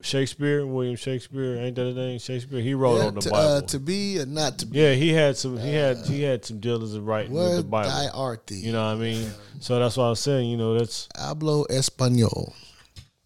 Shakespeare, 0.00 0.66
William 0.66 0.96
Shakespeare, 0.96 1.56
ain't 1.56 1.76
that 1.76 1.86
his 1.86 1.96
name? 1.96 2.18
Shakespeare. 2.18 2.60
He 2.60 2.74
wrote 2.74 2.98
Yeah, 2.98 3.06
on 3.06 3.14
the 3.14 3.20
to, 3.20 3.30
Bible. 3.30 3.48
uh, 3.56 3.60
to 3.62 3.78
be 3.78 4.18
or 4.20 4.26
not 4.26 4.58
to 4.58 4.66
be. 4.66 4.78
yeah, 4.78 4.94
he 4.94 5.12
had 5.12 5.36
some. 5.36 5.58
He 5.58 5.72
had 5.74 5.98
he 6.06 6.22
had 6.22 6.44
some 6.44 6.58
dealers 6.60 6.94
in 6.94 7.04
writing 7.04 7.32
with 7.32 7.56
the 7.56 7.62
Bible. 7.62 7.90
thy 7.90 8.08
art 8.08 8.46
thee? 8.46 8.56
You 8.56 8.72
know 8.72 8.84
what 8.84 8.96
I 8.96 9.00
mean? 9.00 9.30
So 9.60 9.78
that's 9.78 9.96
why 9.96 10.06
I 10.06 10.10
was 10.10 10.20
saying. 10.20 10.50
You 10.50 10.56
know 10.56 10.78
that's 10.78 11.08
Hablo 11.16 11.66
español. 11.68 12.52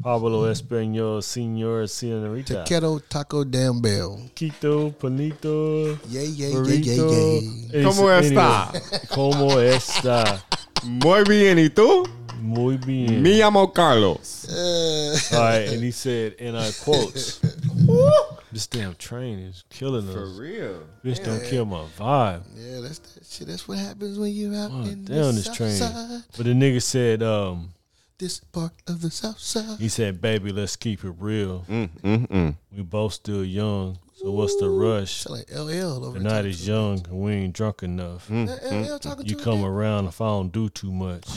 Pablo 0.02 0.44
Espanol, 0.50 1.22
Senor 1.22 1.88
Senorita. 1.88 2.64
Taquero 2.64 3.00
taco 3.08 3.44
damn 3.44 3.80
bell. 3.80 4.20
Quito, 4.34 4.90
Panito, 4.90 5.98
Yeah, 6.08 6.20
yeah, 6.22 6.48
yeah, 6.48 6.54
Burrito. 6.54 6.86
yeah, 6.86 7.80
yeah. 7.80 7.82
¿Cómo 7.82 8.08
Anyway, 8.10 8.28
está? 8.28 8.72
¿Cómo 9.08 9.60
está? 9.60 10.42
Muy 10.84 11.24
bien, 11.24 11.58
¿y 11.58 11.70
tú? 11.70 12.06
Muy 12.40 12.76
bien. 12.76 13.22
Me 13.22 13.30
llamo 13.38 13.72
Carlos. 13.72 14.44
Uh, 14.48 15.16
All 15.34 15.40
right, 15.40 15.68
and 15.72 15.82
he 15.82 15.90
said, 15.90 16.34
and 16.38 16.56
I 16.56 16.70
quotes, 16.84 17.40
"This 18.52 18.66
damn 18.68 18.94
train 18.96 19.38
is 19.38 19.64
killing 19.70 20.06
us. 20.06 20.14
For 20.14 20.26
real. 20.40 20.82
Bitch, 21.02 21.24
don't 21.24 21.42
kill 21.42 21.64
my 21.64 21.84
vibe." 21.98 22.42
yeah, 22.54 22.80
that's 22.82 22.98
that 22.98 23.24
shit. 23.26 23.48
That's 23.48 23.66
what 23.66 23.78
happens 23.78 24.18
when 24.18 24.30
you're 24.32 24.54
out 24.54 24.70
Oh, 24.72 24.82
in 24.82 25.04
damn, 25.06 25.16
the 25.16 25.32
this 25.32 25.44
south 25.46 25.56
train. 25.56 25.72
side. 25.76 26.22
But 26.36 26.44
the 26.46 26.52
nigga 26.52 26.80
said, 26.82 27.22
um, 27.22 27.70
This 28.18 28.40
part 28.40 28.72
of 28.86 29.02
the 29.02 29.10
south 29.10 29.38
side. 29.38 29.78
he 29.78 29.88
said, 29.90 30.22
"Baby, 30.22 30.50
let's 30.50 30.74
keep 30.76 31.04
it 31.04 31.14
real. 31.18 31.66
Mm, 31.68 31.90
mm, 32.02 32.26
mm. 32.28 32.56
We 32.74 32.82
both 32.82 33.12
still 33.12 33.44
young, 33.44 33.98
so 34.14 34.30
what's 34.30 34.56
the 34.56 34.70
rush? 34.70 35.26
Like 35.26 35.50
LL 35.50 36.02
over 36.04 36.18
The 36.18 36.24
night 36.24 36.46
is 36.46 36.66
young, 36.66 37.04
and 37.06 37.20
we 37.20 37.32
ain't 37.32 37.54
drunk 37.54 37.82
enough. 37.82 38.28
Mm, 38.28 38.46
there. 38.46 39.18
LL 39.18 39.22
You 39.22 39.36
come 39.36 39.64
around 39.64 40.06
if 40.06 40.20
I 40.22 40.28
don't 40.28 40.50
do 40.50 40.70
too 40.70 40.90
much. 40.92 41.28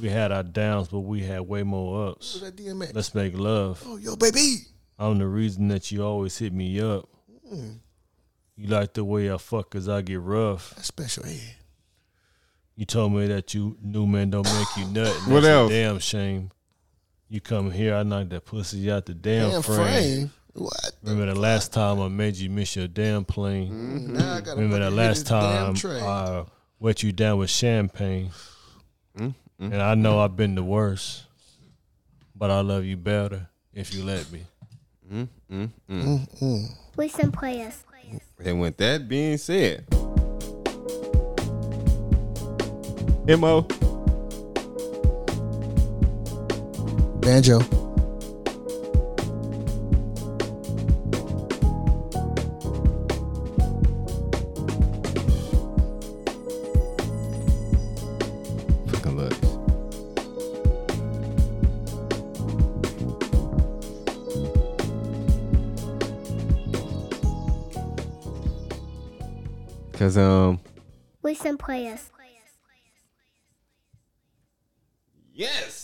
We 0.00 0.08
had 0.08 0.32
our 0.32 0.42
downs, 0.42 0.88
but 0.88 1.00
we 1.00 1.22
had 1.22 1.42
way 1.42 1.62
more 1.62 2.08
ups. 2.08 2.32
Who's 2.32 2.42
that 2.42 2.56
DMX? 2.56 2.92
Let's 2.94 3.14
make 3.14 3.38
love. 3.38 3.80
Oh, 3.86 3.96
yo, 3.96 4.16
baby. 4.16 4.56
I'm 4.98 5.18
the 5.18 5.28
reason 5.28 5.68
that 5.68 5.92
you 5.92 6.02
always 6.04 6.36
hit 6.36 6.52
me 6.52 6.80
up. 6.80 7.08
You 8.56 8.66
like 8.66 8.94
the 8.94 9.04
way 9.04 9.32
I 9.32 9.36
fuck 9.36 9.70
cause 9.70 9.88
I 9.88 10.02
get 10.02 10.18
rough. 10.20 10.74
That's 10.74 10.88
special 10.88 11.24
ed. 11.26 11.54
You 12.76 12.86
told 12.86 13.12
me 13.12 13.26
that 13.28 13.54
you 13.54 13.76
new 13.82 14.06
man 14.06 14.30
don't 14.30 14.44
make 14.44 14.76
you 14.76 14.86
nut. 14.86 15.14
and 15.24 15.32
What 15.32 15.40
that's 15.42 15.46
a 15.46 15.50
else? 15.50 15.70
damn 15.70 15.98
shame. 15.98 16.50
You 17.28 17.40
come 17.40 17.70
here, 17.70 17.94
I 17.94 18.02
knock 18.02 18.28
that 18.30 18.44
pussy 18.44 18.90
out 18.90 19.06
the 19.06 19.14
damn, 19.14 19.50
Damn 19.50 19.62
frame. 19.62 19.76
frame. 19.76 20.30
What? 20.54 20.92
the 21.02 21.10
Remember 21.12 21.32
the 21.34 21.40
last 21.40 21.72
time 21.72 21.98
I 22.00 22.08
made 22.08 22.36
you 22.36 22.50
miss 22.50 22.76
your 22.76 22.86
damn 22.88 23.24
plane? 23.24 23.70
Mm-hmm. 23.72 24.12
Now 24.16 24.34
I 24.34 24.40
gotta 24.40 24.60
Remember 24.60 24.78
the 24.84 24.90
last 24.90 25.26
time. 25.26 25.74
I 25.84 26.44
wet 26.78 27.02
you 27.02 27.12
down 27.12 27.38
with 27.38 27.48
champagne? 27.50 28.30
Mm-hmm. 29.16 29.72
And 29.72 29.80
I 29.82 29.94
know 29.94 30.18
I've 30.20 30.36
been 30.36 30.54
the 30.54 30.62
worst, 30.64 31.24
but 32.34 32.50
I 32.50 32.60
love 32.60 32.84
you 32.84 32.96
better 32.96 33.48
if 33.72 33.94
you 33.94 34.02
let 34.04 34.30
me. 34.32 34.42
With 36.96 37.12
some 37.12 37.32
players. 37.32 37.82
And 38.44 38.60
with 38.60 38.76
that 38.78 39.08
being 39.08 39.38
said, 39.38 39.86
Mo, 43.24 43.62
Banjo. 47.20 47.60
fucking 58.88 59.16
love 59.16 59.32
Cause 69.92 70.18
um 70.18 70.58
With 71.22 71.38
some 71.38 71.56
players. 71.56 72.10
Yes, 75.42 75.81